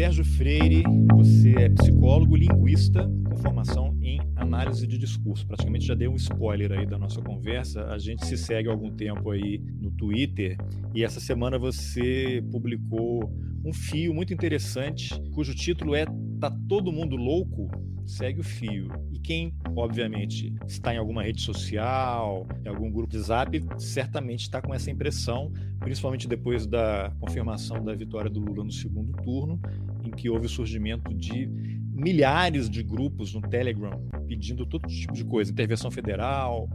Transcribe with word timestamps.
Sérgio 0.00 0.24
Freire, 0.24 0.82
você 1.14 1.54
é 1.56 1.68
psicólogo, 1.68 2.34
linguista, 2.34 3.06
com 3.28 3.36
formação 3.36 3.94
em 4.00 4.18
análise 4.34 4.86
de 4.86 4.96
discurso. 4.96 5.46
Praticamente 5.46 5.84
já 5.84 5.94
dei 5.94 6.08
um 6.08 6.16
spoiler 6.16 6.72
aí 6.72 6.86
da 6.86 6.96
nossa 6.96 7.20
conversa. 7.20 7.84
A 7.84 7.98
gente 7.98 8.24
se 8.24 8.38
segue 8.38 8.70
há 8.70 8.72
algum 8.72 8.90
tempo 8.90 9.30
aí 9.30 9.58
no 9.78 9.90
Twitter 9.90 10.56
e 10.94 11.04
essa 11.04 11.20
semana 11.20 11.58
você 11.58 12.42
publicou 12.50 13.30
um 13.62 13.74
fio 13.74 14.14
muito 14.14 14.32
interessante, 14.32 15.10
cujo 15.34 15.54
título 15.54 15.94
é 15.94 16.06
Tá 16.40 16.50
todo 16.66 16.90
mundo 16.90 17.14
louco? 17.16 17.70
Segue 18.06 18.40
o 18.40 18.42
fio. 18.42 18.88
E 19.12 19.18
quem, 19.18 19.54
obviamente, 19.76 20.54
está 20.66 20.94
em 20.94 20.96
alguma 20.96 21.22
rede 21.22 21.42
social, 21.42 22.46
em 22.64 22.68
algum 22.68 22.90
grupo 22.90 23.10
de 23.10 23.18
zap, 23.20 23.62
certamente 23.76 24.40
está 24.40 24.62
com 24.62 24.74
essa 24.74 24.90
impressão, 24.90 25.52
principalmente 25.78 26.26
depois 26.26 26.66
da 26.66 27.12
confirmação 27.20 27.84
da 27.84 27.94
vitória 27.94 28.30
do 28.30 28.40
Lula 28.40 28.64
no 28.64 28.72
segundo 28.72 29.12
turno, 29.22 29.60
em 30.10 30.16
que 30.16 30.28
houve 30.28 30.46
o 30.46 30.48
surgimento 30.48 31.14
de 31.14 31.46
milhares 31.92 32.68
de 32.68 32.82
grupos 32.82 33.32
no 33.32 33.40
Telegram 33.40 34.08
pedindo 34.26 34.66
todo 34.66 34.86
tipo 34.88 35.12
de 35.12 35.24
coisa, 35.24 35.50
intervenção 35.50 35.90
federal, 35.90 36.68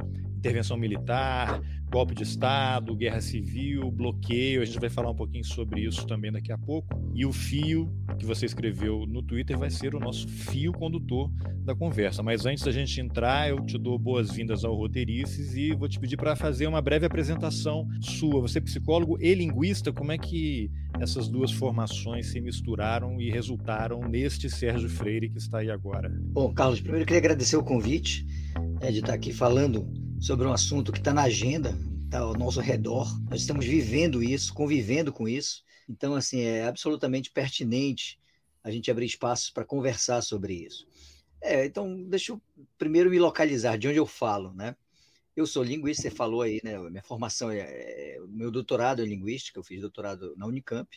intervenção 0.46 0.78
militar, 0.78 1.60
golpe 1.90 2.14
de 2.14 2.22
Estado, 2.22 2.96
guerra 2.96 3.20
civil, 3.20 3.90
bloqueio. 3.90 4.62
A 4.62 4.66
gente 4.66 4.80
vai 4.80 4.90
falar 4.92 5.10
um 5.10 5.16
pouquinho 5.16 5.44
sobre 5.44 5.82
isso 5.82 6.06
também 6.06 6.32
daqui 6.32 6.52
a 6.52 6.58
pouco. 6.58 6.88
E 7.16 7.26
o 7.26 7.34
fio 7.34 7.92
que 8.20 8.26
você 8.26 8.46
escreveu 8.46 9.06
no 9.08 9.24
Twitter 9.24 9.58
vai 9.58 9.72
ser 9.72 9.96
o 9.96 10.00
nosso 10.00 10.28
fio 10.28 10.72
condutor 10.72 11.32
da 11.64 11.74
conversa. 11.74 12.22
Mas 12.22 12.46
antes 12.46 12.64
da 12.64 12.72
gente 12.72 13.02
entrar, 13.02 13.50
eu 13.50 13.60
te 13.66 13.76
dou 13.78 13.98
boas-vindas 13.98 14.64
ao 14.64 14.76
Roteirices 14.76 15.56
e 15.56 15.74
vou 15.74 15.90
te 15.90 16.00
pedir 16.00 16.16
para 16.16 16.36
fazer 16.36 16.68
uma 16.68 16.82
breve 16.82 17.08
apresentação 17.08 17.88
sua. 18.00 18.42
Você 18.42 18.60
é 18.60 18.62
psicólogo 18.62 19.18
e 19.20 19.34
linguista, 19.34 19.92
como 19.92 20.12
é 20.12 20.18
que 20.18 20.70
essas 21.00 21.28
duas 21.28 21.52
formações 21.52 22.28
se 22.28 22.40
misturaram 22.40 23.20
e 23.20 23.32
resultaram 23.32 24.02
neste 24.08 24.48
Sérgio 24.50 24.90
Freire 24.90 25.30
que 25.30 25.40
está 25.40 25.60
aí 25.60 25.72
agora? 25.72 26.10
Bom, 26.10 26.54
Carlos, 26.54 26.80
primeiro 26.80 27.02
eu 27.04 27.08
queria 27.08 27.20
agradecer 27.20 27.58
o 27.58 27.64
convite 27.64 28.26
é, 28.80 28.92
de 28.92 29.00
estar 29.00 29.14
aqui 29.14 29.34
falando 29.34 30.05
sobre 30.20 30.48
um 30.48 30.54
assunto 30.54 30.92
que 30.92 31.00
está 31.00 31.14
na 31.14 31.24
agenda, 31.24 31.78
está 32.06 32.20
ao 32.20 32.34
nosso 32.34 32.60
redor. 32.60 33.08
Nós 33.30 33.42
estamos 33.42 33.66
vivendo 33.66 34.24
isso, 34.24 34.54
convivendo 34.54 35.12
com 35.12 35.28
isso. 35.28 35.64
Então, 35.88 36.16
assim, 36.16 36.42
é 36.42 36.66
absolutamente 36.66 37.32
pertinente 37.32 38.20
a 38.64 38.72
gente 38.72 38.90
abrir 38.90 39.06
espaços 39.06 39.50
para 39.50 39.64
conversar 39.64 40.22
sobre 40.22 40.54
isso. 40.54 40.88
É, 41.42 41.66
então, 41.66 42.04
deixa 42.04 42.32
eu 42.32 42.42
primeiro 42.78 43.10
me 43.10 43.20
localizar 43.20 43.78
de 43.78 43.88
onde 43.88 43.98
eu 44.00 44.08
falo, 44.08 44.52
né? 44.54 44.76
Eu 45.36 45.46
sou 45.46 45.62
linguista, 45.62 46.04
você 46.04 46.10
falou 46.10 46.42
aí, 46.42 46.60
né? 46.64 46.80
Minha 46.90 47.04
formação 47.04 47.52
é, 47.52 47.60
é 47.60 48.20
meu 48.28 48.50
doutorado 48.50 49.02
é 49.02 49.06
em 49.06 49.10
linguística, 49.10 49.60
eu 49.60 49.64
fiz 49.64 49.82
doutorado 49.82 50.34
na 50.38 50.48
Unicamp, 50.48 50.90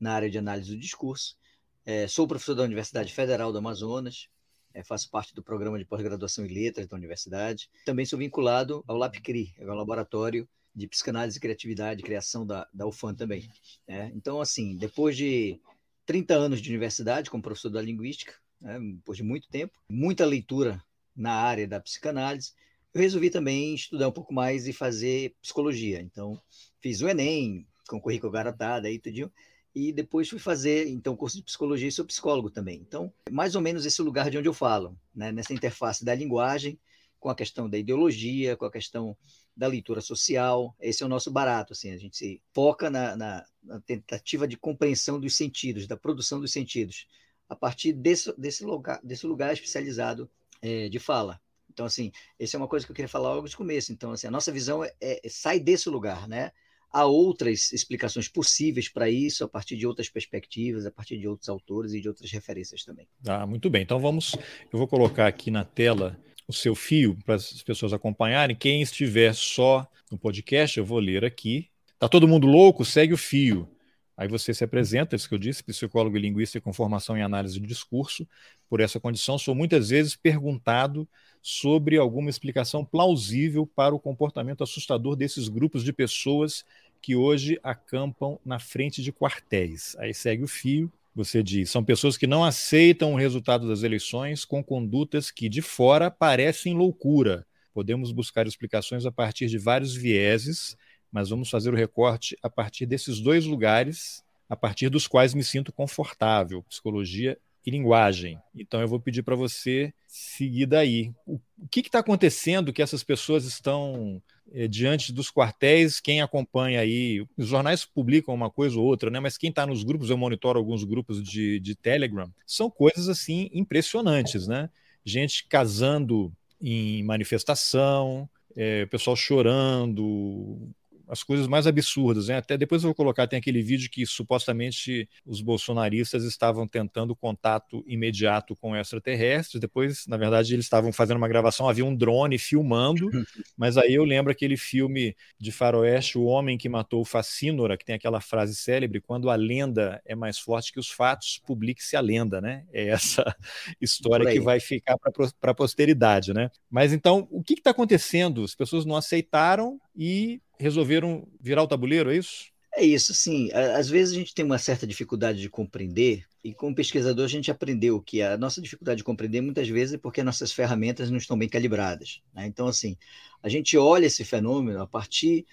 na 0.00 0.14
área 0.14 0.30
de 0.30 0.38
análise 0.38 0.70
do 0.70 0.80
discurso. 0.80 1.36
É, 1.84 2.08
sou 2.08 2.26
professor 2.26 2.54
da 2.54 2.62
Universidade 2.64 3.12
Federal 3.12 3.52
do 3.52 3.58
Amazonas, 3.58 4.28
é, 4.74 4.82
faço 4.82 5.10
parte 5.10 5.34
do 5.34 5.42
programa 5.42 5.78
de 5.78 5.84
pós-graduação 5.84 6.44
em 6.44 6.48
letras 6.48 6.86
da 6.86 6.96
universidade. 6.96 7.68
Também 7.84 8.04
sou 8.04 8.18
vinculado 8.18 8.84
ao 8.86 8.96
LabCRI, 8.96 9.54
é 9.58 9.64
um 9.64 9.74
laboratório 9.74 10.48
de 10.74 10.86
psicanálise 10.86 11.38
e 11.38 11.40
criatividade, 11.40 12.02
criação 12.02 12.46
da, 12.46 12.66
da 12.72 12.86
UFAM 12.86 13.14
também. 13.14 13.48
Né? 13.86 14.10
Então, 14.14 14.40
assim, 14.40 14.76
depois 14.76 15.16
de 15.16 15.60
30 16.06 16.34
anos 16.34 16.60
de 16.60 16.70
universidade 16.70 17.30
como 17.30 17.42
professor 17.42 17.70
da 17.70 17.82
linguística, 17.82 18.34
né? 18.60 18.78
depois 18.80 19.16
de 19.16 19.22
muito 19.22 19.48
tempo, 19.48 19.78
muita 19.88 20.24
leitura 20.24 20.82
na 21.14 21.32
área 21.32 21.68
da 21.68 21.78
psicanálise, 21.78 22.52
eu 22.94 23.00
resolvi 23.00 23.30
também 23.30 23.74
estudar 23.74 24.08
um 24.08 24.12
pouco 24.12 24.32
mais 24.32 24.66
e 24.66 24.72
fazer 24.72 25.34
psicologia. 25.40 26.00
Então, 26.00 26.40
fiz 26.80 27.00
o 27.00 27.08
Enem, 27.08 27.66
concorri 27.88 28.18
com 28.18 28.26
o 28.26 28.30
Garotada 28.30 28.88
aí 28.88 28.98
tudinho, 28.98 29.30
e 29.74 29.92
depois 29.92 30.28
fui 30.28 30.38
fazer 30.38 30.88
então 30.88 31.16
curso 31.16 31.36
de 31.36 31.42
psicologia 31.42 31.88
e 31.88 31.92
sou 31.92 32.04
psicólogo 32.04 32.50
também. 32.50 32.78
Então, 32.86 33.12
mais 33.30 33.54
ou 33.54 33.62
menos 33.62 33.86
esse 33.86 34.02
lugar 34.02 34.30
de 34.30 34.38
onde 34.38 34.48
eu 34.48 34.54
falo, 34.54 34.98
né? 35.14 35.32
nessa 35.32 35.54
interface 35.54 36.04
da 36.04 36.14
linguagem 36.14 36.78
com 37.18 37.30
a 37.30 37.34
questão 37.34 37.70
da 37.70 37.78
ideologia, 37.78 38.56
com 38.56 38.64
a 38.64 38.70
questão 38.70 39.16
da 39.56 39.68
leitura 39.68 40.00
social. 40.00 40.74
Esse 40.80 41.02
é 41.02 41.06
o 41.06 41.08
nosso 41.08 41.30
barato, 41.30 41.72
assim, 41.72 41.92
a 41.92 41.96
gente 41.96 42.16
se 42.16 42.42
foca 42.52 42.90
na, 42.90 43.16
na, 43.16 43.44
na 43.62 43.80
tentativa 43.80 44.46
de 44.48 44.56
compreensão 44.56 45.20
dos 45.20 45.36
sentidos, 45.36 45.86
da 45.86 45.96
produção 45.96 46.40
dos 46.40 46.52
sentidos, 46.52 47.06
a 47.48 47.54
partir 47.54 47.92
desse, 47.92 48.34
desse, 48.36 48.64
lugar, 48.64 49.00
desse 49.04 49.24
lugar 49.26 49.52
especializado 49.52 50.28
é, 50.60 50.88
de 50.88 50.98
fala. 50.98 51.40
Então, 51.72 51.86
assim, 51.86 52.10
essa 52.38 52.56
é 52.56 52.58
uma 52.58 52.68
coisa 52.68 52.84
que 52.84 52.92
eu 52.92 52.96
queria 52.96 53.08
falar 53.08 53.32
logo 53.34 53.48
de 53.48 53.56
começo. 53.56 53.92
Então, 53.92 54.10
assim, 54.10 54.26
a 54.26 54.30
nossa 54.30 54.50
visão 54.50 54.84
é, 54.84 54.92
é, 55.00 55.20
sai 55.28 55.60
desse 55.60 55.88
lugar, 55.88 56.28
né? 56.28 56.50
Há 56.92 57.06
outras 57.06 57.72
explicações 57.72 58.28
possíveis 58.28 58.88
para 58.88 59.08
isso, 59.08 59.44
a 59.44 59.48
partir 59.48 59.76
de 59.76 59.86
outras 59.86 60.08
perspectivas, 60.10 60.84
a 60.84 60.90
partir 60.90 61.16
de 61.16 61.26
outros 61.26 61.48
autores 61.48 61.94
e 61.94 62.00
de 62.00 62.08
outras 62.08 62.30
referências 62.30 62.84
também. 62.84 63.08
Ah, 63.26 63.46
muito 63.46 63.70
bem. 63.70 63.82
Então 63.82 63.98
vamos, 63.98 64.36
eu 64.70 64.78
vou 64.78 64.86
colocar 64.86 65.26
aqui 65.26 65.50
na 65.50 65.64
tela 65.64 66.20
o 66.46 66.52
seu 66.52 66.74
fio 66.74 67.16
para 67.24 67.36
as 67.36 67.62
pessoas 67.62 67.92
acompanharem. 67.92 68.54
Quem 68.54 68.82
estiver 68.82 69.34
só 69.34 69.88
no 70.10 70.18
podcast, 70.18 70.78
eu 70.78 70.84
vou 70.84 70.98
ler 70.98 71.24
aqui. 71.24 71.68
Tá 71.98 72.08
todo 72.08 72.28
mundo 72.28 72.46
louco? 72.46 72.84
Segue 72.84 73.14
o 73.14 73.18
fio. 73.18 73.68
Aí 74.16 74.28
você 74.28 74.52
se 74.52 74.62
apresenta, 74.62 75.16
isso 75.16 75.28
que 75.28 75.34
eu 75.34 75.38
disse, 75.38 75.64
psicólogo 75.64 76.16
e 76.16 76.20
linguista 76.20 76.60
com 76.60 76.72
formação 76.72 77.16
em 77.16 77.22
análise 77.22 77.58
de 77.58 77.66
discurso. 77.66 78.26
Por 78.68 78.80
essa 78.80 79.00
condição, 79.00 79.38
sou 79.38 79.54
muitas 79.54 79.88
vezes 79.88 80.14
perguntado 80.14 81.08
sobre 81.40 81.96
alguma 81.96 82.30
explicação 82.30 82.84
plausível 82.84 83.66
para 83.66 83.94
o 83.94 83.98
comportamento 83.98 84.62
assustador 84.62 85.16
desses 85.16 85.48
grupos 85.48 85.82
de 85.82 85.92
pessoas 85.92 86.64
que 87.00 87.16
hoje 87.16 87.58
acampam 87.62 88.38
na 88.44 88.60
frente 88.60 89.02
de 89.02 89.12
quartéis. 89.12 89.96
Aí 89.98 90.14
segue 90.14 90.44
o 90.44 90.48
fio. 90.48 90.90
Você 91.14 91.42
diz: 91.42 91.70
são 91.70 91.84
pessoas 91.84 92.16
que 92.16 92.26
não 92.26 92.44
aceitam 92.44 93.12
o 93.12 93.16
resultado 93.16 93.68
das 93.68 93.82
eleições 93.82 94.44
com 94.44 94.62
condutas 94.62 95.30
que 95.30 95.48
de 95.48 95.60
fora 95.60 96.10
parecem 96.10 96.74
loucura. 96.74 97.44
Podemos 97.74 98.12
buscar 98.12 98.46
explicações 98.46 99.04
a 99.04 99.10
partir 99.10 99.46
de 99.46 99.58
vários 99.58 99.94
vieses, 99.94 100.76
mas 101.12 101.28
vamos 101.28 101.50
fazer 101.50 101.70
o 101.70 101.76
recorte 101.76 102.36
a 102.42 102.48
partir 102.48 102.86
desses 102.86 103.20
dois 103.20 103.44
lugares, 103.44 104.24
a 104.48 104.56
partir 104.56 104.88
dos 104.88 105.06
quais 105.06 105.34
me 105.34 105.44
sinto 105.44 105.72
confortável: 105.72 106.62
psicologia 106.62 107.38
e 107.64 107.70
linguagem. 107.70 108.38
Então 108.54 108.80
eu 108.80 108.88
vou 108.88 108.98
pedir 108.98 109.22
para 109.22 109.36
você 109.36 109.92
seguir 110.08 110.66
daí. 110.66 111.12
O, 111.26 111.38
que 111.70 111.80
está 111.80 112.00
acontecendo 112.00 112.72
que 112.72 112.82
essas 112.82 113.04
pessoas 113.04 113.44
estão 113.44 114.20
é, 114.52 114.66
diante 114.66 115.12
dos 115.12 115.30
quartéis? 115.30 116.00
Quem 116.00 116.20
acompanha 116.20 116.80
aí, 116.80 117.24
os 117.36 117.46
jornais 117.46 117.84
publicam 117.84 118.34
uma 118.34 118.50
coisa 118.50 118.78
ou 118.78 118.84
outra, 118.84 119.10
né? 119.10 119.20
Mas 119.20 119.38
quem 119.38 119.50
está 119.50 119.66
nos 119.66 119.84
grupos, 119.84 120.10
eu 120.10 120.18
monitoro 120.18 120.58
alguns 120.58 120.82
grupos 120.82 121.22
de, 121.22 121.60
de 121.60 121.74
Telegram, 121.74 122.32
são 122.46 122.70
coisas 122.70 123.08
assim 123.08 123.48
impressionantes, 123.52 124.48
né? 124.48 124.68
Gente 125.04 125.46
casando 125.46 126.32
em 126.60 127.02
manifestação, 127.02 128.28
é, 128.56 128.86
pessoal 128.86 129.16
chorando, 129.16 130.68
as 131.12 131.22
coisas 131.22 131.46
mais 131.46 131.66
absurdas. 131.66 132.28
Né? 132.28 132.38
Até 132.38 132.56
depois 132.56 132.82
eu 132.82 132.88
vou 132.88 132.94
colocar, 132.94 133.26
tem 133.26 133.38
aquele 133.38 133.60
vídeo 133.60 133.90
que 133.90 134.06
supostamente 134.06 135.06
os 135.26 135.42
bolsonaristas 135.42 136.24
estavam 136.24 136.66
tentando 136.66 137.14
contato 137.14 137.84
imediato 137.86 138.56
com 138.56 138.74
extraterrestres. 138.74 139.60
Depois, 139.60 140.06
na 140.06 140.16
verdade, 140.16 140.54
eles 140.54 140.64
estavam 140.64 140.90
fazendo 140.90 141.18
uma 141.18 141.28
gravação, 141.28 141.68
havia 141.68 141.84
um 141.84 141.94
drone 141.94 142.38
filmando, 142.38 143.10
mas 143.58 143.76
aí 143.76 143.92
eu 143.92 144.04
lembro 144.04 144.32
aquele 144.32 144.56
filme 144.56 145.14
de 145.38 145.52
faroeste, 145.52 146.16
O 146.16 146.24
Homem 146.24 146.56
que 146.56 146.66
Matou 146.66 147.02
o 147.02 147.04
Facínora, 147.04 147.76
que 147.76 147.84
tem 147.84 147.94
aquela 147.94 148.22
frase 148.22 148.54
célebre, 148.54 148.98
quando 148.98 149.28
a 149.28 149.34
lenda 149.34 150.00
é 150.06 150.14
mais 150.14 150.38
forte 150.38 150.72
que 150.72 150.80
os 150.80 150.88
fatos, 150.88 151.42
publique-se 151.44 151.94
a 151.94 152.00
lenda, 152.00 152.40
né? 152.40 152.64
É 152.72 152.88
essa 152.88 153.22
história 153.78 154.32
que 154.32 154.40
vai 154.40 154.60
ficar 154.60 154.96
para 154.96 155.50
a 155.50 155.54
posteridade, 155.54 156.32
né? 156.32 156.50
Mas 156.70 156.90
então, 156.90 157.28
o 157.30 157.42
que 157.42 157.52
está 157.52 157.70
acontecendo? 157.70 158.44
As 158.44 158.54
pessoas 158.54 158.86
não 158.86 158.96
aceitaram 158.96 159.78
e 159.94 160.40
resolveram 160.62 161.26
virar 161.40 161.62
o 161.62 161.66
tabuleiro, 161.66 162.10
é 162.10 162.16
isso? 162.16 162.52
É 162.74 162.84
isso, 162.84 163.12
sim. 163.14 163.50
Às 163.52 163.90
vezes 163.90 164.14
a 164.14 164.18
gente 164.18 164.34
tem 164.34 164.44
uma 164.44 164.58
certa 164.58 164.86
dificuldade 164.86 165.40
de 165.40 165.50
compreender, 165.50 166.24
e 166.42 166.54
como 166.54 166.74
pesquisador 166.74 167.24
a 167.24 167.28
gente 167.28 167.50
aprendeu 167.50 168.00
que 168.00 168.22
a 168.22 168.36
nossa 168.38 168.62
dificuldade 168.62 168.98
de 168.98 169.04
compreender 169.04 169.40
muitas 169.40 169.68
vezes 169.68 169.94
é 169.94 169.98
porque 169.98 170.22
nossas 170.22 170.52
ferramentas 170.52 171.10
não 171.10 171.18
estão 171.18 171.36
bem 171.36 171.48
calibradas. 171.48 172.22
Né? 172.34 172.46
Então, 172.46 172.66
assim, 172.66 172.96
a 173.42 173.48
gente 173.48 173.76
olha 173.76 174.06
esse 174.06 174.24
fenômeno 174.24 174.80
a 174.80 174.86
partir 174.86 175.44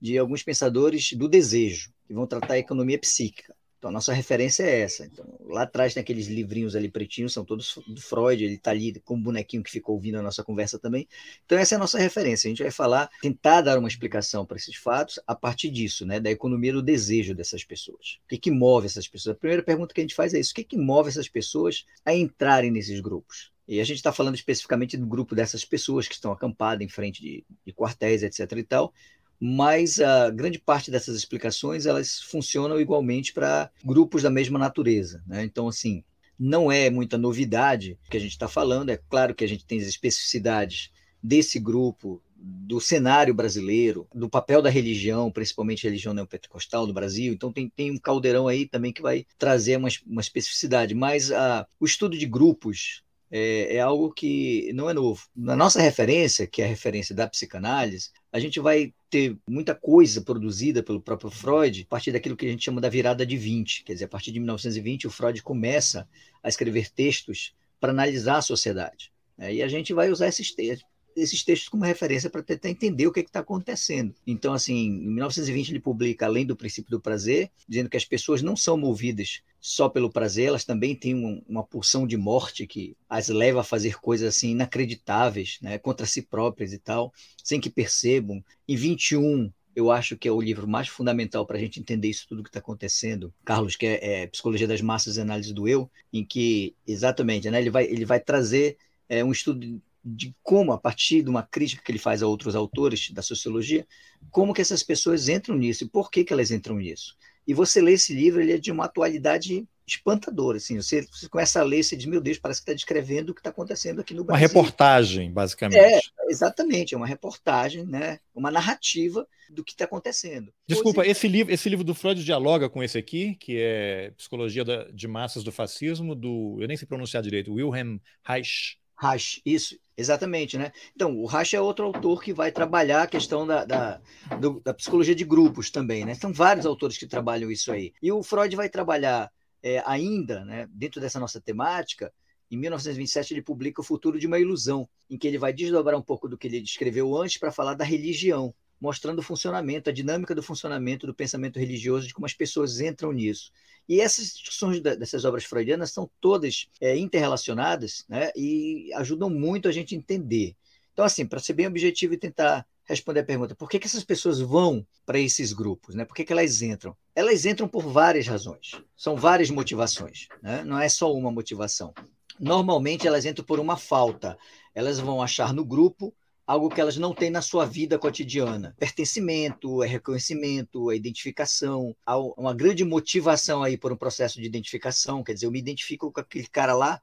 de 0.00 0.16
alguns 0.16 0.42
pensadores 0.42 1.12
do 1.12 1.28
desejo, 1.28 1.90
que 2.06 2.14
vão 2.14 2.26
tratar 2.26 2.54
a 2.54 2.58
economia 2.58 2.98
psíquica. 2.98 3.54
Então, 3.78 3.90
a 3.90 3.92
nossa 3.92 4.12
referência 4.12 4.64
é 4.64 4.80
essa. 4.80 5.06
Então, 5.06 5.24
lá 5.46 5.62
atrás 5.62 5.94
tem 5.94 6.00
aqueles 6.00 6.26
livrinhos 6.26 6.74
ali 6.74 6.90
pretinhos, 6.90 7.32
são 7.32 7.44
todos 7.44 7.78
do 7.86 8.00
Freud, 8.00 8.44
ele 8.44 8.54
está 8.54 8.72
ali 8.72 8.98
com 9.04 9.14
o 9.14 9.20
bonequinho 9.20 9.62
que 9.62 9.70
ficou 9.70 9.94
ouvindo 9.94 10.18
a 10.18 10.22
nossa 10.22 10.42
conversa 10.42 10.80
também. 10.80 11.06
Então, 11.46 11.56
essa 11.56 11.74
é 11.74 11.76
a 11.76 11.78
nossa 11.78 11.96
referência. 11.96 12.48
A 12.48 12.50
gente 12.50 12.62
vai 12.62 12.72
falar, 12.72 13.08
tentar 13.22 13.60
dar 13.60 13.78
uma 13.78 13.86
explicação 13.86 14.44
para 14.44 14.56
esses 14.56 14.74
fatos 14.74 15.20
a 15.24 15.34
partir 15.34 15.70
disso, 15.70 16.04
né, 16.04 16.18
da 16.18 16.30
economia 16.30 16.72
do 16.72 16.82
desejo 16.82 17.34
dessas 17.34 17.62
pessoas. 17.62 18.18
O 18.24 18.28
que, 18.28 18.38
que 18.38 18.50
move 18.50 18.86
essas 18.86 19.06
pessoas? 19.06 19.36
A 19.36 19.38
primeira 19.38 19.62
pergunta 19.62 19.94
que 19.94 20.00
a 20.00 20.04
gente 20.04 20.14
faz 20.14 20.34
é 20.34 20.40
isso: 20.40 20.50
o 20.50 20.54
que, 20.54 20.64
que 20.64 20.76
move 20.76 21.08
essas 21.08 21.28
pessoas 21.28 21.86
a 22.04 22.12
entrarem 22.12 22.72
nesses 22.72 22.98
grupos? 23.00 23.52
E 23.68 23.80
a 23.80 23.84
gente 23.84 23.98
está 23.98 24.10
falando 24.10 24.34
especificamente 24.34 24.96
do 24.96 25.06
grupo 25.06 25.34
dessas 25.34 25.64
pessoas 25.64 26.08
que 26.08 26.14
estão 26.14 26.32
acampadas 26.32 26.84
em 26.84 26.88
frente 26.88 27.20
de, 27.20 27.44
de 27.66 27.72
quartéis, 27.72 28.22
etc. 28.22 28.50
e 28.56 28.64
tal 28.64 28.92
mas 29.40 30.00
a 30.00 30.30
grande 30.30 30.58
parte 30.58 30.90
dessas 30.90 31.16
explicações 31.16 31.86
elas 31.86 32.20
funcionam 32.20 32.80
igualmente 32.80 33.32
para 33.32 33.70
grupos 33.84 34.22
da 34.22 34.30
mesma 34.30 34.58
natureza. 34.58 35.22
Né? 35.26 35.44
Então, 35.44 35.68
assim, 35.68 36.02
não 36.38 36.70
é 36.70 36.90
muita 36.90 37.16
novidade 37.16 37.98
que 38.10 38.16
a 38.16 38.20
gente 38.20 38.32
está 38.32 38.48
falando, 38.48 38.90
é 38.90 38.96
claro 38.96 39.34
que 39.34 39.44
a 39.44 39.48
gente 39.48 39.64
tem 39.64 39.80
as 39.80 39.86
especificidades 39.86 40.90
desse 41.22 41.58
grupo, 41.58 42.22
do 42.40 42.80
cenário 42.80 43.34
brasileiro, 43.34 44.06
do 44.14 44.28
papel 44.28 44.62
da 44.62 44.70
religião, 44.70 45.30
principalmente 45.30 45.86
a 45.86 45.90
religião 45.90 46.14
neopentecostal 46.14 46.86
no 46.86 46.92
Brasil. 46.92 47.32
Então 47.32 47.52
tem, 47.52 47.68
tem 47.68 47.90
um 47.90 47.98
caldeirão 47.98 48.46
aí 48.46 48.66
também 48.66 48.92
que 48.92 49.02
vai 49.02 49.26
trazer 49.36 49.76
uma, 49.76 49.88
uma 50.06 50.20
especificidade. 50.20 50.94
Mas 50.94 51.32
a, 51.32 51.66
o 51.80 51.84
estudo 51.84 52.16
de 52.16 52.26
grupos 52.26 53.02
é, 53.30 53.76
é, 53.76 53.80
algo 53.80 54.12
que 54.12 54.72
não 54.74 54.88
é 54.88 54.94
novo. 54.94 55.26
Na 55.36 55.54
nossa 55.54 55.80
referência, 55.80 56.46
que 56.46 56.62
é 56.62 56.64
a 56.64 56.68
referência 56.68 57.14
da 57.14 57.28
psicanálise, 57.28 58.10
a 58.32 58.38
gente 58.38 58.60
vai 58.60 58.92
ter 59.10 59.36
muita 59.48 59.74
coisa 59.74 60.20
produzida 60.20 60.82
pelo 60.82 61.00
próprio 61.00 61.30
Freud 61.30 61.82
a 61.82 61.90
partir 61.90 62.12
daquilo 62.12 62.36
que 62.36 62.46
a 62.46 62.50
gente 62.50 62.64
chama 62.64 62.80
da 62.80 62.88
virada 62.88 63.24
de 63.24 63.36
20. 63.36 63.84
Quer 63.84 63.94
dizer, 63.94 64.04
a 64.06 64.08
partir 64.08 64.32
de 64.32 64.40
1920, 64.40 65.06
o 65.06 65.10
Freud 65.10 65.42
começa 65.42 66.08
a 66.42 66.48
escrever 66.48 66.90
textos 66.90 67.54
para 67.80 67.92
analisar 67.92 68.38
a 68.38 68.42
sociedade. 68.42 69.12
Né? 69.36 69.54
E 69.54 69.62
a 69.62 69.68
gente 69.68 69.92
vai 69.92 70.10
usar 70.10 70.28
esses 70.28 70.52
textos 70.52 70.88
esses 71.20 71.42
textos 71.42 71.68
como 71.68 71.84
referência 71.84 72.30
para 72.30 72.42
tentar 72.42 72.70
entender 72.70 73.06
o 73.06 73.12
que 73.12 73.20
é 73.20 73.22
está 73.22 73.40
acontecendo. 73.40 74.14
Então, 74.26 74.52
assim, 74.54 74.86
em 74.86 75.10
1920 75.10 75.70
ele 75.70 75.80
publica 75.80 76.26
Além 76.26 76.46
do 76.46 76.56
Princípio 76.56 76.90
do 76.90 77.00
Prazer, 77.00 77.50
dizendo 77.68 77.90
que 77.90 77.96
as 77.96 78.04
pessoas 78.04 78.42
não 78.42 78.56
são 78.56 78.76
movidas 78.76 79.42
só 79.60 79.88
pelo 79.88 80.10
prazer, 80.10 80.46
elas 80.48 80.64
também 80.64 80.94
têm 80.94 81.14
um, 81.14 81.42
uma 81.48 81.64
pulsão 81.64 82.06
de 82.06 82.16
morte 82.16 82.66
que 82.66 82.96
as 83.08 83.28
leva 83.28 83.60
a 83.60 83.64
fazer 83.64 84.00
coisas 84.00 84.36
assim 84.36 84.50
inacreditáveis, 84.50 85.58
né, 85.60 85.78
contra 85.78 86.06
si 86.06 86.22
próprias 86.22 86.72
e 86.72 86.78
tal, 86.78 87.12
sem 87.42 87.60
que 87.60 87.70
percebam. 87.70 88.42
Em 88.68 88.76
21 88.76 89.52
eu 89.78 89.92
acho 89.92 90.16
que 90.16 90.26
é 90.26 90.32
o 90.32 90.40
livro 90.40 90.66
mais 90.66 90.88
fundamental 90.88 91.46
para 91.46 91.56
a 91.56 91.60
gente 91.60 91.78
entender 91.78 92.08
isso 92.08 92.26
tudo 92.28 92.42
que 92.42 92.48
está 92.48 92.58
acontecendo, 92.58 93.32
Carlos, 93.44 93.76
que 93.76 93.86
é, 93.86 94.22
é, 94.22 94.26
Psicologia 94.26 94.66
das 94.66 94.80
Massas 94.80 95.16
e 95.16 95.20
Análise 95.20 95.54
do 95.54 95.68
Eu, 95.68 95.88
em 96.12 96.24
que, 96.24 96.74
exatamente, 96.84 97.48
né, 97.48 97.60
ele, 97.60 97.70
vai, 97.70 97.84
ele 97.84 98.04
vai 98.04 98.18
trazer 98.18 98.76
é, 99.08 99.22
um 99.22 99.30
estudo 99.30 99.80
de 100.04 100.34
como, 100.42 100.72
a 100.72 100.78
partir 100.78 101.22
de 101.22 101.30
uma 101.30 101.42
crítica 101.44 101.82
que 101.82 101.92
ele 101.92 101.98
faz 101.98 102.22
a 102.22 102.26
outros 102.26 102.56
autores 102.56 103.10
da 103.10 103.22
sociologia, 103.22 103.86
como 104.30 104.52
que 104.52 104.60
essas 104.60 104.82
pessoas 104.82 105.28
entram 105.28 105.56
nisso 105.56 105.84
e 105.84 105.88
por 105.88 106.10
que, 106.10 106.24
que 106.24 106.32
elas 106.32 106.50
entram 106.50 106.76
nisso. 106.76 107.16
E 107.48 107.54
você 107.54 107.80
lê 107.80 107.94
esse 107.94 108.12
livro, 108.12 108.42
ele 108.42 108.52
é 108.52 108.58
de 108.58 108.70
uma 108.70 108.84
atualidade 108.84 109.66
espantadora. 109.86 110.58
Assim, 110.58 110.76
você, 110.76 111.00
você 111.10 111.30
começa 111.30 111.58
a 111.58 111.62
ler 111.64 111.78
e 111.78 111.84
você 111.84 111.96
diz, 111.96 112.04
meu 112.04 112.20
Deus, 112.20 112.38
parece 112.38 112.60
que 112.60 112.64
está 112.64 112.74
descrevendo 112.74 113.30
o 113.30 113.34
que 113.34 113.40
está 113.40 113.48
acontecendo 113.48 114.02
aqui 114.02 114.12
no 114.12 114.22
Brasil. 114.22 114.46
Uma 114.46 114.46
reportagem, 114.46 115.32
basicamente. 115.32 115.78
É, 115.78 115.98
exatamente, 116.28 116.94
é 116.94 116.96
uma 116.98 117.06
reportagem, 117.06 117.86
né? 117.86 118.20
uma 118.34 118.50
narrativa 118.50 119.26
do 119.48 119.64
que 119.64 119.72
está 119.72 119.86
acontecendo. 119.86 120.52
Desculpa, 120.66 121.06
esse 121.06 121.26
livro, 121.26 121.50
esse 121.50 121.70
livro 121.70 121.84
do 121.86 121.94
Freud 121.94 122.22
dialoga 122.22 122.68
com 122.68 122.82
esse 122.82 122.98
aqui, 122.98 123.34
que 123.36 123.58
é 123.58 124.10
Psicologia 124.10 124.62
da, 124.62 124.84
de 124.84 125.08
Massas 125.08 125.42
do 125.42 125.50
Fascismo, 125.50 126.14
do, 126.14 126.58
eu 126.60 126.68
nem 126.68 126.76
sei 126.76 126.86
pronunciar 126.86 127.22
direito, 127.22 127.54
Wilhelm 127.54 127.96
Reich. 128.22 128.76
Reich, 129.00 129.40
isso, 129.44 129.76
Exatamente, 129.98 130.56
né? 130.56 130.70
Então, 130.94 131.18
o 131.18 131.26
Racha 131.26 131.56
é 131.56 131.60
outro 131.60 131.84
autor 131.84 132.22
que 132.22 132.32
vai 132.32 132.52
trabalhar 132.52 133.02
a 133.02 133.06
questão 133.08 133.44
da, 133.44 133.64
da, 133.64 134.00
do, 134.40 134.60
da, 134.60 134.72
psicologia 134.72 135.12
de 135.12 135.24
grupos 135.24 135.72
também, 135.72 136.04
né? 136.04 136.14
São 136.14 136.32
vários 136.32 136.64
autores 136.64 136.96
que 136.96 137.04
trabalham 137.04 137.50
isso 137.50 137.72
aí. 137.72 137.92
E 138.00 138.12
o 138.12 138.22
Freud 138.22 138.54
vai 138.54 138.68
trabalhar 138.68 139.28
é, 139.60 139.82
ainda, 139.84 140.44
né, 140.44 140.68
dentro 140.70 141.00
dessa 141.00 141.18
nossa 141.18 141.40
temática, 141.40 142.12
em 142.48 142.56
1927 142.56 143.34
ele 143.34 143.42
publica 143.42 143.80
O 143.80 143.84
Futuro 143.84 144.20
de 144.20 144.26
uma 144.28 144.38
Ilusão, 144.38 144.88
em 145.10 145.18
que 145.18 145.26
ele 145.26 145.36
vai 145.36 145.52
desdobrar 145.52 145.98
um 145.98 146.02
pouco 146.02 146.28
do 146.28 146.38
que 146.38 146.46
ele 146.46 146.60
descreveu 146.60 147.16
antes 147.16 147.36
para 147.36 147.50
falar 147.50 147.74
da 147.74 147.84
religião, 147.84 148.54
mostrando 148.80 149.18
o 149.18 149.22
funcionamento, 149.22 149.90
a 149.90 149.92
dinâmica 149.92 150.34
do 150.34 150.42
funcionamento 150.42 151.06
do 151.06 151.14
pensamento 151.14 151.58
religioso, 151.58 152.06
de 152.06 152.14
como 152.14 152.26
as 152.26 152.34
pessoas 152.34 152.80
entram 152.80 153.12
nisso. 153.12 153.50
E 153.88 154.00
essas 154.00 154.34
discussões 154.36 154.80
dessas 154.80 155.24
obras 155.24 155.44
freudianas 155.44 155.90
são 155.90 156.10
todas 156.20 156.68
é, 156.80 156.96
interrelacionadas 156.96 158.04
né, 158.08 158.30
e 158.36 158.92
ajudam 158.94 159.30
muito 159.30 159.66
a 159.68 159.72
gente 159.72 159.96
entender. 159.96 160.54
Então, 160.92 161.04
assim, 161.04 161.24
para 161.24 161.40
ser 161.40 161.54
bem 161.54 161.66
objetivo 161.66 162.14
e 162.14 162.18
tentar 162.18 162.66
responder 162.84 163.20
a 163.20 163.24
pergunta, 163.24 163.54
por 163.54 163.68
que, 163.68 163.78
que 163.78 163.86
essas 163.86 164.04
pessoas 164.04 164.40
vão 164.40 164.86
para 165.06 165.18
esses 165.18 165.52
grupos? 165.52 165.94
Né? 165.94 166.04
Por 166.04 166.14
que, 166.14 166.24
que 166.24 166.32
elas 166.32 166.60
entram? 166.62 166.96
Elas 167.14 167.46
entram 167.46 167.68
por 167.68 167.82
várias 167.82 168.26
razões. 168.26 168.72
São 168.96 169.14
várias 169.14 169.50
motivações. 169.50 170.26
Né? 170.42 170.64
Não 170.64 170.78
é 170.78 170.88
só 170.88 171.12
uma 171.12 171.30
motivação. 171.30 171.94
Normalmente 172.38 173.06
elas 173.06 173.24
entram 173.24 173.44
por 173.44 173.60
uma 173.60 173.76
falta. 173.76 174.38
Elas 174.74 174.98
vão 174.98 175.22
achar 175.22 175.52
no 175.52 175.64
grupo 175.64 176.14
algo 176.48 176.70
que 176.70 176.80
elas 176.80 176.96
não 176.96 177.12
têm 177.12 177.28
na 177.28 177.42
sua 177.42 177.66
vida 177.66 177.98
cotidiana. 177.98 178.74
Pertencimento, 178.78 179.84
é 179.84 179.86
reconhecimento, 179.86 180.90
é 180.90 180.96
identificação, 180.96 181.94
há 182.06 182.16
uma 182.16 182.54
grande 182.54 182.86
motivação 182.86 183.62
aí 183.62 183.76
por 183.76 183.92
um 183.92 183.96
processo 183.98 184.40
de 184.40 184.46
identificação, 184.46 185.22
quer 185.22 185.34
dizer, 185.34 185.44
eu 185.44 185.50
me 185.50 185.58
identifico 185.58 186.10
com 186.10 186.20
aquele 186.20 186.46
cara 186.46 186.72
lá 186.74 187.02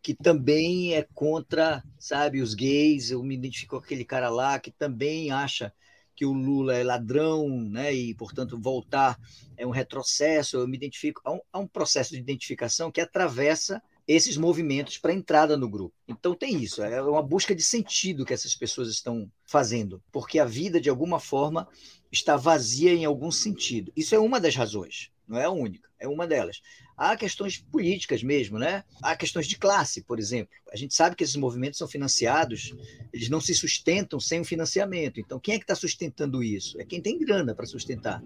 que 0.00 0.14
também 0.14 0.94
é 0.94 1.06
contra, 1.12 1.84
sabe, 1.98 2.40
os 2.40 2.54
gays, 2.54 3.10
eu 3.10 3.22
me 3.22 3.34
identifico 3.34 3.76
com 3.76 3.84
aquele 3.84 4.04
cara 4.04 4.30
lá 4.30 4.58
que 4.58 4.70
também 4.70 5.30
acha 5.30 5.70
que 6.14 6.24
o 6.24 6.32
Lula 6.32 6.74
é 6.74 6.82
ladrão, 6.82 7.46
né, 7.50 7.92
e 7.92 8.14
portanto 8.14 8.58
voltar 8.58 9.18
é 9.58 9.66
um 9.66 9.70
retrocesso, 9.70 10.56
eu 10.56 10.66
me 10.66 10.78
identifico, 10.78 11.20
há 11.22 11.32
um, 11.32 11.40
há 11.52 11.58
um 11.58 11.68
processo 11.68 12.14
de 12.14 12.20
identificação 12.20 12.90
que 12.90 13.02
atravessa 13.02 13.82
esses 14.06 14.36
movimentos 14.36 14.98
para 14.98 15.12
entrada 15.12 15.56
no 15.56 15.68
grupo. 15.68 15.94
Então 16.06 16.34
tem 16.34 16.62
isso, 16.62 16.82
é 16.82 17.02
uma 17.02 17.22
busca 17.22 17.54
de 17.54 17.62
sentido 17.62 18.24
que 18.24 18.32
essas 18.32 18.54
pessoas 18.54 18.88
estão 18.88 19.30
fazendo, 19.44 20.02
porque 20.12 20.38
a 20.38 20.44
vida 20.44 20.80
de 20.80 20.88
alguma 20.88 21.18
forma 21.18 21.68
está 22.10 22.36
vazia 22.36 22.92
em 22.92 23.04
algum 23.04 23.30
sentido. 23.30 23.92
Isso 23.96 24.14
é 24.14 24.18
uma 24.18 24.40
das 24.40 24.54
razões, 24.54 25.10
não 25.26 25.38
é 25.38 25.44
a 25.44 25.50
única, 25.50 25.88
é 25.98 26.06
uma 26.06 26.26
delas. 26.26 26.60
Há 26.96 27.16
questões 27.16 27.58
políticas 27.58 28.22
mesmo, 28.22 28.58
né? 28.58 28.84
Há 29.02 29.14
questões 29.16 29.46
de 29.46 29.58
classe, 29.58 30.02
por 30.02 30.18
exemplo. 30.18 30.54
A 30.72 30.76
gente 30.76 30.94
sabe 30.94 31.14
que 31.14 31.24
esses 31.24 31.36
movimentos 31.36 31.78
são 31.78 31.86
financiados, 31.86 32.74
eles 33.12 33.28
não 33.28 33.40
se 33.40 33.54
sustentam 33.54 34.18
sem 34.18 34.40
o 34.40 34.44
financiamento. 34.44 35.20
Então, 35.20 35.38
quem 35.38 35.56
é 35.56 35.58
que 35.58 35.64
está 35.64 35.74
sustentando 35.74 36.42
isso? 36.42 36.80
É 36.80 36.84
quem 36.84 37.02
tem 37.02 37.18
grana 37.18 37.54
para 37.54 37.66
sustentar, 37.66 38.22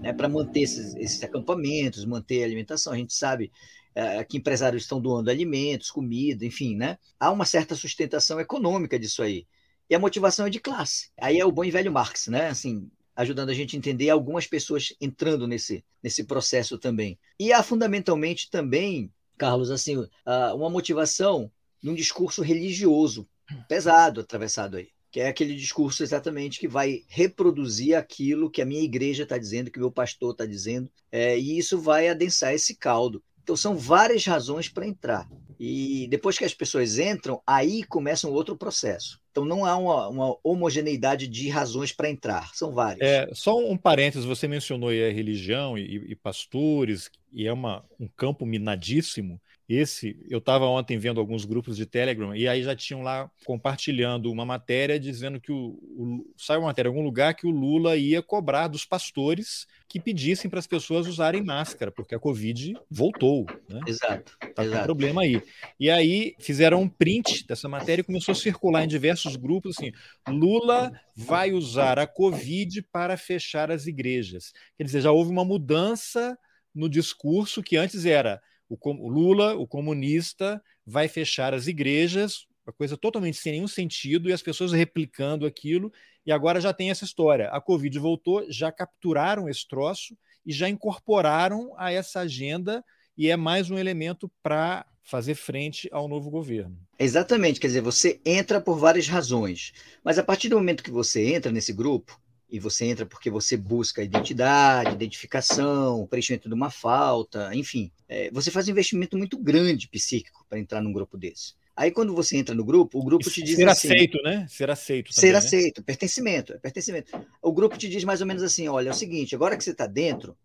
né? 0.00 0.12
para 0.12 0.28
manter 0.28 0.60
esses, 0.60 0.94
esses 0.94 1.22
acampamentos, 1.24 2.04
manter 2.04 2.42
a 2.42 2.46
alimentação. 2.46 2.92
A 2.92 2.96
gente 2.96 3.14
sabe 3.14 3.50
é, 3.94 4.24
que 4.24 4.36
empresários 4.36 4.82
estão 4.82 5.00
doando 5.00 5.30
alimentos, 5.30 5.90
comida, 5.90 6.44
enfim, 6.44 6.76
né? 6.76 6.98
Há 7.18 7.30
uma 7.30 7.44
certa 7.44 7.74
sustentação 7.74 8.40
econômica 8.40 8.98
disso 8.98 9.22
aí. 9.22 9.46
E 9.88 9.94
a 9.94 9.98
motivação 9.98 10.46
é 10.46 10.50
de 10.50 10.60
classe. 10.60 11.10
Aí 11.20 11.38
é 11.38 11.44
o 11.44 11.52
bom 11.52 11.64
e 11.64 11.70
velho 11.70 11.92
Marx, 11.92 12.28
né? 12.28 12.48
Assim, 12.48 12.90
ajudando 13.14 13.50
a 13.50 13.54
gente 13.54 13.76
a 13.76 13.78
entender 13.78 14.10
algumas 14.10 14.46
pessoas 14.46 14.94
entrando 15.00 15.46
nesse, 15.46 15.84
nesse 16.02 16.24
processo 16.24 16.78
também. 16.78 17.18
E 17.38 17.52
há 17.52 17.62
fundamentalmente 17.62 18.50
também, 18.50 19.12
Carlos, 19.36 19.70
assim, 19.70 20.08
uma 20.54 20.70
motivação 20.70 21.50
num 21.82 21.94
discurso 21.94 22.42
religioso 22.42 23.28
pesado 23.68 24.20
atravessado 24.20 24.76
aí 24.76 24.88
que 25.14 25.20
é 25.20 25.28
aquele 25.28 25.54
discurso 25.54 26.02
exatamente 26.02 26.58
que 26.58 26.66
vai 26.66 27.04
reproduzir 27.06 27.96
aquilo 27.96 28.50
que 28.50 28.60
a 28.60 28.66
minha 28.66 28.82
igreja 28.82 29.22
está 29.22 29.38
dizendo, 29.38 29.70
que 29.70 29.78
meu 29.78 29.92
pastor 29.92 30.32
está 30.32 30.44
dizendo, 30.44 30.90
é, 31.12 31.38
e 31.38 31.56
isso 31.56 31.78
vai 31.78 32.08
adensar 32.08 32.52
esse 32.52 32.74
caldo. 32.74 33.22
Então, 33.44 33.54
são 33.54 33.76
várias 33.76 34.24
razões 34.24 34.70
para 34.70 34.86
entrar. 34.86 35.28
E 35.60 36.08
depois 36.08 36.38
que 36.38 36.44
as 36.44 36.54
pessoas 36.54 36.98
entram, 36.98 37.40
aí 37.46 37.84
começa 37.84 38.26
um 38.26 38.32
outro 38.32 38.56
processo. 38.56 39.20
Então, 39.30 39.44
não 39.44 39.66
há 39.66 39.76
uma, 39.76 40.08
uma 40.08 40.36
homogeneidade 40.42 41.28
de 41.28 41.48
razões 41.50 41.92
para 41.92 42.08
entrar, 42.08 42.54
são 42.54 42.72
várias. 42.72 43.06
É, 43.06 43.28
só 43.34 43.58
um 43.58 43.76
parênteses: 43.76 44.24
você 44.24 44.48
mencionou 44.48 44.88
aí 44.88 45.04
a 45.04 45.12
religião 45.12 45.76
e, 45.76 46.12
e 46.12 46.16
pastores, 46.16 47.10
e 47.32 47.46
é 47.46 47.52
uma, 47.52 47.84
um 48.00 48.08
campo 48.16 48.46
minadíssimo. 48.46 49.40
Esse, 49.66 50.16
eu 50.28 50.38
estava 50.38 50.66
ontem 50.66 50.98
vendo 50.98 51.18
alguns 51.18 51.46
grupos 51.46 51.76
de 51.76 51.86
Telegram 51.86 52.36
e 52.36 52.46
aí 52.46 52.62
já 52.62 52.76
tinham 52.76 53.00
lá 53.02 53.30
compartilhando 53.46 54.30
uma 54.30 54.44
matéria 54.44 55.00
dizendo 55.00 55.40
que 55.40 55.50
o, 55.50 55.78
o 55.96 56.34
saiu 56.36 56.60
uma 56.60 56.66
matéria 56.66 56.88
em 56.88 56.92
algum 56.92 57.02
lugar 57.02 57.34
que 57.34 57.46
o 57.46 57.50
Lula 57.50 57.96
ia 57.96 58.22
cobrar 58.22 58.68
dos 58.68 58.84
pastores 58.84 59.66
que 59.88 59.98
pedissem 59.98 60.50
para 60.50 60.58
as 60.58 60.66
pessoas 60.66 61.06
usarem 61.06 61.42
máscara, 61.42 61.90
porque 61.90 62.14
a 62.14 62.18
Covid 62.18 62.74
voltou. 62.90 63.46
Né? 63.68 63.80
Exato. 63.86 64.36
Tá 64.54 64.68
com 64.68 64.76
um 64.76 64.82
problema 64.82 65.22
aí. 65.22 65.42
E 65.80 65.88
aí 65.88 66.34
fizeram 66.38 66.82
um 66.82 66.88
print 66.88 67.46
dessa 67.46 67.68
matéria 67.68 68.02
e 68.02 68.04
começou 68.04 68.32
a 68.32 68.36
circular 68.36 68.84
em 68.84 68.88
diversos 68.88 69.34
grupos 69.34 69.76
assim: 69.78 69.92
Lula 70.28 70.92
vai 71.16 71.52
usar 71.52 71.98
a 71.98 72.06
Covid 72.06 72.82
para 72.92 73.16
fechar 73.16 73.70
as 73.70 73.86
igrejas. 73.86 74.52
Quer 74.76 74.84
dizer, 74.84 75.00
já 75.00 75.10
houve 75.10 75.30
uma 75.30 75.44
mudança 75.44 76.36
no 76.74 76.88
discurso 76.88 77.62
que 77.62 77.76
antes 77.76 78.04
era 78.04 78.42
o 78.82 79.08
Lula, 79.08 79.54
o 79.54 79.66
comunista, 79.66 80.62
vai 80.86 81.08
fechar 81.08 81.54
as 81.54 81.66
igrejas, 81.66 82.46
uma 82.66 82.72
coisa 82.72 82.96
totalmente 82.96 83.36
sem 83.36 83.52
nenhum 83.52 83.68
sentido, 83.68 84.28
e 84.28 84.32
as 84.32 84.42
pessoas 84.42 84.72
replicando 84.72 85.46
aquilo, 85.46 85.92
e 86.24 86.32
agora 86.32 86.60
já 86.60 86.72
tem 86.72 86.90
essa 86.90 87.04
história. 87.04 87.48
A 87.50 87.60
Covid 87.60 87.98
voltou, 87.98 88.44
já 88.50 88.72
capturaram 88.72 89.48
esse 89.48 89.66
troço 89.68 90.16
e 90.44 90.52
já 90.52 90.68
incorporaram 90.68 91.74
a 91.76 91.92
essa 91.92 92.20
agenda, 92.20 92.84
e 93.16 93.30
é 93.30 93.36
mais 93.36 93.70
um 93.70 93.78
elemento 93.78 94.30
para 94.42 94.86
fazer 95.02 95.34
frente 95.34 95.88
ao 95.92 96.08
novo 96.08 96.30
governo. 96.30 96.78
Exatamente, 96.98 97.60
quer 97.60 97.66
dizer, 97.66 97.82
você 97.82 98.20
entra 98.24 98.60
por 98.60 98.78
várias 98.78 99.06
razões, 99.06 99.72
mas 100.02 100.18
a 100.18 100.24
partir 100.24 100.48
do 100.48 100.56
momento 100.56 100.82
que 100.82 100.90
você 100.90 101.34
entra 101.34 101.52
nesse 101.52 101.72
grupo, 101.72 102.18
e 102.54 102.60
você 102.60 102.84
entra 102.84 103.04
porque 103.04 103.28
você 103.28 103.56
busca 103.56 104.00
identidade, 104.00 104.94
identificação, 104.94 106.06
preenchimento 106.06 106.48
de 106.48 106.54
uma 106.54 106.70
falta, 106.70 107.50
enfim. 107.52 107.90
É, 108.08 108.30
você 108.30 108.48
faz 108.48 108.68
um 108.68 108.70
investimento 108.70 109.18
muito 109.18 109.36
grande 109.36 109.88
psíquico 109.88 110.46
para 110.48 110.60
entrar 110.60 110.80
num 110.80 110.92
grupo 110.92 111.18
desse. 111.18 111.54
Aí 111.74 111.90
quando 111.90 112.14
você 112.14 112.36
entra 112.36 112.54
no 112.54 112.64
grupo, 112.64 113.00
o 113.00 113.04
grupo 113.04 113.28
te 113.28 113.42
diz 113.42 113.56
ser 113.56 113.68
assim... 113.68 113.88
Aceito, 113.88 114.22
né? 114.22 114.46
Ser 114.48 114.70
aceito 114.70 115.12
também, 115.12 115.20
Ser 115.20 115.32
né? 115.32 115.38
aceito, 115.38 115.82
pertencimento, 115.82 116.52
é 116.52 116.58
pertencimento. 116.58 117.26
O 117.42 117.52
grupo 117.52 117.76
te 117.76 117.88
diz 117.88 118.04
mais 118.04 118.20
ou 118.20 118.26
menos 118.28 118.44
assim, 118.44 118.68
olha, 118.68 118.90
é 118.90 118.92
o 118.92 118.94
seguinte, 118.94 119.34
agora 119.34 119.56
que 119.56 119.64
você 119.64 119.72
está 119.72 119.88
dentro, 119.88 120.36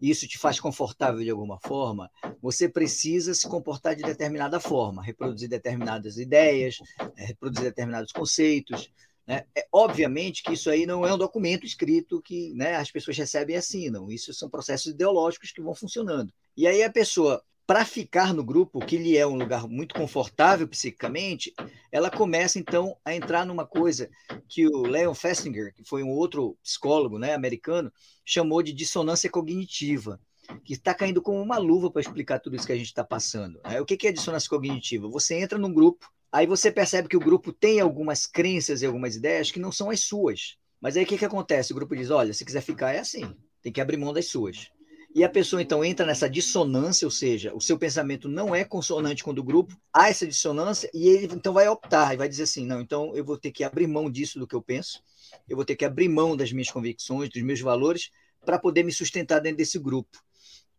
e 0.00 0.08
isso 0.08 0.28
te 0.28 0.38
faz 0.38 0.60
confortável 0.60 1.20
de 1.20 1.30
alguma 1.30 1.58
forma, 1.58 2.08
você 2.40 2.68
precisa 2.68 3.34
se 3.34 3.48
comportar 3.48 3.96
de 3.96 4.04
determinada 4.04 4.60
forma, 4.60 5.02
reproduzir 5.02 5.48
determinadas 5.48 6.16
ideias, 6.16 6.78
é, 7.16 7.24
reproduzir 7.24 7.64
determinados 7.64 8.12
conceitos, 8.12 8.88
né? 9.26 9.44
É, 9.56 9.66
obviamente 9.72 10.42
que 10.42 10.52
isso 10.52 10.70
aí 10.70 10.86
não 10.86 11.04
é 11.04 11.12
um 11.12 11.18
documento 11.18 11.66
escrito 11.66 12.22
que 12.22 12.54
né, 12.54 12.76
as 12.76 12.90
pessoas 12.90 13.18
recebem 13.18 13.56
e 13.56 13.58
assinam. 13.58 14.10
Isso 14.10 14.32
são 14.32 14.48
processos 14.48 14.92
ideológicos 14.92 15.50
que 15.50 15.60
vão 15.60 15.74
funcionando. 15.74 16.32
E 16.56 16.66
aí 16.66 16.82
a 16.82 16.90
pessoa, 16.90 17.42
para 17.66 17.84
ficar 17.84 18.32
no 18.32 18.44
grupo, 18.44 18.78
que 18.78 18.96
lhe 18.96 19.16
é 19.16 19.26
um 19.26 19.34
lugar 19.36 19.66
muito 19.66 19.94
confortável 19.94 20.68
psiquicamente, 20.68 21.52
ela 21.90 22.10
começa 22.10 22.58
então 22.58 22.96
a 23.04 23.14
entrar 23.14 23.44
numa 23.44 23.66
coisa 23.66 24.08
que 24.48 24.66
o 24.68 24.82
Leon 24.82 25.14
Festinger, 25.14 25.74
que 25.74 25.84
foi 25.84 26.04
um 26.04 26.10
outro 26.10 26.56
psicólogo 26.62 27.18
né, 27.18 27.34
americano, 27.34 27.92
chamou 28.24 28.62
de 28.62 28.72
dissonância 28.72 29.28
cognitiva 29.28 30.20
que 30.64 30.74
está 30.74 30.94
caindo 30.94 31.20
como 31.20 31.42
uma 31.42 31.58
luva 31.58 31.90
para 31.90 32.00
explicar 32.00 32.38
tudo 32.38 32.54
isso 32.54 32.66
que 32.66 32.72
a 32.72 32.76
gente 32.76 32.86
está 32.86 33.02
passando. 33.02 33.60
Né? 33.64 33.80
O 33.80 33.84
que 33.84 34.06
é 34.06 34.12
dissonância 34.12 34.48
cognitiva? 34.48 35.08
Você 35.08 35.34
entra 35.34 35.58
num 35.58 35.72
grupo 35.72 36.08
Aí 36.32 36.46
você 36.46 36.70
percebe 36.70 37.08
que 37.08 37.16
o 37.16 37.20
grupo 37.20 37.52
tem 37.52 37.80
algumas 37.80 38.26
crenças 38.26 38.82
e 38.82 38.86
algumas 38.86 39.16
ideias 39.16 39.50
que 39.50 39.60
não 39.60 39.72
são 39.72 39.90
as 39.90 40.00
suas. 40.00 40.56
Mas 40.80 40.96
aí 40.96 41.04
o 41.04 41.06
que, 41.06 41.18
que 41.18 41.24
acontece? 41.24 41.72
O 41.72 41.74
grupo 41.74 41.96
diz: 41.96 42.10
olha, 42.10 42.32
se 42.32 42.44
quiser 42.44 42.60
ficar 42.60 42.92
é 42.92 42.98
assim, 42.98 43.34
tem 43.62 43.72
que 43.72 43.80
abrir 43.80 43.96
mão 43.96 44.12
das 44.12 44.26
suas. 44.26 44.70
E 45.14 45.24
a 45.24 45.30
pessoa 45.30 45.62
então 45.62 45.82
entra 45.82 46.04
nessa 46.04 46.28
dissonância, 46.28 47.06
ou 47.06 47.10
seja, 47.10 47.54
o 47.54 47.60
seu 47.60 47.78
pensamento 47.78 48.28
não 48.28 48.54
é 48.54 48.64
consonante 48.64 49.24
com 49.24 49.30
o 49.30 49.34
do 49.34 49.42
grupo, 49.42 49.74
há 49.90 50.10
essa 50.10 50.26
dissonância, 50.26 50.90
e 50.92 51.08
ele 51.08 51.34
então 51.34 51.54
vai 51.54 51.66
optar 51.68 52.12
e 52.12 52.18
vai 52.18 52.28
dizer 52.28 52.42
assim: 52.42 52.66
não, 52.66 52.82
então 52.82 53.16
eu 53.16 53.24
vou 53.24 53.38
ter 53.38 53.50
que 53.50 53.64
abrir 53.64 53.86
mão 53.86 54.10
disso 54.10 54.38
do 54.38 54.46
que 54.46 54.54
eu 54.54 54.60
penso, 54.60 55.02
eu 55.48 55.56
vou 55.56 55.64
ter 55.64 55.74
que 55.74 55.86
abrir 55.86 56.08
mão 56.08 56.36
das 56.36 56.52
minhas 56.52 56.70
convicções, 56.70 57.30
dos 57.30 57.42
meus 57.42 57.60
valores, 57.60 58.10
para 58.44 58.58
poder 58.58 58.82
me 58.82 58.92
sustentar 58.92 59.40
dentro 59.40 59.56
desse 59.56 59.78
grupo. 59.78 60.22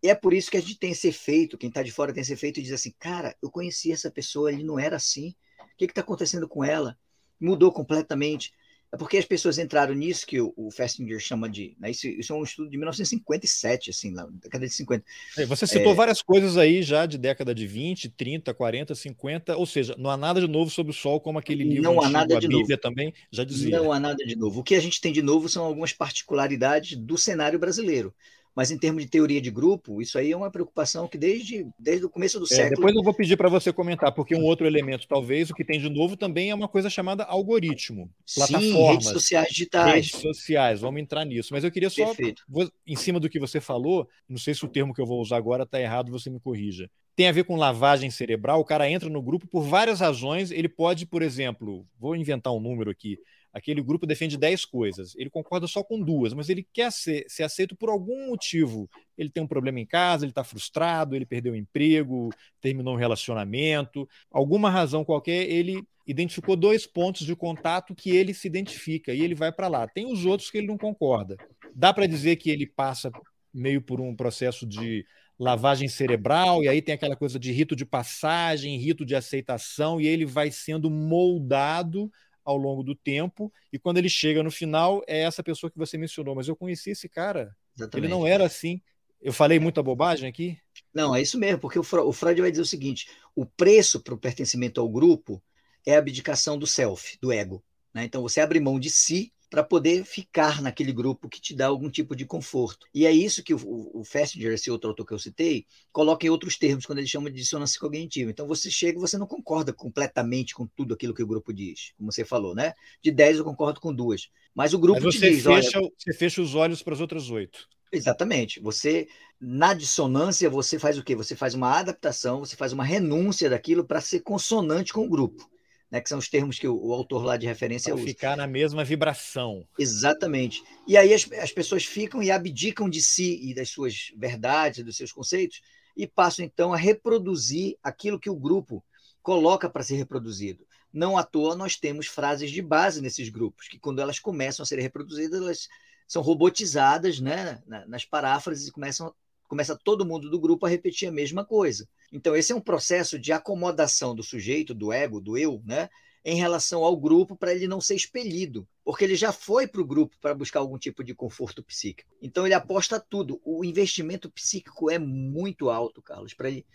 E 0.01 0.09
é 0.09 0.15
por 0.15 0.33
isso 0.33 0.51
que 0.51 0.57
a 0.57 0.61
gente 0.61 0.77
tem 0.77 0.91
esse 0.91 1.07
efeito, 1.07 1.57
quem 1.57 1.69
está 1.69 1.81
de 1.81 1.91
fora 1.91 2.13
tem 2.13 2.21
esse 2.21 2.33
efeito 2.33 2.59
e 2.59 2.63
diz 2.63 2.71
assim, 2.71 2.93
cara, 2.99 3.35
eu 3.41 3.49
conheci 3.49 3.91
essa 3.91 4.11
pessoa, 4.11 4.51
ele 4.51 4.63
não 4.63 4.79
era 4.79 4.95
assim. 4.95 5.33
O 5.59 5.77
que 5.77 5.85
está 5.85 6.01
acontecendo 6.01 6.47
com 6.47 6.63
ela? 6.63 6.97
Mudou 7.39 7.71
completamente. 7.71 8.51
É 8.91 8.95
porque 8.95 9.17
as 9.17 9.25
pessoas 9.25 9.57
entraram 9.57 9.93
nisso 9.93 10.25
que 10.25 10.39
o, 10.39 10.53
o 10.55 10.71
Festinger 10.71 11.19
chama 11.19 11.49
de. 11.49 11.75
Né, 11.77 11.91
isso, 11.91 12.07
isso, 12.07 12.31
é 12.31 12.35
um 12.35 12.43
estudo 12.43 12.69
de 12.69 12.77
1957, 12.77 13.89
assim, 13.89 14.11
na 14.11 14.25
década 14.27 14.65
de 14.65 14.73
50. 14.73 15.03
É, 15.37 15.45
você 15.45 15.67
citou 15.67 15.91
é... 15.91 15.95
várias 15.95 16.21
coisas 16.21 16.55
aí 16.55 16.81
já 16.81 17.05
de 17.05 17.17
década 17.17 17.53
de 17.53 17.67
20, 17.67 18.09
30, 18.09 18.53
40, 18.53 18.95
50, 18.95 19.57
ou 19.57 19.65
seja, 19.65 19.93
não 19.97 20.09
há 20.09 20.15
nada 20.15 20.39
de 20.39 20.47
novo 20.47 20.71
sobre 20.71 20.91
o 20.91 20.95
sol, 20.95 21.19
como 21.19 21.37
aquele 21.37 21.65
livro 21.65 21.83
não 21.83 22.01
há 22.01 22.09
nada 22.09 22.37
a 22.37 22.39
de 22.39 22.47
Bíblia 22.47 22.61
novo. 22.61 22.77
também 22.77 23.13
já 23.29 23.43
dizia. 23.43 23.77
Não 23.77 23.91
há 23.91 23.99
nada 23.99 24.25
de 24.25 24.37
novo. 24.37 24.61
O 24.61 24.63
que 24.63 24.75
a 24.75 24.79
gente 24.79 25.01
tem 25.01 25.11
de 25.11 25.21
novo 25.21 25.49
são 25.49 25.65
algumas 25.65 25.91
particularidades 25.91 26.97
do 26.97 27.17
cenário 27.17 27.59
brasileiro. 27.59 28.15
Mas 28.57 28.71
em 28.71 28.77
termos 28.79 29.03
de 29.03 29.07
teoria 29.07 29.39
de 29.39 29.51
grupo, 29.51 30.01
isso 30.01 30.17
aí 30.17 30.31
é 30.31 30.35
uma 30.35 30.49
preocupação 30.49 31.07
que 31.07 31.15
desde, 31.15 31.67
desde 31.77 32.03
o 32.07 32.09
começo 32.09 32.39
do 32.39 32.45
é, 32.45 32.47
século. 32.47 32.77
Depois 32.77 32.95
eu 32.95 33.03
vou 33.03 33.13
pedir 33.13 33.37
para 33.37 33.47
você 33.49 33.71
comentar, 33.71 34.11
porque 34.11 34.35
um 34.35 34.43
outro 34.43 34.65
elemento, 34.65 35.07
talvez, 35.07 35.51
o 35.51 35.53
que 35.53 35.63
tem 35.63 35.79
de 35.79 35.87
novo 35.87 36.17
também 36.17 36.49
é 36.49 36.55
uma 36.55 36.67
coisa 36.67 36.89
chamada 36.89 37.23
algoritmo. 37.23 38.09
Plataformas. 38.33 38.71
Sim, 38.73 38.87
redes 38.87 39.09
sociais 39.09 39.47
digitais. 39.49 39.93
Redes 39.93 40.21
sociais, 40.21 40.81
vamos 40.81 40.99
entrar 40.99 41.23
nisso. 41.23 41.49
Mas 41.53 41.63
eu 41.63 41.69
queria 41.69 41.91
só, 41.91 42.11
vou, 42.49 42.67
em 42.87 42.95
cima 42.95 43.19
do 43.19 43.29
que 43.29 43.39
você 43.39 43.61
falou, 43.61 44.09
não 44.27 44.39
sei 44.39 44.55
se 44.55 44.65
o 44.65 44.67
termo 44.67 44.91
que 44.91 44.99
eu 44.99 45.05
vou 45.05 45.21
usar 45.21 45.37
agora 45.37 45.61
está 45.61 45.79
errado, 45.79 46.11
você 46.11 46.27
me 46.27 46.39
corrija 46.39 46.89
tem 47.15 47.27
a 47.27 47.31
ver 47.31 47.45
com 47.45 47.55
lavagem 47.55 48.11
cerebral. 48.11 48.59
O 48.59 48.63
cara 48.63 48.87
entra 48.87 49.09
no 49.09 49.23
grupo 49.23 49.47
por 49.47 49.63
várias 49.63 50.01
razões. 50.01 50.51
Ele 50.51 50.69
pode, 50.69 51.03
por 51.07 51.23
exemplo, 51.23 51.83
vou 51.99 52.15
inventar 52.15 52.53
um 52.53 52.59
número 52.59 52.91
aqui 52.91 53.17
aquele 53.57 53.81
grupo 53.81 54.05
defende 54.05 54.37
10 54.37 54.65
coisas, 54.65 55.15
ele 55.15 55.29
concorda 55.29 55.67
só 55.67 55.83
com 55.83 55.99
duas, 55.99 56.33
mas 56.33 56.47
ele 56.47 56.65
quer 56.71 56.91
ser, 56.91 57.25
ser 57.27 57.43
aceito 57.43 57.75
por 57.75 57.89
algum 57.89 58.27
motivo. 58.27 58.89
Ele 59.17 59.29
tem 59.29 59.41
um 59.41 59.47
problema 59.47 59.79
em 59.79 59.85
casa, 59.85 60.25
ele 60.25 60.31
está 60.31 60.43
frustrado, 60.43 61.15
ele 61.15 61.25
perdeu 61.25 61.53
o 61.53 61.55
emprego, 61.55 62.29
terminou 62.61 62.93
um 62.93 62.97
relacionamento, 62.97 64.07
alguma 64.31 64.69
razão 64.69 65.03
qualquer, 65.03 65.49
ele 65.49 65.83
identificou 66.05 66.55
dois 66.55 66.85
pontos 66.85 67.25
de 67.25 67.35
contato 67.35 67.93
que 67.93 68.11
ele 68.11 68.33
se 68.33 68.47
identifica 68.47 69.13
e 69.13 69.21
ele 69.21 69.35
vai 69.35 69.51
para 69.51 69.67
lá. 69.67 69.87
Tem 69.87 70.11
os 70.11 70.25
outros 70.25 70.49
que 70.49 70.59
ele 70.59 70.67
não 70.67 70.77
concorda. 70.77 71.35
Dá 71.75 71.93
para 71.93 72.07
dizer 72.07 72.37
que 72.37 72.49
ele 72.49 72.65
passa 72.65 73.11
meio 73.53 73.81
por 73.81 73.99
um 73.99 74.15
processo 74.15 74.65
de 74.65 75.05
lavagem 75.39 75.87
cerebral, 75.87 76.63
e 76.63 76.67
aí 76.67 76.81
tem 76.81 76.95
aquela 76.95 77.15
coisa 77.15 77.37
de 77.37 77.51
rito 77.51 77.75
de 77.75 77.85
passagem, 77.85 78.77
rito 78.77 79.05
de 79.05 79.15
aceitação, 79.15 80.01
e 80.01 80.07
ele 80.07 80.25
vai 80.25 80.49
sendo 80.49 80.89
moldado 80.89 82.11
ao 82.47 82.55
longo 82.55 82.81
do 82.81 82.95
tempo, 82.95 83.51
e 83.73 83.77
quando 83.77 83.97
ele 83.97 84.07
chega 84.07 84.41
no 84.41 84.49
final, 84.49 85.03
é 85.05 85.23
essa 85.23 85.43
pessoa 85.43 85.69
que 85.69 85.77
você 85.77 85.97
mencionou. 85.97 86.33
Mas 86.33 86.47
eu 86.47 86.55
conheci 86.55 86.91
esse 86.91 87.09
cara, 87.09 87.53
Exatamente. 87.75 88.05
ele 88.05 88.07
não 88.07 88.25
era 88.25 88.45
assim. 88.45 88.81
Eu 89.21 89.33
falei 89.33 89.59
muita 89.59 89.83
bobagem 89.83 90.29
aqui? 90.29 90.57
Não, 90.93 91.13
é 91.13 91.21
isso 91.21 91.37
mesmo, 91.37 91.59
porque 91.59 91.77
o 91.77 92.13
Freud 92.13 92.39
vai 92.39 92.49
dizer 92.49 92.61
o 92.61 92.65
seguinte: 92.65 93.09
o 93.35 93.45
preço 93.45 93.99
para 93.99 94.13
o 94.13 94.17
pertencimento 94.17 94.79
ao 94.79 94.87
grupo 94.87 95.43
é 95.85 95.95
a 95.95 95.99
abdicação 95.99 96.57
do 96.57 96.65
self, 96.65 97.17
do 97.21 97.33
ego. 97.33 97.61
Né? 97.93 98.05
Então 98.05 98.21
você 98.21 98.39
abre 98.39 98.61
mão 98.61 98.79
de 98.79 98.89
si 98.89 99.33
para 99.49 99.63
poder 99.63 100.03
ficar 100.03 100.61
naquele 100.61 100.91
grupo 100.91 101.29
que 101.29 101.39
te 101.39 101.55
dá 101.55 101.67
algum 101.67 101.89
tipo 101.89 102.15
de 102.15 102.25
conforto. 102.25 102.85
E 102.93 103.05
é 103.05 103.11
isso 103.11 103.43
que 103.43 103.53
o, 103.53 103.91
o 103.93 104.03
Festinger, 104.03 104.51
esse 104.51 104.69
outro 104.69 104.89
autor 104.89 105.05
que 105.05 105.13
eu 105.13 105.19
citei, 105.19 105.65
coloca 105.91 106.25
em 106.25 106.29
outros 106.29 106.57
termos, 106.57 106.85
quando 106.85 106.99
ele 106.99 107.07
chama 107.07 107.31
de 107.31 107.37
dissonância 107.37 107.79
cognitiva. 107.79 108.29
Então 108.29 108.47
você 108.47 108.69
chega 108.69 108.97
e 108.97 109.01
você 109.01 109.17
não 109.17 109.27
concorda 109.27 109.71
completamente 109.71 110.53
com 110.53 110.67
tudo 110.67 110.93
aquilo 110.93 111.13
que 111.13 111.23
o 111.23 111.27
grupo 111.27 111.53
diz, 111.53 111.93
como 111.97 112.11
você 112.11 112.25
falou, 112.25 112.53
né? 112.53 112.73
De 113.01 113.11
10 113.11 113.37
eu 113.37 113.43
concordo 113.43 113.79
com 113.79 113.93
duas. 113.93 114.29
Mas 114.53 114.73
o 114.73 114.79
grupo 114.79 115.01
Mas 115.01 115.15
te 115.15 115.21
diz, 115.21 115.43
fecha, 115.43 115.79
olha... 115.79 115.89
Você 115.97 116.13
fecha 116.13 116.41
os 116.41 116.55
olhos 116.55 116.83
para 116.83 116.93
as 116.93 116.99
outras 116.99 117.29
oito. 117.29 117.69
Exatamente. 117.89 118.59
Você, 118.59 119.07
na 119.39 119.73
dissonância, 119.73 120.49
você 120.49 120.77
faz 120.77 120.97
o 120.97 121.03
quê? 121.03 121.15
Você 121.15 121.37
faz 121.37 121.53
uma 121.53 121.79
adaptação, 121.79 122.39
você 122.39 122.55
faz 122.55 122.73
uma 122.73 122.83
renúncia 122.83 123.49
daquilo 123.49 123.85
para 123.85 124.01
ser 124.01 124.19
consonante 124.19 124.91
com 124.91 125.05
o 125.05 125.09
grupo 125.09 125.49
né, 125.89 126.01
que 126.01 126.09
são 126.09 126.17
os 126.17 126.27
termos 126.27 126.59
que 126.59 126.67
o, 126.67 126.75
o 126.75 126.93
autor 126.93 127.23
lá 127.23 127.37
de 127.37 127.45
referência 127.45 127.93
Pra 127.93 128.01
usa. 128.01 128.07
Ficar 128.07 128.37
na 128.37 128.47
mesma 128.47 128.83
vibração. 128.83 129.65
Exatamente. 129.79 130.61
E 130.87 130.97
aí 130.97 131.13
as, 131.13 131.29
as 131.33 131.51
pessoas 131.51 131.85
ficam 131.85 132.21
e 132.21 132.29
abdicam 132.29 132.89
de 132.89 133.01
si 133.01 133.39
e 133.41 133.53
das 133.53 133.69
suas 133.69 134.11
verdades, 134.17 134.83
dos 134.83 134.97
seus 134.97 135.11
conceitos, 135.11 135.61
e 135.95 136.05
passam 136.05 136.45
então 136.45 136.73
a 136.73 136.77
reproduzir 136.77 137.77
aquilo 137.81 138.19
que 138.19 138.29
o 138.29 138.35
grupo 138.35 138.83
coloca 139.21 139.69
para 139.69 139.83
ser 139.83 139.95
reproduzido. 139.95 140.65
Não 140.91 141.17
à 141.17 141.23
toa 141.23 141.55
nós 141.55 141.75
temos 141.75 142.07
frases 142.07 142.51
de 142.51 142.61
base 142.61 143.01
nesses 143.01 143.29
grupos, 143.29 143.67
que 143.67 143.79
quando 143.79 143.99
elas 143.99 144.19
começam 144.19 144.63
a 144.63 144.65
ser 144.65 144.79
reproduzidas, 144.79 145.41
elas 145.41 145.67
são 146.07 146.21
robotizadas 146.21 147.19
né, 147.19 147.61
nas 147.87 148.05
paráfrases 148.05 148.67
e 148.67 148.71
começam 148.71 149.13
começa 149.47 149.75
todo 149.75 150.05
mundo 150.05 150.29
do 150.29 150.39
grupo 150.39 150.65
a 150.65 150.69
repetir 150.69 151.07
a 151.07 151.11
mesma 151.11 151.45
coisa. 151.45 151.87
Então, 152.11 152.35
esse 152.35 152.51
é 152.51 152.55
um 152.55 152.61
processo 152.61 153.17
de 153.17 153.31
acomodação 153.31 154.13
do 154.13 154.23
sujeito, 154.23 154.73
do 154.73 154.91
ego, 154.91 155.19
do 155.19 155.37
eu, 155.37 155.61
né? 155.65 155.89
em 156.27 156.35
relação 156.35 156.83
ao 156.83 156.97
grupo 156.97 157.37
para 157.37 157.53
ele 157.53 157.69
não 157.69 157.79
ser 157.79 157.95
expelido, 157.95 158.67
porque 158.83 159.05
ele 159.05 159.15
já 159.15 159.31
foi 159.31 159.65
para 159.65 159.79
o 159.79 159.85
grupo 159.85 160.13
para 160.19 160.35
buscar 160.35 160.59
algum 160.59 160.77
tipo 160.77 161.01
de 161.01 161.15
conforto 161.15 161.63
psíquico. 161.63 162.13
Então 162.21 162.45
ele 162.45 162.53
aposta 162.53 162.99
tudo. 162.99 163.39
O 163.45 163.63
investimento 163.63 164.29
psíquico 164.29 164.91
é 164.91 164.99
muito 164.99 165.69
alto, 165.69 166.01
Carlos, 166.01 166.33
para 166.33 166.49
ele, 166.49 166.65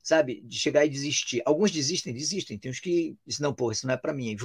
sabe, 0.00 0.40
de 0.42 0.56
chegar 0.56 0.86
e 0.86 0.88
desistir. 0.88 1.42
Alguns 1.44 1.72
desistem, 1.72 2.14
desistem. 2.14 2.56
Tem 2.56 2.70
uns 2.70 2.78
que 2.78 3.16
dizem, 3.26 3.42
não, 3.42 3.52
pô, 3.52 3.72
isso 3.72 3.84
não 3.84 3.94
é 3.94 3.96
para 3.96 4.12
mim. 4.12 4.36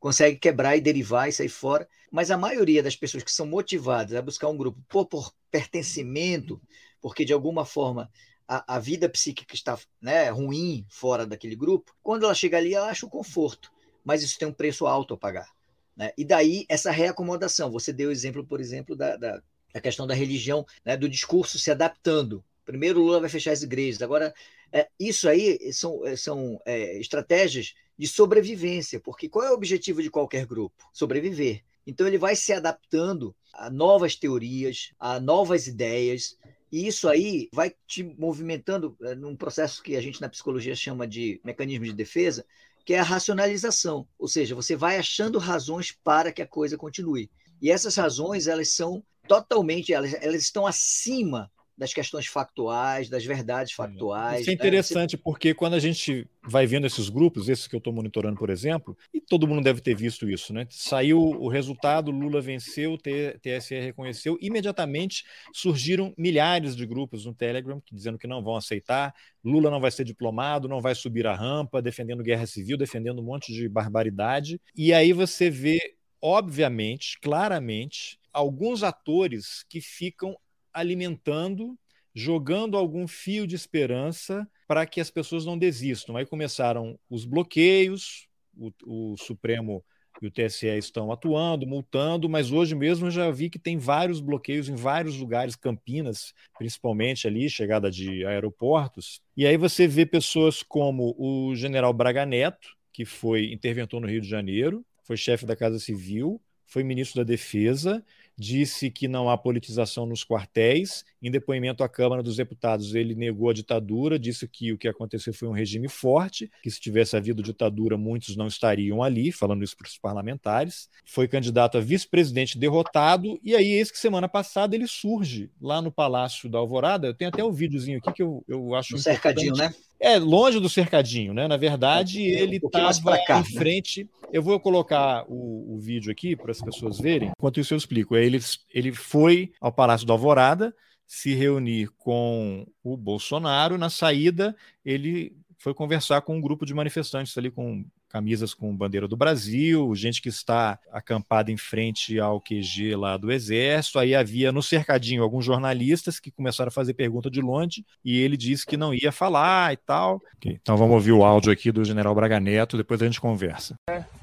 Consegue 0.00 0.38
quebrar 0.38 0.74
e 0.74 0.80
derivar 0.80 1.28
e 1.28 1.32
sair 1.32 1.50
fora. 1.50 1.86
Mas 2.10 2.30
a 2.30 2.38
maioria 2.38 2.82
das 2.82 2.96
pessoas 2.96 3.22
que 3.22 3.30
são 3.30 3.44
motivadas 3.44 4.14
a 4.14 4.22
buscar 4.22 4.48
um 4.48 4.56
grupo 4.56 4.82
por, 4.88 5.04
por 5.04 5.34
pertencimento, 5.50 6.58
porque 7.04 7.22
de 7.22 7.34
alguma 7.34 7.66
forma 7.66 8.10
a, 8.48 8.76
a 8.76 8.78
vida 8.78 9.10
psíquica 9.10 9.54
está 9.54 9.78
né, 10.00 10.30
ruim 10.30 10.86
fora 10.88 11.26
daquele 11.26 11.54
grupo, 11.54 11.94
quando 12.02 12.24
ela 12.24 12.34
chega 12.34 12.56
ali, 12.56 12.72
ela 12.72 12.88
acha 12.88 13.04
o 13.04 13.10
conforto, 13.10 13.70
mas 14.02 14.22
isso 14.22 14.38
tem 14.38 14.48
um 14.48 14.52
preço 14.54 14.86
alto 14.86 15.12
a 15.12 15.18
pagar. 15.18 15.50
Né? 15.94 16.12
E 16.16 16.24
daí 16.24 16.64
essa 16.66 16.90
reacomodação. 16.90 17.70
Você 17.72 17.92
deu 17.92 18.08
o 18.08 18.10
exemplo, 18.10 18.42
por 18.46 18.58
exemplo, 18.58 18.96
da, 18.96 19.18
da, 19.18 19.42
da 19.74 19.80
questão 19.82 20.06
da 20.06 20.14
religião, 20.14 20.64
né, 20.82 20.96
do 20.96 21.06
discurso 21.06 21.58
se 21.58 21.70
adaptando. 21.70 22.42
Primeiro 22.64 23.02
Lula 23.02 23.20
vai 23.20 23.28
fechar 23.28 23.52
as 23.52 23.62
igrejas, 23.62 24.00
agora 24.00 24.32
é, 24.72 24.88
isso 24.98 25.28
aí 25.28 25.74
são, 25.74 26.00
são 26.16 26.58
é, 26.64 26.98
estratégias 26.98 27.74
de 27.98 28.08
sobrevivência, 28.08 28.98
porque 28.98 29.28
qual 29.28 29.44
é 29.44 29.50
o 29.50 29.54
objetivo 29.54 30.02
de 30.02 30.10
qualquer 30.10 30.46
grupo? 30.46 30.88
Sobreviver. 30.90 31.62
Então 31.86 32.06
ele 32.06 32.16
vai 32.16 32.34
se 32.34 32.50
adaptando 32.50 33.36
a 33.52 33.68
novas 33.68 34.16
teorias, 34.16 34.92
a 34.98 35.20
novas 35.20 35.66
ideias, 35.66 36.38
e 36.74 36.88
isso 36.88 37.08
aí 37.08 37.48
vai 37.52 37.72
te 37.86 38.02
movimentando 38.02 38.96
é, 39.00 39.14
num 39.14 39.36
processo 39.36 39.80
que 39.80 39.94
a 39.94 40.00
gente 40.00 40.20
na 40.20 40.28
psicologia 40.28 40.74
chama 40.74 41.06
de 41.06 41.40
mecanismo 41.44 41.84
de 41.84 41.92
defesa, 41.92 42.44
que 42.84 42.94
é 42.94 42.98
a 42.98 43.04
racionalização. 43.04 44.08
Ou 44.18 44.26
seja, 44.26 44.56
você 44.56 44.74
vai 44.74 44.98
achando 44.98 45.38
razões 45.38 45.92
para 45.92 46.32
que 46.32 46.42
a 46.42 46.46
coisa 46.48 46.76
continue. 46.76 47.30
E 47.62 47.70
essas 47.70 47.94
razões, 47.94 48.48
elas 48.48 48.70
são 48.70 49.04
totalmente, 49.28 49.92
elas, 49.92 50.14
elas 50.14 50.42
estão 50.42 50.66
acima 50.66 51.48
das 51.76 51.92
questões 51.92 52.26
factuais, 52.26 53.08
das 53.08 53.24
verdades 53.24 53.72
é. 53.72 53.76
factuais. 53.76 54.42
Isso 54.42 54.50
é 54.50 54.52
interessante, 54.52 55.16
né? 55.16 55.22
porque 55.22 55.52
quando 55.52 55.74
a 55.74 55.80
gente 55.80 56.28
vai 56.46 56.66
vendo 56.66 56.86
esses 56.86 57.08
grupos, 57.08 57.48
esses 57.48 57.66
que 57.66 57.74
eu 57.74 57.78
estou 57.78 57.92
monitorando, 57.92 58.38
por 58.38 58.50
exemplo, 58.50 58.96
e 59.12 59.20
todo 59.20 59.48
mundo 59.48 59.64
deve 59.64 59.80
ter 59.80 59.94
visto 59.94 60.28
isso, 60.28 60.52
né? 60.52 60.66
Saiu 60.70 61.18
o 61.18 61.48
resultado, 61.48 62.10
Lula 62.10 62.40
venceu, 62.40 62.92
o 62.92 62.98
TSE 62.98 63.74
reconheceu, 63.80 64.38
imediatamente 64.40 65.24
surgiram 65.52 66.14
milhares 66.16 66.76
de 66.76 66.86
grupos 66.86 67.24
no 67.24 67.34
Telegram 67.34 67.82
dizendo 67.90 68.18
que 68.18 68.26
não 68.26 68.42
vão 68.42 68.56
aceitar, 68.56 69.14
Lula 69.42 69.70
não 69.70 69.80
vai 69.80 69.90
ser 69.90 70.04
diplomado, 70.04 70.68
não 70.68 70.80
vai 70.80 70.94
subir 70.94 71.26
a 71.26 71.34
rampa, 71.34 71.82
defendendo 71.82 72.22
guerra 72.22 72.46
civil, 72.46 72.76
defendendo 72.76 73.20
um 73.20 73.24
monte 73.24 73.52
de 73.52 73.68
barbaridade. 73.68 74.60
E 74.76 74.92
aí 74.92 75.12
você 75.12 75.50
vê, 75.50 75.96
obviamente, 76.20 77.18
claramente, 77.20 78.18
alguns 78.32 78.82
atores 78.82 79.64
que 79.68 79.80
ficam 79.80 80.36
alimentando, 80.74 81.78
jogando 82.14 82.76
algum 82.76 83.06
fio 83.06 83.46
de 83.46 83.54
esperança 83.54 84.46
para 84.66 84.84
que 84.86 85.00
as 85.00 85.10
pessoas 85.10 85.46
não 85.46 85.56
desistam. 85.56 86.16
Aí 86.16 86.26
começaram 86.26 86.98
os 87.08 87.24
bloqueios, 87.24 88.28
o, 88.56 88.72
o 88.84 89.16
Supremo 89.16 89.84
e 90.22 90.26
o 90.26 90.30
TSE 90.30 90.66
estão 90.78 91.10
atuando, 91.10 91.66
multando, 91.66 92.28
mas 92.28 92.52
hoje 92.52 92.74
mesmo 92.74 93.06
eu 93.06 93.10
já 93.10 93.30
vi 93.30 93.50
que 93.50 93.58
tem 93.58 93.76
vários 93.76 94.20
bloqueios 94.20 94.68
em 94.68 94.74
vários 94.74 95.16
lugares, 95.18 95.56
Campinas, 95.56 96.32
principalmente 96.56 97.26
ali, 97.26 97.50
chegada 97.50 97.90
de 97.90 98.24
aeroportos. 98.24 99.20
E 99.36 99.46
aí 99.46 99.56
você 99.56 99.86
vê 99.86 100.06
pessoas 100.06 100.62
como 100.62 101.14
o 101.18 101.54
general 101.56 101.92
Braga 101.92 102.24
Neto, 102.24 102.68
que 102.92 103.04
foi 103.04 103.52
interventor 103.52 104.00
no 104.00 104.06
Rio 104.06 104.20
de 104.20 104.28
Janeiro, 104.28 104.84
foi 105.02 105.16
chefe 105.16 105.44
da 105.44 105.56
Casa 105.56 105.78
Civil, 105.78 106.40
foi 106.64 106.82
ministro 106.82 107.22
da 107.22 107.24
Defesa 107.24 108.04
disse 108.36 108.90
que 108.90 109.08
não 109.08 109.30
há 109.30 109.38
politização 109.38 110.06
nos 110.06 110.24
quartéis. 110.24 111.04
Em 111.22 111.30
depoimento 111.30 111.82
à 111.82 111.88
Câmara 111.88 112.22
dos 112.22 112.36
Deputados, 112.36 112.94
ele 112.94 113.14
negou 113.14 113.50
a 113.50 113.54
ditadura, 113.54 114.18
disse 114.18 114.46
que 114.46 114.72
o 114.72 114.78
que 114.78 114.88
aconteceu 114.88 115.32
foi 115.32 115.48
um 115.48 115.52
regime 115.52 115.88
forte, 115.88 116.50
que 116.62 116.70
se 116.70 116.80
tivesse 116.80 117.16
havido 117.16 117.42
ditadura, 117.42 117.96
muitos 117.96 118.36
não 118.36 118.46
estariam 118.46 119.02
ali, 119.02 119.32
falando 119.32 119.62
isso 119.62 119.76
para 119.76 119.86
os 119.86 119.98
parlamentares. 119.98 120.88
Foi 121.04 121.28
candidato 121.28 121.78
a 121.78 121.80
vice-presidente 121.80 122.58
derrotado, 122.58 123.38
e 123.42 123.54
aí, 123.54 123.72
eis 123.72 123.90
que 123.90 123.98
semana 123.98 124.28
passada 124.28 124.74
ele 124.74 124.86
surge 124.86 125.50
lá 125.60 125.80
no 125.80 125.90
Palácio 125.90 126.48
da 126.48 126.58
Alvorada. 126.58 127.06
Eu 127.06 127.14
tenho 127.14 127.30
até 127.30 127.42
o 127.42 127.48
um 127.48 127.52
videozinho 127.52 127.98
aqui 127.98 128.12
que 128.12 128.22
eu, 128.22 128.44
eu 128.48 128.74
acho. 128.74 128.94
Um 128.94 128.98
cercadinho, 128.98 129.54
né? 129.54 129.72
É, 130.00 130.18
longe 130.18 130.60
do 130.60 130.68
cercadinho, 130.68 131.32
né? 131.32 131.48
Na 131.48 131.56
verdade, 131.56 132.22
é, 132.22 132.40
ele 132.40 132.56
estava 132.56 132.88
um 132.88 133.40
em 133.40 133.54
né? 133.54 133.58
frente. 133.58 134.10
Eu 134.32 134.42
vou 134.42 134.58
colocar 134.60 135.24
o, 135.28 135.74
o 135.74 135.78
vídeo 135.78 136.10
aqui 136.10 136.36
para 136.36 136.50
as 136.50 136.60
pessoas 136.60 136.98
verem. 136.98 137.30
Enquanto 137.36 137.60
isso, 137.60 137.72
eu 137.72 137.78
explico. 137.78 138.16
Ele, 138.16 138.38
ele 138.72 138.92
foi 138.92 139.52
ao 139.60 139.72
Palácio 139.72 140.06
da 140.06 140.12
Alvorada 140.12 140.74
se 141.06 141.34
reunir 141.34 141.88
com 141.96 142.66
o 142.82 142.96
Bolsonaro. 142.96 143.78
Na 143.78 143.90
saída, 143.90 144.56
ele 144.84 145.36
foi 145.58 145.72
conversar 145.72 146.22
com 146.22 146.36
um 146.36 146.40
grupo 146.40 146.66
de 146.66 146.74
manifestantes 146.74 147.36
ali 147.38 147.50
com 147.50 147.84
camisas 148.14 148.54
com 148.54 148.76
bandeira 148.76 149.08
do 149.08 149.16
Brasil, 149.16 149.92
gente 149.96 150.22
que 150.22 150.28
está 150.28 150.78
acampada 150.92 151.50
em 151.50 151.56
frente 151.56 152.20
ao 152.20 152.40
QG 152.40 152.94
lá 152.94 153.16
do 153.16 153.32
Exército. 153.32 153.98
Aí 153.98 154.14
havia 154.14 154.52
no 154.52 154.62
cercadinho 154.62 155.20
alguns 155.20 155.44
jornalistas 155.44 156.20
que 156.20 156.30
começaram 156.30 156.68
a 156.68 156.70
fazer 156.70 156.94
pergunta 156.94 157.28
de 157.28 157.40
longe 157.40 157.84
e 158.04 158.20
ele 158.20 158.36
disse 158.36 158.64
que 158.64 158.76
não 158.76 158.94
ia 158.94 159.10
falar 159.10 159.72
e 159.72 159.76
tal. 159.78 160.22
Okay, 160.36 160.56
então 160.62 160.76
vamos 160.76 160.94
ouvir 160.94 161.10
o 161.10 161.24
áudio 161.24 161.50
aqui 161.50 161.72
do 161.72 161.84
General 161.84 162.14
Braga 162.14 162.38
Neto, 162.38 162.76
depois 162.76 163.02
a 163.02 163.06
gente 163.06 163.20
conversa. 163.20 163.74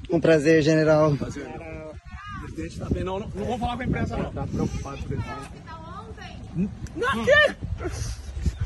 Um 0.10 0.21
prazer, 0.21 0.62
General. 0.62 1.13
Prazer. 1.17 1.45
O 1.48 2.43
presidente 2.43 2.74
está 2.74 2.89
bem. 2.89 3.03
Não, 3.03 3.19
não, 3.19 3.27
não 3.27 3.45
vou 3.45 3.60
falar 3.60 3.75
com 3.75 3.81
a 3.81 3.86
imprensa, 3.86 4.15
não. 4.15 4.29
Está 4.29 4.48
preocupado 4.48 5.03
com 5.03 5.13
ele. 5.13 6.69
Não, 6.95 7.25
quê? 7.25 7.55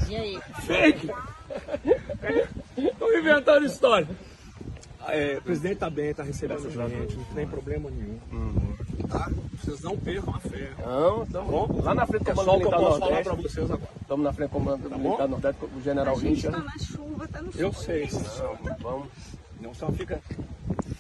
E 0.07 0.15
aí? 0.15 0.39
Fake! 0.67 1.09
Estou 2.77 3.17
inventando 3.17 3.65
história. 3.65 4.07
É, 5.09 5.37
o 5.37 5.41
presidente 5.41 5.73
está 5.73 5.89
bem, 5.89 6.09
está 6.09 6.23
recebendo 6.23 6.69
gente, 6.69 7.15
não 7.15 7.25
tem 7.25 7.47
problema 7.47 7.89
nenhum. 7.89 8.19
Uhum. 8.31 8.75
Tá? 9.07 9.29
Vocês 9.53 9.81
não 9.81 9.97
percam 9.97 10.33
a 10.35 10.39
fé. 10.39 10.71
Não, 10.79 11.23
estamos 11.23 11.83
lá 11.83 11.93
na 11.93 12.05
frente 12.05 12.23
do 12.23 12.33
comando 12.33 12.57
militar 12.57 12.79
Nordeste. 12.79 13.23
falar 13.23 13.41
vocês 13.41 13.71
agora. 13.71 13.91
Estamos 14.01 14.23
na 14.23 14.33
frente 14.33 14.49
do 14.49 14.53
comando 14.53 14.89
tá 14.89 14.97
militar 14.97 15.27
Nordeste, 15.27 15.65
o 15.65 15.81
general 15.81 16.15
Richard. 16.15 16.57
Está 16.57 16.71
na 16.71 16.77
chuva, 16.77 17.25
está 17.25 17.41
no. 17.41 17.51
Eu 17.55 17.73
sei. 17.73 18.09
Não, 18.11 18.75
vamos. 18.79 19.07
Não, 19.61 19.73
só 19.73 19.91
fica... 19.91 20.21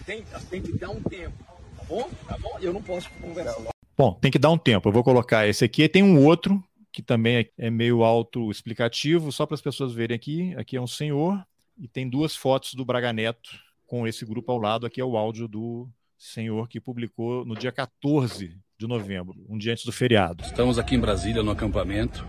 Tem, 0.05 0.23
tem 0.49 0.61
que 0.61 0.73
dar 0.73 0.89
um 0.89 1.01
tempo, 1.01 1.33
tá 1.77 1.83
bom? 1.87 2.09
Tá 2.27 2.37
bom? 2.37 2.57
Eu 2.61 2.73
não 2.73 2.81
posso 2.81 3.09
conversar. 3.21 3.55
Bom, 3.97 4.13
tem 4.13 4.31
que 4.31 4.39
dar 4.39 4.51
um 4.51 4.57
tempo. 4.57 4.89
Eu 4.89 4.93
vou 4.93 5.03
colocar 5.03 5.47
esse 5.47 5.65
aqui. 5.65 5.87
Tem 5.89 6.03
um 6.03 6.25
outro 6.25 6.63
que 6.91 7.01
também 7.01 7.37
é, 7.37 7.49
é 7.57 7.69
meio 7.69 8.03
auto-explicativo, 8.03 9.31
só 9.31 9.45
para 9.45 9.55
as 9.55 9.61
pessoas 9.61 9.93
verem 9.93 10.15
aqui. 10.15 10.55
Aqui 10.55 10.77
é 10.77 10.81
um 10.81 10.87
senhor 10.87 11.43
e 11.77 11.87
tem 11.87 12.09
duas 12.09 12.35
fotos 12.35 12.73
do 12.73 12.85
Braga 12.85 13.11
Neto 13.11 13.64
com 13.85 14.07
esse 14.07 14.25
grupo 14.25 14.51
ao 14.51 14.57
lado. 14.57 14.85
Aqui 14.85 14.99
é 14.99 15.05
o 15.05 15.17
áudio 15.17 15.47
do 15.47 15.87
senhor 16.17 16.67
que 16.67 16.79
publicou 16.79 17.45
no 17.45 17.55
dia 17.55 17.71
14 17.71 18.57
de 18.77 18.87
novembro, 18.87 19.45
um 19.47 19.57
dia 19.57 19.71
antes 19.71 19.85
do 19.85 19.91
feriado. 19.91 20.43
Estamos 20.43 20.77
aqui 20.77 20.95
em 20.95 20.99
Brasília, 20.99 21.43
no 21.43 21.51
acampamento. 21.51 22.27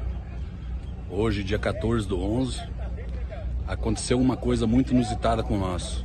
Hoje, 1.11 1.43
dia 1.43 1.59
14 1.59 2.07
do 2.07 2.21
11, 2.21 2.61
aconteceu 3.67 4.21
uma 4.21 4.37
coisa 4.37 4.67
muito 4.67 4.93
inusitada 4.93 5.43
com 5.43 5.57
nós. 5.57 6.05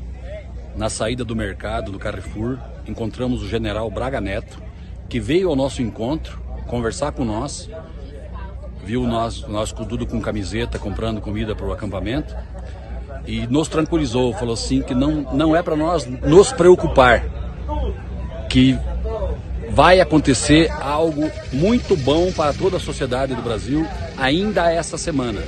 Na 0.75 0.89
saída 0.89 1.25
do 1.25 1.35
mercado, 1.35 1.91
do 1.91 1.99
Carrefour, 1.99 2.57
encontramos 2.87 3.43
o 3.43 3.47
general 3.47 3.89
Braga 3.91 4.21
Neto, 4.21 4.61
que 5.09 5.19
veio 5.19 5.49
ao 5.49 5.55
nosso 5.55 5.81
encontro 5.81 6.41
conversar 6.67 7.11
com 7.11 7.25
nós, 7.25 7.69
viu 8.83 9.05
nós, 9.05 9.41
nós 9.47 9.71
tudo 9.71 10.07
com 10.07 10.21
camiseta, 10.21 10.79
comprando 10.79 11.21
comida 11.21 11.55
para 11.55 11.65
o 11.65 11.73
acampamento, 11.73 12.33
e 13.25 13.45
nos 13.47 13.67
tranquilizou, 13.67 14.33
falou 14.33 14.53
assim 14.53 14.81
que 14.81 14.93
não, 14.93 15.25
não 15.33 15.55
é 15.55 15.61
para 15.61 15.75
nós 15.75 16.05
nos 16.05 16.51
preocupar, 16.51 17.23
que 18.49 18.77
vai 19.69 20.01
acontecer 20.01 20.69
algo 20.81 21.31
muito 21.53 21.95
bom 21.95 22.31
para 22.31 22.53
toda 22.53 22.77
a 22.77 22.79
sociedade 22.79 23.33
do 23.33 23.41
Brasil 23.41 23.85
ainda 24.17 24.71
essa 24.71 24.97
semana. 24.97 25.41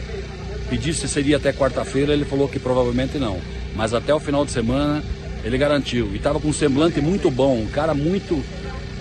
Pedi 0.70 0.94
se 0.94 1.08
seria 1.08 1.38
até 1.38 1.52
quarta-feira, 1.52 2.14
ele 2.14 2.26
falou 2.26 2.48
que 2.48 2.60
provavelmente 2.60 3.18
não, 3.18 3.40
mas 3.76 3.94
até 3.94 4.14
o 4.14 4.20
final 4.20 4.46
de 4.46 4.52
semana 4.52 5.04
ele 5.44 5.58
garantiu. 5.58 6.12
E 6.14 6.18
estava 6.18 6.40
com 6.40 6.48
um 6.48 6.54
semblante 6.54 7.02
muito 7.02 7.30
bom, 7.30 7.58
um 7.58 7.68
cara 7.68 7.94
muito, 7.94 8.42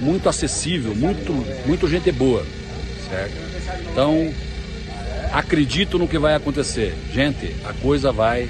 muito 0.01 0.29
acessível, 0.29 0.95
muito, 0.95 1.33
muito 1.67 1.89
gente 1.89 2.11
boa, 2.11 2.45
certo? 3.09 3.35
Então, 3.91 4.33
acredito 5.33 5.99
no 5.99 6.07
que 6.07 6.19
vai 6.19 6.35
acontecer. 6.35 6.95
Gente, 7.13 7.55
a 7.65 7.73
coisa 7.73 8.13
vai 8.13 8.49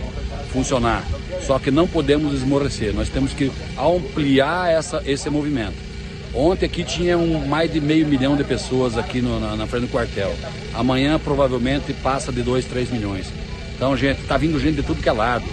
funcionar. 0.53 1.05
Só 1.47 1.59
que 1.59 1.71
não 1.71 1.89
podemos 1.89 2.35
esmorecer, 2.35 2.93
nós 2.95 3.09
temos 3.09 3.33
que 3.33 3.51
ampliar 3.79 4.71
essa, 4.71 5.03
esse 5.07 5.29
movimento. 5.31 5.93
Ontem 6.35 6.67
aqui 6.67 6.83
tinha 6.83 7.19
um, 7.19 7.47
mais 7.47 7.71
de 7.71 7.81
meio 7.81 8.07
milhão 8.07 8.37
de 8.37 8.45
pessoas 8.45 8.97
aqui 8.97 9.21
no, 9.21 9.39
na, 9.39 9.55
na, 9.55 9.67
frente 9.67 9.83
do 9.83 9.89
quartel. 9.89 10.35
Amanhã 10.73 11.19
provavelmente 11.19 11.93
passa 11.93 12.33
de 12.33 12.43
2, 12.43 12.65
3 12.65 12.91
milhões. 12.91 13.31
Então, 13.75 13.97
gente, 13.97 14.23
tá 14.23 14.37
vindo 14.39 14.59
gente 14.59 14.77
de 14.77 14.83
tudo 14.83 15.03
que 15.03 15.09
é 15.09 15.13
lado. 15.13 15.45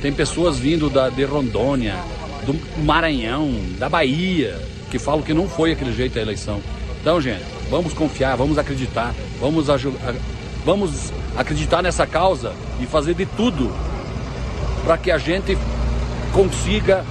Tem 0.00 0.12
pessoas 0.12 0.58
vindo 0.58 0.88
da, 0.88 1.10
de 1.10 1.24
Rondônia, 1.24 1.96
do 2.46 2.58
Maranhão, 2.82 3.52
da 3.78 3.88
Bahia, 3.88 4.58
que 4.90 4.98
falam 4.98 5.22
que 5.22 5.34
não 5.34 5.48
foi 5.48 5.72
aquele 5.72 5.92
jeito 5.92 6.18
a 6.18 6.22
eleição. 6.22 6.62
Então, 7.00 7.20
gente, 7.20 7.44
vamos 7.68 7.92
confiar, 7.92 8.36
vamos 8.36 8.56
acreditar, 8.56 9.14
vamos, 9.38 9.68
vamos 10.64 11.12
acreditar 11.36 11.82
nessa 11.82 12.06
causa 12.06 12.54
e 12.80 12.86
fazer 12.86 13.14
de 13.14 13.26
tudo 13.26 13.70
para 14.84 14.98
que 14.98 15.10
a 15.10 15.18
gente 15.18 15.56
consiga 16.32 17.04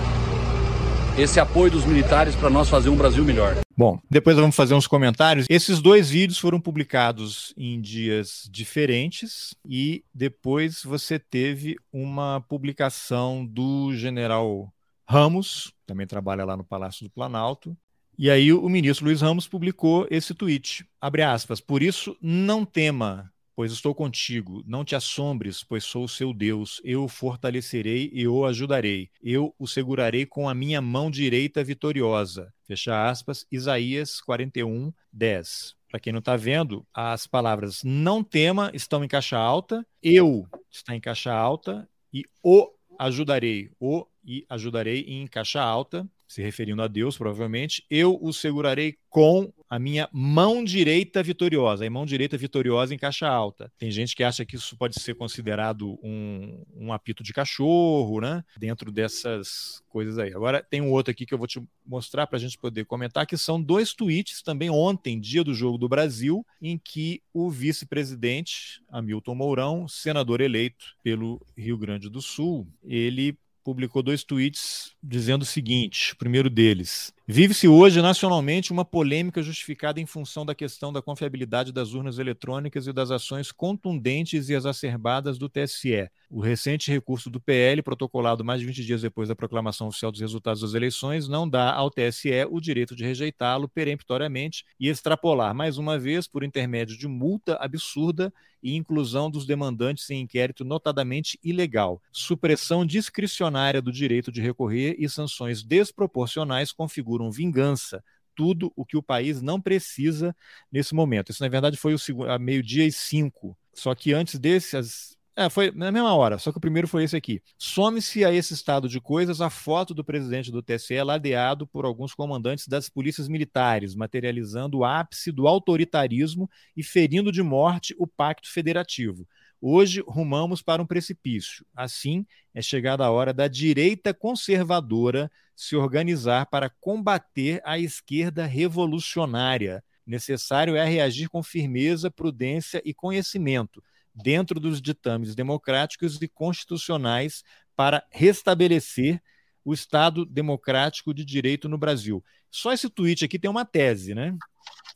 esse 1.17 1.39
apoio 1.39 1.71
dos 1.71 1.85
militares 1.85 2.35
para 2.35 2.49
nós 2.49 2.69
fazer 2.69 2.89
um 2.89 2.95
Brasil 2.95 3.23
melhor. 3.23 3.57
Bom, 3.77 3.99
depois 4.09 4.35
vamos 4.35 4.55
fazer 4.55 4.73
uns 4.73 4.87
comentários. 4.87 5.45
Esses 5.49 5.81
dois 5.81 6.09
vídeos 6.09 6.39
foram 6.39 6.59
publicados 6.59 7.53
em 7.57 7.81
dias 7.81 8.47
diferentes 8.51 9.55
e 9.65 10.03
depois 10.13 10.83
você 10.83 11.17
teve 11.19 11.75
uma 11.91 12.41
publicação 12.41 13.45
do 13.45 13.93
general 13.95 14.71
Ramos, 15.07 15.73
também 15.85 16.07
trabalha 16.07 16.45
lá 16.45 16.55
no 16.55 16.63
Palácio 16.63 17.03
do 17.05 17.09
Planalto. 17.09 17.75
E 18.17 18.29
aí 18.29 18.53
o 18.53 18.69
ministro 18.69 19.05
Luiz 19.05 19.21
Ramos 19.21 19.47
publicou 19.47 20.07
esse 20.09 20.33
tweet, 20.33 20.85
abre 20.99 21.23
aspas, 21.23 21.59
por 21.59 21.81
isso 21.81 22.15
não 22.21 22.63
tema 22.63 23.31
pois 23.55 23.71
estou 23.71 23.93
contigo. 23.93 24.63
Não 24.65 24.83
te 24.83 24.95
assombres, 24.95 25.63
pois 25.63 25.83
sou 25.83 26.05
o 26.05 26.09
seu 26.09 26.33
Deus. 26.33 26.81
Eu 26.83 27.03
o 27.03 27.07
fortalecerei 27.07 28.09
e 28.13 28.27
o 28.27 28.45
ajudarei. 28.45 29.09
Eu 29.21 29.53
o 29.57 29.67
segurarei 29.67 30.25
com 30.25 30.47
a 30.47 30.53
minha 30.53 30.81
mão 30.81 31.11
direita 31.11 31.63
vitoriosa. 31.63 32.53
Fecha 32.65 33.09
aspas, 33.09 33.45
Isaías 33.51 34.21
41, 34.21 34.93
10. 35.11 35.75
Para 35.89 35.99
quem 35.99 36.13
não 36.13 36.19
está 36.19 36.37
vendo, 36.37 36.85
as 36.93 37.27
palavras 37.27 37.81
não 37.83 38.23
tema 38.23 38.71
estão 38.73 39.03
em 39.03 39.09
caixa 39.09 39.37
alta, 39.37 39.85
eu 40.01 40.47
está 40.71 40.95
em 40.95 41.01
caixa 41.01 41.33
alta 41.33 41.87
e 42.13 42.23
o 42.41 42.71
ajudarei. 42.97 43.69
O 43.77 44.05
e 44.23 44.45
ajudarei 44.49 45.01
em 45.01 45.27
caixa 45.27 45.61
alta. 45.61 46.07
se 46.27 46.41
referindo 46.41 46.81
a 46.81 46.87
Deus, 46.87 47.17
provavelmente, 47.17 47.83
eu 47.89 48.17
o 48.21 48.31
segurarei 48.31 48.95
com 49.09 49.51
a 49.71 49.79
minha 49.79 50.09
mão 50.11 50.65
direita 50.65 51.23
vitoriosa. 51.23 51.85
E 51.85 51.89
mão 51.89 52.05
direita 52.05 52.37
vitoriosa 52.37 52.93
em 52.93 52.97
caixa 52.97 53.25
alta. 53.25 53.71
Tem 53.79 53.89
gente 53.89 54.13
que 54.13 54.21
acha 54.21 54.45
que 54.45 54.57
isso 54.57 54.75
pode 54.75 54.99
ser 54.99 55.15
considerado 55.15 55.97
um, 56.03 56.61
um 56.75 56.91
apito 56.91 57.23
de 57.23 57.31
cachorro, 57.31 58.19
né? 58.19 58.43
Dentro 58.59 58.91
dessas 58.91 59.81
coisas 59.87 60.19
aí. 60.19 60.33
Agora, 60.33 60.61
tem 60.61 60.81
um 60.81 60.91
outro 60.91 61.11
aqui 61.11 61.25
que 61.25 61.33
eu 61.33 61.37
vou 61.37 61.47
te 61.47 61.63
mostrar 61.85 62.27
para 62.27 62.35
a 62.35 62.39
gente 62.39 62.57
poder 62.57 62.83
comentar, 62.83 63.25
que 63.25 63.37
são 63.37 63.63
dois 63.63 63.93
tweets 63.93 64.41
também 64.41 64.69
ontem, 64.69 65.17
dia 65.17 65.41
do 65.41 65.53
Jogo 65.53 65.77
do 65.77 65.87
Brasil, 65.87 66.45
em 66.61 66.77
que 66.77 67.21
o 67.33 67.49
vice-presidente, 67.49 68.81
Hamilton 68.89 69.35
Mourão, 69.35 69.87
senador 69.87 70.41
eleito 70.41 70.97
pelo 71.01 71.41
Rio 71.57 71.77
Grande 71.77 72.09
do 72.09 72.21
Sul, 72.21 72.67
ele 72.83 73.37
publicou 73.63 74.01
dois 74.03 74.23
tweets 74.23 74.95
dizendo 75.01 75.43
o 75.43 75.45
seguinte: 75.45 76.13
o 76.13 76.17
primeiro 76.17 76.49
deles. 76.49 77.13
Vive-se 77.27 77.67
hoje 77.67 78.01
nacionalmente 78.01 78.71
uma 78.71 78.83
polêmica 78.83 79.43
justificada 79.43 80.01
em 80.01 80.07
função 80.07 80.43
da 80.43 80.55
questão 80.55 80.91
da 80.91 81.03
confiabilidade 81.03 81.71
das 81.71 81.93
urnas 81.93 82.17
eletrônicas 82.17 82.87
e 82.87 82.93
das 82.93 83.11
ações 83.11 83.51
contundentes 83.51 84.49
e 84.49 84.53
exacerbadas 84.53 85.37
do 85.37 85.47
TSE. 85.47 86.09
O 86.31 86.41
recente 86.41 86.89
recurso 86.89 87.29
do 87.29 87.39
PL, 87.39 87.83
protocolado 87.83 88.43
mais 88.43 88.59
de 88.59 88.65
20 88.65 88.83
dias 88.83 89.01
depois 89.03 89.29
da 89.29 89.35
proclamação 89.35 89.87
oficial 89.87 90.11
dos 90.11 90.19
resultados 90.19 90.61
das 90.61 90.73
eleições, 90.73 91.27
não 91.27 91.47
dá 91.47 91.71
ao 91.71 91.91
TSE 91.91 92.45
o 92.49 92.59
direito 92.59 92.95
de 92.95 93.05
rejeitá-lo 93.05 93.69
peremptoriamente 93.69 94.65
e 94.79 94.87
extrapolar, 94.89 95.53
mais 95.53 95.77
uma 95.77 95.99
vez, 95.99 96.27
por 96.27 96.43
intermédio 96.43 96.97
de 96.97 97.07
multa 97.07 97.55
absurda 97.61 98.33
e 98.63 98.75
inclusão 98.75 99.29
dos 99.29 99.45
demandantes 99.45 100.09
em 100.09 100.21
inquérito 100.21 100.63
notadamente 100.63 101.39
ilegal, 101.43 102.01
supressão 102.11 102.85
discricionária 102.85 103.81
do 103.81 103.91
direito 103.91 104.31
de 104.31 104.41
recorrer 104.41 104.95
e 104.99 105.09
sanções 105.09 105.63
desproporcionais 105.63 106.71
configuram 106.71 107.10
vingança, 107.31 108.03
tudo 108.35 108.71
o 108.75 108.85
que 108.85 108.97
o 108.97 109.03
país 109.03 109.41
não 109.41 109.59
precisa 109.59 110.35
nesse 110.71 110.95
momento. 110.95 111.31
Isso, 111.31 111.43
na 111.43 111.49
verdade, 111.49 111.77
foi 111.77 111.93
o 111.93 112.23
a 112.23 112.39
meio-dia 112.39 112.85
e 112.85 112.91
cinco. 112.91 113.57
Só 113.73 113.93
que 113.95 114.13
antes 114.13 114.39
desse, 114.39 114.77
as, 114.77 115.17
é, 115.35 115.49
foi 115.49 115.71
na 115.71 115.91
mesma 115.91 116.13
hora, 116.13 116.37
só 116.37 116.51
que 116.51 116.57
o 116.57 116.61
primeiro 116.61 116.87
foi 116.87 117.03
esse 117.03 117.15
aqui. 117.15 117.41
Some-se 117.57 118.25
a 118.25 118.33
esse 118.33 118.53
estado 118.53 118.89
de 118.89 118.99
coisas 118.99 119.39
a 119.39 119.49
foto 119.49 119.93
do 119.93 120.03
presidente 120.03 120.51
do 120.51 120.61
TSE 120.61 121.01
ladeado 121.01 121.65
por 121.65 121.85
alguns 121.85 122.13
comandantes 122.13 122.67
das 122.67 122.89
polícias 122.89 123.27
militares, 123.29 123.95
materializando 123.95 124.79
o 124.79 124.85
ápice 124.85 125.31
do 125.31 125.47
autoritarismo 125.47 126.49
e 126.75 126.83
ferindo 126.83 127.31
de 127.31 127.41
morte 127.41 127.95
o 127.97 128.05
pacto 128.05 128.51
federativo. 128.51 129.25
Hoje 129.63 130.03
rumamos 130.07 130.63
para 130.63 130.81
um 130.81 130.87
precipício. 130.87 131.63
Assim, 131.75 132.25
é 132.51 132.63
chegada 132.63 133.05
a 133.05 133.11
hora 133.11 133.31
da 133.31 133.47
direita 133.47 134.11
conservadora 134.11 135.31
se 135.55 135.75
organizar 135.75 136.47
para 136.47 136.67
combater 136.67 137.61
a 137.63 137.77
esquerda 137.77 138.47
revolucionária. 138.47 139.83
Necessário 140.03 140.75
é 140.75 140.83
reagir 140.83 141.29
com 141.29 141.43
firmeza, 141.43 142.09
prudência 142.09 142.81
e 142.83 142.91
conhecimento, 142.91 143.83
dentro 144.15 144.59
dos 144.59 144.81
ditames 144.81 145.35
democráticos 145.35 146.19
e 146.19 146.27
constitucionais, 146.27 147.43
para 147.75 148.03
restabelecer 148.09 149.21
o 149.63 149.73
Estado 149.73 150.25
democrático 150.25 151.13
de 151.13 151.23
direito 151.23 151.69
no 151.69 151.77
Brasil. 151.77 152.23
Só 152.49 152.73
esse 152.73 152.89
tweet 152.89 153.23
aqui 153.23 153.37
tem 153.37 153.49
uma 153.49 153.63
tese, 153.63 154.15
né? 154.15 154.35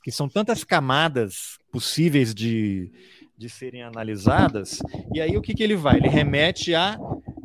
Que 0.03 0.11
são 0.11 0.27
tantas 0.27 0.63
camadas 0.63 1.59
possíveis 1.71 2.33
de, 2.33 2.91
de 3.37 3.49
serem 3.49 3.83
analisadas, 3.83 4.79
e 5.13 5.19
aí 5.21 5.37
o 5.37 5.41
que, 5.41 5.53
que 5.53 5.63
ele 5.63 5.75
vai? 5.75 5.97
Ele 5.97 6.07
remete 6.07 6.73
a 6.73 6.97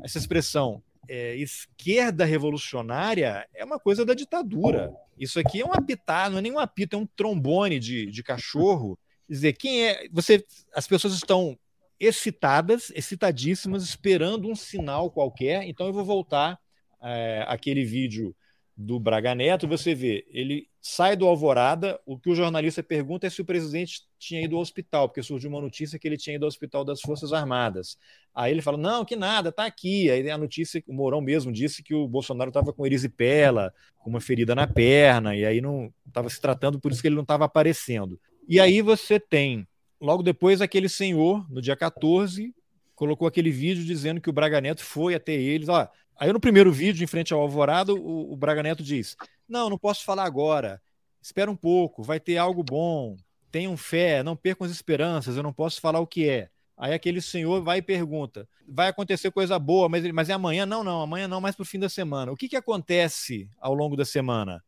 essa 0.02 0.18
expressão 0.18 0.82
é, 1.10 1.34
esquerda 1.34 2.24
revolucionária 2.24 3.44
é 3.52 3.64
uma 3.64 3.80
coisa 3.80 4.06
da 4.06 4.14
ditadura. 4.14 4.94
Isso 5.18 5.40
aqui 5.40 5.60
é 5.60 5.66
um 5.66 5.72
apitar, 5.72 6.30
não 6.30 6.38
é 6.38 6.40
nem 6.40 6.52
um 6.52 6.58
apito, 6.58 6.94
é 6.94 6.98
um 7.00 7.04
trombone 7.04 7.80
de, 7.80 8.06
de 8.06 8.22
cachorro. 8.22 8.96
Quer 9.26 9.32
dizer, 9.32 9.52
quem 9.54 9.88
é. 9.88 10.08
Você, 10.12 10.46
as 10.72 10.86
pessoas 10.86 11.14
estão 11.14 11.58
excitadas, 11.98 12.92
excitadíssimas, 12.94 13.82
esperando 13.82 14.48
um 14.48 14.54
sinal 14.54 15.10
qualquer. 15.10 15.64
Então 15.64 15.88
eu 15.88 15.92
vou 15.92 16.04
voltar 16.04 16.56
é, 17.02 17.44
aquele 17.48 17.84
vídeo 17.84 18.32
do 18.76 19.00
Braga 19.00 19.34
Neto, 19.34 19.66
você 19.66 19.96
vê, 19.96 20.24
ele 20.30 20.68
sai 20.82 21.14
do 21.14 21.26
Alvorada, 21.26 22.00
o 22.06 22.18
que 22.18 22.30
o 22.30 22.34
jornalista 22.34 22.82
pergunta 22.82 23.26
é 23.26 23.30
se 23.30 23.42
o 23.42 23.44
presidente 23.44 24.02
tinha 24.18 24.42
ido 24.42 24.56
ao 24.56 24.62
hospital, 24.62 25.08
porque 25.08 25.22
surgiu 25.22 25.50
uma 25.50 25.60
notícia 25.60 25.98
que 25.98 26.08
ele 26.08 26.16
tinha 26.16 26.36
ido 26.36 26.44
ao 26.44 26.48
hospital 26.48 26.84
das 26.84 27.00
Forças 27.00 27.32
Armadas. 27.32 27.98
Aí 28.34 28.50
ele 28.50 28.62
fala, 28.62 28.78
não, 28.78 29.04
que 29.04 29.14
nada, 29.14 29.52
tá 29.52 29.66
aqui. 29.66 30.10
Aí 30.10 30.30
a 30.30 30.38
notícia, 30.38 30.82
o 30.86 30.92
Mourão 30.94 31.20
mesmo 31.20 31.52
disse 31.52 31.82
que 31.82 31.94
o 31.94 32.08
Bolsonaro 32.08 32.48
estava 32.48 32.72
com 32.72 32.86
erisipela, 32.86 33.74
com 33.98 34.08
uma 34.08 34.20
ferida 34.20 34.54
na 34.54 34.66
perna, 34.66 35.36
e 35.36 35.44
aí 35.44 35.60
não 35.60 35.92
estava 36.06 36.30
se 36.30 36.40
tratando, 36.40 36.80
por 36.80 36.90
isso 36.92 37.02
que 37.02 37.08
ele 37.08 37.16
não 37.16 37.22
estava 37.22 37.44
aparecendo. 37.44 38.18
E 38.48 38.58
aí 38.58 38.80
você 38.80 39.20
tem, 39.20 39.68
logo 40.00 40.22
depois, 40.22 40.62
aquele 40.62 40.88
senhor, 40.88 41.46
no 41.50 41.60
dia 41.60 41.76
14, 41.76 42.54
colocou 42.94 43.28
aquele 43.28 43.50
vídeo 43.50 43.84
dizendo 43.84 44.20
que 44.20 44.30
o 44.30 44.32
Braga 44.32 44.60
Neto 44.60 44.82
foi 44.82 45.14
até 45.14 45.32
eles, 45.32 45.68
ó, 45.68 45.88
Aí 46.20 46.30
no 46.34 46.38
primeiro 46.38 46.70
vídeo, 46.70 47.02
em 47.02 47.06
frente 47.06 47.32
ao 47.32 47.40
Alvorado, 47.40 47.96
o, 47.96 48.34
o 48.34 48.36
Braga 48.36 48.62
Neto 48.62 48.82
diz: 48.82 49.16
Não, 49.50 49.68
não 49.68 49.76
posso 49.76 50.04
falar 50.04 50.24
agora. 50.24 50.80
Espera 51.20 51.50
um 51.50 51.56
pouco, 51.56 52.02
vai 52.02 52.20
ter 52.20 52.38
algo 52.38 52.62
bom. 52.62 53.16
Tenham 53.50 53.76
fé, 53.76 54.22
não 54.22 54.36
percam 54.36 54.64
as 54.64 54.70
esperanças, 54.70 55.36
eu 55.36 55.42
não 55.42 55.52
posso 55.52 55.80
falar 55.80 55.98
o 55.98 56.06
que 56.06 56.28
é. 56.28 56.48
Aí 56.76 56.94
aquele 56.94 57.20
senhor 57.20 57.60
vai 57.62 57.78
e 57.78 57.82
pergunta: 57.82 58.48
vai 58.66 58.88
acontecer 58.88 59.30
coisa 59.32 59.58
boa, 59.58 59.88
mas, 59.88 60.08
mas 60.12 60.30
é 60.30 60.32
amanhã? 60.32 60.64
Não, 60.64 60.84
não, 60.84 61.02
amanhã 61.02 61.26
não, 61.26 61.40
mas 61.40 61.56
para 61.56 61.64
o 61.64 61.66
fim 61.66 61.80
da 61.80 61.88
semana. 61.88 62.30
O 62.30 62.36
que, 62.36 62.48
que 62.48 62.56
acontece 62.56 63.50
ao 63.60 63.74
longo 63.74 63.96
da 63.96 64.04
semana? 64.04 64.64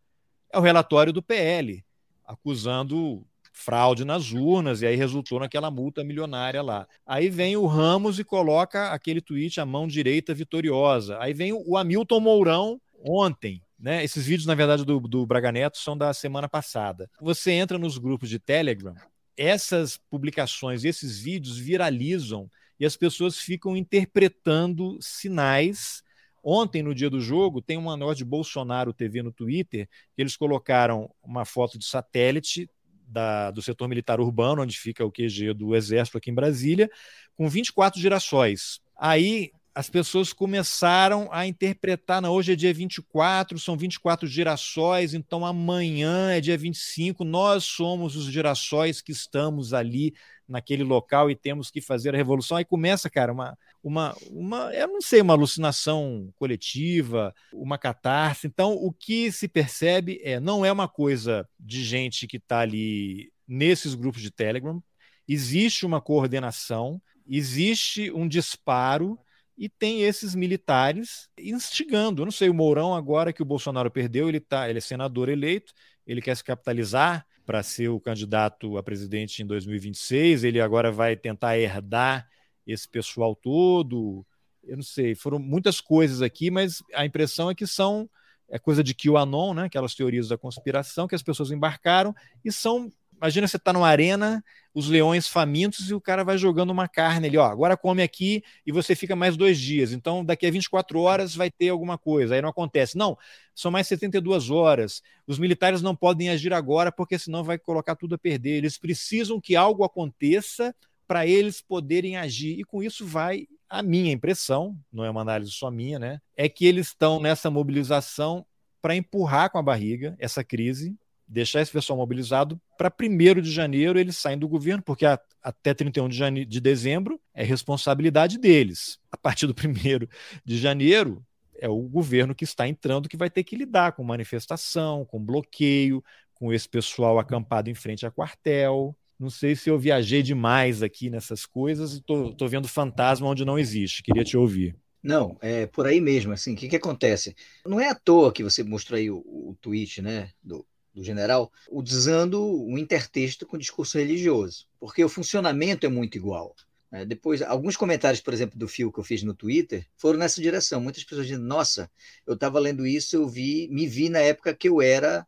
É 0.53 0.59
o 0.59 0.63
relatório 0.63 1.13
do 1.13 1.23
PL, 1.23 1.83
acusando 2.27 3.25
fraude 3.53 4.05
nas 4.05 4.33
urnas, 4.33 4.83
e 4.83 4.87
aí 4.87 4.97
resultou 4.97 5.39
naquela 5.39 5.71
multa 5.71 6.03
milionária 6.03 6.61
lá. 6.61 6.89
Aí 7.07 7.31
vem 7.31 7.57
o 7.57 7.67
Ramos 7.67 8.19
e 8.19 8.25
coloca 8.25 8.91
aquele 8.91 9.21
tweet, 9.21 9.61
a 9.61 9.67
mão 9.67 9.87
direita 9.87 10.35
vitoriosa. 10.35 11.19
Aí 11.21 11.33
vem 11.33 11.53
o 11.53 11.77
Hamilton 11.77 12.21
Mourão 12.21 12.81
ontem. 13.05 13.63
Né? 13.83 14.05
Esses 14.05 14.25
vídeos, 14.25 14.47
na 14.47 14.55
verdade, 14.55 14.85
do, 14.85 15.01
do 15.01 15.27
Braga 15.27 15.51
Neto 15.51 15.77
são 15.77 15.99
da 15.99 16.15
semana 16.15 16.49
passada. 16.49 17.11
Você 17.21 17.51
entra 17.51 17.77
nos 17.79 17.99
grupos 17.99 18.31
de 18.31 18.39
Telegram, 18.39 18.95
essas 19.37 19.97
publicações, 20.09 20.85
esses 20.85 21.19
vídeos 21.19 21.59
viralizam 21.59 22.49
e 22.79 22.87
as 22.87 22.97
pessoas 22.97 23.39
ficam 23.39 23.77
interpretando 23.77 24.99
sinais. 25.01 26.01
Ontem, 26.45 26.81
no 26.81 26.95
dia 26.95 27.11
do 27.11 27.21
jogo, 27.21 27.61
tem 27.61 27.77
uma 27.77 27.97
nota 27.97 28.15
de 28.15 28.25
Bolsonaro 28.25 28.93
TV 28.93 29.21
no 29.21 29.33
Twitter, 29.33 29.89
eles 30.17 30.37
colocaram 30.37 31.13
uma 31.21 31.45
foto 31.45 31.77
de 31.77 31.85
satélite 31.85 32.71
da, 33.05 33.51
do 33.51 33.61
setor 33.61 33.89
militar 33.89 34.21
urbano, 34.21 34.63
onde 34.63 34.79
fica 34.79 35.05
o 35.05 35.11
QG 35.11 35.55
do 35.55 35.75
Exército 35.75 36.19
aqui 36.19 36.31
em 36.31 36.35
Brasília, 36.35 36.89
com 37.37 37.49
24 37.49 38.01
girassóis. 38.01 38.81
Aí 38.97 39.51
as 39.75 39.89
pessoas 39.89 40.33
começaram 40.33 41.29
a 41.33 41.47
interpretar, 41.47 42.21
não, 42.21 42.31
hoje 42.33 42.53
é 42.53 42.57
dia 42.57 42.75
24, 42.75 43.59
são 43.59 43.77
24 43.77 44.29
girassóis, 44.29 45.15
então 45.15 45.47
amanhã 45.47 46.31
é 46.31 46.41
dia 46.41 46.59
25, 46.59 47.25
nós 47.25 47.65
somos 47.65 48.15
os 48.15 48.27
girassóis 48.27 49.01
que 49.01 49.13
estamos 49.13 49.73
ali 49.73 50.15
naquele 50.47 50.85
local 50.85 51.31
e 51.31 51.35
temos 51.35 51.71
que 51.71 51.81
fazer 51.81 52.15
a 52.15 52.17
revolução. 52.17 52.59
Aí 52.59 52.65
começa, 52.67 53.09
cara, 53.09 53.33
uma, 53.33 53.57
uma, 53.83 54.15
uma 54.31 54.75
eu 54.75 54.89
não 54.89 55.01
sei, 55.01 55.23
uma 55.23 55.33
alucinação 55.33 56.31
coletiva, 56.37 57.35
uma 57.51 57.79
catarse. 57.79 58.47
Então, 58.47 58.75
o 58.75 58.93
que 58.93 59.33
se 59.33 59.49
percebe 59.49 60.21
é, 60.23 60.39
não 60.39 60.67
é 60.67 60.71
uma 60.71 60.87
coisa 60.87 61.49
de 61.59 61.83
gente 61.83 62.27
que 62.27 62.37
está 62.37 62.61
ali 62.61 63.33
nesses 63.49 63.95
grupos 63.95 64.21
de 64.21 64.31
Telegram, 64.31 64.83
existe 65.27 65.87
uma 65.87 66.01
coordenação, 66.01 67.01
existe 67.27 68.11
um 68.13 68.29
disparo 68.29 69.19
e 69.57 69.69
tem 69.69 70.03
esses 70.03 70.35
militares 70.35 71.29
instigando. 71.39 72.23
Eu 72.23 72.27
não 72.27 72.33
sei, 72.33 72.49
o 72.49 72.55
Mourão, 72.55 72.95
agora 72.95 73.33
que 73.33 73.43
o 73.43 73.45
Bolsonaro 73.45 73.91
perdeu, 73.91 74.29
ele, 74.29 74.41
tá, 74.41 74.69
ele 74.69 74.79
é 74.79 74.81
senador 74.81 75.29
eleito, 75.29 75.73
ele 76.07 76.21
quer 76.21 76.37
se 76.37 76.45
capitalizar 76.45 77.27
para 77.45 77.63
ser 77.63 77.89
o 77.89 78.01
candidato 78.01 78.77
a 78.79 78.83
presidente 78.83 79.43
em 79.43 79.47
2026, 79.47 80.45
ele 80.45 80.61
agora 80.61 80.91
vai 80.91 81.17
tentar 81.17 81.59
herdar 81.59 82.29
esse 82.67 82.89
pessoal 82.89 83.35
todo. 83.35 84.25
Eu 84.63 84.77
não 84.77 84.85
sei, 84.85 85.15
foram 85.15 85.39
muitas 85.39 85.81
coisas 85.81 86.23
aqui, 86.23 86.51
mas 86.51 86.83
a 86.95 87.05
impressão 87.05 87.51
é 87.51 87.55
que 87.55 87.67
são 87.67 88.09
é 88.49 88.59
coisa 88.59 88.85
de 88.85 88.95
QAnon, 88.95 89.55
né? 89.55 89.65
Aquelas 89.65 89.95
teorias 89.95 90.29
da 90.29 90.37
conspiração 90.37 91.09
que 91.09 91.15
as 91.15 91.23
pessoas 91.23 91.51
embarcaram 91.51 92.15
e 92.45 92.53
são 92.53 92.93
Imagina 93.23 93.47
você 93.47 93.57
tá 93.57 93.73
numa 93.73 93.87
arena, 93.87 94.45
os 94.75 94.89
leões 94.89 95.29
famintos 95.29 95.91
e 95.91 95.95
o 95.95 96.01
cara 96.01 96.25
vai 96.25 96.39
jogando 96.39 96.71
uma 96.71 96.89
carne 96.89 97.29
ali, 97.29 97.37
ó, 97.37 97.45
agora 97.45 97.77
come 97.77 98.03
aqui 98.03 98.43
e 98.67 98.73
você 98.73 98.95
fica 98.95 99.15
mais 99.15 99.37
dois 99.37 99.61
dias. 99.61 99.93
Então, 99.93 100.25
daqui 100.25 100.47
a 100.47 100.51
24 100.51 101.01
horas 101.01 101.35
vai 101.35 101.51
ter 101.51 101.69
alguma 101.69 101.99
coisa. 101.99 102.35
Aí 102.35 102.43
não 102.43 102.49
acontece. 102.49 102.97
Não, 102.97 103.17
são 103.55 103.71
mais 103.71 103.87
72 103.87 104.51
horas. 104.51 105.03
Os 105.27 105.39
militares 105.39 105.83
não 105.83 105.95
podem 105.95 106.31
agir 106.31 106.53
agora 106.53 106.91
porque 106.91 107.19
senão 107.19 107.45
vai 107.45 107.59
colocar 107.59 107.97
tudo 107.97 108.15
a 108.15 108.19
perder. 108.19 108.57
Eles 108.57 108.79
precisam 108.79 109.41
que 109.41 109.55
algo 109.55 109.85
aconteça 109.85 110.75
para 111.07 111.27
eles 111.27 111.61
poderem 111.61 112.17
agir. 112.17 112.59
E 112.59 112.65
com 112.65 112.83
isso 112.83 113.07
vai 113.07 113.47
a 113.69 113.83
minha 113.83 114.13
impressão, 114.13 114.79
não 114.93 115.03
é 115.03 115.09
uma 115.09 115.23
análise 115.23 115.51
só 115.51 115.71
minha, 115.71 115.99
né? 115.99 116.21
É 116.37 116.47
que 116.47 116.67
eles 116.67 116.89
estão 116.89 117.19
nessa 117.19 117.51
mobilização 117.51 118.45
para 118.83 118.95
empurrar 118.95 119.51
com 119.51 119.57
a 119.57 119.63
barriga 119.63 120.15
essa 120.19 120.45
crise, 120.45 120.95
deixar 121.27 121.61
esse 121.61 121.73
pessoal 121.73 121.97
mobilizado 121.97 122.61
para 122.77 122.93
1 122.93 123.41
de 123.41 123.51
janeiro 123.51 123.99
eles 123.99 124.17
saem 124.17 124.39
do 124.39 124.49
governo, 124.49 124.83
porque 124.83 125.07
a, 125.07 125.19
até 125.43 125.73
31 125.75 126.09
de, 126.09 126.17
jane... 126.17 126.45
de 126.45 126.61
dezembro 126.61 127.21
é 127.35 127.43
responsabilidade 127.43 128.39
deles. 128.39 128.99
A 129.11 129.17
partir 129.17 129.47
do 129.47 129.55
1 129.57 130.07
de 130.45 130.59
janeiro, 130.59 131.25
é 131.59 131.69
o 131.69 131.81
governo 131.83 132.35
que 132.35 132.45
está 132.45 132.67
entrando 132.67 133.09
que 133.09 133.17
vai 133.17 133.31
ter 133.31 133.45
que 133.45 133.57
lidar 133.57 133.93
com 133.93 134.03
manifestação, 134.03 135.05
com 135.05 135.25
bloqueio, 135.25 136.03
com 136.35 136.53
esse 136.53 136.69
pessoal 136.69 137.19
acampado 137.19 137.71
em 137.71 137.75
frente 137.75 138.05
a 138.05 138.11
quartel. 138.11 138.97
Não 139.19 139.31
sei 139.31 139.55
se 139.55 139.71
eu 139.71 139.79
viajei 139.79 140.23
demais 140.23 140.83
aqui 140.83 141.09
nessas 141.09 141.47
coisas 141.47 141.95
e 141.95 141.99
estou 141.99 142.49
vendo 142.49 142.67
fantasma 142.67 143.29
onde 143.29 143.45
não 143.45 143.57
existe. 143.57 144.03
Queria 144.03 144.25
te 144.25 144.37
ouvir. 144.37 144.77
Não, 145.01 145.37
é 145.41 145.67
por 145.67 145.87
aí 145.87 146.01
mesmo. 146.01 146.33
Assim, 146.33 146.55
o 146.55 146.57
que, 146.57 146.69
que 146.69 146.77
acontece? 146.77 147.37
Não 147.65 147.79
é 147.79 147.89
à 147.89 147.95
toa 147.95 148.33
que 148.33 148.43
você 148.43 148.65
mostrou 148.65 148.99
aí 148.99 149.11
o, 149.11 149.19
o 149.19 149.57
tweet 149.61 150.03
né, 150.03 150.31
do, 150.43 150.67
do 150.95 151.03
general 151.03 151.51
usando 151.71 152.45
um 152.45 152.77
intertexto 152.77 153.47
com 153.47 153.59
discurso 153.59 153.99
religioso, 153.99 154.67
porque 154.79 155.03
o 155.05 155.09
funcionamento 155.09 155.87
é 155.87 155.89
muito 155.89 156.17
igual. 156.17 156.55
É, 156.93 157.07
depois, 157.07 157.41
alguns 157.41 157.75
comentários, 157.75 158.21
por 158.21 158.35
exemplo, 158.35 158.59
do 158.59 158.69
fio 158.69 158.93
que 158.93 159.01
eu 159.01 159.05
fiz 159.05 159.23
no 159.23 159.33
Twitter 159.33 159.87
foram 159.97 160.19
nessa 160.19 160.43
direção. 160.43 160.79
Muitas 160.79 161.03
pessoas 161.03 161.27
dizendo: 161.27 161.47
Nossa, 161.47 161.91
eu 162.27 162.35
estava 162.35 162.59
lendo 162.59 162.87
isso, 162.87 163.17
eu 163.17 163.27
vi, 163.27 163.67
me 163.71 163.87
vi 163.87 164.11
na 164.11 164.19
época 164.19 164.55
que 164.55 164.69
eu 164.69 164.83
era 164.83 165.27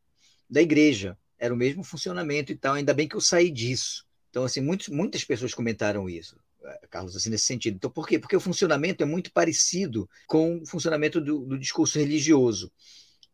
da 0.48 0.60
igreja, 0.60 1.16
era 1.38 1.54
o 1.54 1.56
mesmo 1.56 1.82
funcionamento 1.82 2.52
e 2.52 2.56
tal. 2.56 2.74
Ainda 2.74 2.92
bem 2.92 3.08
que 3.08 3.16
eu 3.16 3.20
saí 3.20 3.50
disso. 3.50 4.04
Então, 4.28 4.44
assim, 4.44 4.60
muitos, 4.60 4.88
muitas 4.88 5.24
pessoas 5.24 5.54
comentaram 5.54 6.08
isso, 6.08 6.36
é, 6.64 6.86
Carlos, 6.90 7.16
assim, 7.16 7.30
nesse 7.30 7.46
sentido. 7.46 7.76
Então, 7.76 7.90
por 7.90 8.06
quê? 8.06 8.18
Porque 8.18 8.36
o 8.36 8.40
funcionamento 8.40 9.02
é 9.02 9.06
muito 9.06 9.32
parecido 9.32 10.10
com 10.26 10.60
o 10.60 10.66
funcionamento 10.66 11.20
do, 11.20 11.46
do 11.46 11.58
discurso 11.58 11.98
religioso. 11.98 12.70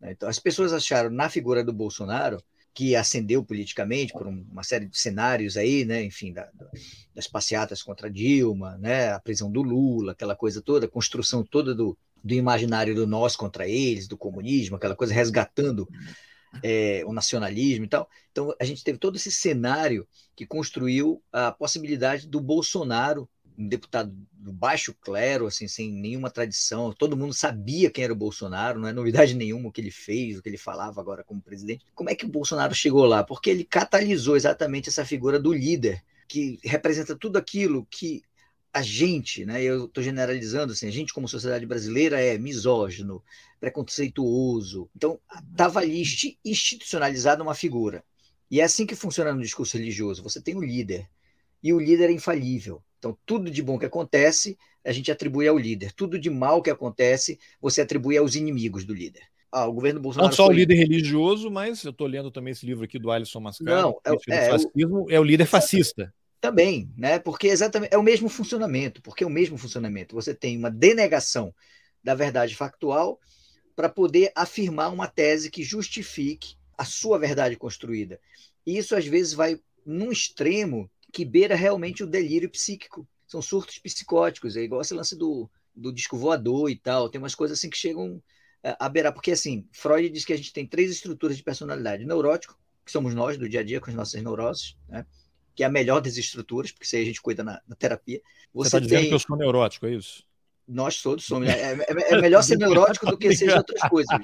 Né? 0.00 0.12
Então, 0.12 0.28
as 0.28 0.38
pessoas 0.38 0.72
acharam 0.72 1.10
na 1.10 1.28
figura 1.28 1.62
do 1.64 1.72
Bolsonaro 1.72 2.42
que 2.72 2.94
ascendeu 2.94 3.44
politicamente 3.44 4.12
por 4.12 4.26
uma 4.26 4.62
série 4.62 4.86
de 4.86 4.96
cenários 4.96 5.56
aí, 5.56 5.84
né, 5.84 6.04
enfim, 6.04 6.32
da, 6.32 6.48
das 7.14 7.26
passeatas 7.26 7.82
contra 7.82 8.08
Dilma, 8.08 8.78
né, 8.78 9.12
a 9.12 9.18
prisão 9.18 9.50
do 9.50 9.60
Lula, 9.60 10.12
aquela 10.12 10.36
coisa 10.36 10.62
toda, 10.62 10.86
a 10.86 10.88
construção 10.88 11.42
toda 11.42 11.74
do, 11.74 11.98
do 12.22 12.32
imaginário 12.32 12.94
do 12.94 13.06
nós 13.06 13.34
contra 13.34 13.68
eles, 13.68 14.06
do 14.06 14.16
comunismo, 14.16 14.76
aquela 14.76 14.94
coisa 14.94 15.12
resgatando 15.12 15.88
é, 16.62 17.02
o 17.06 17.12
nacionalismo 17.12 17.84
e 17.84 17.88
tal. 17.88 18.08
Então, 18.30 18.54
a 18.60 18.64
gente 18.64 18.84
teve 18.84 18.98
todo 18.98 19.16
esse 19.16 19.30
cenário 19.30 20.06
que 20.36 20.46
construiu 20.46 21.22
a 21.32 21.52
possibilidade 21.52 22.28
do 22.28 22.40
Bolsonaro 22.40 23.28
um 23.58 23.68
deputado 23.68 24.14
do 24.32 24.52
baixo 24.52 24.94
clero, 25.00 25.46
assim, 25.46 25.68
sem 25.68 25.90
nenhuma 25.90 26.30
tradição. 26.30 26.92
Todo 26.92 27.16
mundo 27.16 27.34
sabia 27.34 27.90
quem 27.90 28.04
era 28.04 28.12
o 28.12 28.16
Bolsonaro, 28.16 28.80
não 28.80 28.88
é 28.88 28.92
novidade 28.92 29.34
nenhuma 29.36 29.68
o 29.68 29.72
que 29.72 29.80
ele 29.80 29.90
fez, 29.90 30.38
o 30.38 30.42
que 30.42 30.48
ele 30.48 30.58
falava 30.58 31.00
agora 31.00 31.24
como 31.24 31.40
presidente. 31.40 31.84
Como 31.94 32.10
é 32.10 32.14
que 32.14 32.24
o 32.24 32.28
Bolsonaro 32.28 32.74
chegou 32.74 33.04
lá? 33.04 33.22
Porque 33.22 33.50
ele 33.50 33.64
catalisou 33.64 34.36
exatamente 34.36 34.88
essa 34.88 35.04
figura 35.04 35.38
do 35.38 35.52
líder, 35.52 36.02
que 36.26 36.58
representa 36.62 37.16
tudo 37.16 37.36
aquilo 37.36 37.86
que 37.90 38.22
a 38.72 38.82
gente, 38.82 39.44
né, 39.44 39.60
eu 39.62 39.86
estou 39.86 40.02
generalizando, 40.02 40.72
assim, 40.72 40.86
a 40.86 40.92
gente 40.92 41.12
como 41.12 41.26
sociedade 41.26 41.66
brasileira 41.66 42.20
é 42.20 42.38
misógino, 42.38 43.22
preconceituoso. 43.58 44.88
Então, 44.94 45.18
estava 45.50 45.80
ali 45.80 46.02
institucionalizada 46.44 47.42
uma 47.42 47.54
figura. 47.54 48.04
E 48.48 48.60
é 48.60 48.64
assim 48.64 48.86
que 48.86 48.94
funciona 48.94 49.32
no 49.32 49.42
discurso 49.42 49.76
religioso. 49.76 50.22
Você 50.22 50.40
tem 50.40 50.56
o 50.56 50.62
líder, 50.62 51.08
e 51.62 51.72
o 51.72 51.78
líder 51.78 52.10
é 52.10 52.12
infalível. 52.12 52.82
Então, 53.00 53.16
tudo 53.24 53.50
de 53.50 53.62
bom 53.62 53.78
que 53.78 53.86
acontece, 53.86 54.58
a 54.84 54.92
gente 54.92 55.10
atribui 55.10 55.48
ao 55.48 55.58
líder. 55.58 55.92
Tudo 55.92 56.18
de 56.18 56.28
mal 56.28 56.60
que 56.62 56.68
acontece, 56.68 57.38
você 57.60 57.80
atribui 57.80 58.18
aos 58.18 58.34
inimigos 58.34 58.84
do 58.84 58.92
líder. 58.92 59.22
Ah, 59.50 59.66
o 59.66 59.72
governo 59.72 60.00
Bolsonaro. 60.00 60.28
Não 60.28 60.36
só 60.36 60.44
foi... 60.44 60.54
o 60.54 60.58
líder 60.58 60.74
religioso, 60.74 61.50
mas 61.50 61.82
eu 61.82 61.90
estou 61.90 62.06
lendo 62.06 62.30
também 62.30 62.52
esse 62.52 62.64
livro 62.66 62.84
aqui 62.84 62.98
do 62.98 63.10
Alisson 63.10 63.40
Mascaro. 63.40 63.70
Não, 63.70 64.00
é, 64.04 64.36
é, 64.36 64.50
fascismo, 64.50 65.06
o... 65.06 65.10
é 65.10 65.18
o 65.18 65.24
líder 65.24 65.46
fascista. 65.46 66.14
Também, 66.40 66.92
né? 66.96 67.18
Porque 67.18 67.48
exatamente 67.48 67.92
é 67.92 67.98
o 67.98 68.02
mesmo 68.02 68.28
funcionamento, 68.28 69.02
porque 69.02 69.24
é 69.24 69.26
o 69.26 69.30
mesmo 69.30 69.56
funcionamento. 69.56 70.14
Você 70.14 70.34
tem 70.34 70.58
uma 70.58 70.70
denegação 70.70 71.54
da 72.04 72.14
verdade 72.14 72.54
factual 72.54 73.18
para 73.74 73.88
poder 73.88 74.30
afirmar 74.36 74.92
uma 74.92 75.06
tese 75.06 75.50
que 75.50 75.62
justifique 75.62 76.54
a 76.76 76.84
sua 76.84 77.18
verdade 77.18 77.56
construída. 77.56 78.20
E 78.66 78.76
isso 78.76 78.94
às 78.94 79.06
vezes 79.06 79.32
vai 79.32 79.58
num 79.84 80.12
extremo 80.12 80.90
que 81.10 81.24
beira 81.24 81.54
realmente 81.54 82.02
o 82.02 82.06
delírio 82.06 82.50
psíquico. 82.50 83.06
São 83.26 83.40
surtos 83.40 83.78
psicóticos, 83.78 84.56
é 84.56 84.62
igual 84.62 84.80
esse 84.80 84.94
lance 84.94 85.16
do, 85.16 85.48
do 85.74 85.92
disco 85.92 86.16
voador 86.16 86.70
e 86.70 86.76
tal. 86.76 87.08
Tem 87.08 87.20
umas 87.20 87.34
coisas 87.34 87.58
assim 87.58 87.70
que 87.70 87.76
chegam 87.76 88.22
é, 88.62 88.76
a 88.78 88.88
beirar. 88.88 89.12
Porque, 89.12 89.32
assim, 89.32 89.66
Freud 89.72 90.08
diz 90.10 90.24
que 90.24 90.32
a 90.32 90.36
gente 90.36 90.52
tem 90.52 90.66
três 90.66 90.90
estruturas 90.90 91.36
de 91.36 91.42
personalidade: 91.42 92.04
neurótico, 92.04 92.58
que 92.84 92.92
somos 92.92 93.14
nós 93.14 93.38
do 93.38 93.48
dia 93.48 93.60
a 93.60 93.64
dia 93.64 93.80
com 93.80 93.90
as 93.90 93.96
nossas 93.96 94.22
neuroses, 94.22 94.76
né? 94.88 95.06
que 95.54 95.62
é 95.62 95.66
a 95.66 95.70
melhor 95.70 96.00
das 96.00 96.16
estruturas, 96.16 96.72
porque 96.72 96.86
isso 96.86 96.96
aí 96.96 97.02
a 97.02 97.04
gente 97.04 97.20
cuida 97.20 97.42
na, 97.42 97.60
na 97.68 97.76
terapia. 97.76 98.20
Você 98.52 98.68
está 98.68 98.78
dizendo 98.78 99.00
tem... 99.00 99.08
que 99.08 99.14
eu 99.14 99.18
sou 99.18 99.36
neurótico, 99.36 99.86
é 99.86 99.94
isso? 99.94 100.24
Nós 100.66 101.02
todos 101.02 101.24
somos. 101.24 101.48
É, 101.48 101.74
é, 101.74 101.86
é 101.88 102.20
melhor 102.20 102.42
ser 102.42 102.56
neurótico 102.56 103.06
do 103.06 103.18
que 103.18 103.34
ser 103.34 103.56
outras 103.56 103.80
coisas. 103.88 104.16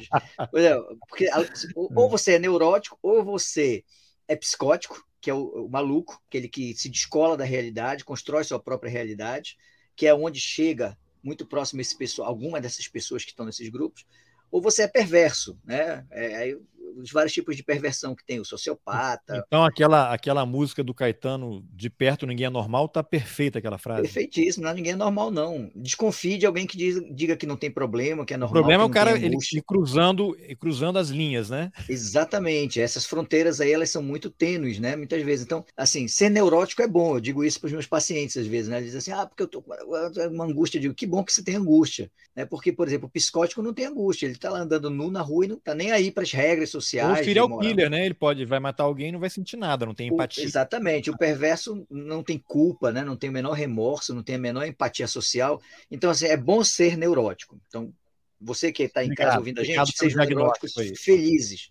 Porque 1.08 1.28
ou 1.74 2.08
você 2.08 2.34
é 2.34 2.38
neurótico, 2.38 2.98
ou 3.02 3.24
você 3.24 3.84
é 4.28 4.36
psicótico, 4.36 5.04
que 5.26 5.30
é 5.30 5.34
o, 5.34 5.64
o, 5.64 5.68
maluco, 5.68 6.22
aquele 6.28 6.48
que 6.48 6.72
se 6.76 6.88
descola 6.88 7.36
da 7.36 7.42
realidade, 7.42 8.04
constrói 8.04 8.44
sua 8.44 8.60
própria 8.60 8.88
realidade, 8.88 9.56
que 9.96 10.06
é 10.06 10.14
onde 10.14 10.38
chega 10.38 10.96
muito 11.20 11.44
próximo 11.44 11.80
esse 11.80 11.98
pessoal, 11.98 12.28
alguma 12.28 12.60
dessas 12.60 12.86
pessoas 12.86 13.24
que 13.24 13.30
estão 13.30 13.44
nesses 13.44 13.68
grupos, 13.68 14.06
ou 14.52 14.62
você 14.62 14.82
é 14.82 14.86
perverso, 14.86 15.58
né? 15.64 16.06
É, 16.12 16.56
os 16.96 17.10
vários 17.10 17.32
tipos 17.32 17.56
de 17.56 17.62
perversão 17.62 18.14
que 18.14 18.24
tem, 18.24 18.40
o 18.40 18.44
sociopata. 18.44 19.42
Então, 19.46 19.64
aquela, 19.64 20.12
aquela 20.12 20.46
música 20.46 20.82
do 20.82 20.94
Caetano, 20.94 21.64
de 21.72 21.90
perto 21.90 22.26
ninguém 22.26 22.46
é 22.46 22.50
normal, 22.50 22.88
tá 22.88 23.02
perfeita 23.02 23.58
aquela 23.58 23.78
frase. 23.78 24.02
Perfeitíssimo, 24.02 24.64
não, 24.64 24.74
ninguém 24.74 24.92
é 24.92 24.96
normal, 24.96 25.30
não. 25.30 25.70
Desconfie 25.74 26.38
de 26.38 26.46
alguém 26.46 26.66
que 26.66 26.76
diz, 26.76 27.00
diga 27.14 27.36
que 27.36 27.46
não 27.46 27.56
tem 27.56 27.70
problema, 27.70 28.24
que 28.24 28.34
é 28.34 28.36
normal. 28.36 28.60
O 28.60 28.62
problema 28.62 28.82
é 28.84 28.86
o 28.86 28.90
cara 28.90 29.18
ele, 29.18 29.36
cruzando, 29.66 30.36
cruzando 30.58 30.98
as 30.98 31.08
linhas, 31.08 31.50
né? 31.50 31.70
Exatamente. 31.88 32.80
Essas 32.80 33.04
fronteiras 33.04 33.60
aí, 33.60 33.72
elas 33.72 33.90
são 33.90 34.02
muito 34.02 34.30
tênues, 34.30 34.78
né? 34.78 34.96
Muitas 34.96 35.22
vezes. 35.22 35.44
Então, 35.44 35.64
assim, 35.76 36.08
ser 36.08 36.30
neurótico 36.30 36.82
é 36.82 36.88
bom. 36.88 37.16
Eu 37.16 37.20
digo 37.20 37.44
isso 37.44 37.60
para 37.60 37.66
os 37.66 37.72
meus 37.72 37.86
pacientes, 37.86 38.36
às 38.36 38.46
vezes, 38.46 38.68
né? 38.68 38.78
Eles 38.78 38.92
dizem 38.92 39.14
assim, 39.14 39.22
ah, 39.22 39.26
porque 39.26 39.42
eu 39.42 39.48
tô 39.48 39.62
com 39.62 39.72
uma 40.32 40.44
angústia. 40.44 40.78
Eu 40.78 40.82
digo, 40.82 40.94
que 40.94 41.06
bom 41.06 41.24
que 41.24 41.32
você 41.32 41.42
tem 41.42 41.56
angústia. 41.56 42.10
Né? 42.34 42.44
Porque, 42.44 42.72
por 42.72 42.86
exemplo, 42.86 43.06
o 43.06 43.10
psicótico 43.10 43.62
não 43.62 43.72
tem 43.72 43.86
angústia. 43.86 44.26
Ele 44.26 44.34
está 44.34 44.50
lá 44.50 44.60
andando 44.60 44.90
nu 44.90 45.10
na 45.10 45.22
rua 45.22 45.44
e 45.44 45.48
não 45.48 45.56
está 45.56 45.74
nem 45.74 45.92
aí 45.92 46.10
para 46.10 46.22
as 46.22 46.32
regras 46.32 46.70
sociais. 46.82 47.20
O 47.20 47.24
serial 47.24 47.58
killer, 47.58 47.90
né? 47.90 48.04
Ele 48.04 48.14
pode, 48.14 48.44
vai 48.44 48.60
matar 48.60 48.84
alguém 48.84 49.08
e 49.08 49.12
não 49.12 49.20
vai 49.20 49.30
sentir 49.30 49.56
nada, 49.56 49.86
não 49.86 49.94
tem 49.94 50.08
empatia. 50.08 50.44
O, 50.44 50.46
exatamente. 50.46 51.10
O 51.10 51.16
perverso 51.16 51.86
não 51.90 52.22
tem 52.22 52.38
culpa, 52.38 52.92
né? 52.92 53.04
Não 53.04 53.16
tem 53.16 53.30
o 53.30 53.32
menor 53.32 53.52
remorso, 53.52 54.14
não 54.14 54.22
tem 54.22 54.36
a 54.36 54.38
menor 54.38 54.66
empatia 54.66 55.06
social. 55.06 55.60
Então, 55.90 56.10
assim, 56.10 56.26
é 56.26 56.36
bom 56.36 56.62
ser 56.62 56.96
neurótico. 56.96 57.58
Então, 57.68 57.92
você 58.40 58.70
que 58.70 58.82
está 58.82 59.04
em 59.04 59.14
casa 59.14 59.38
ouvindo 59.38 59.60
a 59.60 59.64
gente, 59.64 59.96
sejam 59.96 60.24
neuróticos 60.24 60.74
felizes. 60.98 61.70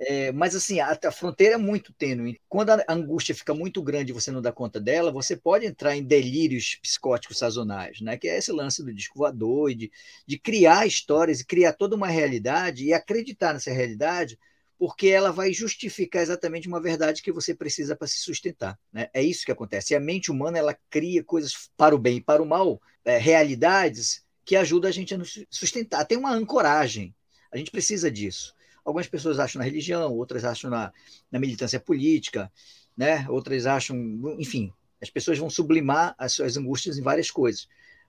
É, 0.00 0.30
mas 0.30 0.54
assim, 0.54 0.78
a, 0.78 0.96
a, 1.04 1.10
fronteira 1.10 1.54
é 1.54 1.58
muito 1.58 1.92
tênue. 1.92 2.40
Quando 2.48 2.70
a 2.70 2.84
angústia 2.88 3.34
fica 3.34 3.52
muito 3.52 3.82
grande 3.82 4.12
e 4.12 4.14
você 4.14 4.30
não 4.30 4.40
dá 4.40 4.52
conta 4.52 4.78
dela, 4.78 5.10
você 5.10 5.36
pode 5.36 5.66
entrar 5.66 5.96
em 5.96 6.04
delírios 6.04 6.76
psicóticos 6.80 7.38
sazonais, 7.38 8.00
né? 8.00 8.16
que 8.16 8.28
é 8.28 8.38
esse 8.38 8.52
lance 8.52 8.82
do 8.82 8.94
disco 8.94 9.18
voador, 9.18 9.74
de, 9.74 9.90
de 10.26 10.38
criar 10.38 10.86
histórias 10.86 11.42
criar 11.42 11.72
toda 11.72 11.96
uma 11.96 12.06
realidade 12.06 12.84
e 12.84 12.92
acreditar 12.92 13.52
nessa 13.52 13.72
realidade 13.72 14.38
porque 14.78 15.08
ela 15.08 15.32
vai 15.32 15.52
justificar 15.52 16.22
exatamente 16.22 16.68
uma 16.68 16.80
verdade 16.80 17.20
que 17.20 17.32
você 17.32 17.52
precisa 17.52 17.96
para 17.96 18.06
se 18.06 18.20
sustentar. 18.20 18.78
Né? 18.92 19.10
É 19.12 19.20
isso 19.20 19.44
que 19.44 19.50
acontece. 19.50 19.92
E 19.92 19.96
a 19.96 20.00
mente 20.00 20.30
humana 20.30 20.56
ela 20.56 20.78
cria 20.88 21.24
coisas 21.24 21.68
para 21.76 21.96
o 21.96 21.98
bem 21.98 22.18
e 22.18 22.22
para 22.22 22.40
o 22.40 22.46
mal, 22.46 22.80
é, 23.04 23.18
realidades 23.18 24.24
que 24.44 24.54
ajudam 24.54 24.88
a 24.88 24.92
gente 24.92 25.12
a 25.12 25.18
nos 25.18 25.44
sustentar. 25.50 26.04
Tem 26.04 26.16
uma 26.16 26.32
ancoragem. 26.32 27.12
A 27.50 27.56
gente 27.56 27.72
precisa 27.72 28.08
disso. 28.08 28.54
Algumas 28.88 29.06
pessoas 29.06 29.38
acham 29.38 29.58
na 29.58 29.66
religião, 29.66 30.14
outras 30.14 30.46
acham 30.46 30.70
na, 30.70 30.90
na 31.30 31.38
militância 31.38 31.78
política, 31.78 32.50
né? 32.96 33.26
outras 33.28 33.66
acham, 33.66 33.94
enfim, 34.38 34.72
as 34.98 35.10
pessoas 35.10 35.36
vão 35.36 35.50
sublimar 35.50 36.14
as 36.16 36.32
suas 36.32 36.56
angústias 36.56 36.96
em 36.96 37.02
várias 37.02 37.30
coisas. 37.30 37.68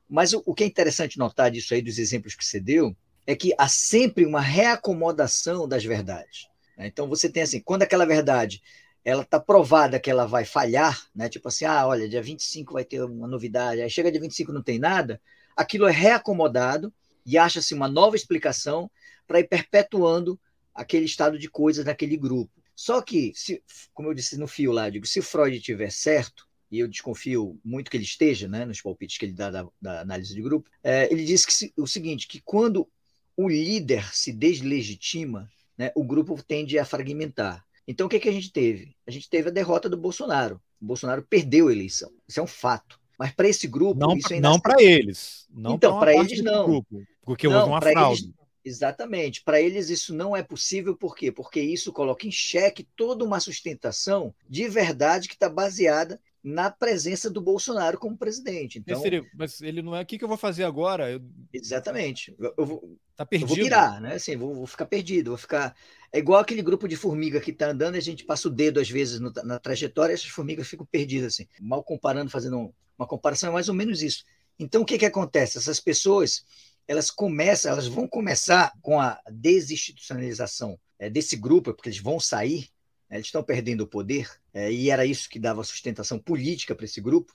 Mas 0.09 0.31
o, 0.31 0.41
o 0.45 0.55
que 0.55 0.63
é 0.63 0.67
interessante 0.67 1.19
notar 1.19 1.51
disso 1.51 1.73
aí, 1.73 1.81
dos 1.81 1.99
exemplos 1.99 2.33
que 2.33 2.45
você 2.45 2.61
deu, 2.61 2.95
é 3.27 3.35
que 3.35 3.53
há 3.57 3.67
sempre 3.67 4.25
uma 4.25 4.39
reacomodação 4.39 5.67
das 5.67 5.83
verdades. 5.83 6.47
Né? 6.77 6.87
Então 6.87 7.09
você 7.09 7.27
tem 7.27 7.43
assim, 7.43 7.59
quando 7.59 7.83
aquela 7.83 8.05
verdade 8.05 8.63
ela 9.03 9.23
está 9.23 9.37
provada 9.37 9.99
que 9.99 10.09
ela 10.09 10.25
vai 10.25 10.45
falhar, 10.45 10.97
né? 11.13 11.27
tipo 11.27 11.49
assim, 11.49 11.65
ah, 11.65 11.85
olha, 11.87 12.07
dia 12.07 12.21
25 12.21 12.71
vai 12.71 12.85
ter 12.85 13.03
uma 13.03 13.27
novidade, 13.27 13.81
aí 13.81 13.89
chega 13.89 14.09
dia 14.09 14.21
25 14.21 14.53
não 14.53 14.63
tem 14.63 14.79
nada, 14.79 15.19
aquilo 15.57 15.89
é 15.89 15.91
reacomodado 15.91 16.93
e 17.25 17.37
acha-se 17.37 17.73
uma 17.73 17.89
nova 17.89 18.15
explicação 18.15 18.89
para 19.27 19.41
ir 19.41 19.47
perpetuando 19.49 20.39
aquele 20.79 21.05
estado 21.05 21.37
de 21.37 21.49
coisas 21.49 21.83
naquele 21.83 22.15
grupo. 22.15 22.51
Só 22.73 23.01
que, 23.01 23.33
se, 23.35 23.61
como 23.93 24.07
eu 24.07 24.13
disse 24.13 24.37
no 24.37 24.47
fio 24.47 24.71
lá, 24.71 24.89
digo, 24.89 25.05
se 25.05 25.21
Freud 25.21 25.59
tiver 25.59 25.91
certo, 25.91 26.47
e 26.71 26.79
eu 26.79 26.87
desconfio 26.87 27.59
muito 27.65 27.91
que 27.91 27.97
ele 27.97 28.05
esteja, 28.05 28.47
né, 28.47 28.63
nos 28.63 28.81
palpites 28.81 29.17
que 29.17 29.25
ele 29.25 29.33
dá 29.33 29.51
da, 29.51 29.67
da 29.81 29.99
análise 29.99 30.33
de 30.33 30.41
grupo, 30.41 30.69
é, 30.81 31.11
ele 31.11 31.25
diz 31.25 31.45
que, 31.45 31.73
o 31.75 31.85
seguinte, 31.85 32.27
que 32.27 32.39
quando 32.39 32.87
o 33.35 33.49
líder 33.49 34.09
se 34.13 34.31
deslegitima, 34.31 35.51
né, 35.77 35.91
o 35.93 36.03
grupo 36.03 36.41
tende 36.41 36.79
a 36.79 36.85
fragmentar. 36.85 37.65
Então, 37.85 38.07
o 38.07 38.09
que, 38.09 38.19
que 38.19 38.29
a 38.29 38.33
gente 38.33 38.51
teve? 38.51 38.95
A 39.05 39.11
gente 39.11 39.29
teve 39.29 39.49
a 39.49 39.51
derrota 39.51 39.89
do 39.89 39.97
Bolsonaro. 39.97 40.61
O 40.79 40.85
Bolsonaro 40.85 41.21
perdeu 41.23 41.67
a 41.67 41.71
eleição. 41.73 42.11
Isso 42.25 42.39
é 42.39 42.43
um 42.43 42.47
fato. 42.47 42.99
Mas 43.17 43.33
para 43.33 43.49
esse 43.49 43.67
grupo, 43.67 43.99
não, 43.99 44.15
isso 44.15 44.33
ainda 44.33 44.47
não 44.47 44.59
para 44.59 44.81
eles. 44.81 45.45
Não 45.49 45.75
então, 45.75 45.99
para 45.99 46.15
eles 46.15 46.41
não. 46.41 46.65
Grupo, 46.65 47.03
porque 47.23 47.47
não, 47.49 47.57
houve 47.57 47.69
uma 47.69 47.81
fraude. 47.81 48.23
Eles, 48.23 48.38
exatamente. 48.63 49.43
Para 49.43 49.62
eles 49.62 49.89
isso 49.89 50.13
não 50.13 50.36
é 50.36 50.43
possível, 50.43 50.95
por 50.95 51.15
quê? 51.15 51.32
Porque 51.32 51.60
isso 51.60 51.93
coloca 51.93 52.28
em 52.28 52.32
xeque 52.32 52.88
toda 52.95 53.24
uma 53.24 53.39
sustentação 53.39 54.34
de 54.48 54.67
verdade 54.67 55.28
que 55.28 55.34
está 55.34 55.50
baseada 55.50 56.19
na 56.43 56.72
presença 56.72 57.30
do 57.30 57.41
Bolsonaro 57.41 57.98
como 57.98 58.17
presidente. 58.17 58.80
Então, 58.80 59.02
mas 59.36 59.62
ele 59.62 59.82
não 59.82 59.95
é. 59.95 60.02
O 60.02 60.06
que, 60.06 60.17
que 60.17 60.24
eu 60.24 60.28
vou 60.28 60.38
fazer 60.38 60.63
agora? 60.63 61.12
Eu... 61.12 61.22
Exatamente. 61.54 62.34
Eu 62.39 62.65
vou, 62.65 62.98
tá 63.15 63.26
perdido. 63.26 63.48
Vou 63.50 63.58
virar, 63.58 64.00
né? 64.00 64.15
Assim, 64.15 64.38
vou, 64.38 64.56
vou, 64.56 64.65
ficar 64.65 64.86
perdido, 64.86 65.32
vou 65.32 65.38
ficar. 65.38 65.76
É 66.12 66.19
igual 66.19 66.39
aquele 66.39 66.62
grupo 66.62 66.88
de 66.88 66.95
formiga 66.95 67.41
que 67.41 67.52
está 67.52 67.69
andando 67.69 67.95
e 67.95 67.98
a 67.98 68.02
gente 68.02 68.24
passa 68.24 68.48
o 68.48 68.52
dedo 68.52 68.80
às 68.80 68.89
vezes 68.89 69.19
no, 69.19 69.32
na 69.43 69.60
trajetória 69.60 70.13
e 70.13 70.15
essas 70.15 70.28
formigas 70.28 70.67
ficam 70.67 70.86
perdidas, 70.86 71.34
assim. 71.34 71.48
Mal 71.60 71.84
comparando, 71.84 72.32
fazendo 72.32 72.74
uma 72.98 73.08
comparação, 73.08 73.50
é 73.50 73.54
mais 73.54 73.67
ou 73.67 73.76
menos 73.76 74.02
isso. 74.02 74.24
Então, 74.58 74.82
o 74.82 74.86
que, 74.86 74.98
que 74.98 75.06
acontece? 75.06 75.58
Essas 75.58 75.80
pessoas, 75.80 76.43
elas 76.89 77.12
começam, 77.12 77.71
elas 77.71 77.88
vão 77.88 78.08
começar 78.08 78.73
com 78.82 78.99
a 78.99 79.21
desinstitucionalização 79.32 80.80
é, 80.97 81.10
desse 81.10 81.38
grupo, 81.38 81.71
porque 81.71 81.89
eles 81.89 81.99
vão 81.99 82.19
sair 82.19 82.69
né, 83.10 83.17
eles 83.17 83.28
estão 83.28 83.43
perdendo 83.43 83.82
o 83.82 83.88
poder, 83.88 84.30
é, 84.54 84.71
e 84.71 84.89
era 84.89 85.06
isso 85.06 85.30
que 85.30 85.39
dava 85.39 85.63
sustentação 85.63 86.19
política 86.19 86.75
para 86.75 86.86
esse 86.86 87.02
grupo, 87.02 87.34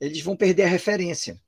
eles 0.00 0.20
vão 0.20 0.36
perder 0.36 0.64
a 0.64 0.68
referência. 0.68 1.40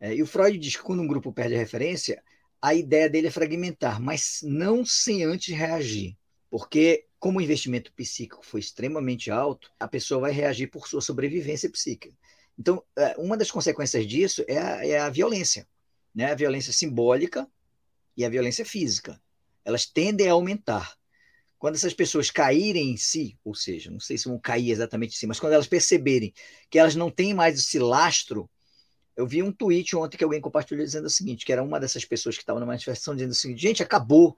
É, 0.00 0.14
e 0.14 0.22
o 0.22 0.26
Freud 0.26 0.56
diz 0.58 0.76
que 0.76 0.82
quando 0.82 1.02
um 1.02 1.06
grupo 1.06 1.32
perde 1.32 1.54
a 1.54 1.58
referência, 1.58 2.22
a 2.60 2.74
ideia 2.74 3.10
dele 3.10 3.26
é 3.26 3.30
fragmentar, 3.30 4.00
mas 4.00 4.40
não 4.42 4.84
sem 4.84 5.24
antes 5.24 5.54
reagir. 5.54 6.16
Porque, 6.48 7.06
como 7.18 7.38
o 7.38 7.42
investimento 7.42 7.92
psíquico 7.92 8.44
foi 8.44 8.60
extremamente 8.60 9.30
alto, 9.30 9.70
a 9.80 9.88
pessoa 9.88 10.20
vai 10.20 10.32
reagir 10.32 10.68
por 10.68 10.86
sua 10.86 11.00
sobrevivência 11.00 11.70
psíquica. 11.70 12.14
Então, 12.58 12.84
uma 13.18 13.36
das 13.36 13.50
consequências 13.50 14.06
disso 14.06 14.44
é 14.46 14.58
a, 14.58 14.86
é 14.86 14.98
a 14.98 15.08
violência, 15.08 15.66
né? 16.14 16.32
a 16.32 16.34
violência 16.34 16.72
simbólica 16.72 17.48
e 18.16 18.24
a 18.24 18.28
violência 18.28 18.64
física. 18.64 19.20
Elas 19.64 19.86
tendem 19.86 20.28
a 20.28 20.32
aumentar. 20.32 20.96
Quando 21.58 21.76
essas 21.76 21.94
pessoas 21.94 22.30
caírem 22.30 22.90
em 22.90 22.96
si, 22.96 23.38
ou 23.44 23.54
seja, 23.54 23.90
não 23.90 24.00
sei 24.00 24.18
se 24.18 24.28
vão 24.28 24.38
cair 24.38 24.70
exatamente 24.70 25.14
em 25.14 25.18
si, 25.18 25.26
mas 25.26 25.38
quando 25.38 25.52
elas 25.52 25.68
perceberem 25.68 26.34
que 26.68 26.78
elas 26.78 26.96
não 26.96 27.10
têm 27.10 27.32
mais 27.32 27.56
esse 27.58 27.78
lastro, 27.78 28.50
eu 29.16 29.26
vi 29.26 29.42
um 29.42 29.52
tweet 29.52 29.94
ontem 29.94 30.16
que 30.16 30.24
alguém 30.24 30.40
compartilhou 30.40 30.84
dizendo 30.84 31.06
o 31.06 31.10
seguinte, 31.10 31.44
que 31.44 31.52
era 31.52 31.62
uma 31.62 31.78
dessas 31.78 32.04
pessoas 32.04 32.36
que 32.36 32.42
estava 32.42 32.58
na 32.58 32.66
manifestação 32.66 33.14
dizendo 33.14 33.30
o 33.30 33.34
seguinte, 33.34 33.62
gente, 33.62 33.82
acabou, 33.82 34.36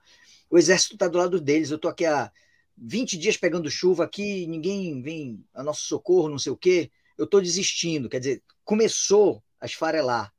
o 0.51 0.59
exército 0.59 0.95
está 0.95 1.09
do 1.09 1.17
lado 1.17 1.41
deles, 1.41 1.71
eu 1.71 1.77
estou 1.77 1.91
aqui 1.91 2.05
há 2.05 2.31
20 2.77 3.17
dias 3.17 3.37
pegando 3.37 3.71
chuva 3.71 4.05
aqui, 4.05 4.47
ninguém 4.47 5.01
vem 5.01 5.45
a 5.55 5.63
nosso 5.63 5.85
socorro, 5.85 6.29
não 6.29 6.39
sei 6.39 6.53
o 6.53 6.57
quê, 6.57 6.91
eu 7.17 7.25
estou 7.25 7.41
desistindo, 7.41 8.09
quer 8.09 8.19
dizer, 8.19 8.43
começou 8.65 9.43
a 9.61 9.67
esfarelar, 9.67 10.34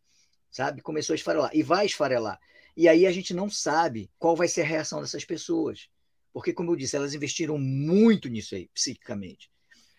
sabe? 0.55 0.81
Começou 0.81 1.13
a 1.13 1.17
esfarelar, 1.17 1.51
e 1.53 1.61
vai 1.61 1.85
esfarelar. 1.85 2.39
E 2.77 2.87
aí 2.87 3.05
a 3.05 3.11
gente 3.11 3.33
não 3.33 3.49
sabe 3.49 4.09
qual 4.17 4.37
vai 4.37 4.47
ser 4.47 4.61
a 4.61 4.65
reação 4.65 5.01
dessas 5.01 5.25
pessoas. 5.25 5.89
Porque, 6.31 6.53
como 6.53 6.71
eu 6.71 6.77
disse, 6.77 6.95
elas 6.95 7.13
investiram 7.13 7.57
muito 7.57 8.29
nisso 8.29 8.55
aí, 8.55 8.69
psiquicamente. 8.73 9.49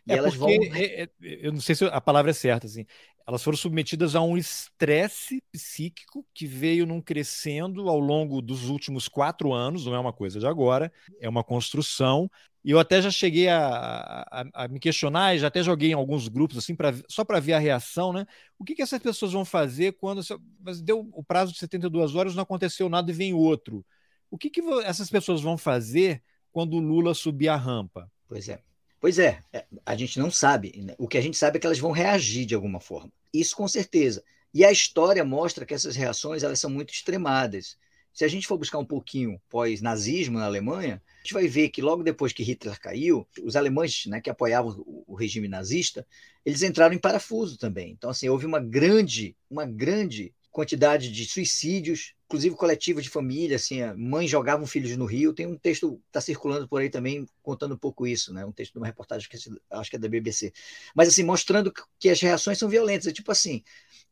E 0.06 0.12
é 0.12 0.16
elas 0.16 0.34
vão. 0.34 0.48
É, 0.48 1.02
é, 1.02 1.08
eu 1.20 1.52
não 1.52 1.60
sei 1.60 1.74
se 1.74 1.84
a 1.84 2.00
palavra 2.00 2.30
é 2.30 2.34
certa, 2.34 2.66
assim. 2.66 2.86
Elas 3.28 3.42
foram 3.42 3.58
submetidas 3.58 4.14
a 4.14 4.22
um 4.22 4.36
estresse 4.36 5.42
psíquico 5.52 6.24
que 6.32 6.46
veio 6.46 6.86
num 6.86 7.02
crescendo 7.02 7.88
ao 7.90 7.98
longo 7.98 8.40
dos 8.40 8.70
últimos 8.70 9.08
quatro 9.08 9.52
anos, 9.52 9.84
não 9.84 9.94
é 9.94 9.98
uma 9.98 10.12
coisa 10.12 10.40
de 10.40 10.46
agora, 10.46 10.90
é 11.20 11.28
uma 11.28 11.44
construção. 11.44 12.30
E 12.66 12.72
eu 12.72 12.80
até 12.80 13.00
já 13.00 13.12
cheguei 13.12 13.46
a, 13.46 14.26
a, 14.28 14.64
a 14.64 14.66
me 14.66 14.80
questionar, 14.80 15.36
e 15.36 15.38
já 15.38 15.46
até 15.46 15.62
joguei 15.62 15.90
em 15.90 15.94
alguns 15.94 16.26
grupos, 16.26 16.58
assim, 16.58 16.74
pra, 16.74 16.92
só 17.08 17.24
para 17.24 17.38
ver 17.38 17.52
a 17.52 17.60
reação, 17.60 18.12
né? 18.12 18.26
O 18.58 18.64
que, 18.64 18.74
que 18.74 18.82
essas 18.82 19.00
pessoas 19.00 19.32
vão 19.32 19.44
fazer 19.44 19.92
quando. 19.92 20.20
Mas 20.58 20.82
deu 20.82 21.08
o 21.12 21.22
prazo 21.22 21.52
de 21.52 21.60
72 21.60 22.16
horas, 22.16 22.34
não 22.34 22.42
aconteceu 22.42 22.88
nada 22.88 23.08
e 23.08 23.14
vem 23.14 23.32
outro. 23.32 23.86
O 24.28 24.36
que, 24.36 24.50
que 24.50 24.60
essas 24.84 25.08
pessoas 25.08 25.40
vão 25.40 25.56
fazer 25.56 26.20
quando 26.50 26.74
o 26.74 26.80
Lula 26.80 27.14
subir 27.14 27.46
a 27.46 27.54
rampa? 27.54 28.10
Pois 28.26 28.48
é. 28.48 28.60
Pois 29.00 29.20
é, 29.20 29.38
é, 29.52 29.64
a 29.84 29.94
gente 29.94 30.18
não 30.18 30.28
sabe. 30.28 30.72
Né? 30.84 30.92
O 30.98 31.06
que 31.06 31.18
a 31.18 31.20
gente 31.20 31.36
sabe 31.36 31.58
é 31.58 31.60
que 31.60 31.66
elas 31.68 31.78
vão 31.78 31.92
reagir 31.92 32.46
de 32.46 32.56
alguma 32.56 32.80
forma. 32.80 33.12
Isso 33.32 33.54
com 33.54 33.68
certeza. 33.68 34.24
E 34.52 34.64
a 34.64 34.72
história 34.72 35.24
mostra 35.24 35.64
que 35.64 35.74
essas 35.74 35.94
reações 35.94 36.42
elas 36.42 36.58
são 36.58 36.70
muito 36.70 36.92
extremadas. 36.92 37.78
Se 38.12 38.24
a 38.24 38.28
gente 38.28 38.48
for 38.48 38.58
buscar 38.58 38.78
um 38.78 38.84
pouquinho 38.84 39.40
pós-nazismo 39.48 40.40
na 40.40 40.46
Alemanha, 40.46 41.00
gente 41.26 41.34
vai 41.34 41.48
ver 41.48 41.70
que 41.70 41.82
logo 41.82 42.04
depois 42.04 42.32
que 42.32 42.44
Hitler 42.44 42.78
caiu, 42.80 43.26
os 43.42 43.56
alemães 43.56 44.06
né, 44.06 44.20
que 44.20 44.30
apoiavam 44.30 44.84
o 44.86 45.14
regime 45.14 45.48
nazista, 45.48 46.06
eles 46.44 46.62
entraram 46.62 46.94
em 46.94 46.98
parafuso 46.98 47.58
também. 47.58 47.90
Então, 47.90 48.08
assim, 48.08 48.28
houve 48.28 48.46
uma 48.46 48.60
grande, 48.60 49.36
uma 49.50 49.66
grande 49.66 50.32
quantidade 50.52 51.10
de 51.10 51.26
suicídios, 51.26 52.14
inclusive 52.26 52.54
coletivos 52.54 53.02
de 53.02 53.10
família, 53.10 53.56
assim, 53.56 53.80
mães 53.96 54.30
jogavam 54.30 54.66
filhos 54.66 54.96
no 54.96 55.04
rio. 55.04 55.34
Tem 55.34 55.46
um 55.46 55.58
texto 55.58 56.00
está 56.06 56.20
circulando 56.20 56.68
por 56.68 56.80
aí 56.80 56.88
também 56.88 57.26
contando 57.42 57.74
um 57.74 57.78
pouco 57.78 58.06
isso, 58.06 58.32
né? 58.32 58.46
Um 58.46 58.52
texto 58.52 58.72
de 58.72 58.78
uma 58.78 58.86
reportagem 58.86 59.28
que 59.28 59.36
acho 59.70 59.90
que 59.90 59.96
é 59.96 59.98
da 59.98 60.08
BBC. 60.08 60.52
Mas 60.94 61.08
assim, 61.08 61.24
mostrando 61.24 61.72
que 61.98 62.08
as 62.08 62.20
reações 62.20 62.56
são 62.56 62.68
violentas, 62.68 63.08
é 63.08 63.12
tipo 63.12 63.30
assim, 63.32 63.62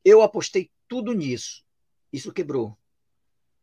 eu 0.05 0.21
apostei 0.21 0.69
tudo 0.89 1.13
nisso. 1.13 1.65
Isso 2.13 2.33
quebrou. 2.33 2.77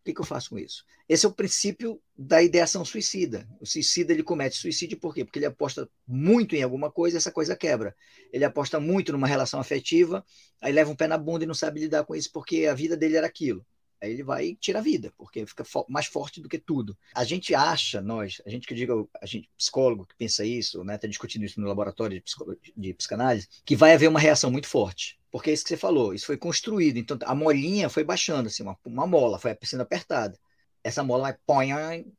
O 0.02 0.04
que, 0.04 0.16
que, 0.16 0.22
eu 0.22 0.26
faço 0.26 0.50
com 0.50 0.58
isso? 0.58 0.84
Esse 1.08 1.28
é 1.28 1.30
o 1.30 1.32
princípio 1.32 2.02
da 2.18 2.42
ideação 2.42 2.84
suicida. 2.84 3.48
O 3.60 3.68
suicida 3.68 4.12
ele 4.12 4.24
comete 4.24 4.58
suicídio 4.58 5.00
por 5.00 5.14
quê? 5.14 5.24
Porque 5.24 5.38
ele 5.38 5.46
aposta 5.46 5.88
muito 6.08 6.56
em 6.56 6.64
alguma 6.64 6.92
coisa 6.92 7.18
e 7.18 7.20
essa 7.20 7.32
coisa 7.32 7.56
quebra. 7.56 7.96
Ele 8.34 8.44
aposta 8.44 8.80
muito 8.80 9.12
numa 9.12 9.28
relação 9.28 9.60
afetiva, 9.60 10.26
aí 10.60 10.74
leva 10.74 10.90
um 10.90 10.96
pé 10.96 11.08
na 11.08 11.20
bunda 11.20 11.44
e 11.44 11.48
não 11.48 11.54
sabe 11.54 11.82
lidar 11.82 12.04
com 12.04 12.16
isso 12.16 12.32
porque 12.34 12.66
a 12.66 12.74
vida 12.74 12.98
dele 12.98 13.16
era 13.16 13.28
aquilo. 13.28 13.64
Aí 14.02 14.12
ele 14.12 14.24
vai 14.24 14.48
e 14.48 14.56
tira 14.56 14.80
a 14.80 14.82
vida, 14.82 15.14
porque 15.18 15.46
fica 15.46 15.64
fo 15.64 15.86
mais 15.88 16.08
forte 16.08 16.42
do 16.42 16.50
que 16.50 16.58
tudo. 16.58 16.98
A 17.14 17.24
gente 17.24 17.54
acha, 17.54 18.02
nós, 18.02 18.42
a 18.46 18.50
gente 18.50 18.68
que 18.68 18.74
diga, 18.74 18.94
a 19.22 19.26
gente 19.26 19.50
psicólogo 19.58 20.06
que 20.06 20.16
pensa 20.16 20.44
isso, 20.44 20.84
né, 20.84 20.96
está 20.96 21.08
discutindo 21.08 21.46
isso 21.46 21.62
no 21.62 21.68
laboratório 21.68 22.20
de, 22.20 22.72
de 22.76 22.94
psicanálise, 22.94 23.48
que 23.64 23.76
vai 23.76 23.94
haver 23.94 24.08
uma 24.08 24.20
reação 24.20 24.50
muito 24.50 24.68
forte 24.68 25.22
porque 25.32 25.50
é 25.50 25.54
isso 25.54 25.64
que 25.64 25.70
você 25.70 25.78
falou, 25.78 26.14
isso 26.14 26.26
foi 26.26 26.36
construído. 26.36 26.98
Então 26.98 27.18
a 27.24 27.34
molinha 27.34 27.90
foi 27.90 28.04
baixando, 28.04 28.48
assim, 28.48 28.64
uma, 28.64 28.78
uma 28.84 29.08
mola 29.08 29.40
foi 29.40 29.58
sendo 29.64 29.82
apertada. 29.82 30.38
Essa 30.84 31.04
mola 31.04 31.24
vai, 31.24 31.36
põe, 31.46 31.72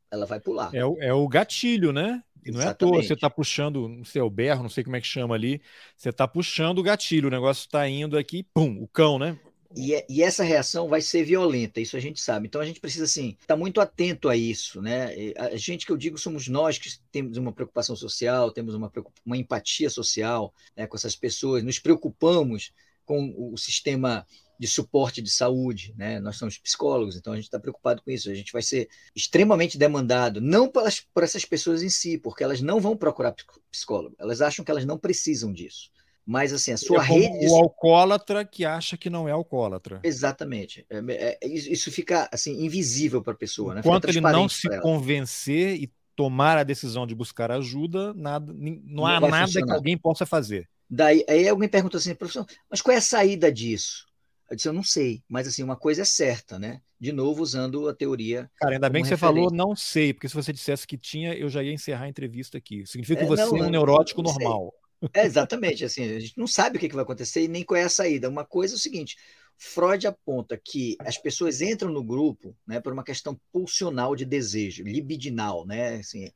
ela 0.09 0.25
vai 0.25 0.39
pular. 0.39 0.73
É 0.73 0.83
o, 0.83 0.97
é 0.99 1.13
o 1.13 1.27
gatilho, 1.27 1.91
né? 1.91 2.23
E 2.45 2.51
não 2.51 2.59
Exatamente. 2.59 2.65
é 2.65 2.69
à 2.69 2.73
toa, 2.73 3.03
você 3.03 3.13
está 3.13 3.29
puxando, 3.29 3.87
não 3.87 4.03
sei, 4.03 4.21
o 4.21 4.29
berro, 4.29 4.63
não 4.63 4.69
sei 4.69 4.83
como 4.83 4.95
é 4.95 5.01
que 5.01 5.07
chama 5.07 5.35
ali, 5.35 5.61
você 5.95 6.09
está 6.09 6.27
puxando 6.27 6.79
o 6.79 6.83
gatilho, 6.83 7.27
o 7.27 7.31
negócio 7.31 7.61
está 7.61 7.87
indo 7.87 8.17
aqui, 8.17 8.43
pum, 8.53 8.81
o 8.81 8.87
cão, 8.87 9.19
né? 9.19 9.37
E, 9.75 9.95
é, 9.95 10.05
e, 10.07 10.21
essa 10.21 10.43
reação 10.43 10.87
vai 10.87 11.01
ser 11.01 11.23
violenta, 11.23 11.81
isso 11.81 11.97
a 11.97 11.99
gente 11.99 12.21
sabe. 12.21 12.47
Então 12.47 12.61
a 12.61 12.65
gente 12.65 12.79
precisa, 12.79 13.05
assim, 13.05 13.29
estar 13.29 13.55
tá 13.55 13.57
muito 13.57 13.81
atento 13.81 14.29
a 14.29 14.35
isso, 14.35 14.81
né? 14.81 15.13
A 15.37 15.55
gente 15.55 15.85
que 15.85 15.91
eu 15.91 15.97
digo 15.97 16.17
somos 16.17 16.47
nós 16.47 16.77
que 16.77 16.89
temos 17.11 17.37
uma 17.37 17.51
preocupação 17.51 17.95
social, 17.95 18.51
temos 18.51 18.75
uma, 18.75 18.91
uma 19.25 19.37
empatia 19.37 19.89
social 19.89 20.53
né, 20.75 20.85
com 20.85 20.95
essas 20.95 21.15
pessoas, 21.15 21.63
nos 21.63 21.79
preocupamos 21.79 22.71
com 23.05 23.33
o 23.37 23.57
sistema 23.57 24.25
de 24.59 24.67
suporte 24.67 25.21
de 25.21 25.29
saúde, 25.29 25.93
né? 25.97 26.19
Nós 26.19 26.37
somos 26.37 26.57
psicólogos, 26.57 27.15
então 27.15 27.33
a 27.33 27.35
gente 27.35 27.45
está 27.45 27.59
preocupado 27.59 28.01
com 28.01 28.11
isso. 28.11 28.29
A 28.29 28.33
gente 28.33 28.53
vai 28.53 28.61
ser 28.61 28.87
extremamente 29.15 29.77
demandado, 29.77 30.39
não 30.39 30.69
pelas, 30.69 30.99
por 30.99 31.23
essas 31.23 31.43
pessoas 31.43 31.81
em 31.81 31.89
si, 31.89 32.17
porque 32.17 32.43
elas 32.43 32.61
não 32.61 32.79
vão 32.79 32.95
procurar 32.95 33.35
psicólogo, 33.71 34.15
elas 34.19 34.41
acham 34.41 34.63
que 34.63 34.71
elas 34.71 34.85
não 34.85 34.97
precisam 34.97 35.51
disso. 35.51 35.91
Mas 36.25 36.53
assim, 36.53 36.71
a 36.71 36.77
sua 36.77 36.99
é 36.99 37.05
rede. 37.05 37.47
O 37.47 37.55
alcoólatra 37.55 38.45
que 38.45 38.63
acha 38.63 38.95
que 38.97 39.09
não 39.09 39.27
é 39.27 39.31
alcoólatra. 39.31 39.99
Exatamente. 40.03 40.85
É, 40.89 40.97
é, 41.09 41.37
é 41.41 41.47
isso 41.47 41.91
fica 41.91 42.29
assim 42.31 42.63
invisível 42.63 43.21
para 43.21 43.33
a 43.33 43.35
pessoa. 43.35 43.75
Né? 43.75 43.81
Enquanto 43.81 44.07
ele 44.07 44.21
não 44.21 44.47
se 44.47 44.69
convencer 44.79 45.75
e 45.75 45.91
tomar 46.15 46.57
a 46.57 46.63
decisão 46.63 47.05
de 47.05 47.15
buscar 47.15 47.51
ajuda, 47.51 48.13
nada, 48.13 48.53
não, 48.53 48.81
não 48.85 49.05
há 49.05 49.19
nada 49.19 49.45
funcionar. 49.45 49.67
que 49.67 49.73
alguém 49.73 49.97
possa 49.97 50.25
fazer. 50.25 50.69
Daí, 50.89 51.25
aí 51.27 51.47
alguém 51.47 51.67
pergunta 51.67 51.97
assim, 51.97 52.13
professor, 52.13 52.45
mas 52.69 52.81
qual 52.81 52.93
é 52.93 52.97
a 52.97 53.01
saída 53.01 53.51
disso? 53.51 54.05
Eu 54.49 54.55
disse, 54.55 54.69
eu 54.69 54.73
não 54.73 54.83
sei, 54.83 55.23
mas 55.27 55.47
assim, 55.47 55.63
uma 55.63 55.75
coisa 55.75 56.03
é 56.03 56.05
certa, 56.05 56.59
né? 56.59 56.81
De 56.99 57.11
novo, 57.11 57.41
usando 57.41 57.89
a 57.89 57.93
teoria. 57.93 58.49
Cara, 58.55 58.75
ainda 58.75 58.89
bem 58.89 59.01
que 59.01 59.09
você 59.09 59.17
falou 59.17 59.51
não 59.51 59.75
sei, 59.75 60.13
porque 60.13 60.29
se 60.29 60.35
você 60.35 60.53
dissesse 60.53 60.85
que 60.85 60.97
tinha, 60.97 61.33
eu 61.33 61.49
já 61.49 61.63
ia 61.63 61.73
encerrar 61.73 62.05
a 62.05 62.09
entrevista 62.09 62.57
aqui. 62.57 62.85
Significa 62.85 63.21
é, 63.21 63.23
que 63.23 63.29
você 63.29 63.43
não, 63.43 63.57
é 63.57 63.67
um 63.67 63.69
neurótico 63.69 64.21
normal. 64.21 64.71
É, 65.13 65.25
exatamente, 65.25 65.83
assim, 65.83 66.03
a 66.03 66.19
gente 66.19 66.37
não 66.37 66.47
sabe 66.47 66.77
o 66.77 66.79
que, 66.79 66.87
vai 66.89 67.03
acontecer 67.03 67.43
e 67.43 67.47
nem 67.47 67.63
qual 67.63 67.79
é 67.79 67.83
a 67.83 67.89
saída. 67.89 68.29
Uma 68.29 68.45
coisa 68.45 68.75
é 68.75 68.77
o 68.77 68.79
seguinte: 68.79 69.17
Freud 69.57 70.05
aponta 70.07 70.57
que 70.57 70.95
as 70.99 71.17
pessoas 71.17 71.61
entram 71.61 71.91
no 71.91 72.03
grupo 72.03 72.55
né, 72.65 72.79
por 72.79 72.93
uma 72.93 73.03
questão 73.03 73.39
pulsional 73.51 74.15
de 74.15 74.25
desejo, 74.25 74.83
libidinal, 74.83 75.65
né? 75.65 75.95
Assim, 75.95 76.31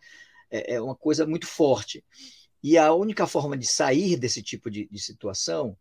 é, 0.50 0.76
é 0.76 0.82
uma 0.82 0.96
coisa 0.96 1.26
muito 1.26 1.48
forte. 1.48 2.04
E 2.64 2.78
a 2.78 2.92
única 2.94 3.28
forma 3.28 3.58
de 3.58 3.68
sair 3.68 4.18
desse 4.18 4.42
tipo 4.42 4.70
de, 4.70 4.88
de 4.88 5.00
situação, 5.00 5.78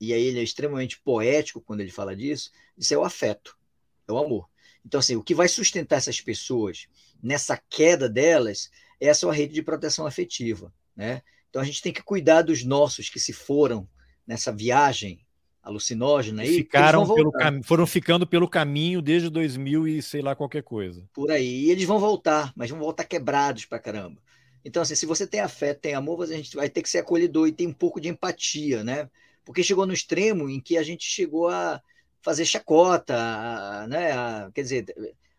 e 0.00 0.12
aí 0.12 0.22
ele 0.22 0.38
é 0.40 0.42
extremamente 0.42 1.00
poético 1.00 1.60
quando 1.60 1.80
ele 1.80 1.90
fala 1.90 2.14
disso, 2.14 2.50
isso 2.76 2.94
é 2.94 2.98
o 2.98 3.04
afeto, 3.04 3.56
é 4.06 4.12
o 4.12 4.18
amor. 4.18 4.48
Então, 4.84 5.00
assim, 5.00 5.16
o 5.16 5.22
que 5.22 5.34
vai 5.34 5.48
sustentar 5.48 5.96
essas 5.96 6.20
pessoas 6.20 6.86
nessa 7.22 7.56
queda 7.68 8.08
delas 8.08 8.70
é 9.00 9.08
a 9.08 9.14
sua 9.14 9.32
rede 9.32 9.54
de 9.54 9.62
proteção 9.62 10.06
afetiva, 10.06 10.72
né? 10.94 11.22
Então 11.50 11.62
a 11.62 11.64
gente 11.64 11.82
tem 11.82 11.92
que 11.92 12.02
cuidar 12.02 12.42
dos 12.42 12.64
nossos 12.64 13.08
que 13.08 13.18
se 13.18 13.32
foram 13.32 13.88
nessa 14.26 14.52
viagem 14.52 15.20
alucinógena 15.62 16.42
aí. 16.42 16.54
Ficaram 16.54 17.06
pelo 17.14 17.30
cam... 17.30 17.62
foram 17.62 17.86
ficando 17.86 18.26
pelo 18.26 18.48
caminho 18.48 19.02
desde 19.02 19.28
2000 19.28 19.88
e 19.88 20.02
sei 20.02 20.22
lá 20.22 20.34
qualquer 20.34 20.62
coisa. 20.62 21.08
Por 21.12 21.30
aí. 21.30 21.64
E 21.64 21.70
eles 21.70 21.84
vão 21.84 21.98
voltar, 21.98 22.52
mas 22.56 22.70
vão 22.70 22.78
voltar 22.78 23.04
quebrados 23.04 23.64
pra 23.64 23.78
caramba. 23.78 24.20
Então, 24.64 24.82
assim, 24.82 24.94
se 24.94 25.06
você 25.06 25.26
tem 25.26 25.40
afeto, 25.40 25.80
tem 25.80 25.94
amor, 25.94 26.22
a 26.22 26.26
gente 26.26 26.56
vai 26.56 26.68
ter 26.68 26.82
que 26.82 26.90
ser 26.90 26.98
acolhedor 26.98 27.48
e 27.48 27.52
ter 27.52 27.66
um 27.66 27.72
pouco 27.72 28.00
de 28.00 28.08
empatia, 28.08 28.82
né? 28.82 29.08
Porque 29.44 29.62
chegou 29.62 29.86
no 29.86 29.92
extremo 29.92 30.48
em 30.48 30.60
que 30.60 30.76
a 30.76 30.82
gente 30.82 31.04
chegou 31.04 31.48
a 31.48 31.80
fazer 32.20 32.44
chacota, 32.44 33.14
a, 33.16 33.86
né? 33.86 34.12
A, 34.12 34.50
quer 34.54 34.62
dizer, 34.62 34.86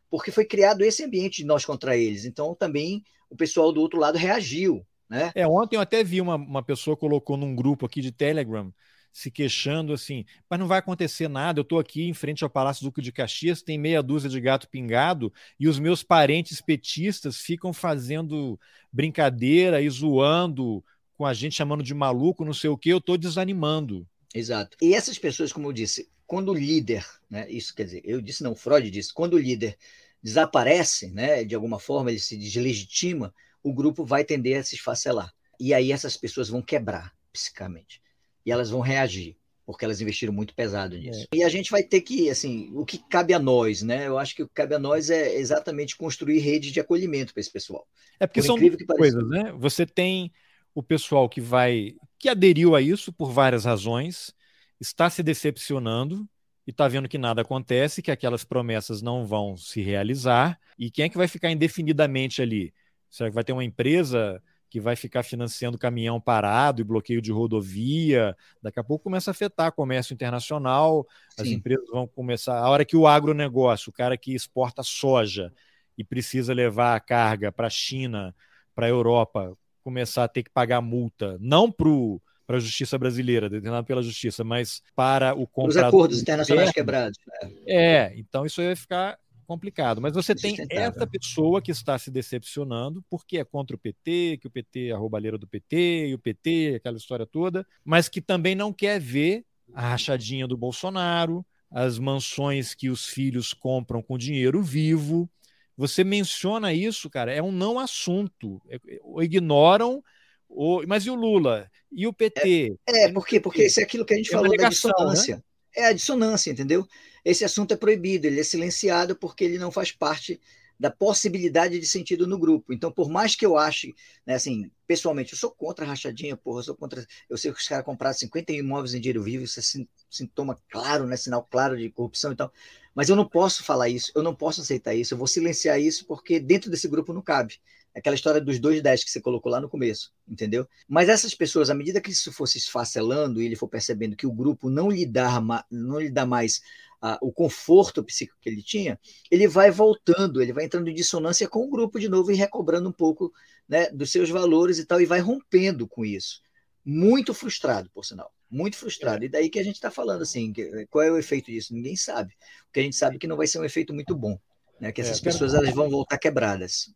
porque 0.10 0.32
foi 0.32 0.46
criado 0.46 0.84
esse 0.84 1.04
ambiente 1.04 1.38
de 1.38 1.46
nós 1.46 1.66
contra 1.66 1.98
eles. 1.98 2.26
Então, 2.26 2.56
também 2.56 3.04
o 3.30 3.36
pessoal 3.36 3.72
do 3.72 3.82
outro 3.82 4.00
lado 4.00 4.18
reagiu. 4.18 4.86
Né? 5.10 5.32
É, 5.34 5.48
ontem 5.48 5.76
eu 5.76 5.82
até 5.82 6.04
vi 6.04 6.22
uma, 6.22 6.36
uma 6.36 6.64
pessoa 6.64 6.96
colocou 6.96 7.36
num 7.36 7.56
grupo 7.56 7.86
aqui 7.86 8.02
de 8.02 8.12
Telegram 8.12 8.72
se 9.12 9.32
queixando 9.32 9.92
assim, 9.92 10.24
mas 10.50 10.60
não 10.60 10.68
vai 10.68 10.80
acontecer 10.80 11.28
nada. 11.28 11.60
Eu 11.60 11.64
estou 11.64 11.80
aqui 11.80 12.08
em 12.08 12.14
frente 12.14 12.44
ao 12.44 12.50
Palácio 12.50 12.84
Duque 12.84 13.02
de 13.02 13.12
Caxias, 13.12 13.62
tem 13.62 13.78
meia 13.78 14.04
dúzia 14.04 14.30
de 14.30 14.40
gato 14.40 14.70
pingado 14.70 15.34
e 15.60 15.68
os 15.68 15.80
meus 15.80 16.04
parentes 16.04 16.62
petistas 16.62 17.38
ficam 17.38 17.74
fazendo 17.74 18.60
brincadeira 18.92 19.82
e 19.82 19.90
zoando 19.90 20.84
com 21.18 21.26
a 21.26 21.34
gente 21.34 21.56
chamando 21.56 21.84
de 21.84 21.94
maluco, 21.94 22.46
não 22.46 22.54
sei 22.54 22.70
o 22.70 22.78
que. 22.78 22.90
Eu 22.90 23.00
estou 23.00 23.18
desanimando. 23.18 24.08
Exato. 24.34 24.78
E 24.82 24.94
essas 24.94 25.18
pessoas, 25.18 25.52
como 25.52 25.68
eu 25.68 25.74
disse, 25.74 26.10
quando 26.26 26.50
o 26.50 26.54
líder, 26.54 27.06
né, 27.30 27.50
isso 27.50 27.76
quer 27.76 27.86
dizer, 27.86 28.02
eu 28.06 28.22
disse 28.22 28.44
não, 28.44 28.56
Freud 28.56 28.90
disse, 28.90 29.14
quando 29.14 29.34
o 29.34 29.40
líder 29.40 29.76
desaparece, 30.22 31.10
né, 31.10 31.44
de 31.44 31.56
alguma 31.56 31.80
forma 31.80 32.12
ele 32.12 32.20
se 32.20 32.38
deslegitima, 32.38 33.34
o 33.64 33.74
grupo 33.74 34.06
vai 34.06 34.24
tender 34.24 34.60
a 34.60 34.64
se 34.64 34.76
esfacelar. 34.76 35.34
E 35.60 35.74
aí 35.74 35.92
essas 35.92 36.16
pessoas 36.16 36.50
vão 36.50 36.62
quebrar 36.62 37.14
psicamente. 37.32 38.02
E 38.46 38.52
elas 38.52 38.70
vão 38.70 38.80
reagir, 38.80 39.36
porque 39.66 39.84
elas 39.84 40.02
investiram 40.02 40.34
muito 40.34 40.56
pesado 40.56 40.98
nisso. 40.98 41.28
É. 41.32 41.38
E 41.38 41.44
a 41.44 41.50
gente 41.50 41.70
vai 41.70 41.84
ter 41.84 42.02
que, 42.02 42.30
assim, 42.30 42.72
o 42.74 42.86
que 42.86 42.98
cabe 42.98 43.34
a 43.34 43.40
nós, 43.40 43.82
né? 43.82 44.08
Eu 44.08 44.18
acho 44.18 44.36
que 44.36 44.44
o 44.44 44.48
que 44.48 44.54
cabe 44.54 44.76
a 44.76 44.80
nós 44.80 45.10
é 45.10 45.36
exatamente 45.36 45.98
construir 45.98 46.40
redes 46.40 46.72
de 46.72 46.80
acolhimento 46.80 47.34
para 47.34 47.42
esse 47.42 47.52
pessoal. 47.52 47.86
É 48.20 48.26
porque 48.26 48.42
Por 48.42 48.48
são 48.48 48.56
duas 48.58 48.76
coisas, 48.98 49.30
né? 49.30 49.54
Você 49.58 49.86
tem 49.86 50.32
o 50.74 50.82
pessoal 50.82 51.28
que 51.28 51.42
vai 51.42 51.96
que 52.18 52.30
aderiu 52.30 52.76
a 52.76 52.82
isso 52.82 53.14
por 53.14 53.32
várias 53.32 53.64
razões, 53.64 54.34
está 54.80 55.10
se 55.10 55.24
decepcionando 55.24 56.28
e 56.68 56.72
está 56.72 56.88
vendo 56.88 57.08
que 57.08 57.18
nada 57.18 57.42
acontece, 57.42 58.02
que 58.02 58.12
aquelas 58.12 58.44
promessas 58.44 59.02
não 59.02 59.26
vão 59.26 59.56
se 59.56 59.82
realizar. 59.82 60.60
E 60.78 60.92
quem 60.92 61.06
é 61.06 61.10
que 61.10 61.18
vai 61.18 61.28
ficar 61.28 61.50
indefinidamente 61.50 62.42
ali? 62.42 62.74
Será 63.10 63.30
que 63.30 63.36
vai 63.36 63.44
ter 63.44 63.54
uma 63.54 63.64
empresa 63.64 64.42
que 64.70 64.80
vai 64.80 64.96
ficar 64.96 65.24
financiando 65.24 65.80
caminhão 65.80 66.22
parado 66.22 66.82
e 66.82 66.84
bloqueio 66.84 67.22
de 67.22 67.32
rodovia? 67.32 68.36
Daqui 68.62 68.80
a 68.80 68.84
pouco 68.84 69.04
começa 69.04 69.30
a 69.30 69.34
afetar 69.34 69.72
comércio 69.72 70.14
internacional, 70.14 71.08
as 71.38 71.48
Sim. 71.48 71.56
empresas 71.56 71.88
vão 71.90 72.08
começar. 72.08 72.60
A 72.60 72.70
hora 72.70 72.86
que 72.86 72.96
o 72.96 73.08
agronegócio, 73.08 73.90
o 73.90 73.94
cara 73.94 74.18
que 74.18 74.34
exporta 74.34 74.84
soja 74.84 75.52
e 75.98 76.04
precisa 76.04 76.54
levar 76.54 76.96
a 76.96 77.00
carga 77.00 77.52
para 77.52 77.68
a 77.68 77.72
China, 77.72 78.34
para 78.76 78.86
a 78.86 78.90
Europa, 78.90 79.58
começar 79.84 80.24
a 80.24 80.28
ter 80.28 80.44
que 80.44 80.50
pagar 80.50 80.82
multa, 80.82 81.38
não 81.40 81.72
para 81.72 81.90
o 81.90 82.22
para 82.50 82.58
a 82.58 82.60
justiça 82.60 82.98
brasileira, 82.98 83.48
determinado 83.48 83.86
pela 83.86 84.02
justiça, 84.02 84.44
mas 84.44 84.82
para 84.96 85.36
o 85.36 85.46
comprador. 85.46 85.84
Os 85.84 85.88
acordos 85.88 86.20
internacionais 86.20 86.72
quebrados. 86.72 87.20
Né? 87.44 87.52
É, 87.68 88.14
então 88.18 88.44
isso 88.44 88.60
aí 88.60 88.66
vai 88.66 88.76
ficar 88.76 89.20
complicado. 89.50 90.00
Mas 90.00 90.14
você 90.14 90.36
tem 90.36 90.56
essa 90.70 91.08
pessoa 91.08 91.60
que 91.60 91.72
está 91.72 91.98
se 91.98 92.12
decepcionando 92.12 93.04
porque 93.10 93.40
é 93.40 93.44
contra 93.44 93.76
o 93.76 93.80
PT, 93.80 94.38
que 94.40 94.46
o 94.46 94.52
PT 94.52 94.90
é 94.90 94.92
a 94.92 94.98
roubalheira 94.98 95.40
do 95.40 95.48
PT, 95.48 96.10
e 96.10 96.14
o 96.14 96.20
PT, 96.20 96.76
aquela 96.76 96.98
história 96.98 97.26
toda, 97.26 97.66
mas 97.84 98.08
que 98.08 98.22
também 98.22 98.54
não 98.54 98.72
quer 98.72 99.00
ver 99.00 99.44
a 99.74 99.90
rachadinha 99.90 100.48
do 100.48 100.56
Bolsonaro, 100.56 101.44
as 101.72 101.98
mansões 101.98 102.76
que 102.76 102.90
os 102.90 103.08
filhos 103.08 103.52
compram 103.52 104.04
com 104.04 104.20
dinheiro 104.20 104.62
vivo. 104.62 105.28
Você 105.76 106.04
menciona 106.04 106.72
isso, 106.72 107.10
cara, 107.10 107.34
é 107.34 107.42
um 107.42 107.52
não 107.52 107.80
assunto. 107.80 108.62
É, 108.70 108.80
ignoram 109.24 110.04
o, 110.48 110.84
mas 110.88 111.08
e 111.08 111.10
o 111.10 111.16
Lula? 111.16 111.70
E 111.92 112.06
o 112.06 112.14
PT? 112.14 112.76
É, 112.88 113.06
é 113.06 113.12
porque, 113.12 113.40
porque 113.40 113.66
isso 113.66 113.80
é 113.80 113.84
aquilo 113.84 114.06
que 114.06 114.14
a 114.14 114.18
gente 114.18 114.30
é 114.30 114.32
falou 114.32 114.50
negação, 114.50 114.92
da 114.92 115.06
né? 115.06 115.12
dissonância. 115.12 115.36
Né? 115.38 115.44
É 115.76 115.86
a 115.86 115.94
dissonância, 115.94 116.52
entendeu? 116.52 116.88
Esse 117.24 117.46
assunto 117.46 117.74
é 117.74 117.78
proibido, 117.78 118.26
ele 118.28 118.40
é 118.40 118.44
silenciado 118.44 119.16
porque 119.16 119.44
ele 119.44 119.58
não 119.58 119.72
faz 119.72 119.92
parte 119.92 120.40
da 120.80 120.90
possibilidade 120.90 121.78
de 121.78 121.86
sentido 121.86 122.26
no 122.26 122.40
grupo. 122.40 122.72
Então, 122.74 122.90
por 122.92 123.10
mais 123.10 123.36
que 123.36 123.46
eu 123.46 123.58
ache, 123.58 123.94
né, 124.26 124.36
assim, 124.36 124.72
pessoalmente, 124.88 125.34
eu 125.34 125.38
sou 125.40 125.52
contra 125.52 125.86
a 125.86 125.88
rachadinha, 125.90 126.38
porra, 126.38 126.60
eu 126.60 126.64
sou 126.64 126.76
contra. 126.76 127.06
Eu 127.30 127.38
sei 127.38 127.52
que 127.52 127.60
os 127.60 127.68
caras 127.68 127.84
compraram 127.86 128.18
50 128.18 128.54
imóveis 128.54 128.94
em 128.94 129.02
dinheiro 129.02 129.22
vivo, 129.22 129.44
isso 129.44 129.60
é 129.60 129.64
sintoma 130.10 130.58
claro, 130.70 131.06
né, 131.06 131.18
sinal 131.18 131.44
claro 131.44 131.78
de 131.78 131.90
corrupção 131.92 132.32
e 132.32 132.36
tal. 132.36 132.52
Mas 132.96 133.10
eu 133.10 133.16
não 133.16 133.28
posso 133.28 133.64
falar 133.64 133.90
isso, 133.90 134.12
eu 134.16 134.24
não 134.24 134.34
posso 134.34 134.62
aceitar 134.62 134.96
isso, 134.96 135.14
eu 135.14 135.18
vou 135.18 135.28
silenciar 135.28 135.80
isso 135.80 136.06
porque 136.06 136.40
dentro 136.40 136.72
desse 136.72 136.88
grupo 136.88 137.14
não 137.14 137.22
cabe. 137.22 137.60
Aquela 137.96 138.16
história 138.16 138.40
dos 138.40 138.60
dois 138.60 138.82
10 138.82 139.04
que 139.04 139.12
você 139.12 139.20
colocou 139.20 139.52
lá 139.52 139.60
no 139.60 139.68
começo, 139.68 140.14
entendeu? 140.28 140.68
Mas 140.88 141.10
essas 141.10 141.34
pessoas, 141.34 141.70
à 141.70 141.74
medida 141.74 142.00
que 142.00 142.12
isso 142.12 142.32
fosse 142.32 142.58
esfacelando 142.58 143.42
e 143.42 143.46
ele 143.46 143.56
for 143.56 143.68
percebendo 143.68 144.16
que 144.16 144.28
o 144.28 144.32
grupo 144.32 144.70
não 144.70 144.90
lhe 144.90 145.06
dá, 145.06 145.42
não 145.72 146.00
lhe 146.00 146.10
dá 146.10 146.26
mais 146.26 146.62
uh, 147.04 147.18
o 147.22 147.32
conforto 147.32 148.04
psíquico 148.04 148.38
que 148.42 148.50
ele 148.50 148.62
tinha, 148.62 149.00
ele 149.30 149.48
vai 149.48 149.72
voltando, 149.72 150.42
ele 150.42 150.54
vai 150.54 150.66
entrando 150.66 150.90
em 150.90 150.94
dissonância 150.94 151.48
com 151.48 151.66
o 151.66 151.70
grupo 151.70 152.00
de 152.00 152.08
novo 152.08 152.32
e 152.32 152.36
recobrando 152.36 152.90
um 152.90 152.94
pouco 152.94 153.34
né, 153.68 153.90
dos 153.90 154.12
seus 154.12 154.30
valores 154.30 154.78
e 154.80 154.86
tal, 154.86 155.02
e 155.02 155.06
vai 155.06 155.20
rompendo 155.20 155.88
com 155.88 156.06
isso. 156.06 156.42
Muito 156.86 157.34
frustrado, 157.34 157.90
por 157.92 158.06
sinal. 158.06 158.32
Muito 158.50 158.78
frustrado. 158.78 159.24
É. 159.24 159.28
E 159.28 159.30
daí 159.30 159.50
que 159.50 159.60
a 159.60 159.64
gente 159.64 159.76
está 159.76 159.92
falando 159.92 160.24
assim, 160.24 160.54
qual 160.90 161.04
é 161.04 161.12
o 161.12 161.18
efeito 161.18 161.52
disso? 161.52 161.74
Ninguém 161.74 161.96
sabe. 161.96 162.36
Porque 162.66 162.80
a 162.80 162.84
gente 162.84 162.96
sabe 162.96 163.20
que 163.20 163.28
não 163.28 163.38
vai 163.38 163.48
ser 163.48 163.60
um 163.60 163.66
efeito 163.66 163.94
muito 163.94 164.16
bom. 164.16 164.40
Né? 164.80 164.92
Que 164.92 165.02
é, 165.02 165.04
essas 165.04 165.20
é, 165.20 165.24
pessoas 165.24 165.54
elas 165.54 165.74
vão 165.74 165.90
voltar 165.90 166.18
quebradas. 166.18 166.92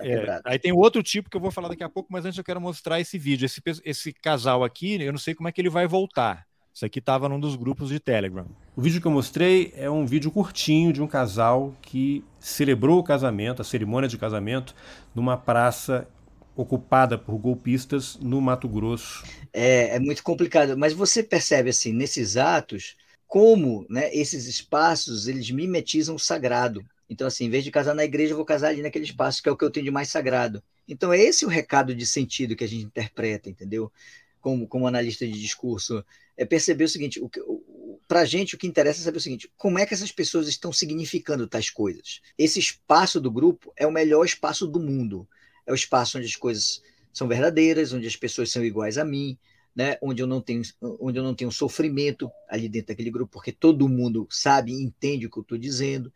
É, 0.00 0.40
aí 0.44 0.58
tem 0.58 0.72
outro 0.72 1.02
tipo 1.02 1.28
que 1.28 1.36
eu 1.36 1.40
vou 1.40 1.50
falar 1.50 1.68
daqui 1.68 1.84
a 1.84 1.88
pouco, 1.88 2.08
mas 2.10 2.24
antes 2.24 2.38
eu 2.38 2.44
quero 2.44 2.60
mostrar 2.60 3.00
esse 3.00 3.18
vídeo. 3.18 3.46
Esse, 3.46 3.60
esse 3.84 4.12
casal 4.12 4.64
aqui, 4.64 5.00
eu 5.02 5.12
não 5.12 5.18
sei 5.18 5.34
como 5.34 5.48
é 5.48 5.52
que 5.52 5.60
ele 5.60 5.70
vai 5.70 5.86
voltar. 5.86 6.46
Isso 6.76 6.84
aqui 6.84 6.98
estava 6.98 7.26
num 7.28 7.40
dos 7.40 7.56
grupos 7.56 7.88
de 7.88 7.98
Telegram. 7.98 8.46
O 8.76 8.82
vídeo 8.82 9.00
que 9.00 9.06
eu 9.06 9.10
mostrei 9.10 9.72
é 9.76 9.88
um 9.88 10.04
vídeo 10.04 10.30
curtinho 10.30 10.92
de 10.92 11.00
um 11.00 11.06
casal 11.06 11.74
que 11.80 12.22
celebrou 12.38 12.98
o 12.98 13.02
casamento, 13.02 13.62
a 13.62 13.64
cerimônia 13.64 14.08
de 14.08 14.18
casamento, 14.18 14.74
numa 15.14 15.38
praça 15.38 16.06
ocupada 16.54 17.16
por 17.16 17.38
golpistas 17.38 18.18
no 18.20 18.40
Mato 18.40 18.68
Grosso. 18.68 19.24
É, 19.52 19.96
é 19.96 19.98
muito 19.98 20.22
complicado, 20.22 20.76
mas 20.76 20.92
você 20.92 21.22
percebe 21.22 21.70
assim 21.70 21.92
nesses 21.92 22.36
atos 22.36 22.96
como 23.26 23.86
né, 23.88 24.14
esses 24.14 24.46
espaços 24.46 25.26
eles 25.28 25.50
mimetizam 25.50 26.14
o 26.14 26.18
sagrado. 26.18 26.84
Então, 27.08 27.26
assim, 27.26 27.44
em 27.44 27.50
vez 27.50 27.62
de 27.62 27.70
casar 27.70 27.94
na 27.94 28.04
igreja, 28.04 28.32
eu 28.32 28.36
vou 28.36 28.44
casar 28.44 28.68
ali 28.68 28.82
naquele 28.82 29.04
espaço 29.04 29.42
que 29.42 29.48
é 29.48 29.52
o 29.52 29.56
que 29.56 29.64
eu 29.64 29.70
tenho 29.70 29.84
de 29.84 29.90
mais 29.90 30.08
sagrado. 30.08 30.62
Então, 30.88 31.12
é 31.12 31.18
esse 31.18 31.44
o 31.44 31.48
recado 31.48 31.94
de 31.94 32.06
sentido 32.06 32.56
que 32.56 32.64
a 32.64 32.68
gente 32.68 32.84
interpreta, 32.84 33.48
entendeu? 33.48 33.92
Como, 34.40 34.66
como 34.66 34.86
analista 34.86 35.26
de 35.26 35.32
discurso. 35.32 36.04
É 36.36 36.44
perceber 36.44 36.84
o 36.84 36.88
seguinte: 36.88 37.20
o, 37.20 37.30
o, 37.46 38.00
para 38.08 38.20
a 38.20 38.24
gente, 38.24 38.54
o 38.54 38.58
que 38.58 38.66
interessa 38.66 39.00
é 39.00 39.04
saber 39.04 39.18
o 39.18 39.20
seguinte: 39.20 39.50
como 39.56 39.78
é 39.78 39.86
que 39.86 39.94
essas 39.94 40.12
pessoas 40.12 40.48
estão 40.48 40.72
significando 40.72 41.46
tais 41.46 41.70
coisas? 41.70 42.20
Esse 42.38 42.58
espaço 42.58 43.20
do 43.20 43.30
grupo 43.30 43.72
é 43.76 43.86
o 43.86 43.92
melhor 43.92 44.24
espaço 44.24 44.66
do 44.66 44.80
mundo. 44.80 45.28
É 45.66 45.72
o 45.72 45.74
espaço 45.74 46.18
onde 46.18 46.26
as 46.26 46.36
coisas 46.36 46.82
são 47.12 47.26
verdadeiras, 47.26 47.92
onde 47.92 48.06
as 48.06 48.14
pessoas 48.14 48.50
são 48.50 48.64
iguais 48.64 48.98
a 48.98 49.04
mim, 49.04 49.38
né, 49.76 49.98
onde 50.00 50.22
eu 50.22 50.26
não 50.26 50.40
tenho 50.40 50.62
onde 50.80 51.18
eu 51.18 51.22
não 51.22 51.34
tenho 51.34 51.52
sofrimento 51.52 52.30
ali 52.48 52.66
dentro 52.66 52.88
daquele 52.88 53.10
grupo, 53.10 53.32
porque 53.32 53.52
todo 53.52 53.88
mundo 53.88 54.26
sabe 54.30 54.72
entende 54.72 55.26
o 55.26 55.30
que 55.30 55.38
eu 55.38 55.42
estou 55.42 55.58
dizendo. 55.58 56.10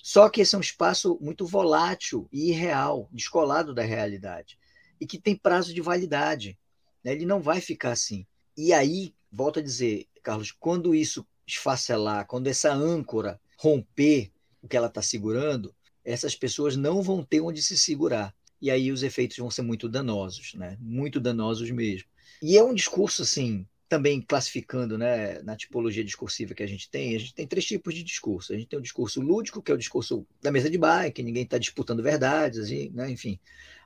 Só 0.00 0.28
que 0.30 0.40
esse 0.40 0.54
é 0.54 0.58
um 0.58 0.60
espaço 0.60 1.18
muito 1.20 1.44
volátil 1.44 2.28
e 2.32 2.50
irreal, 2.50 3.08
descolado 3.12 3.74
da 3.74 3.82
realidade, 3.82 4.56
e 5.00 5.06
que 5.06 5.18
tem 5.18 5.34
prazo 5.34 5.74
de 5.74 5.80
validade. 5.80 6.56
Né? 7.02 7.12
Ele 7.12 7.26
não 7.26 7.40
vai 7.40 7.60
ficar 7.60 7.90
assim. 7.90 8.24
E 8.56 8.72
aí, 8.72 9.12
volto 9.30 9.58
a 9.58 9.62
dizer, 9.62 10.06
Carlos, 10.22 10.52
quando 10.52 10.94
isso 10.94 11.26
esfacelar, 11.44 12.26
quando 12.26 12.46
essa 12.46 12.72
âncora 12.72 13.40
romper 13.58 14.30
o 14.62 14.68
que 14.68 14.76
ela 14.76 14.86
está 14.86 15.02
segurando, 15.02 15.74
essas 16.04 16.36
pessoas 16.36 16.76
não 16.76 17.02
vão 17.02 17.24
ter 17.24 17.40
onde 17.40 17.60
se 17.60 17.76
segurar. 17.76 18.32
E 18.62 18.70
aí 18.70 18.92
os 18.92 19.02
efeitos 19.02 19.36
vão 19.38 19.50
ser 19.50 19.62
muito 19.62 19.88
danosos, 19.88 20.54
né? 20.54 20.76
Muito 20.80 21.18
danosos 21.18 21.70
mesmo. 21.70 22.08
E 22.42 22.56
é 22.56 22.62
um 22.62 22.74
discurso, 22.74 23.22
assim, 23.22 23.66
também 23.88 24.22
classificando 24.22 24.96
né, 24.96 25.42
na 25.42 25.56
tipologia 25.56 26.04
discursiva 26.04 26.54
que 26.54 26.62
a 26.62 26.66
gente 26.66 26.88
tem, 26.88 27.16
a 27.16 27.18
gente 27.18 27.34
tem 27.34 27.46
três 27.46 27.66
tipos 27.66 27.92
de 27.92 28.04
discurso. 28.04 28.52
A 28.52 28.56
gente 28.56 28.68
tem 28.68 28.78
o 28.78 28.82
discurso 28.82 29.20
lúdico, 29.20 29.60
que 29.60 29.70
é 29.70 29.74
o 29.74 29.78
discurso 29.78 30.24
da 30.40 30.52
mesa 30.52 30.70
de 30.70 30.78
bar, 30.78 31.12
que 31.12 31.24
ninguém 31.24 31.42
está 31.42 31.58
disputando 31.58 32.02
verdades, 32.02 32.60
assim, 32.60 32.90
né, 32.90 33.10
enfim. 33.10 33.38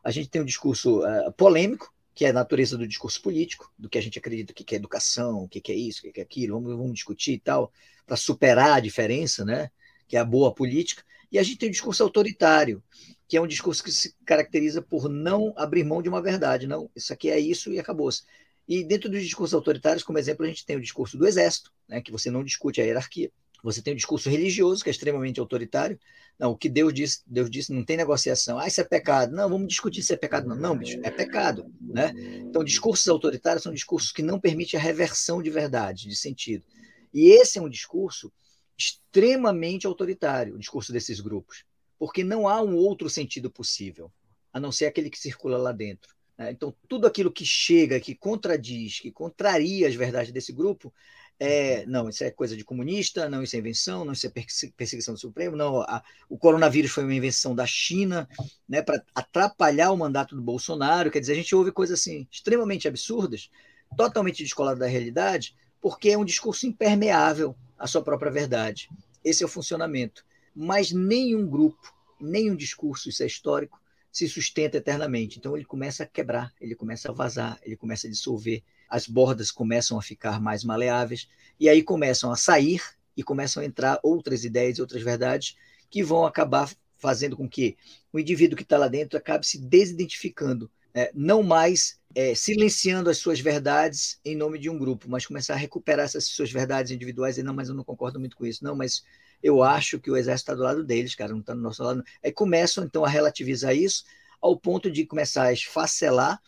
A 0.04 0.10
gente 0.10 0.28
tem 0.28 0.42
o 0.42 0.44
discurso 0.44 1.00
uh, 1.00 1.32
polêmico, 1.32 1.92
que 2.14 2.26
é 2.26 2.28
a 2.28 2.34
natureza 2.34 2.76
do 2.76 2.86
discurso 2.86 3.20
político, 3.22 3.72
do 3.78 3.88
que 3.88 3.96
a 3.96 4.02
gente 4.02 4.18
acredita 4.18 4.52
que 4.52 4.74
é 4.74 4.78
educação, 4.78 5.44
o 5.44 5.48
que 5.48 5.72
é 5.72 5.74
isso, 5.74 6.06
o 6.06 6.12
que 6.12 6.20
é 6.20 6.22
aquilo, 6.22 6.60
vamos, 6.60 6.76
vamos 6.76 6.94
discutir 6.94 7.32
e 7.32 7.40
tal, 7.40 7.72
para 8.06 8.16
superar 8.16 8.76
a 8.76 8.80
diferença, 8.80 9.44
né, 9.44 9.70
que 10.06 10.18
é 10.18 10.20
a 10.20 10.24
boa 10.24 10.54
política. 10.54 11.02
E 11.32 11.38
a 11.38 11.42
gente 11.42 11.58
tem 11.58 11.70
o 11.70 11.72
discurso 11.72 12.02
autoritário, 12.02 12.82
que 13.26 13.36
é 13.36 13.40
um 13.40 13.46
discurso 13.46 13.82
que 13.82 13.90
se 13.90 14.14
caracteriza 14.24 14.82
por 14.82 15.08
não 15.08 15.52
abrir 15.56 15.82
mão 15.82 16.02
de 16.02 16.08
uma 16.08 16.22
verdade. 16.22 16.66
Não, 16.66 16.90
isso 16.94 17.12
aqui 17.12 17.30
é 17.30 17.40
isso 17.40 17.72
e 17.72 17.80
acabou-se. 17.80 18.22
E 18.66 18.82
dentro 18.82 19.10
dos 19.10 19.22
discursos 19.22 19.54
autoritários, 19.54 20.02
como 20.02 20.18
exemplo, 20.18 20.44
a 20.44 20.48
gente 20.48 20.64
tem 20.64 20.76
o 20.76 20.80
discurso 20.80 21.18
do 21.18 21.26
exército, 21.26 21.70
né, 21.88 22.00
que 22.00 22.10
você 22.10 22.30
não 22.30 22.42
discute 22.42 22.80
a 22.80 22.84
hierarquia. 22.84 23.30
Você 23.62 23.80
tem 23.80 23.94
o 23.94 23.96
discurso 23.96 24.28
religioso, 24.28 24.82
que 24.82 24.90
é 24.90 24.92
extremamente 24.92 25.40
autoritário. 25.40 25.98
Não, 26.38 26.50
o 26.50 26.56
que 26.56 26.68
Deus 26.68 26.92
disse, 26.92 27.22
Deus 27.26 27.48
disse, 27.48 27.72
não 27.72 27.82
tem 27.82 27.96
negociação. 27.96 28.58
Ah, 28.58 28.66
isso 28.66 28.80
é 28.80 28.84
pecado. 28.84 29.34
Não, 29.34 29.48
vamos 29.48 29.68
discutir 29.68 30.02
se 30.02 30.12
é 30.12 30.16
pecado. 30.16 30.46
Não, 30.46 30.56
não, 30.56 30.76
bicho, 30.76 31.00
é 31.02 31.10
pecado. 31.10 31.72
Né? 31.80 32.12
Então, 32.40 32.62
discursos 32.62 33.08
autoritários 33.08 33.62
são 33.62 33.72
discursos 33.72 34.12
que 34.12 34.22
não 34.22 34.38
permitem 34.38 34.78
a 34.78 34.82
reversão 34.82 35.42
de 35.42 35.48
verdade, 35.48 36.08
de 36.08 36.16
sentido. 36.16 36.64
E 37.12 37.30
esse 37.30 37.58
é 37.58 37.62
um 37.62 37.68
discurso 37.68 38.30
extremamente 38.76 39.86
autoritário, 39.86 40.56
o 40.56 40.58
discurso 40.58 40.92
desses 40.92 41.20
grupos, 41.20 41.64
porque 41.98 42.24
não 42.24 42.48
há 42.48 42.60
um 42.60 42.74
outro 42.74 43.08
sentido 43.08 43.50
possível, 43.50 44.12
a 44.52 44.60
não 44.60 44.72
ser 44.72 44.86
aquele 44.86 45.08
que 45.08 45.18
circula 45.18 45.56
lá 45.56 45.72
dentro. 45.72 46.13
Né? 46.38 46.50
Então, 46.50 46.74
tudo 46.88 47.06
aquilo 47.06 47.32
que 47.32 47.44
chega, 47.44 48.00
que 48.00 48.14
contradiz, 48.14 49.00
que 49.00 49.10
contraria 49.10 49.88
as 49.88 49.94
verdades 49.94 50.32
desse 50.32 50.52
grupo, 50.52 50.92
é, 51.38 51.84
não, 51.86 52.08
isso 52.08 52.22
é 52.22 52.30
coisa 52.30 52.56
de 52.56 52.64
comunista, 52.64 53.28
não, 53.28 53.42
isso 53.42 53.56
é 53.56 53.58
invenção, 53.58 54.04
não, 54.04 54.12
isso 54.12 54.26
é 54.26 54.30
perseguição 54.76 55.14
do 55.14 55.20
Supremo, 55.20 55.56
não, 55.56 55.80
a, 55.82 56.02
o 56.28 56.38
coronavírus 56.38 56.92
foi 56.92 57.02
uma 57.02 57.14
invenção 57.14 57.54
da 57.54 57.66
China, 57.66 58.28
né, 58.68 58.82
para 58.82 59.02
atrapalhar 59.14 59.90
o 59.90 59.96
mandato 59.96 60.36
do 60.36 60.42
Bolsonaro, 60.42 61.10
quer 61.10 61.20
dizer, 61.20 61.32
a 61.32 61.36
gente 61.36 61.54
ouve 61.54 61.72
coisas 61.72 62.00
assim, 62.00 62.28
extremamente 62.30 62.86
absurdas, 62.86 63.50
totalmente 63.96 64.42
descoladas 64.42 64.78
da 64.78 64.86
realidade, 64.86 65.56
porque 65.80 66.10
é 66.10 66.18
um 66.18 66.24
discurso 66.24 66.66
impermeável 66.66 67.54
à 67.78 67.86
sua 67.86 68.02
própria 68.02 68.30
verdade. 68.30 68.88
Esse 69.24 69.42
é 69.42 69.46
o 69.46 69.48
funcionamento. 69.48 70.24
Mas 70.54 70.92
nenhum 70.92 71.46
grupo, 71.46 71.92
nenhum 72.20 72.54
discurso, 72.54 73.08
isso 73.08 73.22
é 73.22 73.26
histórico, 73.26 73.80
se 74.14 74.28
sustenta 74.28 74.76
eternamente. 74.76 75.38
Então 75.38 75.56
ele 75.56 75.64
começa 75.64 76.04
a 76.04 76.06
quebrar, 76.06 76.54
ele 76.60 76.76
começa 76.76 77.10
a 77.10 77.12
vazar, 77.12 77.58
ele 77.64 77.76
começa 77.76 78.06
a 78.06 78.10
dissolver, 78.10 78.62
as 78.88 79.08
bordas 79.08 79.50
começam 79.50 79.98
a 79.98 80.02
ficar 80.02 80.40
mais 80.40 80.62
maleáveis, 80.62 81.28
e 81.58 81.68
aí 81.68 81.82
começam 81.82 82.30
a 82.30 82.36
sair 82.36 82.80
e 83.16 83.24
começam 83.24 83.60
a 83.60 83.66
entrar 83.66 83.98
outras 84.04 84.44
ideias 84.44 84.78
outras 84.78 85.02
verdades 85.02 85.56
que 85.90 86.02
vão 86.02 86.24
acabar 86.24 86.72
fazendo 86.96 87.36
com 87.36 87.48
que 87.48 87.76
o 88.12 88.20
indivíduo 88.20 88.56
que 88.56 88.62
está 88.62 88.78
lá 88.78 88.86
dentro 88.86 89.18
acabe 89.18 89.44
se 89.44 89.58
desidentificando, 89.58 90.70
é, 90.94 91.10
não 91.12 91.42
mais 91.42 91.98
é, 92.14 92.36
silenciando 92.36 93.10
as 93.10 93.18
suas 93.18 93.40
verdades 93.40 94.20
em 94.24 94.36
nome 94.36 94.60
de 94.60 94.70
um 94.70 94.78
grupo, 94.78 95.10
mas 95.10 95.26
começar 95.26 95.54
a 95.54 95.56
recuperar 95.58 96.04
essas 96.04 96.24
suas 96.26 96.52
verdades 96.52 96.92
individuais. 96.92 97.36
E 97.36 97.42
não, 97.42 97.52
mas 97.52 97.68
eu 97.68 97.74
não 97.74 97.82
concordo 97.82 98.20
muito 98.20 98.36
com 98.36 98.46
isso, 98.46 98.62
não, 98.62 98.76
mas 98.76 99.02
eu 99.44 99.62
acho 99.62 100.00
que 100.00 100.10
o 100.10 100.16
exército 100.16 100.50
está 100.50 100.54
do 100.54 100.62
lado 100.62 100.82
deles, 100.82 101.14
cara, 101.14 101.32
não 101.32 101.40
está 101.40 101.52
do 101.52 101.60
nosso 101.60 101.82
lado. 101.84 102.02
Aí 102.24 102.32
começam, 102.32 102.82
então, 102.82 103.04
a 103.04 103.08
relativizar 103.08 103.76
isso 103.76 104.02
ao 104.40 104.58
ponto 104.58 104.90
de 104.90 105.04
começar 105.04 105.42
a 105.42 105.52
esfacelar 105.52 106.40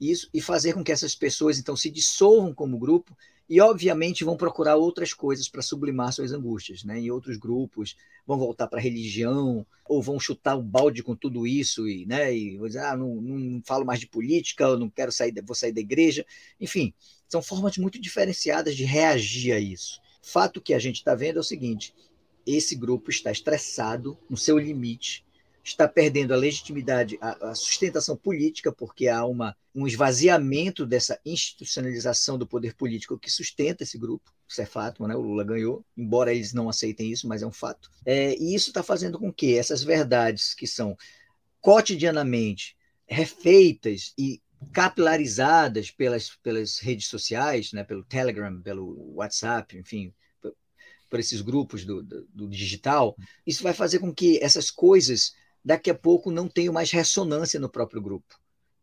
isso 0.00 0.30
e 0.32 0.40
fazer 0.40 0.72
com 0.72 0.84
que 0.84 0.92
essas 0.92 1.16
pessoas, 1.16 1.58
então, 1.58 1.76
se 1.76 1.90
dissolvam 1.90 2.54
como 2.54 2.78
grupo 2.78 3.16
e, 3.48 3.60
obviamente, 3.60 4.22
vão 4.22 4.36
procurar 4.36 4.76
outras 4.76 5.12
coisas 5.12 5.48
para 5.48 5.62
sublimar 5.62 6.12
suas 6.12 6.30
angústias, 6.30 6.84
né? 6.84 7.00
Em 7.00 7.10
outros 7.10 7.36
grupos, 7.36 7.96
vão 8.24 8.38
voltar 8.38 8.68
para 8.68 8.78
a 8.78 8.82
religião, 8.82 9.66
ou 9.84 10.00
vão 10.00 10.20
chutar 10.20 10.56
um 10.56 10.62
balde 10.62 11.02
com 11.02 11.16
tudo 11.16 11.48
isso 11.48 11.88
e, 11.88 12.06
né? 12.06 12.32
E 12.32 12.56
vou 12.56 12.68
dizer, 12.68 12.84
ah, 12.84 12.96
não, 12.96 13.16
não 13.20 13.60
falo 13.66 13.84
mais 13.84 13.98
de 13.98 14.06
política, 14.06 14.62
eu 14.62 14.78
não 14.78 14.88
quero 14.88 15.10
sair, 15.10 15.34
vou 15.44 15.56
sair 15.56 15.72
da 15.72 15.80
igreja. 15.80 16.24
Enfim, 16.60 16.94
são 17.28 17.42
formas 17.42 17.76
muito 17.78 18.00
diferenciadas 18.00 18.76
de 18.76 18.84
reagir 18.84 19.52
a 19.52 19.58
isso. 19.58 20.00
Fato 20.22 20.60
que 20.60 20.72
a 20.72 20.78
gente 20.78 20.96
está 20.96 21.16
vendo 21.16 21.38
é 21.38 21.40
o 21.40 21.44
seguinte: 21.44 21.92
esse 22.46 22.74
grupo 22.74 23.10
está 23.10 23.30
estressado 23.30 24.18
no 24.28 24.36
seu 24.36 24.58
limite, 24.58 25.24
está 25.62 25.88
perdendo 25.88 26.34
a 26.34 26.36
legitimidade, 26.36 27.16
a, 27.20 27.50
a 27.50 27.54
sustentação 27.54 28.16
política, 28.16 28.70
porque 28.70 29.08
há 29.08 29.24
uma, 29.24 29.56
um 29.74 29.86
esvaziamento 29.86 30.84
dessa 30.84 31.18
institucionalização 31.24 32.36
do 32.36 32.46
poder 32.46 32.74
político 32.74 33.18
que 33.18 33.30
sustenta 33.30 33.82
esse 33.82 33.96
grupo. 33.96 34.30
Isso 34.46 34.60
é 34.60 34.66
fato, 34.66 35.06
né? 35.06 35.16
o 35.16 35.22
Lula 35.22 35.42
ganhou, 35.42 35.84
embora 35.96 36.34
eles 36.34 36.52
não 36.52 36.68
aceitem 36.68 37.10
isso, 37.10 37.26
mas 37.26 37.42
é 37.42 37.46
um 37.46 37.52
fato. 37.52 37.90
É, 38.04 38.36
e 38.36 38.54
isso 38.54 38.70
está 38.70 38.82
fazendo 38.82 39.18
com 39.18 39.32
que 39.32 39.56
essas 39.56 39.82
verdades 39.82 40.54
que 40.54 40.66
são 40.66 40.96
cotidianamente 41.60 42.76
refeitas 43.06 44.12
e 44.18 44.42
capilarizadas 44.72 45.90
pelas, 45.90 46.30
pelas 46.36 46.78
redes 46.78 47.06
sociais, 47.06 47.72
né, 47.72 47.84
pelo 47.84 48.04
Telegram, 48.04 48.60
pelo 48.60 49.14
WhatsApp, 49.14 49.76
enfim, 49.78 50.12
por 51.14 51.20
esses 51.20 51.40
grupos 51.40 51.84
do, 51.84 52.02
do, 52.02 52.26
do, 52.34 52.48
digital, 52.48 53.14
isso 53.46 53.62
vai 53.62 53.72
fazer 53.72 54.00
com 54.00 54.12
que 54.12 54.42
essas 54.42 54.68
coisas 54.68 55.32
daqui 55.64 55.88
a 55.88 55.94
pouco 55.94 56.28
não 56.28 56.48
tenham 56.48 56.74
mais 56.74 56.90
ressonância 56.90 57.60
no 57.60 57.68
próprio 57.68 58.02
grupo. 58.02 58.34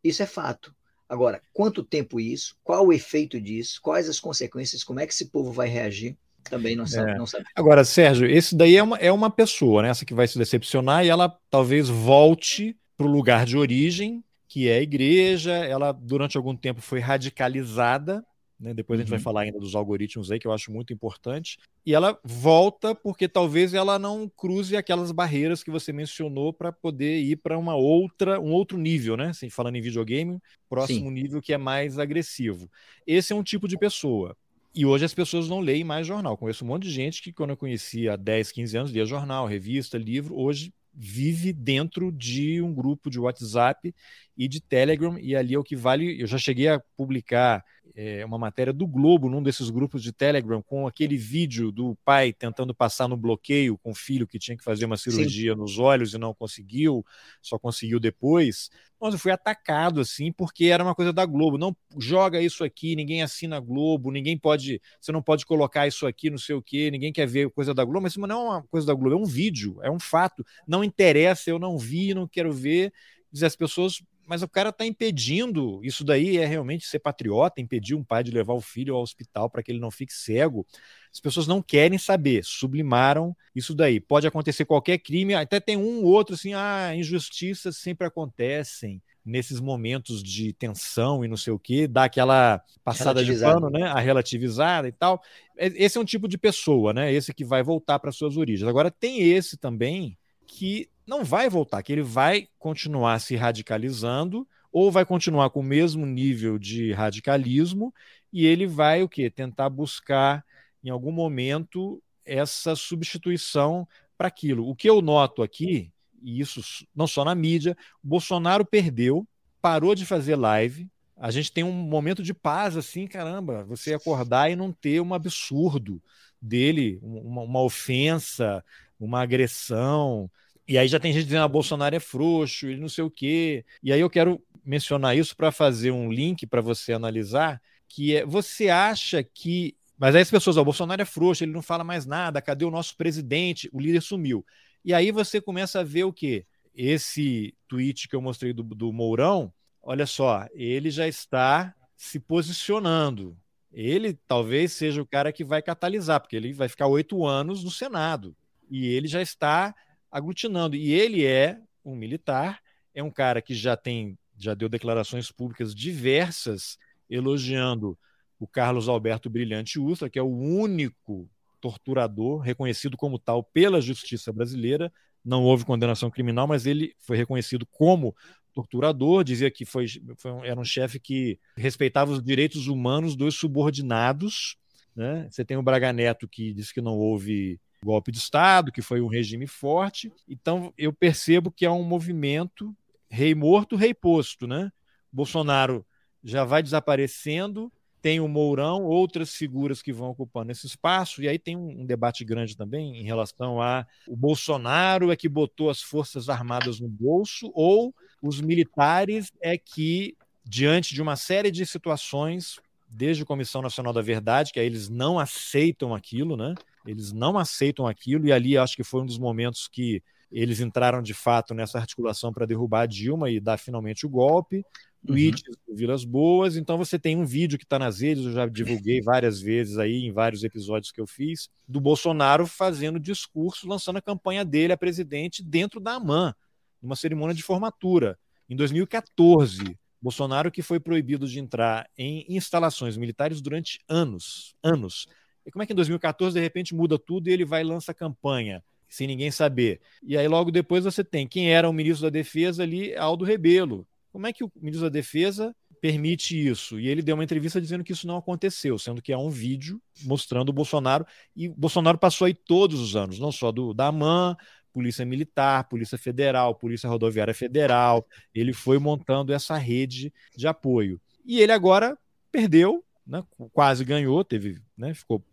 Isso 0.02 0.22
é 0.22 0.26
fato. 0.26 0.74
Agora, 1.06 1.42
quanto 1.52 1.84
tempo 1.84 2.18
isso? 2.18 2.56
Qual 2.64 2.86
o 2.86 2.92
efeito 2.92 3.38
disso? 3.38 3.78
Quais 3.82 4.08
as 4.08 4.18
consequências? 4.18 4.82
Como 4.82 4.98
é 4.98 5.06
que 5.06 5.12
esse 5.12 5.26
povo 5.26 5.52
vai 5.52 5.68
reagir? 5.68 6.16
Também 6.44 6.74
não 6.74 6.86
sabe. 6.86 7.10
É. 7.10 7.18
Não 7.18 7.26
sabe. 7.26 7.44
Agora, 7.54 7.84
Sérgio, 7.84 8.26
esse 8.26 8.56
daí 8.56 8.76
é 8.76 8.82
uma, 8.82 8.96
é 8.96 9.12
uma 9.12 9.28
pessoa, 9.28 9.82
né? 9.82 9.90
essa 9.90 10.06
que 10.06 10.14
vai 10.14 10.26
se 10.26 10.38
decepcionar 10.38 11.04
e 11.04 11.10
ela 11.10 11.38
talvez 11.50 11.90
volte 11.90 12.74
para 12.96 13.06
o 13.06 13.12
lugar 13.12 13.44
de 13.44 13.58
origem, 13.58 14.24
que 14.48 14.70
é 14.70 14.78
a 14.78 14.82
igreja. 14.82 15.52
Ela, 15.52 15.92
durante 15.92 16.38
algum 16.38 16.56
tempo, 16.56 16.80
foi 16.80 16.98
radicalizada 16.98 18.24
né? 18.62 18.72
Depois 18.72 18.98
a 18.98 19.02
gente 19.02 19.10
vai 19.10 19.18
uhum. 19.18 19.24
falar 19.24 19.40
ainda 19.42 19.58
dos 19.58 19.74
algoritmos 19.74 20.30
aí, 20.30 20.38
que 20.38 20.46
eu 20.46 20.52
acho 20.52 20.70
muito 20.70 20.92
importante. 20.92 21.58
E 21.84 21.92
ela 21.92 22.18
volta 22.22 22.94
porque 22.94 23.28
talvez 23.28 23.74
ela 23.74 23.98
não 23.98 24.30
cruze 24.34 24.76
aquelas 24.76 25.10
barreiras 25.10 25.64
que 25.64 25.70
você 25.70 25.92
mencionou 25.92 26.52
para 26.52 26.70
poder 26.70 27.20
ir 27.20 27.36
para 27.36 27.58
uma 27.58 27.74
outra, 27.74 28.40
um 28.40 28.52
outro 28.52 28.78
nível, 28.78 29.16
né? 29.16 29.30
Assim, 29.30 29.50
falando 29.50 29.76
em 29.76 29.80
videogame, 29.80 30.38
próximo 30.68 31.08
Sim. 31.08 31.10
nível 31.10 31.42
que 31.42 31.52
é 31.52 31.58
mais 31.58 31.98
agressivo. 31.98 32.70
Esse 33.04 33.32
é 33.32 33.36
um 33.36 33.42
tipo 33.42 33.66
de 33.66 33.76
pessoa. 33.76 34.36
E 34.74 34.86
hoje 34.86 35.04
as 35.04 35.12
pessoas 35.12 35.48
não 35.48 35.60
leem 35.60 35.84
mais 35.84 36.06
jornal. 36.06 36.36
Conheço 36.36 36.64
um 36.64 36.68
monte 36.68 36.84
de 36.84 36.90
gente 36.90 37.20
que, 37.20 37.32
quando 37.32 37.50
eu 37.50 37.56
conhecia 37.56 38.14
há 38.14 38.16
10, 38.16 38.52
15 38.52 38.76
anos, 38.78 38.90
lia 38.92 39.04
jornal, 39.04 39.46
revista, 39.46 39.98
livro. 39.98 40.38
Hoje 40.38 40.72
vive 40.94 41.52
dentro 41.52 42.12
de 42.12 42.60
um 42.60 42.72
grupo 42.72 43.10
de 43.10 43.18
WhatsApp 43.18 43.94
e 44.42 44.48
de 44.48 44.60
Telegram, 44.60 45.16
e 45.18 45.36
ali 45.36 45.54
é 45.54 45.58
o 45.58 45.62
que 45.62 45.76
vale. 45.76 46.20
Eu 46.20 46.26
já 46.26 46.36
cheguei 46.36 46.66
a 46.66 46.80
publicar 46.96 47.64
é, 47.94 48.24
uma 48.24 48.38
matéria 48.38 48.72
do 48.72 48.86
Globo 48.86 49.28
num 49.28 49.42
desses 49.42 49.70
grupos 49.70 50.02
de 50.02 50.12
Telegram 50.12 50.60
com 50.62 50.86
aquele 50.86 51.16
vídeo 51.16 51.70
do 51.70 51.96
pai 52.04 52.32
tentando 52.32 52.74
passar 52.74 53.06
no 53.06 53.16
bloqueio 53.16 53.78
com 53.78 53.90
o 53.90 53.94
filho 53.94 54.26
que 54.26 54.38
tinha 54.38 54.56
que 54.56 54.64
fazer 54.64 54.84
uma 54.84 54.96
cirurgia 54.96 55.52
Sim. 55.52 55.58
nos 55.58 55.78
olhos 55.78 56.12
e 56.12 56.18
não 56.18 56.34
conseguiu, 56.34 57.04
só 57.40 57.58
conseguiu 57.58 58.00
depois. 58.00 58.70
Mas 59.00 59.14
eu 59.14 59.20
fui 59.20 59.30
atacado 59.30 60.00
assim 60.00 60.32
porque 60.32 60.66
era 60.66 60.82
uma 60.82 60.94
coisa 60.94 61.12
da 61.12 61.24
Globo. 61.24 61.58
Não 61.58 61.76
joga 61.98 62.40
isso 62.40 62.64
aqui, 62.64 62.96
ninguém 62.96 63.22
assina 63.22 63.60
Globo, 63.60 64.10
ninguém 64.10 64.38
pode, 64.38 64.80
você 65.00 65.12
não 65.12 65.22
pode 65.22 65.44
colocar 65.46 65.86
isso 65.86 66.06
aqui, 66.06 66.30
não 66.30 66.38
sei 66.38 66.54
o 66.54 66.62
quê, 66.62 66.90
ninguém 66.90 67.12
quer 67.12 67.26
ver 67.26 67.50
coisa 67.50 67.74
da 67.74 67.84
Globo, 67.84 68.02
mas 68.02 68.16
não 68.16 68.30
é 68.30 68.34
uma 68.34 68.62
coisa 68.64 68.86
da 68.86 68.94
Globo, 68.94 69.16
é 69.16 69.18
um 69.18 69.26
vídeo, 69.26 69.78
é 69.82 69.90
um 69.90 70.00
fato. 70.00 70.44
Não 70.66 70.82
interessa, 70.82 71.50
eu 71.50 71.58
não 71.58 71.78
vi, 71.78 72.14
não 72.14 72.26
quero 72.26 72.52
ver. 72.52 72.92
Dizer, 73.32 73.46
as 73.46 73.56
pessoas 73.56 74.02
mas 74.26 74.42
o 74.42 74.48
cara 74.48 74.70
está 74.70 74.86
impedindo. 74.86 75.80
Isso 75.82 76.04
daí 76.04 76.38
é 76.38 76.46
realmente 76.46 76.86
ser 76.86 76.98
patriota, 76.98 77.60
impedir 77.60 77.94
um 77.94 78.04
pai 78.04 78.22
de 78.22 78.30
levar 78.30 78.54
o 78.54 78.60
filho 78.60 78.94
ao 78.94 79.02
hospital 79.02 79.50
para 79.50 79.62
que 79.62 79.70
ele 79.72 79.80
não 79.80 79.90
fique 79.90 80.12
cego. 80.12 80.66
As 81.12 81.20
pessoas 81.20 81.46
não 81.46 81.62
querem 81.62 81.98
saber, 81.98 82.42
sublimaram 82.44 83.36
isso 83.54 83.74
daí. 83.74 84.00
Pode 84.00 84.26
acontecer 84.26 84.64
qualquer 84.64 84.98
crime, 84.98 85.34
até 85.34 85.60
tem 85.60 85.76
um 85.76 86.02
ou 86.02 86.06
outro 86.06 86.34
assim, 86.34 86.54
ah, 86.54 86.94
injustiças 86.94 87.76
sempre 87.76 88.06
acontecem 88.06 89.02
nesses 89.24 89.60
momentos 89.60 90.22
de 90.22 90.52
tensão 90.52 91.24
e 91.24 91.28
não 91.28 91.36
sei 91.36 91.52
o 91.52 91.58
que, 91.58 91.86
dá 91.86 92.04
aquela 92.04 92.60
passada 92.82 93.24
de 93.24 93.38
pano, 93.38 93.70
né? 93.70 93.84
A 93.84 94.00
relativizada 94.00 94.88
e 94.88 94.92
tal. 94.92 95.22
Esse 95.56 95.96
é 95.96 96.00
um 96.00 96.04
tipo 96.04 96.26
de 96.26 96.36
pessoa, 96.36 96.92
né? 96.92 97.12
Esse 97.12 97.32
que 97.32 97.44
vai 97.44 97.62
voltar 97.62 97.98
para 97.98 98.10
suas 98.10 98.36
origens. 98.36 98.68
Agora 98.68 98.90
tem 98.90 99.22
esse 99.22 99.56
também 99.56 100.18
que 100.46 100.88
não 101.06 101.24
vai 101.24 101.48
voltar, 101.48 101.82
que 101.82 101.92
ele 101.92 102.02
vai 102.02 102.48
continuar 102.58 103.18
se 103.18 103.36
radicalizando 103.36 104.46
ou 104.72 104.90
vai 104.90 105.04
continuar 105.04 105.50
com 105.50 105.60
o 105.60 105.64
mesmo 105.64 106.06
nível 106.06 106.58
de 106.58 106.92
radicalismo 106.92 107.92
e 108.32 108.46
ele 108.46 108.66
vai 108.66 109.02
o 109.02 109.08
que 109.08 109.28
tentar 109.30 109.68
buscar 109.68 110.44
em 110.82 110.88
algum 110.90 111.12
momento 111.12 112.02
essa 112.24 112.74
substituição 112.74 113.86
para 114.16 114.28
aquilo. 114.28 114.68
O 114.68 114.74
que 114.74 114.88
eu 114.88 115.02
noto 115.02 115.42
aqui, 115.42 115.92
e 116.22 116.40
isso 116.40 116.86
não 116.94 117.06
só 117.06 117.24
na 117.24 117.34
mídia, 117.34 117.76
Bolsonaro 118.02 118.64
perdeu, 118.64 119.26
parou 119.60 119.94
de 119.94 120.06
fazer 120.06 120.36
live. 120.36 120.88
A 121.16 121.30
gente 121.30 121.52
tem 121.52 121.62
um 121.62 121.72
momento 121.72 122.22
de 122.22 122.32
paz 122.32 122.76
assim, 122.76 123.06
caramba, 123.06 123.64
você 123.64 123.94
acordar 123.94 124.50
e 124.50 124.56
não 124.56 124.72
ter 124.72 125.00
um 125.00 125.12
absurdo 125.12 126.02
dele, 126.40 126.98
uma, 127.02 127.42
uma 127.42 127.62
ofensa, 127.62 128.64
uma 129.04 129.22
agressão, 129.22 130.30
e 130.66 130.78
aí 130.78 130.86
já 130.86 131.00
tem 131.00 131.12
gente 131.12 131.24
dizendo, 131.24 131.42
ah, 131.42 131.48
Bolsonaro 131.48 131.94
é 131.94 132.00
frouxo, 132.00 132.66
ele 132.66 132.80
não 132.80 132.88
sei 132.88 133.04
o 133.04 133.10
quê. 133.10 133.64
E 133.82 133.92
aí 133.92 134.00
eu 134.00 134.08
quero 134.08 134.42
mencionar 134.64 135.16
isso 135.16 135.36
para 135.36 135.50
fazer 135.50 135.90
um 135.90 136.10
link 136.10 136.46
para 136.46 136.60
você 136.60 136.92
analisar, 136.92 137.60
que 137.88 138.16
é, 138.16 138.24
você 138.24 138.68
acha 138.68 139.22
que... 139.22 139.76
Mas 139.98 140.14
aí 140.14 140.22
as 140.22 140.30
pessoas, 140.30 140.56
o 140.56 140.64
Bolsonaro 140.64 141.02
é 141.02 141.04
frouxo, 141.04 141.44
ele 141.44 141.52
não 141.52 141.62
fala 141.62 141.84
mais 141.84 142.06
nada, 142.06 142.40
cadê 142.40 142.64
o 142.64 142.70
nosso 142.70 142.96
presidente? 142.96 143.68
O 143.72 143.80
líder 143.80 144.00
sumiu. 144.00 144.44
E 144.84 144.94
aí 144.94 145.12
você 145.12 145.40
começa 145.40 145.80
a 145.80 145.84
ver 145.84 146.04
o 146.04 146.12
quê? 146.12 146.46
Esse 146.74 147.54
tweet 147.68 148.08
que 148.08 148.16
eu 148.16 148.22
mostrei 148.22 148.52
do, 148.52 148.62
do 148.62 148.92
Mourão, 148.92 149.52
olha 149.82 150.06
só, 150.06 150.46
ele 150.54 150.90
já 150.90 151.06
está 151.06 151.74
se 151.96 152.18
posicionando. 152.18 153.36
Ele 153.72 154.18
talvez 154.26 154.72
seja 154.72 155.02
o 155.02 155.06
cara 155.06 155.32
que 155.32 155.44
vai 155.44 155.60
catalisar, 155.60 156.20
porque 156.20 156.36
ele 156.36 156.52
vai 156.52 156.68
ficar 156.68 156.86
oito 156.86 157.26
anos 157.26 157.62
no 157.62 157.70
Senado. 157.70 158.34
E 158.72 158.86
ele 158.86 159.06
já 159.06 159.20
está 159.20 159.74
aglutinando. 160.10 160.74
E 160.74 160.92
ele 160.92 161.26
é 161.26 161.60
um 161.84 161.94
militar, 161.94 162.58
é 162.94 163.02
um 163.02 163.10
cara 163.10 163.42
que 163.42 163.54
já 163.54 163.76
tem, 163.76 164.18
já 164.38 164.54
deu 164.54 164.66
declarações 164.66 165.30
públicas 165.30 165.74
diversas 165.74 166.78
elogiando 167.08 167.98
o 168.40 168.46
Carlos 168.46 168.88
Alberto 168.88 169.28
Brilhante 169.28 169.78
Ustra, 169.78 170.08
que 170.08 170.18
é 170.18 170.22
o 170.22 170.34
único 170.34 171.28
torturador 171.60 172.40
reconhecido 172.40 172.96
como 172.96 173.18
tal 173.18 173.44
pela 173.44 173.78
justiça 173.78 174.32
brasileira. 174.32 174.90
Não 175.22 175.44
houve 175.44 175.66
condenação 175.66 176.10
criminal, 176.10 176.46
mas 176.46 176.64
ele 176.64 176.94
foi 176.98 177.18
reconhecido 177.18 177.66
como 177.66 178.16
torturador, 178.54 179.22
dizia 179.22 179.50
que 179.50 179.66
foi, 179.66 179.86
foi 180.16 180.48
era 180.48 180.58
um 180.58 180.64
chefe 180.64 180.98
que 180.98 181.38
respeitava 181.56 182.10
os 182.10 182.22
direitos 182.22 182.68
humanos 182.68 183.14
dos 183.14 183.36
subordinados. 183.36 184.56
Né? 184.96 185.28
Você 185.30 185.44
tem 185.44 185.58
o 185.58 185.62
Braga 185.62 185.92
Neto 185.92 186.26
que 186.26 186.54
diz 186.54 186.72
que 186.72 186.80
não 186.80 186.96
houve 186.96 187.60
golpe 187.84 188.12
de 188.12 188.18
Estado, 188.18 188.72
que 188.72 188.82
foi 188.82 189.00
um 189.00 189.08
regime 189.08 189.46
forte. 189.46 190.12
Então 190.28 190.72
eu 190.76 190.92
percebo 190.92 191.50
que 191.50 191.64
é 191.64 191.70
um 191.70 191.82
movimento 191.82 192.74
rei 193.10 193.34
morto, 193.34 193.76
rei 193.76 193.92
posto. 193.92 194.46
Né? 194.46 194.70
Bolsonaro 195.12 195.84
já 196.22 196.44
vai 196.44 196.62
desaparecendo 196.62 197.72
tem 198.02 198.18
o 198.18 198.26
Mourão, 198.26 198.82
outras 198.82 199.32
figuras 199.32 199.80
que 199.80 199.92
vão 199.92 200.10
ocupando 200.10 200.50
esse 200.50 200.66
espaço, 200.66 201.22
e 201.22 201.28
aí 201.28 201.38
tem 201.38 201.56
um, 201.56 201.86
debate 201.86 202.24
grande 202.24 202.56
também 202.56 203.00
em 203.00 203.04
relação 203.04 203.62
a 203.62 203.86
o 204.08 204.16
Bolsonaro 204.16 205.12
é 205.12 205.16
que 205.16 205.28
botou 205.28 205.70
as 205.70 205.80
Forças 205.80 206.28
Armadas 206.28 206.80
no 206.80 206.88
bolso, 206.88 207.52
ou 207.54 207.94
os 208.20 208.40
militares 208.40 209.30
é 209.40 209.56
que, 209.56 210.16
diante 210.44 210.94
de 210.94 211.00
uma 211.00 211.14
série 211.14 211.52
de 211.52 211.64
situações, 211.64 212.58
desde 212.88 213.22
a 213.22 213.26
Comissão 213.26 213.62
Nacional 213.62 213.92
da 213.92 214.02
Verdade, 214.02 214.52
que 214.52 214.58
aí 214.58 214.66
eles 214.66 214.88
não 214.88 215.16
aceitam 215.16 215.94
aquilo, 215.94 216.36
né? 216.36 216.54
Eles 216.86 217.12
não 217.12 217.38
aceitam 217.38 217.86
aquilo, 217.86 218.26
e 218.26 218.32
ali 218.32 218.56
acho 218.56 218.76
que 218.76 218.84
foi 218.84 219.02
um 219.02 219.06
dos 219.06 219.18
momentos 219.18 219.68
que 219.68 220.02
eles 220.30 220.60
entraram 220.60 221.02
de 221.02 221.12
fato 221.12 221.54
nessa 221.54 221.78
articulação 221.78 222.32
para 222.32 222.46
derrubar 222.46 222.82
a 222.82 222.86
Dilma 222.86 223.30
e 223.30 223.38
dar 223.38 223.58
finalmente 223.58 224.06
o 224.06 224.08
golpe 224.08 224.64
tweets 225.06 225.42
uhum. 225.46 225.54
do 225.68 225.76
Vilas 225.76 226.04
Boas. 226.04 226.56
Então 226.56 226.78
você 226.78 226.98
tem 226.98 227.16
um 227.16 227.24
vídeo 227.24 227.58
que 227.58 227.64
está 227.64 227.78
nas 227.78 228.00
redes, 228.00 228.24
eu 228.24 228.32
já 228.32 228.46
divulguei 228.46 229.00
várias 229.02 229.40
vezes 229.40 229.78
aí 229.78 230.04
em 230.04 230.12
vários 230.12 230.44
episódios 230.44 230.92
que 230.92 231.00
eu 231.00 231.06
fiz, 231.06 231.48
do 231.66 231.80
Bolsonaro 231.80 232.46
fazendo 232.46 232.98
discurso, 232.98 233.68
lançando 233.68 233.96
a 233.98 234.02
campanha 234.02 234.44
dele 234.44 234.72
a 234.72 234.76
presidente 234.76 235.42
dentro 235.42 235.80
da 235.80 235.94
AMAN, 235.94 236.34
numa 236.80 236.96
cerimônia 236.96 237.34
de 237.34 237.42
formatura. 237.42 238.18
Em 238.48 238.56
2014, 238.56 239.76
Bolsonaro 240.00 240.50
que 240.50 240.62
foi 240.62 240.80
proibido 240.80 241.26
de 241.26 241.38
entrar 241.38 241.88
em 241.96 242.24
instalações 242.28 242.96
militares 242.96 243.40
durante 243.40 243.80
anos, 243.88 244.54
anos. 244.62 245.06
E 245.44 245.50
como 245.50 245.62
é 245.62 245.66
que 245.66 245.72
em 245.72 245.76
2014 245.76 246.34
de 246.34 246.40
repente 246.40 246.74
muda 246.74 246.98
tudo 246.98 247.28
e 247.28 247.32
ele 247.32 247.44
vai 247.44 247.62
e 247.62 247.64
lança 247.64 247.92
a 247.92 247.94
campanha? 247.94 248.62
sem 248.88 249.06
ninguém 249.06 249.30
saber. 249.30 249.80
E 250.02 250.18
aí 250.18 250.28
logo 250.28 250.50
depois 250.50 250.84
você 250.84 251.02
tem 251.02 251.26
quem 251.26 251.50
era 251.50 251.66
o 251.66 251.72
ministro 251.72 252.02
da 252.02 252.10
Defesa 252.10 252.62
ali, 252.62 252.94
Aldo 252.94 253.24
Rebelo, 253.24 253.86
como 254.12 254.26
é 254.26 254.32
que 254.32 254.44
o 254.44 254.52
ministro 254.60 254.88
da 254.88 254.92
Defesa 254.92 255.56
permite 255.80 256.36
isso? 256.36 256.78
E 256.78 256.86
ele 256.86 257.00
deu 257.00 257.14
uma 257.14 257.24
entrevista 257.24 257.58
dizendo 257.58 257.82
que 257.82 257.92
isso 257.92 258.06
não 258.06 258.18
aconteceu, 258.18 258.78
sendo 258.78 259.00
que 259.00 259.12
há 259.12 259.18
um 259.18 259.30
vídeo 259.30 259.80
mostrando 260.04 260.50
o 260.50 260.52
Bolsonaro. 260.52 261.06
E 261.34 261.48
Bolsonaro 261.48 261.96
passou 261.96 262.26
aí 262.26 262.34
todos 262.34 262.78
os 262.78 262.94
anos, 262.94 263.18
não 263.18 263.32
só 263.32 263.50
do 263.50 263.72
da 263.72 263.86
AMAN, 263.86 264.36
Polícia 264.70 265.04
Militar, 265.06 265.66
Polícia 265.68 265.96
Federal, 265.96 266.54
Polícia 266.54 266.88
Rodoviária 266.88 267.32
Federal. 267.32 268.06
Ele 268.34 268.52
foi 268.52 268.78
montando 268.78 269.32
essa 269.32 269.56
rede 269.56 270.12
de 270.36 270.46
apoio. 270.46 271.00
E 271.24 271.40
ele 271.40 271.52
agora 271.52 271.96
perdeu, 272.30 272.84
né, 273.06 273.24
quase 273.52 273.82
ganhou, 273.82 274.22
teve, 274.22 274.60
né, 274.76 274.92
ficou 274.92 275.24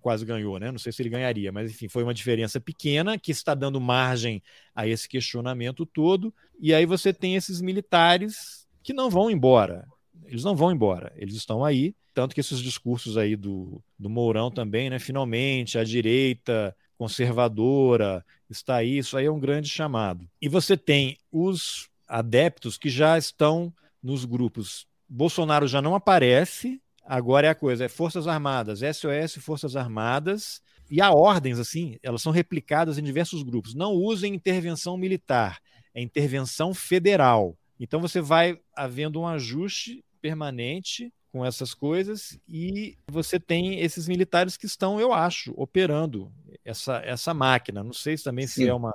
quase 0.00 0.24
ganhou, 0.24 0.58
né? 0.58 0.70
Não 0.70 0.78
sei 0.78 0.92
se 0.92 1.02
ele 1.02 1.08
ganharia, 1.08 1.52
mas 1.52 1.70
enfim, 1.70 1.88
foi 1.88 2.02
uma 2.02 2.14
diferença 2.14 2.60
pequena 2.60 3.18
que 3.18 3.30
está 3.30 3.54
dando 3.54 3.80
margem 3.80 4.42
a 4.74 4.86
esse 4.86 5.08
questionamento 5.08 5.84
todo. 5.84 6.32
E 6.60 6.74
aí 6.74 6.86
você 6.86 7.12
tem 7.12 7.36
esses 7.36 7.60
militares 7.60 8.66
que 8.82 8.92
não 8.92 9.10
vão 9.10 9.30
embora. 9.30 9.86
Eles 10.24 10.44
não 10.44 10.54
vão 10.54 10.70
embora, 10.70 11.12
eles 11.16 11.34
estão 11.34 11.64
aí. 11.64 11.94
Tanto 12.12 12.34
que 12.34 12.40
esses 12.40 12.58
discursos 12.58 13.16
aí 13.16 13.36
do, 13.36 13.82
do 13.98 14.10
Mourão 14.10 14.50
também, 14.50 14.90
né? 14.90 14.98
Finalmente, 14.98 15.78
a 15.78 15.84
direita 15.84 16.74
conservadora 16.96 18.24
está 18.50 18.76
aí, 18.76 18.98
isso 18.98 19.16
aí 19.16 19.26
é 19.26 19.30
um 19.30 19.38
grande 19.38 19.68
chamado. 19.68 20.28
E 20.42 20.48
você 20.48 20.76
tem 20.76 21.16
os 21.30 21.88
adeptos 22.06 22.76
que 22.76 22.90
já 22.90 23.16
estão 23.16 23.72
nos 24.02 24.24
grupos. 24.24 24.86
Bolsonaro 25.08 25.68
já 25.68 25.80
não 25.80 25.94
aparece, 25.94 26.80
Agora 27.10 27.46
é 27.46 27.50
a 27.50 27.54
coisa, 27.54 27.86
é 27.86 27.88
Forças 27.88 28.26
Armadas, 28.26 28.80
SOS 28.80 29.42
Forças 29.42 29.74
Armadas, 29.74 30.60
e 30.90 31.00
há 31.00 31.10
ordens, 31.10 31.58
assim, 31.58 31.96
elas 32.02 32.20
são 32.20 32.30
replicadas 32.30 32.98
em 32.98 33.02
diversos 33.02 33.42
grupos. 33.42 33.74
Não 33.74 33.92
usem 33.92 34.34
intervenção 34.34 34.94
militar, 34.94 35.58
é 35.94 36.02
intervenção 36.02 36.74
federal. 36.74 37.56
Então 37.80 37.98
você 37.98 38.20
vai 38.20 38.60
havendo 38.76 39.20
um 39.20 39.26
ajuste 39.26 40.04
permanente 40.20 41.10
com 41.32 41.46
essas 41.46 41.72
coisas 41.72 42.38
e 42.46 42.98
você 43.10 43.40
tem 43.40 43.80
esses 43.80 44.06
militares 44.06 44.58
que 44.58 44.66
estão, 44.66 45.00
eu 45.00 45.10
acho, 45.10 45.54
operando 45.56 46.30
essa, 46.62 46.98
essa 46.98 47.32
máquina. 47.32 47.82
Não 47.82 47.94
sei 47.94 48.18
se 48.18 48.24
também 48.24 48.46
Sim. 48.46 48.54
se 48.54 48.68
é 48.68 48.74
uma, 48.74 48.92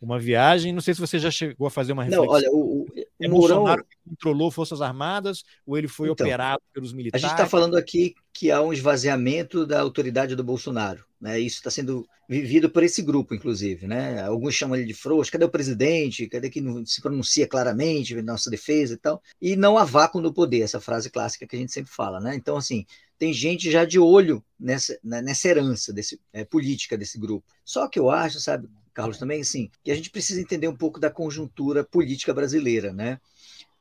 uma 0.00 0.18
viagem, 0.18 0.72
não 0.72 0.80
sei 0.80 0.94
se 0.94 1.00
você 1.00 1.18
já 1.18 1.30
chegou 1.30 1.66
a 1.66 1.70
fazer 1.70 1.92
uma 1.92 2.04
reflexão. 2.04 2.26
Não, 2.26 2.32
olha, 2.32 2.50
o, 2.52 2.86
é 3.20 3.28
Mourão... 3.28 3.56
Bolsonaro 3.56 3.86
controlou 4.04 4.50
Forças 4.50 4.80
Armadas 4.80 5.42
ou 5.66 5.76
ele 5.76 5.88
foi 5.88 6.10
então, 6.10 6.26
operado 6.26 6.62
pelos 6.72 6.92
militares? 6.92 7.24
A 7.24 7.28
gente 7.28 7.36
está 7.36 7.48
falando 7.48 7.76
aqui 7.76 8.14
que 8.32 8.50
há 8.50 8.60
um 8.60 8.72
esvaziamento 8.72 9.66
da 9.66 9.80
autoridade 9.80 10.36
do 10.36 10.44
Bolsonaro. 10.44 11.04
Né? 11.20 11.40
Isso 11.40 11.56
está 11.56 11.70
sendo 11.70 12.06
vivido 12.28 12.68
por 12.68 12.82
esse 12.82 13.00
grupo, 13.00 13.34
inclusive. 13.34 13.86
Né? 13.86 14.22
Alguns 14.22 14.54
chamam 14.54 14.76
ele 14.76 14.84
de 14.84 14.92
frouxo. 14.92 15.32
Cadê 15.32 15.44
o 15.44 15.50
presidente? 15.50 16.28
Cadê 16.28 16.50
que 16.50 16.60
não 16.60 16.84
se 16.84 17.00
pronuncia 17.00 17.46
claramente 17.46 18.20
nossa 18.20 18.50
defesa 18.50 18.94
e 18.94 18.98
tal? 18.98 19.22
E 19.40 19.56
não 19.56 19.78
há 19.78 19.84
vácuo 19.84 20.20
no 20.20 20.34
poder, 20.34 20.60
essa 20.60 20.80
frase 20.80 21.10
clássica 21.10 21.46
que 21.46 21.56
a 21.56 21.58
gente 21.58 21.72
sempre 21.72 21.90
fala. 21.90 22.20
Né? 22.20 22.34
Então, 22.34 22.58
assim, 22.58 22.84
tem 23.18 23.32
gente 23.32 23.70
já 23.70 23.84
de 23.86 23.98
olho 23.98 24.44
nessa, 24.60 24.98
né, 25.02 25.22
nessa 25.22 25.48
herança 25.48 25.92
desse, 25.92 26.20
é, 26.32 26.44
política 26.44 26.98
desse 26.98 27.18
grupo. 27.18 27.46
Só 27.64 27.88
que 27.88 27.98
eu 27.98 28.10
acho, 28.10 28.38
sabe, 28.40 28.68
Carlos, 28.96 29.18
também, 29.18 29.42
assim, 29.42 29.70
que 29.84 29.90
a 29.90 29.94
gente 29.94 30.08
precisa 30.08 30.40
entender 30.40 30.68
um 30.68 30.74
pouco 30.74 30.98
da 30.98 31.10
conjuntura 31.10 31.84
política 31.84 32.32
brasileira, 32.32 32.94
né? 32.94 33.20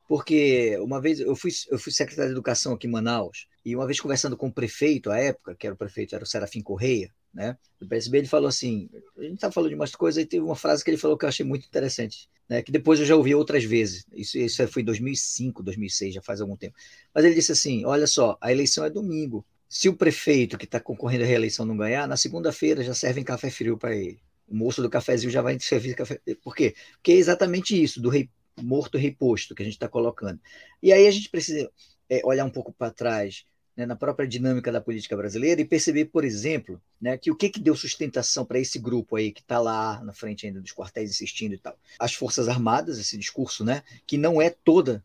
Porque 0.10 0.78
uma 0.82 1.00
vez 1.00 1.22
eu 1.22 1.34
fui, 1.38 1.52
eu 1.72 1.80
fui 1.80 1.94
secretário 1.94 2.32
de 2.32 2.34
Educação 2.34 2.74
aqui 2.74 2.86
em 2.86 2.92
Manaus, 2.92 3.48
e 3.64 3.74
uma 3.74 3.86
vez 3.86 3.98
conversando 3.98 4.36
com 4.36 4.48
o 4.48 4.52
prefeito, 4.52 5.10
à 5.10 5.18
época, 5.18 5.56
que 5.56 5.66
era 5.66 5.74
o 5.74 5.78
prefeito, 5.78 6.14
era 6.16 6.24
o 6.26 6.28
Serafim 6.28 6.62
Correia, 6.62 7.10
né? 7.34 7.58
Do 7.80 7.88
PSB, 7.88 8.18
ele 8.18 8.28
falou 8.28 8.50
assim: 8.50 8.90
a 9.18 9.22
gente 9.22 9.36
estava 9.36 9.54
falando 9.54 9.70
de 9.70 9.76
umas 9.76 9.96
coisas, 9.96 10.22
e 10.22 10.26
teve 10.26 10.44
uma 10.44 10.56
frase 10.56 10.84
que 10.84 10.90
ele 10.90 10.98
falou 10.98 11.18
que 11.18 11.24
eu 11.24 11.30
achei 11.30 11.46
muito 11.46 11.66
interessante, 11.66 12.28
né? 12.50 12.62
Que 12.62 12.72
depois 12.74 13.00
eu 13.00 13.06
já 13.06 13.16
ouvi 13.16 13.34
outras 13.34 13.64
vezes. 13.64 14.06
Isso, 14.12 14.38
isso 14.38 14.68
foi 14.68 14.82
em 14.82 14.86
2005, 14.86 15.64
2006, 15.64 16.16
já 16.16 16.22
faz 16.22 16.42
algum 16.42 16.58
tempo. 16.58 16.76
Mas 17.14 17.24
ele 17.24 17.36
disse 17.36 17.54
assim: 17.54 17.86
olha 17.86 18.06
só, 18.06 18.38
a 18.42 18.52
eleição 18.52 18.84
é 18.84 18.90
domingo. 18.90 19.46
Se 19.70 19.88
o 19.88 19.96
prefeito 19.96 20.58
que 20.58 20.66
está 20.66 20.78
concorrendo 20.78 21.24
à 21.24 21.28
reeleição 21.28 21.66
não 21.66 21.78
ganhar, 21.78 22.06
na 22.06 22.18
segunda-feira 22.18 22.84
já 22.84 22.94
servem 22.94 23.24
café 23.24 23.50
frio 23.50 23.78
para 23.78 23.96
ele 23.96 24.20
o 24.48 24.56
moço 24.56 24.82
do 24.82 24.90
cafezinho 24.90 25.32
já 25.32 25.42
vai 25.42 25.60
servir 25.60 25.96
café. 25.96 26.20
Por 26.44 26.56
quê? 26.56 26.76
Porque 26.94 27.12
é 27.12 27.16
exatamente 27.16 27.82
isso, 27.82 28.02
do 28.02 28.10
rei 28.10 28.30
morto 28.62 28.98
reposto 28.98 29.54
que 29.54 29.62
a 29.62 29.66
gente 29.66 29.76
está 29.76 29.88
colocando. 29.88 30.40
E 30.82 30.94
aí 30.94 31.08
a 31.08 31.12
gente 31.12 31.30
precisa 31.30 31.70
é, 32.10 32.22
olhar 32.24 32.46
um 32.46 32.50
pouco 32.50 32.72
para 32.72 32.92
trás, 32.92 33.46
né, 33.76 33.86
na 33.86 33.96
própria 33.96 34.28
dinâmica 34.28 34.72
da 34.72 34.80
política 34.80 35.18
brasileira 35.18 35.60
e 35.60 35.66
perceber, 35.66 36.06
por 36.06 36.24
exemplo, 36.24 36.82
né, 37.02 37.18
que 37.18 37.30
o 37.30 37.36
que, 37.36 37.50
que 37.50 37.60
deu 37.60 37.76
sustentação 37.76 38.46
para 38.46 38.60
esse 38.60 38.80
grupo 38.80 39.18
aí 39.18 39.32
que 39.32 39.42
está 39.42 39.60
lá 39.60 40.02
na 40.04 40.14
frente 40.14 40.48
ainda 40.48 40.62
dos 40.62 40.72
quartéis 40.72 41.10
insistindo 41.10 41.54
e 41.54 41.58
tal. 41.58 41.78
As 42.00 42.14
Forças 42.14 42.48
Armadas, 42.48 42.98
esse 42.98 43.18
discurso, 43.18 43.66
né, 43.66 43.84
que 44.08 44.18
não 44.18 44.42
é 44.42 44.50
toda 44.50 45.04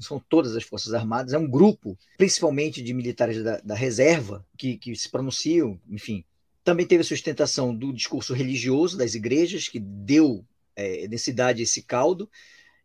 são 0.00 0.18
todas 0.18 0.56
as 0.56 0.64
Forças 0.64 0.94
Armadas, 0.94 1.34
é 1.34 1.38
um 1.38 1.46
grupo, 1.46 1.98
principalmente 2.16 2.80
de 2.80 2.94
militares 2.94 3.42
da, 3.42 3.58
da 3.58 3.74
reserva, 3.74 4.42
que, 4.56 4.78
que 4.78 4.96
se 4.96 5.10
pronunciam, 5.10 5.78
enfim, 5.86 6.24
também 6.68 6.84
teve 6.84 7.00
a 7.00 7.04
sustentação 7.04 7.74
do 7.74 7.94
discurso 7.94 8.34
religioso 8.34 8.98
das 8.98 9.14
igrejas, 9.14 9.68
que 9.68 9.80
deu 9.80 10.44
é, 10.76 11.08
densidade 11.08 11.60
a 11.60 11.62
esse 11.62 11.82
caldo, 11.82 12.30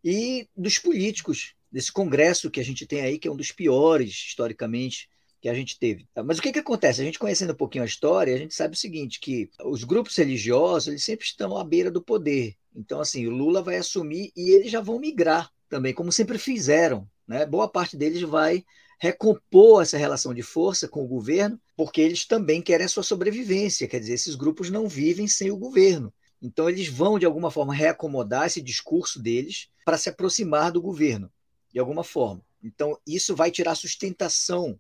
e 0.02 0.48
dos 0.56 0.78
políticos, 0.78 1.54
desse 1.70 1.92
congresso 1.92 2.50
que 2.50 2.62
a 2.62 2.64
gente 2.64 2.88
tem 2.88 3.02
aí, 3.02 3.20
que 3.20 3.28
é 3.28 3.32
um 3.32 3.36
dos 3.36 3.52
piores, 3.52 4.12
historicamente, 4.12 5.10
que 5.42 5.50
a 5.50 5.54
gente 5.54 5.78
teve. 5.78 6.08
Mas 6.26 6.38
o 6.38 6.42
que, 6.42 6.54
que 6.54 6.60
acontece? 6.60 7.02
A 7.02 7.04
gente 7.04 7.20
conhecendo 7.20 7.52
um 7.52 7.58
pouquinho 7.58 7.84
a 7.84 7.88
história, 7.88 8.34
a 8.34 8.38
gente 8.38 8.54
sabe 8.54 8.74
o 8.74 8.80
seguinte, 8.80 9.20
que 9.20 9.50
os 9.66 9.84
grupos 9.84 10.16
religiosos, 10.16 10.88
eles 10.88 11.04
sempre 11.04 11.26
estão 11.26 11.58
à 11.58 11.64
beira 11.66 11.92
do 11.92 12.02
poder. 12.02 12.56
Então, 12.74 13.02
assim, 13.02 13.28
o 13.28 13.32
Lula 13.32 13.62
vai 13.62 13.76
assumir 13.76 14.32
e 14.34 14.52
eles 14.52 14.72
já 14.72 14.80
vão 14.80 14.98
migrar 14.98 15.52
também, 15.68 15.94
como 15.94 16.10
sempre 16.10 16.38
fizeram. 16.38 17.06
Né? 17.28 17.46
Boa 17.46 17.68
parte 17.68 17.98
deles 17.98 18.22
vai 18.22 18.64
recompor 19.04 19.82
essa 19.82 19.98
relação 19.98 20.34
de 20.34 20.42
força 20.42 20.88
com 20.88 21.04
o 21.04 21.08
governo, 21.08 21.60
porque 21.76 22.00
eles 22.00 22.26
também 22.26 22.62
querem 22.62 22.86
a 22.86 22.90
sua 22.90 23.04
sobrevivência. 23.04 23.86
Quer 23.86 24.00
dizer, 24.00 24.14
esses 24.14 24.34
grupos 24.34 24.70
não 24.70 24.88
vivem 24.88 25.28
sem 25.28 25.52
o 25.52 25.58
governo. 25.58 26.14
Então, 26.42 26.70
eles 26.70 26.88
vão, 26.88 27.20
de 27.20 27.26
alguma 27.26 27.52
forma, 27.52 27.74
reacomodar 27.74 28.48
esse 28.48 28.62
discurso 28.62 29.22
deles 29.22 29.68
para 29.84 29.98
se 29.98 30.08
aproximar 30.08 30.72
do 30.72 30.82
governo, 30.82 31.30
de 31.74 31.82
alguma 31.82 32.02
forma. 32.02 32.42
Então, 32.64 32.98
isso 33.06 33.36
vai 33.36 33.52
tirar 33.52 33.76
sustentação 33.76 34.80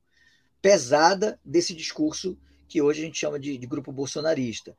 pesada 0.61 1.37
desse 1.43 1.73
discurso 1.73 2.37
que 2.65 2.81
hoje 2.81 3.01
a 3.01 3.05
gente 3.05 3.19
chama 3.19 3.37
de, 3.37 3.57
de, 3.57 3.67
grupo 3.67 3.91
bolsonarista. 3.91 4.73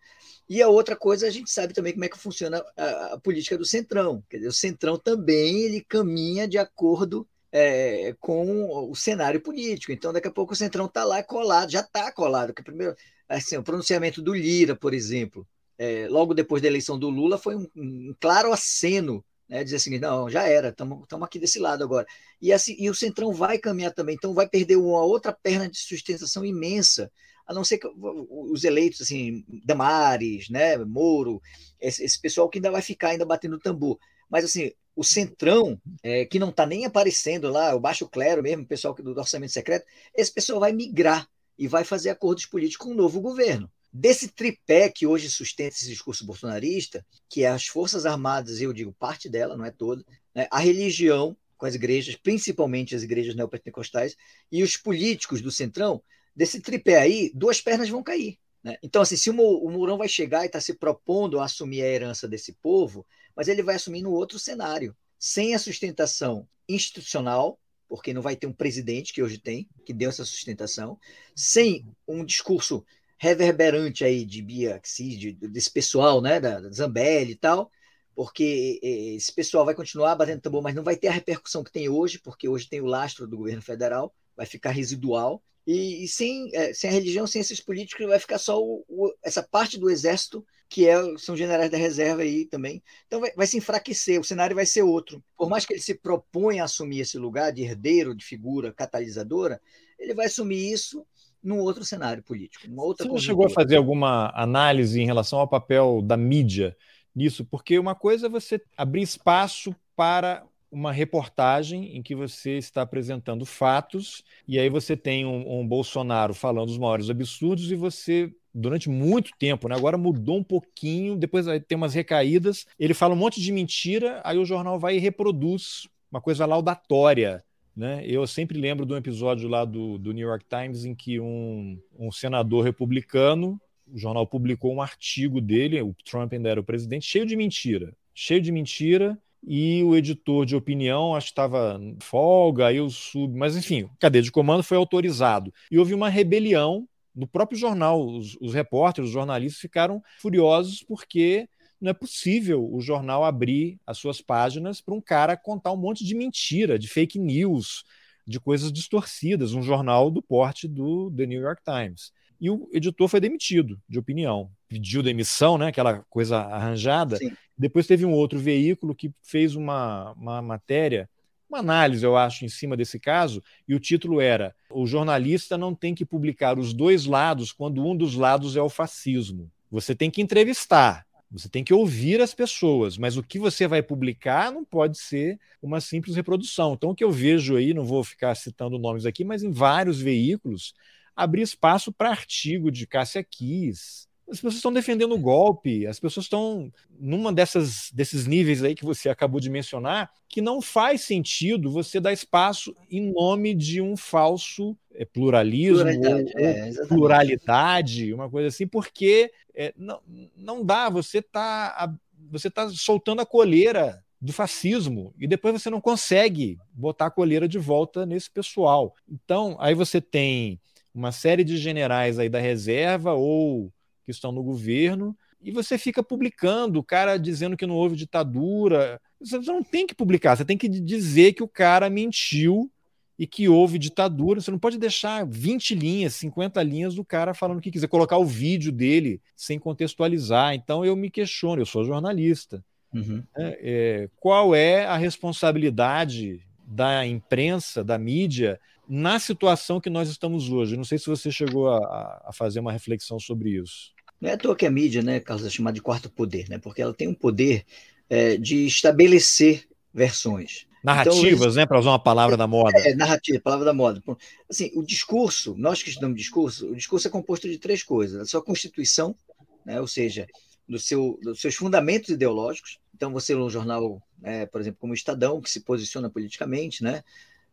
E 0.48 0.62
a 0.62 0.68
outra 0.68 0.96
coisa, 0.96 1.26
a 1.26 1.30
gente 1.30 1.50
sabe 1.50 1.74
também 1.74 1.92
como 1.92 2.06
é 2.06 2.08
que 2.08 2.18
funciona 2.18 2.64
a, 2.78 3.12
a 3.12 3.20
política 3.20 3.58
do 3.58 3.66
Centrão. 3.66 4.24
Quer 4.30 4.38
dizer, 4.38 4.48
o 4.48 4.54
Centrão 4.54 4.98
também 4.98 5.60
ele 5.64 5.84
caminha 5.86 6.48
de 6.48 6.56
acordo 6.56 7.28
é, 7.56 8.16
com 8.18 8.90
o 8.90 8.96
cenário 8.96 9.40
político. 9.40 9.92
Então, 9.92 10.12
daqui 10.12 10.26
a 10.26 10.32
pouco 10.32 10.52
o 10.52 10.56
Centrão 10.56 10.86
está 10.86 11.04
lá 11.04 11.22
colado, 11.22 11.70
já 11.70 11.80
está 11.80 12.10
colado. 12.10 12.48
Porque 12.48 12.64
primeiro, 12.64 12.96
assim, 13.28 13.56
o 13.56 13.62
pronunciamento 13.62 14.20
do 14.20 14.34
Lira, 14.34 14.74
por 14.74 14.92
exemplo, 14.92 15.46
é, 15.78 16.08
logo 16.10 16.34
depois 16.34 16.60
da 16.60 16.66
eleição 16.66 16.98
do 16.98 17.08
Lula, 17.08 17.38
foi 17.38 17.54
um, 17.54 17.68
um 17.76 18.14
claro 18.18 18.52
aceno 18.52 19.24
né, 19.48 19.62
dizer 19.62 19.76
assim, 19.76 19.98
não, 19.98 20.28
já 20.28 20.48
era, 20.48 20.70
estamos 20.70 21.06
aqui 21.22 21.38
desse 21.38 21.60
lado 21.60 21.84
agora. 21.84 22.06
E, 22.42 22.52
assim, 22.52 22.74
e 22.76 22.90
o 22.90 22.94
Centrão 22.94 23.32
vai 23.32 23.56
caminhar 23.56 23.92
também, 23.92 24.16
então 24.16 24.34
vai 24.34 24.48
perder 24.48 24.76
uma 24.76 25.02
outra 25.02 25.32
perna 25.32 25.68
de 25.68 25.78
sustentação 25.78 26.44
imensa, 26.44 27.12
a 27.46 27.54
não 27.54 27.62
ser 27.62 27.78
que 27.78 27.86
os 27.96 28.64
eleitos, 28.64 29.02
assim, 29.02 29.44
Damares, 29.64 30.48
né, 30.48 30.76
Moro, 30.78 31.40
esse, 31.80 32.02
esse 32.02 32.20
pessoal 32.20 32.48
que 32.48 32.58
ainda 32.58 32.70
vai 32.70 32.82
ficar 32.82 33.10
ainda 33.10 33.24
batendo 33.24 33.58
tambor. 33.58 33.98
Mas, 34.30 34.44
assim, 34.44 34.72
o 34.96 35.02
Centrão, 35.02 35.80
é, 36.02 36.24
que 36.24 36.38
não 36.38 36.50
está 36.50 36.64
nem 36.64 36.84
aparecendo 36.84 37.50
lá, 37.50 37.74
o 37.74 37.80
Baixo 37.80 38.08
Clero 38.08 38.42
mesmo, 38.42 38.62
o 38.62 38.66
pessoal 38.66 38.94
do 38.94 39.18
orçamento 39.18 39.52
secreto, 39.52 39.86
esse 40.14 40.32
pessoal 40.32 40.60
vai 40.60 40.72
migrar 40.72 41.28
e 41.58 41.66
vai 41.66 41.84
fazer 41.84 42.10
acordos 42.10 42.46
políticos 42.46 42.86
com 42.86 42.92
o 42.92 42.96
novo 42.96 43.20
governo. 43.20 43.70
Desse 43.92 44.28
tripé 44.28 44.88
que 44.88 45.06
hoje 45.06 45.30
sustenta 45.30 45.76
esse 45.76 45.88
discurso 45.88 46.26
bolsonarista, 46.26 47.04
que 47.28 47.44
é 47.44 47.48
as 47.48 47.66
Forças 47.66 48.06
Armadas, 48.06 48.60
eu 48.60 48.72
digo 48.72 48.92
parte 48.92 49.28
dela, 49.28 49.56
não 49.56 49.64
é 49.64 49.70
toda, 49.70 50.04
né, 50.34 50.48
a 50.50 50.58
religião, 50.58 51.36
com 51.56 51.66
as 51.66 51.74
igrejas, 51.74 52.16
principalmente 52.16 52.94
as 52.94 53.02
igrejas 53.02 53.36
neopentecostais, 53.36 54.16
e 54.50 54.62
os 54.62 54.76
políticos 54.76 55.40
do 55.40 55.50
Centrão, 55.50 56.02
desse 56.34 56.60
tripé 56.60 56.98
aí, 56.98 57.30
duas 57.34 57.60
pernas 57.60 57.88
vão 57.88 58.02
cair. 58.02 58.36
Né? 58.64 58.78
Então, 58.82 59.02
assim, 59.02 59.16
se 59.16 59.30
o 59.30 59.70
Mourão 59.70 59.98
vai 59.98 60.08
chegar 60.08 60.42
e 60.42 60.46
está 60.46 60.60
se 60.60 60.74
propondo 60.74 61.38
a 61.38 61.44
assumir 61.44 61.82
a 61.82 61.88
herança 61.88 62.26
desse 62.26 62.54
povo, 62.54 63.06
mas 63.36 63.48
ele 63.48 63.62
vai 63.62 63.76
assumir 63.76 64.02
no 64.02 64.12
outro 64.12 64.38
cenário, 64.38 64.96
sem 65.18 65.54
a 65.54 65.58
sustentação 65.58 66.48
institucional, 66.68 67.58
porque 67.88 68.12
não 68.12 68.22
vai 68.22 68.36
ter 68.36 68.46
um 68.46 68.52
presidente 68.52 69.12
que 69.12 69.22
hoje 69.22 69.38
tem, 69.38 69.68
que 69.84 69.92
deu 69.92 70.10
essa 70.10 70.24
sustentação, 70.24 70.98
sem 71.34 71.86
um 72.06 72.24
discurso 72.24 72.84
reverberante 73.18 74.04
aí 74.04 74.24
de 74.24 74.42
Bia 74.42 74.80
de, 74.98 75.32
desse 75.32 75.70
pessoal, 75.70 76.20
né, 76.20 76.40
da, 76.40 76.60
Zambelli 76.70 77.32
e 77.32 77.36
tal, 77.36 77.70
porque 78.14 78.78
esse 78.82 79.32
pessoal 79.32 79.64
vai 79.64 79.74
continuar 79.74 80.14
batendo 80.14 80.40
tambor, 80.40 80.62
mas 80.62 80.74
não 80.74 80.84
vai 80.84 80.96
ter 80.96 81.08
a 81.08 81.12
repercussão 81.12 81.64
que 81.64 81.72
tem 81.72 81.88
hoje, 81.88 82.18
porque 82.18 82.48
hoje 82.48 82.68
tem 82.68 82.80
o 82.80 82.86
lastro 82.86 83.26
do 83.26 83.36
governo 83.36 83.62
federal, 83.62 84.14
vai 84.36 84.46
ficar 84.46 84.70
residual, 84.70 85.42
e, 85.66 86.04
e 86.04 86.08
sem, 86.08 86.50
é, 86.54 86.74
sem 86.74 86.90
a 86.90 86.92
religião, 86.92 87.26
sem 87.26 87.40
esses 87.40 87.60
políticos, 87.60 88.06
vai 88.06 88.18
ficar 88.18 88.38
só 88.38 88.60
o, 88.62 88.84
o, 88.88 89.14
essa 89.22 89.42
parte 89.42 89.78
do 89.78 89.90
exército, 89.90 90.44
que 90.74 90.88
é, 90.88 90.96
são 91.18 91.36
generais 91.36 91.70
da 91.70 91.78
reserva 91.78 92.22
aí 92.22 92.46
também. 92.46 92.82
Então 93.06 93.20
vai, 93.20 93.30
vai, 93.36 93.46
se 93.46 93.56
enfraquecer, 93.56 94.18
o 94.18 94.24
cenário 94.24 94.56
vai 94.56 94.66
ser 94.66 94.82
outro. 94.82 95.22
Por 95.38 95.48
mais 95.48 95.64
que 95.64 95.72
ele 95.72 95.80
se 95.80 95.94
proponha 95.94 96.62
a 96.62 96.64
assumir 96.64 96.98
esse 96.98 97.16
lugar 97.16 97.52
de 97.52 97.62
herdeiro, 97.62 98.12
de 98.12 98.24
figura 98.24 98.72
catalisadora, 98.72 99.60
ele 99.96 100.14
vai 100.14 100.26
assumir 100.26 100.72
isso 100.72 101.06
num 101.40 101.60
outro 101.60 101.84
cenário 101.84 102.24
político. 102.24 102.66
Uma 102.66 102.82
outra 102.82 103.08
Você 103.08 103.26
chegou 103.26 103.46
a 103.46 103.50
fazer 103.50 103.76
alguma 103.76 104.32
análise 104.34 105.00
em 105.00 105.06
relação 105.06 105.38
ao 105.38 105.46
papel 105.46 106.02
da 106.02 106.16
mídia 106.16 106.76
nisso? 107.14 107.44
Porque 107.44 107.78
uma 107.78 107.94
coisa 107.94 108.26
é 108.26 108.28
você 108.28 108.60
abrir 108.76 109.02
espaço 109.02 109.76
para 109.94 110.44
uma 110.72 110.90
reportagem 110.90 111.96
em 111.96 112.02
que 112.02 112.16
você 112.16 112.58
está 112.58 112.82
apresentando 112.82 113.46
fatos, 113.46 114.24
e 114.48 114.58
aí 114.58 114.68
você 114.68 114.96
tem 114.96 115.24
um, 115.24 115.60
um 115.60 115.64
Bolsonaro 115.68 116.34
falando 116.34 116.68
os 116.68 116.78
maiores 116.78 117.08
absurdos, 117.08 117.70
e 117.70 117.76
você 117.76 118.34
durante 118.54 118.88
muito 118.88 119.32
tempo, 119.38 119.68
né? 119.68 119.74
Agora 119.74 119.98
mudou 119.98 120.38
um 120.38 120.44
pouquinho, 120.44 121.16
depois 121.16 121.46
vai 121.46 121.58
ter 121.58 121.74
umas 121.74 121.94
recaídas. 121.94 122.66
Ele 122.78 122.94
fala 122.94 123.14
um 123.14 123.18
monte 123.18 123.40
de 123.40 123.52
mentira, 123.52 124.20
aí 124.24 124.38
o 124.38 124.44
jornal 124.44 124.78
vai 124.78 124.96
e 124.96 125.00
reproduz 125.00 125.88
uma 126.10 126.20
coisa 126.20 126.46
laudatória. 126.46 127.42
Né? 127.76 128.04
Eu 128.06 128.24
sempre 128.26 128.58
lembro 128.58 128.86
de 128.86 128.92
um 128.92 128.96
episódio 128.96 129.48
lá 129.48 129.64
do, 129.64 129.98
do 129.98 130.12
New 130.12 130.28
York 130.28 130.44
Times 130.48 130.84
em 130.84 130.94
que 130.94 131.18
um, 131.18 131.76
um 131.98 132.12
senador 132.12 132.64
republicano, 132.64 133.60
o 133.92 133.98
jornal 133.98 134.26
publicou 134.26 134.72
um 134.72 134.80
artigo 134.80 135.40
dele, 135.40 135.82
o 135.82 135.94
Trump 136.04 136.32
ainda 136.32 136.48
era 136.48 136.60
o 136.60 136.64
presidente, 136.64 137.06
cheio 137.06 137.26
de 137.26 137.34
mentira. 137.34 137.92
Cheio 138.14 138.40
de 138.40 138.52
mentira, 138.52 139.18
e 139.46 139.82
o 139.84 139.94
editor 139.94 140.46
de 140.46 140.56
opinião, 140.56 141.14
acho 141.14 141.26
que 141.26 141.32
estava 141.32 141.80
folga, 142.00 142.68
aí 142.68 142.76
eu 142.76 142.88
sub, 142.88 143.36
mas 143.36 143.56
enfim, 143.56 143.88
cadeia 143.98 144.22
de 144.22 144.32
comando 144.32 144.62
foi 144.62 144.76
autorizado. 144.76 145.52
E 145.70 145.78
houve 145.78 145.92
uma 145.92 146.08
rebelião 146.08 146.88
no 147.14 147.26
próprio 147.26 147.58
jornal. 147.58 148.04
Os, 148.06 148.36
os 148.40 148.54
repórteres, 148.54 149.08
os 149.08 149.14
jornalistas 149.14 149.60
ficaram 149.60 150.02
furiosos 150.20 150.82
porque 150.82 151.48
não 151.80 151.90
é 151.90 151.94
possível 151.94 152.66
o 152.72 152.80
jornal 152.80 153.24
abrir 153.24 153.78
as 153.86 153.98
suas 153.98 154.20
páginas 154.20 154.80
para 154.80 154.94
um 154.94 155.00
cara 155.00 155.36
contar 155.36 155.72
um 155.72 155.76
monte 155.76 156.04
de 156.04 156.14
mentira, 156.14 156.78
de 156.78 156.88
fake 156.88 157.18
news, 157.18 157.84
de 158.26 158.40
coisas 158.40 158.72
distorcidas, 158.72 159.52
um 159.52 159.62
jornal 159.62 160.10
do 160.10 160.22
porte 160.22 160.66
do 160.66 161.10
The 161.10 161.26
New 161.26 161.42
York 161.42 161.62
Times. 161.62 162.10
E 162.40 162.50
o 162.50 162.68
editor 162.72 163.08
foi 163.08 163.20
demitido 163.20 163.78
de 163.88 163.98
opinião, 163.98 164.50
pediu 164.68 165.02
demissão, 165.02 165.56
né, 165.56 165.68
aquela 165.68 166.04
coisa 166.10 166.38
arranjada. 166.38 167.16
Sim. 167.16 167.32
Depois 167.56 167.86
teve 167.86 168.04
um 168.04 168.12
outro 168.12 168.38
veículo 168.38 168.94
que 168.94 169.12
fez 169.22 169.54
uma, 169.54 170.12
uma 170.12 170.42
matéria, 170.42 171.08
uma 171.54 171.60
análise, 171.60 172.04
eu 172.04 172.16
acho, 172.16 172.44
em 172.44 172.48
cima 172.48 172.76
desse 172.76 172.98
caso, 172.98 173.42
e 173.66 173.74
o 173.74 173.80
título 173.80 174.20
era: 174.20 174.54
O 174.70 174.86
jornalista 174.86 175.56
não 175.56 175.74
tem 175.74 175.94
que 175.94 176.04
publicar 176.04 176.58
os 176.58 176.74
dois 176.74 177.06
lados 177.06 177.52
quando 177.52 177.84
um 177.84 177.96
dos 177.96 178.16
lados 178.16 178.56
é 178.56 178.62
o 178.62 178.68
fascismo. 178.68 179.50
Você 179.70 179.94
tem 179.94 180.10
que 180.10 180.20
entrevistar, 180.20 181.06
você 181.30 181.48
tem 181.48 181.64
que 181.64 181.72
ouvir 181.72 182.20
as 182.20 182.34
pessoas, 182.34 182.98
mas 182.98 183.16
o 183.16 183.22
que 183.22 183.38
você 183.38 183.66
vai 183.66 183.82
publicar 183.82 184.52
não 184.52 184.64
pode 184.64 184.98
ser 184.98 185.38
uma 185.62 185.80
simples 185.80 186.16
reprodução. 186.16 186.74
Então, 186.74 186.90
o 186.90 186.94
que 186.94 187.04
eu 187.04 187.10
vejo 187.10 187.56
aí, 187.56 187.72
não 187.72 187.84
vou 187.84 188.02
ficar 188.02 188.34
citando 188.34 188.78
nomes 188.78 189.06
aqui, 189.06 189.24
mas 189.24 189.42
em 189.42 189.50
vários 189.50 190.00
veículos, 190.00 190.74
abrir 191.14 191.42
espaço 191.42 191.92
para 191.92 192.10
artigo 192.10 192.70
de 192.70 192.86
Cássia 192.86 193.22
Kiss. 193.22 194.06
As 194.28 194.36
pessoas 194.36 194.54
estão 194.54 194.72
defendendo 194.72 195.14
o 195.14 195.18
golpe, 195.18 195.86
as 195.86 196.00
pessoas 196.00 196.24
estão 196.24 196.72
numa 196.98 197.32
dessas 197.32 197.90
desses 197.92 198.26
níveis 198.26 198.62
aí 198.62 198.74
que 198.74 198.84
você 198.84 199.08
acabou 199.08 199.40
de 199.40 199.50
mencionar, 199.50 200.10
que 200.28 200.40
não 200.40 200.62
faz 200.62 201.02
sentido 201.02 201.70
você 201.70 202.00
dar 202.00 202.12
espaço 202.12 202.74
em 202.90 203.12
nome 203.12 203.54
de 203.54 203.80
um 203.80 203.96
falso 203.96 204.76
é, 204.94 205.04
pluralismo 205.04 205.84
pluralidade, 205.84 206.32
ou, 206.36 206.44
é, 206.44 206.86
pluralidade, 206.86 208.14
uma 208.14 208.30
coisa 208.30 208.48
assim, 208.48 208.66
porque 208.66 209.30
é, 209.54 209.74
não, 209.76 210.00
não 210.36 210.64
dá, 210.64 210.88
você 210.88 211.18
está 211.18 211.94
você 212.30 212.50
tá 212.50 212.68
soltando 212.70 213.20
a 213.20 213.26
coleira 213.26 214.02
do 214.20 214.32
fascismo 214.32 215.14
e 215.18 215.26
depois 215.26 215.60
você 215.60 215.68
não 215.68 215.80
consegue 215.80 216.58
botar 216.72 217.06
a 217.06 217.10
coleira 217.10 217.46
de 217.46 217.58
volta 217.58 218.06
nesse 218.06 218.30
pessoal. 218.30 218.94
Então, 219.06 219.56
aí 219.60 219.74
você 219.74 220.00
tem 220.00 220.58
uma 220.94 221.12
série 221.12 221.44
de 221.44 221.58
generais 221.58 222.18
aí 222.18 222.28
da 222.28 222.38
reserva 222.38 223.12
ou 223.12 223.70
que 224.04 224.10
estão 224.10 224.30
no 224.30 224.42
governo 224.42 225.16
e 225.44 225.50
você 225.50 225.76
fica 225.76 226.02
publicando, 226.02 226.78
o 226.78 226.82
cara 226.82 227.18
dizendo 227.18 227.56
que 227.56 227.66
não 227.66 227.74
houve 227.74 227.96
ditadura. 227.96 228.98
Você 229.20 229.38
não 229.38 229.62
tem 229.62 229.86
que 229.86 229.94
publicar, 229.94 230.36
você 230.36 230.44
tem 230.44 230.56
que 230.56 230.68
dizer 230.68 231.34
que 231.34 231.42
o 231.42 231.48
cara 231.48 231.90
mentiu 231.90 232.70
e 233.18 233.26
que 233.26 233.46
houve 233.46 233.78
ditadura. 233.78 234.40
Você 234.40 234.50
não 234.50 234.58
pode 234.58 234.78
deixar 234.78 235.26
20 235.26 235.74
linhas, 235.74 236.14
50 236.14 236.62
linhas 236.62 236.94
do 236.94 237.04
cara 237.04 237.34
falando 237.34 237.58
o 237.58 237.60
que 237.60 237.70
quiser, 237.70 237.88
colocar 237.88 238.16
o 238.16 238.24
vídeo 238.24 238.72
dele 238.72 239.20
sem 239.36 239.58
contextualizar. 239.58 240.54
Então 240.54 240.82
eu 240.82 240.96
me 240.96 241.10
questiono, 241.10 241.60
eu 241.60 241.66
sou 241.66 241.84
jornalista. 241.84 242.64
Uhum. 242.92 243.22
É, 243.36 243.58
é, 243.62 244.08
qual 244.16 244.54
é 244.54 244.86
a 244.86 244.96
responsabilidade 244.96 246.40
da 246.66 247.06
imprensa, 247.06 247.84
da 247.84 247.98
mídia, 247.98 248.58
na 248.88 249.18
situação 249.18 249.80
que 249.80 249.90
nós 249.90 250.08
estamos 250.08 250.50
hoje? 250.50 250.76
Não 250.76 250.84
sei 250.84 250.98
se 250.98 251.06
você 251.06 251.30
chegou 251.30 251.68
a, 251.68 252.22
a 252.26 252.30
fazer 252.32 252.60
uma 252.60 252.72
reflexão 252.72 253.18
sobre 253.18 253.50
isso. 253.50 253.92
Não 254.20 254.30
é 254.30 254.34
à 254.34 254.38
toa 254.38 254.56
que 254.56 254.66
a 254.66 254.70
mídia, 254.70 255.02
né, 255.02 255.20
Carlos, 255.20 255.46
é 255.46 255.50
chamada 255.50 255.74
de 255.74 255.82
quarto 255.82 256.10
poder, 256.10 256.48
né? 256.48 256.58
Porque 256.58 256.80
ela 256.80 256.94
tem 256.94 257.08
um 257.08 257.14
poder 257.14 257.64
é, 258.08 258.36
de 258.36 258.66
estabelecer 258.66 259.66
versões. 259.92 260.66
Narrativas, 260.82 261.52
então, 261.52 261.54
né? 261.54 261.66
Para 261.66 261.78
usar 261.78 261.90
uma 261.90 261.98
palavra 261.98 262.36
da 262.36 262.46
moda. 262.46 262.78
É, 262.78 262.94
narrativa, 262.94 263.40
palavra 263.40 263.64
da 263.64 263.72
moda. 263.72 264.02
Assim, 264.50 264.70
o 264.74 264.82
discurso, 264.82 265.54
nós 265.56 265.82
que 265.82 265.88
estudamos 265.88 266.16
discurso, 266.16 266.70
o 266.70 266.76
discurso 266.76 267.08
é 267.08 267.10
composto 267.10 267.48
de 267.48 267.58
três 267.58 267.82
coisas: 267.82 268.20
a 268.20 268.26
sua 268.26 268.42
constituição, 268.42 269.16
né? 269.64 269.80
ou 269.80 269.86
seja, 269.86 270.26
do 270.68 270.78
seu, 270.78 271.18
dos 271.22 271.40
seus 271.40 271.54
fundamentos 271.54 272.10
ideológicos. 272.10 272.78
Então, 272.94 273.12
você 273.12 273.34
lê 273.34 273.40
um 273.40 273.50
jornal, 273.50 274.00
né, 274.20 274.46
por 274.46 274.60
exemplo, 274.60 274.78
como 274.80 274.92
o 274.92 274.96
Estadão, 274.96 275.40
que 275.40 275.50
se 275.50 275.60
posiciona 275.60 276.08
politicamente, 276.08 276.82
né? 276.82 277.02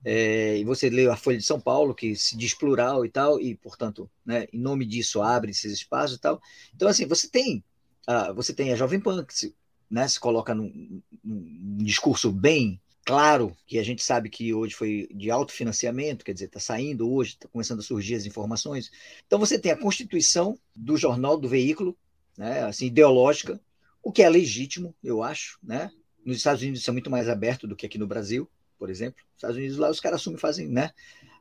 É, 0.03 0.57
e 0.57 0.63
você 0.63 0.89
lê 0.89 1.07
a 1.07 1.15
Folha 1.15 1.37
de 1.37 1.43
São 1.43 1.59
Paulo, 1.59 1.93
que 1.93 2.15
se 2.15 2.35
diz 2.35 2.53
plural 2.53 3.05
e 3.05 3.09
tal, 3.09 3.39
e, 3.39 3.55
portanto, 3.55 4.09
né, 4.25 4.47
em 4.51 4.59
nome 4.59 4.85
disso 4.85 5.21
abre 5.21 5.51
esses 5.51 5.71
espaços 5.71 6.17
e 6.17 6.19
tal. 6.19 6.41
Então, 6.73 6.87
assim, 6.87 7.05
você 7.05 7.29
tem 7.29 7.63
ah, 8.07 8.31
você 8.31 8.53
tem 8.53 8.71
a 8.73 8.75
Jovem 8.75 8.99
Pan, 8.99 9.23
que 9.23 9.33
se, 9.33 9.55
né, 9.89 10.07
se 10.07 10.19
coloca 10.19 10.55
num, 10.55 11.01
num 11.23 11.77
discurso 11.83 12.31
bem 12.31 12.79
claro, 13.05 13.55
que 13.65 13.79
a 13.79 13.83
gente 13.83 14.03
sabe 14.03 14.29
que 14.29 14.53
hoje 14.53 14.75
foi 14.75 15.07
de 15.13 15.31
autofinanciamento, 15.31 16.23
quer 16.23 16.33
dizer, 16.33 16.45
está 16.45 16.59
saindo 16.59 17.11
hoje, 17.11 17.31
está 17.31 17.47
começando 17.47 17.79
a 17.79 17.83
surgir 17.83 18.15
as 18.15 18.25
informações. 18.25 18.91
Então 19.25 19.39
você 19.39 19.57
tem 19.57 19.71
a 19.71 19.77
constituição 19.77 20.57
do 20.75 20.97
jornal, 20.97 21.37
do 21.37 21.49
veículo, 21.49 21.97
né, 22.37 22.63
assim, 22.63 22.85
ideológica, 22.85 23.59
o 24.03 24.11
que 24.11 24.23
é 24.23 24.29
legítimo, 24.29 24.95
eu 25.03 25.21
acho, 25.23 25.59
né? 25.61 25.91
Nos 26.25 26.37
Estados 26.37 26.61
Unidos 26.61 26.81
isso 26.81 26.89
é 26.89 26.93
muito 26.93 27.09
mais 27.09 27.27
aberto 27.27 27.67
do 27.67 27.75
que 27.75 27.85
aqui 27.85 27.97
no 27.97 28.07
Brasil, 28.07 28.49
por 28.81 28.89
exemplo. 28.89 29.21
Nos 29.23 29.35
Estados 29.35 29.57
Unidos 29.57 29.77
lá 29.77 29.91
os 29.91 29.99
caras 29.99 30.19
assumem 30.19 30.39
fazem, 30.39 30.67
né? 30.67 30.89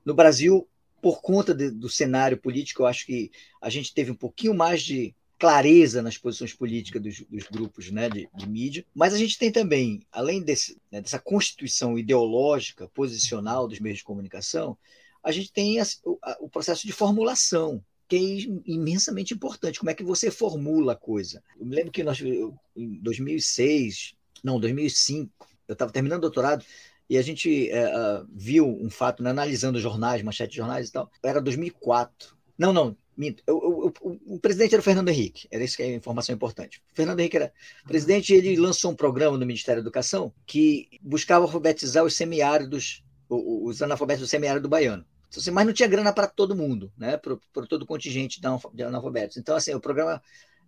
No 0.04 0.12
Brasil, 0.12 0.68
por 1.00 1.22
conta 1.22 1.54
de, 1.54 1.70
do 1.70 1.88
cenário 1.88 2.36
político, 2.36 2.82
eu 2.82 2.86
acho 2.86 3.06
que 3.06 3.30
a 3.62 3.70
gente 3.70 3.94
teve 3.94 4.10
um 4.10 4.14
pouquinho 4.14 4.52
mais 4.52 4.82
de 4.82 5.14
clareza 5.38 6.02
nas 6.02 6.18
posições 6.18 6.52
políticas 6.52 7.00
dos, 7.00 7.20
dos 7.22 7.44
grupos 7.44 7.90
né, 7.90 8.10
de, 8.10 8.28
de, 8.34 8.46
mídia, 8.46 8.84
mas 8.94 9.14
a 9.14 9.16
gente 9.16 9.38
tem 9.38 9.50
também, 9.50 10.02
além 10.12 10.42
desse, 10.42 10.76
né, 10.92 11.00
dessa 11.00 11.18
constituição 11.18 11.98
ideológica, 11.98 12.86
posicional 12.88 13.66
dos 13.66 13.80
meios 13.80 13.98
de 13.98 14.04
comunicação, 14.04 14.76
a 15.24 15.32
gente 15.32 15.50
tem 15.50 15.80
a, 15.80 15.86
o, 16.04 16.18
o, 16.40 16.48
processo 16.50 16.86
de 16.86 16.92
formulação, 16.92 17.82
que 18.06 18.16
é 18.16 18.70
imensamente 18.70 19.32
importante. 19.32 19.78
Como 19.78 19.90
é 19.90 19.94
que 19.94 20.04
você 20.04 20.30
formula 20.30 20.92
a 20.92 20.96
coisa? 20.96 21.42
Eu 21.58 21.64
me 21.64 21.74
lembro 21.74 21.90
que 21.90 22.04
nós, 22.04 22.20
eu, 22.20 22.54
em 22.76 23.00
2006, 23.00 24.14
não, 24.44 24.60
2005, 24.60 25.48
eu 25.70 25.74
estava 25.74 25.92
terminando 25.92 26.18
o 26.18 26.22
doutorado, 26.22 26.64
e 27.10 27.18
a 27.18 27.22
gente 27.22 27.68
é, 27.70 28.22
viu 28.32 28.66
um 28.66 28.88
fato, 28.88 29.20
né, 29.20 29.30
analisando 29.30 29.80
jornais, 29.80 30.22
manchetes 30.22 30.52
de 30.52 30.58
jornais 30.58 30.88
e 30.88 30.92
tal, 30.92 31.10
era 31.22 31.40
2004. 31.40 32.36
Não, 32.56 32.72
não, 32.72 32.96
Minto. 33.20 33.42
Eu, 33.46 33.92
eu, 34.02 34.18
o 34.26 34.40
presidente 34.40 34.74
era 34.74 34.80
o 34.80 34.84
Fernando 34.84 35.10
Henrique, 35.10 35.46
era 35.50 35.62
isso 35.62 35.76
que 35.76 35.82
é 35.82 35.86
a 35.86 35.94
informação 35.94 36.34
importante. 36.34 36.80
O 36.90 36.96
Fernando 36.96 37.20
Henrique 37.20 37.36
era 37.36 37.52
presidente 37.84 38.32
e 38.32 38.36
ele 38.36 38.56
lançou 38.56 38.92
um 38.92 38.94
programa 38.94 39.36
no 39.36 39.44
Ministério 39.44 39.82
da 39.82 39.86
Educação 39.86 40.32
que 40.46 40.88
buscava 41.02 41.44
alfabetizar 41.44 42.02
os 42.02 42.16
semiáridos, 42.16 43.04
os 43.28 43.82
analfabetos 43.82 44.22
do 44.22 44.26
semiárido 44.26 44.70
baiano. 44.70 45.04
Então, 45.28 45.38
assim, 45.38 45.50
mas 45.50 45.66
não 45.66 45.74
tinha 45.74 45.86
grana 45.86 46.14
para 46.14 46.26
todo 46.26 46.56
mundo, 46.56 46.90
né? 46.96 47.18
para 47.18 47.66
todo 47.66 47.82
o 47.82 47.86
contingente 47.86 48.40
de 48.40 48.82
analfabetos. 48.82 49.36
Então, 49.36 49.54
assim, 49.54 49.74
o 49.74 49.80
programa 49.80 50.22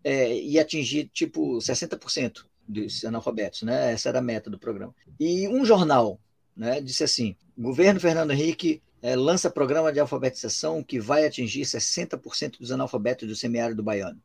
é, 0.05 0.37
ia 0.37 0.61
atingir 0.61 1.09
tipo 1.09 1.57
60% 1.57 2.45
dos 2.69 3.03
analfabetos, 3.05 3.63
né? 3.63 3.93
Essa 3.93 4.11
era 4.11 4.19
a 4.19 4.23
meta 4.23 4.51
do 4.51 4.59
programa. 4.59 4.95
E 5.19 5.49
um 5.49 5.65
jornal 5.65 6.21
né, 6.57 6.81
disse 6.81 7.05
assim: 7.05 7.37
governo 7.57 8.01
Fernando 8.01 8.31
Henrique 8.33 8.83
é, 9.03 9.17
lança 9.17 9.51
programa 9.51 9.93
de 9.93 9.99
alfabetização 9.99 10.83
que 10.83 11.01
vai 11.01 11.27
atingir 11.27 11.63
60% 11.63 12.59
dos 12.59 12.71
analfabetos 12.71 13.29
do 13.29 13.35
semiárido 13.35 13.83
baiano. 13.83 14.21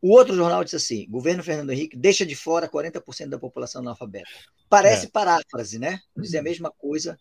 O 0.00 0.12
outro 0.12 0.34
jornal 0.34 0.64
disse 0.64 0.76
assim: 0.76 1.06
governo 1.10 1.42
Fernando 1.42 1.70
Henrique 1.70 1.96
deixa 1.96 2.24
de 2.24 2.34
fora 2.34 2.68
40% 2.68 3.28
da 3.28 3.38
população 3.38 3.82
analfabeta. 3.82 4.30
Parece 4.68 5.06
é. 5.06 5.10
paráfrase, 5.10 5.78
né? 5.78 6.00
Dizer 6.16 6.38
a 6.38 6.42
mesma 6.42 6.70
coisa 6.70 7.18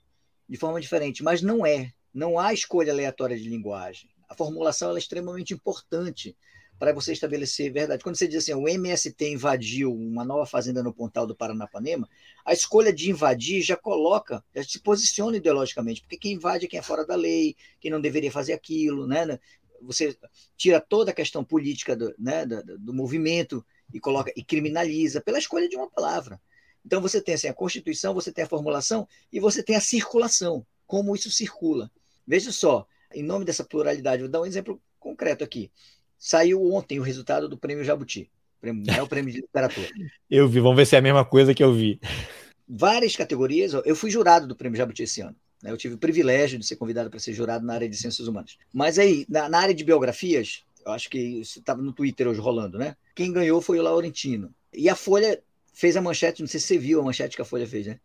de 0.48 0.58
forma 0.58 0.80
diferente, 0.80 1.24
mas 1.24 1.42
não 1.42 1.66
é. 1.66 1.92
Não 2.14 2.40
há 2.40 2.54
escolha 2.54 2.92
aleatória 2.92 3.38
de 3.38 3.48
linguagem. 3.48 4.10
A 4.28 4.36
formulação 4.36 4.96
é 4.96 5.00
extremamente 5.00 5.54
importante 5.54 6.36
para 6.80 6.94
você 6.94 7.12
estabelecer 7.12 7.72
verdade. 7.72 8.02
Quando 8.02 8.16
você 8.16 8.28
diz 8.28 8.38
assim, 8.38 8.54
o 8.54 8.68
MST 8.68 9.30
invadiu 9.30 9.94
uma 9.94 10.24
nova 10.24 10.46
fazenda 10.46 10.82
no 10.82 10.94
Pontal 10.94 11.28
do 11.28 11.36
Paranapanema, 11.36 12.10
a 12.46 12.54
escolha 12.54 12.94
de 12.94 13.12
invadir 13.12 13.62
já 13.62 13.76
coloca, 13.76 14.44
já 14.56 14.64
se 14.64 14.80
posiciona 14.80 15.36
ideologicamente, 15.36 16.02
porque 16.02 16.18
quem 16.18 16.34
invade 16.34 16.66
é 16.66 16.68
quem 16.70 16.80
é 16.80 16.82
fora 16.82 17.06
da 17.06 17.16
lei, 17.16 17.56
quem 17.82 17.92
não 17.92 18.00
deveria 18.00 18.32
fazer 18.32 18.54
aquilo, 18.54 19.06
né? 19.06 19.38
Você 19.82 20.18
tira 20.56 20.80
toda 20.80 21.12
a 21.12 21.14
questão 21.14 21.44
política 21.44 21.96
do, 21.96 22.16
né, 22.18 22.46
do, 22.46 22.80
do 22.80 22.94
movimento 22.94 23.64
e 23.94 24.00
coloca 24.00 24.32
e 24.36 24.44
criminaliza 24.44 25.22
pela 25.22 25.38
escolha 25.38 25.68
de 25.68 25.76
uma 25.76 25.90
palavra. 25.90 26.42
Então 26.86 27.02
você 27.02 27.22
tem 27.22 27.36
assim, 27.36 27.48
a 27.50 27.54
Constituição, 27.54 28.14
você 28.14 28.32
tem 28.32 28.46
a 28.46 28.48
formulação 28.48 29.08
e 29.32 29.40
você 29.40 29.62
tem 29.62 29.76
a 29.76 29.82
circulação, 29.82 30.66
como 30.88 31.14
isso 31.14 31.30
circula. 31.30 31.92
Veja 32.26 32.52
só, 32.54 32.88
em 33.14 33.24
nome 33.24 33.44
dessa 33.44 33.66
pluralidade, 33.66 34.22
vou 34.22 34.32
dar 34.32 34.42
um 34.42 34.46
exemplo 34.46 34.82
concreto 35.00 35.44
aqui. 35.44 35.72
Saiu 36.20 36.62
ontem 36.74 37.00
o 37.00 37.04
resultado 37.04 37.48
do 37.48 37.58
Prêmio 37.58 37.86
Jabuti. 37.86 38.30
É 38.88 39.02
o 39.02 39.08
prêmio 39.08 39.34
de 39.34 39.40
literatura. 39.40 39.88
eu 40.30 40.48
vi, 40.50 40.60
vamos 40.60 40.76
ver 40.76 40.86
se 40.86 40.96
é 40.96 41.00
a 41.00 41.02
mesma 41.02 41.24
coisa 41.24 41.54
que 41.54 41.64
eu 41.64 41.74
vi. 41.74 42.00
Várias 42.68 43.16
categorias. 43.16 43.74
Eu 43.86 43.96
fui 43.96 44.12
jurado 44.12 44.46
do 44.46 44.56
Prêmio 44.56 44.78
Jabuti 44.78 45.04
esse 45.04 45.22
ano. 45.22 45.36
Né? 45.64 45.72
Eu 45.72 45.78
tive 45.78 45.96
o 45.96 45.98
privilégio 45.98 46.60
de 46.60 46.66
ser 46.66 46.76
convidado 46.76 47.10
para 47.10 47.20
ser 47.20 47.34
jurado 47.34 47.66
na 47.66 47.74
área 47.74 47.88
de 47.88 47.96
ciências 47.96 48.28
humanas. 48.28 48.58
Mas 48.74 49.00
aí, 49.00 49.26
na, 49.30 49.48
na 49.48 49.60
área 49.60 49.74
de 49.74 49.84
biografias, 49.84 50.64
eu 50.86 50.92
acho 50.92 51.10
que 51.10 51.18
isso 51.18 51.60
estava 51.60 51.82
no 51.82 51.94
Twitter 51.94 52.28
hoje 52.28 52.42
rolando, 52.42 52.78
né? 52.78 52.98
Quem 53.16 53.32
ganhou 53.32 53.62
foi 53.62 53.80
o 53.80 53.82
Laurentino. 53.82 54.54
E 54.74 54.90
a 54.90 54.96
Folha 54.96 55.42
fez 55.74 55.96
a 55.96 56.02
manchete, 56.02 56.42
não 56.42 56.48
sei 56.48 56.60
se 56.60 56.68
você 56.68 56.78
viu 56.78 57.00
a 57.00 57.04
manchete 57.04 57.36
que 57.36 57.42
a 57.42 57.46
Folha 57.46 57.66
fez, 57.66 57.88
né? 57.88 58.00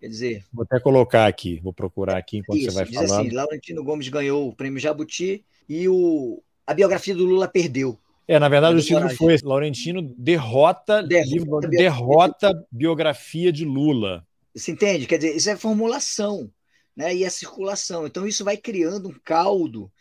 Quer 0.00 0.08
dizer. 0.08 0.44
Vou 0.52 0.64
até 0.64 0.80
colocar 0.80 1.26
aqui, 1.26 1.60
vou 1.60 1.72
procurar 1.72 2.18
aqui 2.18 2.38
enquanto 2.38 2.58
isso, 2.58 2.70
você 2.70 2.76
vai 2.76 2.84
diz 2.84 2.96
assim, 2.96 3.08
falando. 3.08 3.26
Assim, 3.26 3.36
Laurentino 3.36 3.84
Gomes 3.84 4.08
ganhou 4.08 4.48
o 4.48 4.54
prêmio 4.54 4.80
Jabuti 4.80 5.44
e 5.68 5.88
o, 5.88 6.42
a 6.66 6.74
biografia 6.74 7.14
do 7.14 7.24
Lula 7.24 7.46
perdeu. 7.46 7.98
É, 8.28 8.38
na 8.38 8.48
verdade, 8.48 8.76
o 8.76 8.82
título 8.82 9.08
foi 9.10 9.34
esse, 9.34 9.44
Laurentino 9.44 10.02
derrota, 10.02 11.02
derrota, 11.02 11.30
livro, 11.30 11.60
derrota 11.60 12.66
biografia 12.72 13.52
de 13.52 13.64
Lula. 13.64 14.26
Você 14.54 14.72
entende? 14.72 15.06
Quer 15.06 15.18
dizer, 15.18 15.36
isso 15.36 15.48
é 15.48 15.56
formulação 15.56 16.50
né? 16.96 17.14
e 17.14 17.24
a 17.24 17.30
circulação. 17.30 18.06
Então, 18.06 18.26
isso 18.26 18.44
vai 18.44 18.56
criando 18.56 19.08
um 19.08 19.20
caldo 19.22 19.92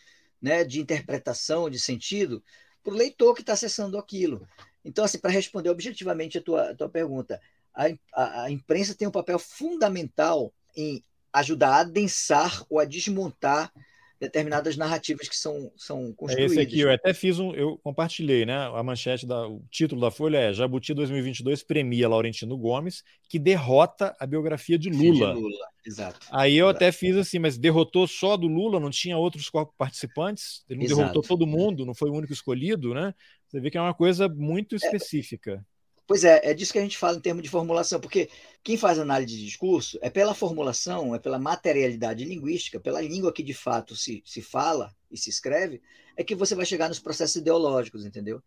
né, 0.42 0.64
de 0.64 0.80
interpretação, 0.80 1.70
de 1.70 1.80
sentido, 1.80 2.44
para 2.84 2.94
o 2.94 2.98
leitor 2.98 3.36
que 3.36 3.42
está 3.42 3.54
acessando 3.54 3.98
aquilo. 3.98 4.48
Então, 4.84 5.06
assim, 5.06 5.20
para 5.20 5.32
responder 5.32 5.70
objetivamente 5.70 6.38
a 6.38 6.42
tua, 6.42 6.72
a 6.72 6.76
tua 6.76 6.90
pergunta, 6.90 7.40
a, 7.74 7.86
a, 8.14 8.44
a 8.44 8.52
imprensa 8.52 8.96
tem 8.96 9.08
um 9.08 9.12
papel 9.12 9.38
fundamental 9.38 10.52
em 10.76 11.04
ajudar 11.34 11.70
a 11.70 11.80
adensar 11.80 12.64
ou 12.70 12.80
a 12.80 12.86
desmontar 12.86 13.72
determinadas 14.20 14.78
narrativas 14.78 15.28
que 15.28 15.36
são, 15.36 15.72
são 15.76 16.14
construídas. 16.14 16.58
É 16.58 16.62
esse 16.62 16.68
aqui, 16.68 16.80
eu 16.80 16.92
até 16.92 17.14
fiz 17.14 17.40
um, 17.40 17.54
eu 17.54 17.78
compartilhei, 17.84 18.46
né? 18.46 18.56
A 18.56 18.82
manchete, 18.82 19.26
da, 19.26 19.48
o 19.48 19.64
título 19.70 20.02
da 20.02 20.10
Folha 20.10 20.38
é 20.38 20.54
Jabuti 20.54 20.94
2022 20.94 21.64
premia 21.64 22.08
Laurentino 22.08 22.58
Gomes, 22.58 23.04
que 23.30 23.38
derrota 23.38 24.16
a 24.20 24.26
biografia 24.26 24.78
de 24.78 24.90
Lula. 24.90 25.34
De 25.34 25.42
Lula. 25.42 25.68
Exato. 25.86 26.28
Aí 26.32 26.58
eu 26.58 26.68
Exato. 26.68 26.78
até 26.78 26.92
fiz 26.92 27.16
assim, 27.16 27.40
mas 27.40 27.58
derrotou 27.58 28.08
só 28.08 28.36
do 28.36 28.48
Lula, 28.48 28.80
não 28.80 28.90
tinha 28.90 29.18
outros 29.18 29.52
participantes? 29.78 30.64
Ele 30.70 30.80
não 30.80 30.86
Exato. 30.86 31.02
derrotou 31.02 31.22
todo 31.22 31.46
mundo, 31.46 31.86
não 31.86 31.94
foi 31.94 32.10
o 32.10 32.14
único 32.14 32.34
escolhido, 32.34 32.94
né? 32.94 33.14
Você 33.48 33.60
vê 33.60 33.70
que 33.70 33.78
é 33.78 33.82
uma 33.82 33.94
coisa 33.94 34.28
muito 34.28 34.76
é, 34.76 34.78
específica. 34.78 35.52
É, 35.54 35.75
Pois 36.08 36.24
é, 36.24 36.40
é 36.44 36.54
disso 36.54 36.72
que 36.72 36.78
a 36.78 36.84
gente 36.84 36.98
fala 36.98 37.18
em 37.18 37.22
termos 37.22 37.42
de 37.42 37.50
formulação, 37.50 38.00
porque 38.00 38.30
quem 38.64 38.78
faz 38.78 39.00
análise 39.00 39.36
de 39.36 39.46
discurso 39.46 39.98
é 40.02 40.10
pela 40.10 40.36
formulação, 40.36 41.16
é 41.16 41.20
pela 41.20 41.40
materialidade 41.40 42.24
linguística, 42.24 42.80
pela 42.80 43.02
língua 43.02 43.34
que 43.34 43.42
de 43.42 43.54
fato 43.54 43.96
se, 43.96 44.22
se 44.26 44.42
fala 44.42 44.96
e 45.10 45.18
se 45.18 45.30
escreve, 45.30 45.82
é 46.16 46.24
que 46.24 46.36
você 46.36 46.54
vai 46.54 46.66
chegar 46.66 46.90
nos 46.90 47.00
processos 47.00 47.38
ideológicos, 47.38 48.06
entendeu? 48.06 48.42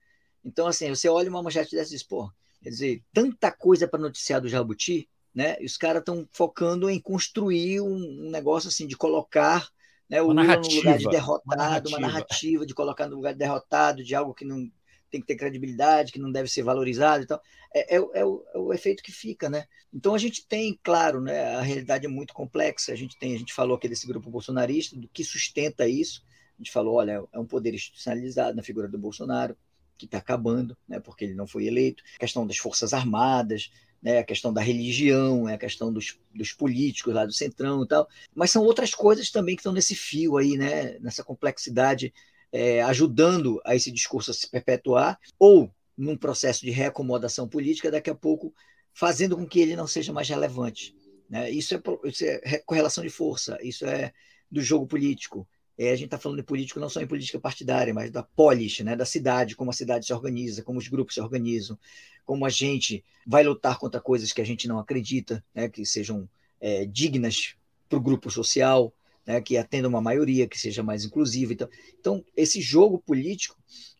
Então, 0.44 0.68
assim, 0.68 0.88
você 0.88 1.08
olha 1.08 1.28
uma 1.28 1.42
manchete 1.42 1.74
dessa 1.74 1.90
e 1.90 1.96
diz, 1.96 2.02
pô, 2.02 2.30
quer 2.62 2.70
dizer, 2.70 3.02
tanta 3.12 3.50
coisa 3.50 3.88
para 3.88 4.00
noticiar 4.00 4.40
do 4.40 4.48
Jabuti, 4.48 5.08
né? 5.34 5.56
E 5.60 5.66
os 5.66 5.76
caras 5.76 6.00
estão 6.00 6.28
focando 6.32 6.88
em 6.88 7.00
construir 7.00 7.80
um, 7.80 8.30
negócio 8.30 8.68
assim, 8.68 8.86
de 8.86 8.96
colocar 8.96 9.68
né, 10.08 10.22
o 10.22 10.28
Lula 10.28 10.56
no 10.56 10.68
lugar 10.68 10.96
de 10.98 11.08
derrotado, 11.08 11.42
uma 11.44 11.56
narrativa. 11.56 11.96
uma 11.98 12.06
narrativa 12.06 12.66
de 12.66 12.74
colocar 12.74 13.06
no 13.08 13.16
lugar 13.16 13.32
de 13.32 13.38
derrotado, 13.40 14.02
de 14.02 14.14
algo 14.14 14.32
que 14.32 14.44
não 14.44 14.70
tem 15.10 15.20
que 15.20 15.26
ter 15.26 15.36
credibilidade, 15.36 16.12
que 16.12 16.18
não 16.18 16.30
deve 16.30 16.48
ser 16.48 16.62
valorizado 16.62 17.24
e 17.24 17.26
tal. 17.26 17.42
É, 17.74 17.96
é, 17.96 17.96
é, 17.96 18.24
o, 18.24 18.44
é, 18.54 18.58
o, 18.58 18.72
efeito 18.72 19.02
que 19.02 19.12
fica, 19.12 19.48
né? 19.48 19.66
Então 19.92 20.14
a 20.14 20.18
gente 20.18 20.46
tem, 20.46 20.78
claro, 20.82 21.20
né, 21.20 21.56
a 21.56 21.60
realidade 21.60 22.06
é 22.06 22.08
muito 22.08 22.32
complexa. 22.32 22.92
A 22.92 22.96
gente 22.96 23.18
tem, 23.18 23.34
a 23.34 23.38
gente 23.38 23.52
falou 23.52 23.76
aqui 23.76 23.88
desse 23.88 24.06
grupo 24.06 24.30
bolsonarista, 24.30 24.96
do 24.96 25.08
que 25.08 25.24
sustenta 25.24 25.88
isso. 25.88 26.24
A 26.58 26.62
gente 26.62 26.72
falou, 26.72 26.94
olha, 26.96 27.22
é 27.32 27.38
um 27.38 27.46
poder 27.46 27.74
institucionalizado 27.74 28.56
na 28.56 28.62
figura 28.62 28.88
do 28.88 28.98
Bolsonaro, 28.98 29.56
que 29.96 30.06
está 30.06 30.18
acabando, 30.18 30.76
né, 30.88 31.00
porque 31.00 31.24
ele 31.24 31.34
não 31.34 31.46
foi 31.46 31.66
eleito. 31.66 32.02
A 32.16 32.18
questão 32.18 32.46
das 32.46 32.56
forças 32.56 32.92
armadas, 32.92 33.70
né, 34.02 34.18
a 34.18 34.24
questão 34.24 34.52
da 34.52 34.60
religião, 34.60 35.46
a 35.46 35.58
questão 35.58 35.92
dos, 35.92 36.18
dos 36.34 36.52
políticos 36.52 37.14
lá 37.14 37.26
do 37.26 37.32
centrão 37.32 37.82
e 37.82 37.88
tal. 37.88 38.08
Mas 38.34 38.50
são 38.50 38.62
outras 38.62 38.94
coisas 38.94 39.30
também 39.30 39.56
que 39.56 39.60
estão 39.60 39.72
nesse 39.72 39.94
fio 39.94 40.36
aí, 40.36 40.56
né, 40.56 40.98
nessa 41.00 41.24
complexidade 41.24 42.12
é, 42.52 42.82
ajudando 42.82 43.60
a 43.64 43.74
esse 43.74 43.90
discurso 43.90 44.30
a 44.30 44.34
se 44.34 44.48
perpetuar, 44.50 45.18
ou 45.38 45.72
num 45.96 46.16
processo 46.16 46.60
de 46.60 46.70
reacomodação 46.70 47.48
política, 47.48 47.90
daqui 47.90 48.08
a 48.08 48.14
pouco 48.14 48.54
fazendo 48.94 49.36
com 49.36 49.46
que 49.46 49.60
ele 49.60 49.76
não 49.76 49.86
seja 49.86 50.12
mais 50.12 50.28
relevante. 50.28 50.94
Né? 51.28 51.50
Isso, 51.50 51.74
é, 51.74 51.80
isso 52.04 52.24
é 52.24 52.58
correlação 52.64 53.04
de 53.04 53.10
força, 53.10 53.58
isso 53.62 53.84
é 53.84 54.12
do 54.50 54.62
jogo 54.62 54.86
político. 54.86 55.46
É, 55.76 55.90
a 55.90 55.94
gente 55.94 56.06
está 56.06 56.18
falando 56.18 56.38
de 56.38 56.44
político 56.44 56.80
não 56.80 56.88
só 56.88 57.00
em 57.00 57.06
política 57.06 57.38
partidária, 57.38 57.94
mas 57.94 58.10
da 58.10 58.22
polis, 58.22 58.80
né? 58.80 58.96
da 58.96 59.04
cidade, 59.04 59.54
como 59.54 59.70
a 59.70 59.74
cidade 59.74 60.06
se 60.06 60.12
organiza, 60.12 60.62
como 60.62 60.78
os 60.78 60.88
grupos 60.88 61.14
se 61.14 61.20
organizam, 61.20 61.78
como 62.24 62.44
a 62.44 62.48
gente 62.48 63.04
vai 63.26 63.44
lutar 63.44 63.78
contra 63.78 64.00
coisas 64.00 64.32
que 64.32 64.40
a 64.40 64.44
gente 64.44 64.66
não 64.66 64.78
acredita, 64.78 65.44
né? 65.54 65.68
que 65.68 65.84
sejam 65.84 66.28
é, 66.60 66.84
dignas 66.86 67.54
para 67.88 67.98
o 67.98 68.02
grupo 68.02 68.30
social 68.30 68.92
né, 69.28 69.42
que 69.42 69.58
atenda 69.58 69.86
uma 69.86 70.00
maioria, 70.00 70.48
que 70.48 70.58
seja 70.58 70.82
mais 70.82 71.04
inclusiva. 71.04 71.52
Então, 71.52 71.68
então, 72.00 72.24
esse 72.34 72.62
jogo 72.62 72.98
político 72.98 73.54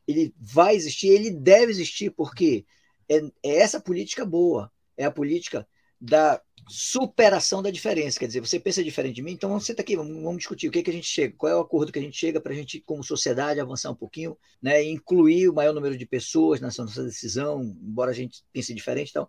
ele 0.07 0.35
vai 0.41 0.75
existir, 0.75 1.09
ele 1.09 1.31
deve 1.31 1.71
existir, 1.71 2.11
porque 2.11 2.65
é, 3.07 3.19
é 3.43 3.57
essa 3.59 3.79
política 3.79 4.25
boa, 4.25 4.73
é 4.97 5.05
a 5.05 5.11
política 5.11 5.69
da 6.01 6.41
superação 6.67 7.63
da 7.63 7.71
diferença. 7.71 8.19
Quer 8.19 8.29
dizer, 8.29 8.41
você 8.41 8.59
pensa 8.59 8.83
diferente 8.83 9.17
de 9.17 9.23
mim, 9.23 9.33
então 9.33 9.51
vamos 9.51 9.67
sentar 9.67 9.83
aqui, 9.83 9.97
vamos, 9.97 10.15
vamos 10.23 10.39
discutir 10.39 10.67
o 10.69 10.71
que, 10.71 10.79
é 10.79 10.83
que 10.83 10.91
a 10.91 10.95
gente 10.95 11.07
chega, 11.07 11.35
qual 11.37 11.53
é 11.53 11.57
o 11.57 11.61
acordo 11.61 11.93
que 11.93 11.99
a 11.99 12.03
gente 12.03 12.17
chega 12.17 12.41
para 12.41 12.55
a 12.55 12.57
gente, 12.57 12.81
como 12.81 13.05
sociedade, 13.05 13.61
avançar 13.61 13.91
um 13.91 13.95
pouquinho, 13.95 14.35
né, 14.63 14.83
incluir 14.83 15.51
o 15.51 15.55
maior 15.55 15.75
número 15.75 15.99
de 15.99 16.07
pessoas 16.07 16.59
nessa 16.59 16.83
nossa 16.83 17.05
decisão, 17.05 17.63
embora 17.63 18.13
a 18.13 18.15
gente 18.15 18.43
pense 18.51 18.73
diferente. 18.73 19.11
Então, 19.11 19.29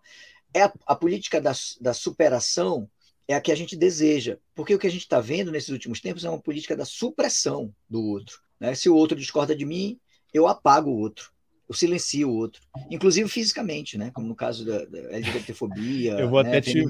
é 0.54 0.62
a, 0.62 0.72
a 0.86 0.96
política 0.96 1.42
da, 1.42 1.52
da 1.78 1.92
superação 1.92 2.88
é 3.32 3.34
a 3.34 3.40
que 3.40 3.52
a 3.52 3.54
gente 3.54 3.76
deseja, 3.76 4.38
porque 4.54 4.74
o 4.74 4.78
que 4.78 4.86
a 4.86 4.90
gente 4.90 5.02
está 5.02 5.20
vendo 5.20 5.50
nesses 5.50 5.70
últimos 5.70 6.00
tempos 6.00 6.24
é 6.24 6.30
uma 6.30 6.40
política 6.40 6.76
da 6.76 6.84
supressão 6.84 7.72
do 7.88 8.02
outro. 8.02 8.40
Né? 8.58 8.74
Se 8.74 8.88
o 8.88 8.94
outro 8.94 9.16
discorda 9.16 9.54
de 9.54 9.64
mim, 9.64 9.98
eu 10.32 10.46
apago 10.46 10.90
o 10.90 10.98
outro 10.98 11.32
eu 11.70 11.74
silencio 11.74 12.28
o 12.28 12.34
outro, 12.34 12.60
inclusive 12.90 13.28
fisicamente, 13.28 13.96
né? 13.96 14.10
Como 14.12 14.26
no 14.26 14.34
caso 14.34 14.66
da, 14.66 14.84
da 14.86 14.98
LGBTfobia. 15.12 16.18
Eu 16.18 16.28
vou 16.28 16.42
né? 16.42 16.48
até 16.48 16.60
te 16.60 16.84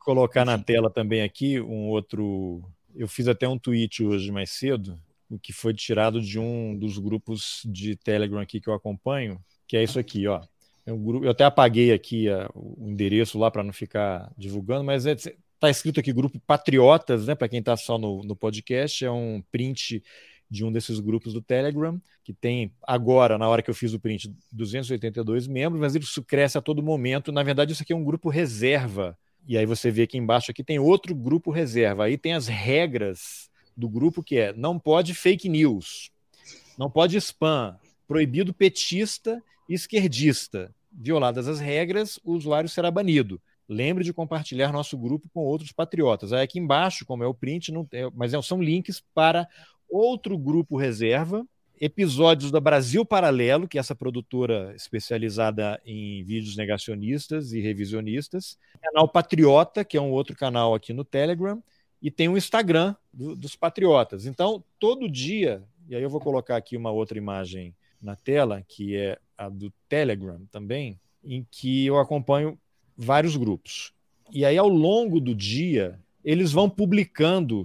colocar 0.00 0.44
na 0.44 0.58
tela 0.58 0.90
também 0.90 1.22
aqui 1.22 1.60
um 1.60 1.86
outro. 1.86 2.60
Eu 2.96 3.06
fiz 3.06 3.28
até 3.28 3.48
um 3.48 3.56
tweet 3.56 4.02
hoje 4.02 4.32
mais 4.32 4.50
cedo, 4.50 5.00
o 5.30 5.38
que 5.38 5.52
foi 5.52 5.72
tirado 5.72 6.20
de 6.20 6.40
um 6.40 6.76
dos 6.76 6.98
grupos 6.98 7.62
de 7.64 7.94
Telegram 7.94 8.40
aqui 8.40 8.60
que 8.60 8.68
eu 8.68 8.74
acompanho, 8.74 9.40
que 9.68 9.76
é 9.76 9.82
isso 9.84 10.00
aqui, 10.00 10.26
ó. 10.26 10.42
É 10.84 10.92
um 10.92 11.00
grupo, 11.00 11.24
eu 11.24 11.30
até 11.30 11.44
apaguei 11.44 11.92
aqui 11.92 12.28
a, 12.28 12.50
o 12.52 12.88
endereço 12.88 13.38
lá 13.38 13.48
para 13.48 13.62
não 13.62 13.72
ficar 13.72 14.32
divulgando, 14.36 14.82
mas 14.82 15.06
é, 15.06 15.14
tá 15.60 15.70
escrito 15.70 16.00
aqui 16.00 16.12
grupo 16.12 16.40
Patriotas, 16.40 17.26
né? 17.26 17.34
Para 17.34 17.48
quem 17.48 17.60
está 17.60 17.76
só 17.76 17.98
no, 17.98 18.22
no 18.22 18.34
podcast, 18.34 19.04
é 19.04 19.10
um 19.10 19.42
print 19.52 20.02
de 20.50 20.64
um 20.64 20.72
desses 20.72 20.98
grupos 20.98 21.32
do 21.32 21.40
Telegram, 21.40 22.00
que 22.24 22.32
tem 22.32 22.72
agora, 22.82 23.38
na 23.38 23.48
hora 23.48 23.62
que 23.62 23.70
eu 23.70 23.74
fiz 23.74 23.94
o 23.94 24.00
print, 24.00 24.34
282 24.50 25.46
membros, 25.46 25.80
mas 25.80 25.94
isso 25.94 26.24
cresce 26.24 26.58
a 26.58 26.60
todo 26.60 26.82
momento. 26.82 27.30
Na 27.30 27.42
verdade, 27.42 27.72
isso 27.72 27.82
aqui 27.82 27.92
é 27.92 27.96
um 27.96 28.02
grupo 28.02 28.28
reserva. 28.28 29.16
E 29.46 29.56
aí 29.56 29.64
você 29.64 29.90
vê 29.90 30.02
aqui 30.02 30.18
embaixo 30.18 30.50
aqui 30.50 30.64
tem 30.64 30.78
outro 30.78 31.14
grupo 31.14 31.50
reserva. 31.50 32.04
Aí 32.04 32.18
tem 32.18 32.32
as 32.32 32.48
regras 32.48 33.50
do 33.76 33.88
grupo 33.88 34.22
que 34.22 34.36
é: 34.36 34.52
não 34.52 34.78
pode 34.78 35.14
fake 35.14 35.48
news, 35.48 36.10
não 36.76 36.90
pode 36.90 37.16
spam, 37.18 37.76
proibido 38.08 38.52
petista 38.52 39.42
esquerdista. 39.68 40.74
Violadas 40.92 41.46
as 41.46 41.60
regras, 41.60 42.18
o 42.24 42.32
usuário 42.32 42.68
será 42.68 42.90
banido. 42.90 43.40
Lembre 43.72 44.02
de 44.02 44.12
compartilhar 44.12 44.72
nosso 44.72 44.98
grupo 44.98 45.28
com 45.32 45.44
outros 45.44 45.70
patriotas. 45.70 46.32
Aí 46.32 46.42
aqui 46.42 46.58
embaixo, 46.58 47.06
como 47.06 47.22
é 47.22 47.26
o 47.28 47.32
print, 47.32 47.70
não, 47.70 47.88
mas 48.12 48.34
é, 48.34 48.42
são 48.42 48.60
links 48.60 49.00
para 49.14 49.46
outro 49.88 50.36
grupo 50.36 50.76
reserva, 50.76 51.46
episódios 51.80 52.50
da 52.50 52.58
Brasil 52.58 53.04
Paralelo, 53.04 53.68
que 53.68 53.78
é 53.78 53.80
essa 53.80 53.94
produtora 53.94 54.74
especializada 54.74 55.80
em 55.86 56.24
vídeos 56.24 56.56
negacionistas 56.56 57.52
e 57.52 57.60
revisionistas, 57.60 58.58
canal 58.82 59.08
Patriota, 59.08 59.84
que 59.84 59.96
é 59.96 60.00
um 60.00 60.10
outro 60.10 60.34
canal 60.34 60.74
aqui 60.74 60.92
no 60.92 61.04
Telegram, 61.04 61.62
e 62.02 62.10
tem 62.10 62.26
o 62.26 62.32
um 62.32 62.36
Instagram 62.36 62.96
do, 63.12 63.36
dos 63.36 63.54
Patriotas. 63.54 64.26
Então, 64.26 64.64
todo 64.80 65.08
dia, 65.08 65.62
e 65.88 65.94
aí 65.94 66.02
eu 66.02 66.10
vou 66.10 66.20
colocar 66.20 66.56
aqui 66.56 66.76
uma 66.76 66.90
outra 66.90 67.16
imagem 67.16 67.72
na 68.02 68.16
tela, 68.16 68.64
que 68.66 68.96
é 68.96 69.16
a 69.38 69.48
do 69.48 69.72
Telegram 69.88 70.44
também, 70.50 70.98
em 71.22 71.46
que 71.48 71.86
eu 71.86 72.00
acompanho 72.00 72.58
vários 72.96 73.36
grupos. 73.36 73.92
E 74.32 74.44
aí, 74.44 74.56
ao 74.56 74.68
longo 74.68 75.20
do 75.20 75.34
dia, 75.34 75.98
eles 76.24 76.52
vão 76.52 76.68
publicando 76.68 77.64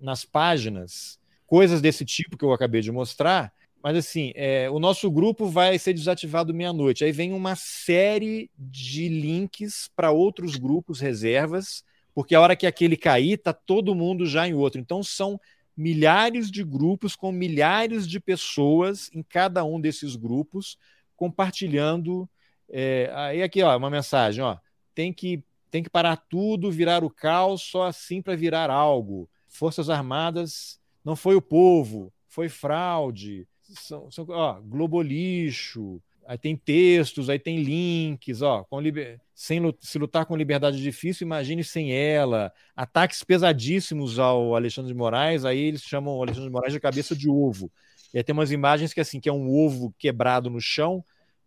nas 0.00 0.24
páginas 0.24 1.18
coisas 1.46 1.80
desse 1.80 2.04
tipo 2.04 2.36
que 2.36 2.44
eu 2.44 2.52
acabei 2.52 2.80
de 2.80 2.90
mostrar. 2.90 3.52
Mas 3.82 3.96
assim, 3.96 4.32
é, 4.36 4.70
o 4.70 4.78
nosso 4.78 5.10
grupo 5.10 5.46
vai 5.46 5.78
ser 5.78 5.92
desativado 5.92 6.54
meia-noite. 6.54 7.04
Aí 7.04 7.10
vem 7.10 7.32
uma 7.32 7.56
série 7.56 8.48
de 8.56 9.08
links 9.08 9.90
para 9.96 10.12
outros 10.12 10.56
grupos 10.56 11.00
reservas, 11.00 11.84
porque 12.14 12.34
a 12.34 12.40
hora 12.40 12.54
que 12.54 12.66
aquele 12.66 12.96
cair, 12.96 13.38
tá 13.38 13.52
todo 13.52 13.94
mundo 13.94 14.24
já 14.24 14.46
em 14.46 14.54
outro. 14.54 14.80
Então 14.80 15.02
são 15.02 15.40
milhares 15.76 16.50
de 16.50 16.62
grupos 16.62 17.16
com 17.16 17.32
milhares 17.32 18.06
de 18.06 18.20
pessoas 18.20 19.10
em 19.12 19.22
cada 19.22 19.64
um 19.64 19.80
desses 19.80 20.14
grupos 20.14 20.78
compartilhando. 21.16 22.28
É, 22.74 23.12
aí 23.14 23.42
aqui, 23.42 23.62
ó, 23.62 23.76
uma 23.76 23.90
mensagem, 23.90 24.42
ó, 24.42 24.56
tem 24.94 25.12
que 25.12 25.44
tem 25.70 25.82
que 25.82 25.90
parar 25.90 26.16
tudo, 26.16 26.70
virar 26.70 27.02
o 27.02 27.08
caos, 27.08 27.62
só 27.62 27.84
assim 27.84 28.20
para 28.20 28.36
virar 28.36 28.70
algo. 28.70 29.28
Forças 29.48 29.88
Armadas 29.88 30.78
não 31.02 31.16
foi 31.16 31.34
o 31.34 31.40
povo, 31.40 32.12
foi 32.28 32.48
fraude, 32.48 33.46
são, 33.62 34.10
são 34.10 34.26
ó, 34.28 34.60
globolixo, 34.60 36.02
aí 36.26 36.36
tem 36.36 36.54
textos, 36.56 37.30
aí 37.30 37.38
tem 37.38 37.62
links, 37.62 38.42
ó, 38.42 38.64
com 38.64 38.80
liber... 38.80 39.18
sem 39.34 39.60
se 39.80 39.98
lutar 39.98 40.26
com 40.26 40.36
liberdade 40.36 40.80
difícil, 40.80 41.26
imagine 41.26 41.64
sem 41.64 41.92
ela, 41.92 42.52
ataques 42.76 43.24
pesadíssimos 43.24 44.18
ao 44.18 44.54
Alexandre 44.54 44.92
de 44.92 44.98
Moraes, 44.98 45.46
aí 45.46 45.58
eles 45.58 45.82
chamam 45.82 46.16
o 46.16 46.22
Alexandre 46.22 46.48
de 46.48 46.52
Moraes 46.52 46.72
de 46.74 46.80
cabeça 46.80 47.16
de 47.16 47.30
ovo. 47.30 47.70
E 48.12 48.18
aí 48.18 48.24
tem 48.24 48.34
umas 48.34 48.52
imagens 48.52 48.92
que 48.92 49.00
assim, 49.00 49.18
que 49.18 49.28
é 49.28 49.32
um 49.32 49.50
ovo 49.50 49.94
quebrado 49.98 50.50
no 50.50 50.60
chão, 50.60 51.02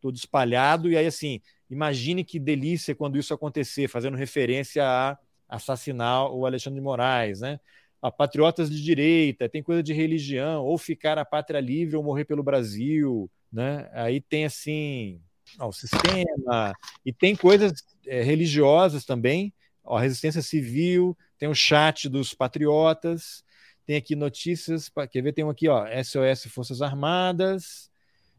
todo 0.06 0.16
espalhado, 0.16 0.92
e 0.92 0.96
aí 0.96 1.08
assim, 1.08 1.42
imagine 1.68 2.24
que 2.24 2.40
delícia 2.40 2.94
quando 2.94 3.18
isso 3.18 3.34
acontecer, 3.34 3.88
fazendo 3.88 4.16
referência 4.16 4.84
a 4.86 5.18
assassinar 5.50 6.32
o 6.32 6.46
Alexandre 6.46 6.80
de 6.80 6.84
Moraes, 6.84 7.40
né? 7.42 7.60
a 8.02 8.12
patriotas 8.12 8.70
de 8.70 8.84
direita, 8.84 9.50
tem 9.50 9.64
coisa 9.64 9.82
de 9.82 9.92
religião, 9.92 10.64
ou 10.64 10.78
ficar 10.78 11.18
a 11.18 11.26
pátria 11.26 11.60
livre 11.60 11.96
ou 11.96 12.04
morrer 12.04 12.24
pelo 12.24 12.44
Brasil, 12.44 13.28
né? 13.52 13.90
Aí 13.94 14.22
tem 14.22 14.46
assim 14.46 15.20
ó, 15.58 15.70
o 15.70 15.74
sistema 15.74 16.76
e 17.04 17.12
tem 17.12 17.36
coisas 17.36 17.74
é, 18.06 18.22
religiosas 18.22 19.06
também, 19.06 19.52
ó, 19.84 19.98
resistência 19.98 20.44
civil, 20.44 21.18
tem 21.40 21.50
o 21.50 21.56
chat 21.56 22.08
dos 22.08 22.32
patriotas, 22.32 23.44
tem 23.88 23.96
aqui 23.96 24.16
notícias, 24.16 24.88
quer 25.12 25.24
ver? 25.24 25.34
Tem 25.34 25.44
um 25.44 25.50
aqui, 25.50 25.68
ó, 25.68 25.84
SOS 26.04 26.46
Forças 26.52 26.84
Armadas, 26.84 27.90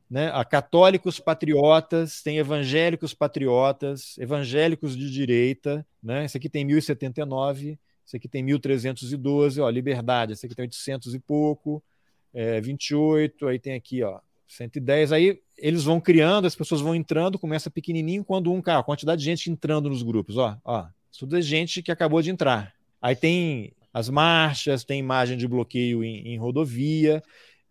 né? 0.09 0.31
A 0.33 0.45
católicos 0.45 1.19
patriotas, 1.19 2.23
tem 2.23 2.39
evangélicos 2.39 3.13
patriotas, 3.15 4.17
evangélicos 4.19 4.97
de 4.97 5.11
direita, 5.11 5.87
né? 6.03 6.25
Esse 6.25 6.37
aqui 6.37 6.49
tem 6.49 6.65
1079 6.65 7.79
esse 8.07 8.17
aqui 8.17 8.29
tem 8.29 8.43
1312, 8.43 9.61
ó, 9.61 9.69
Liberdade, 9.69 10.33
esse 10.33 10.47
aqui 10.47 10.55
tem 10.55 10.63
800 10.63 11.13
e 11.15 11.19
pouco, 11.19 11.83
é, 12.33 12.61
28, 12.61 13.49
aí 13.49 13.59
tem 13.59 13.75
aqui, 13.75 14.03
ó, 14.05 14.21
110. 14.47 15.11
Aí 15.11 15.41
eles 15.59 15.83
vão 15.83 16.01
criando, 16.01 16.47
as 16.47 16.55
pessoas 16.55 16.81
vão 16.81 16.95
entrando, 16.95 17.39
começa 17.39 17.69
pequenininho, 17.69 18.25
quando 18.25 18.53
um, 18.53 18.63
cara, 18.63 18.79
a 18.79 18.85
quantidade 18.85 19.19
de 19.19 19.25
gente 19.25 19.51
entrando 19.51 19.91
nos 19.91 20.05
grupos, 20.05 20.37
ó, 20.37 20.57
ó, 20.65 20.87
tudo 21.19 21.37
é 21.37 21.43
gente 21.43 21.83
que 21.83 21.91
acabou 21.91 22.23
de 22.23 22.31
entrar. 22.31 22.73
Aí 23.03 23.17
tem 23.17 23.73
as 23.93 24.09
marchas, 24.09 24.85
tem 24.85 25.01
imagem 25.01 25.37
de 25.37 25.49
bloqueio 25.49 26.05
em, 26.05 26.29
em 26.29 26.39
rodovia. 26.39 27.23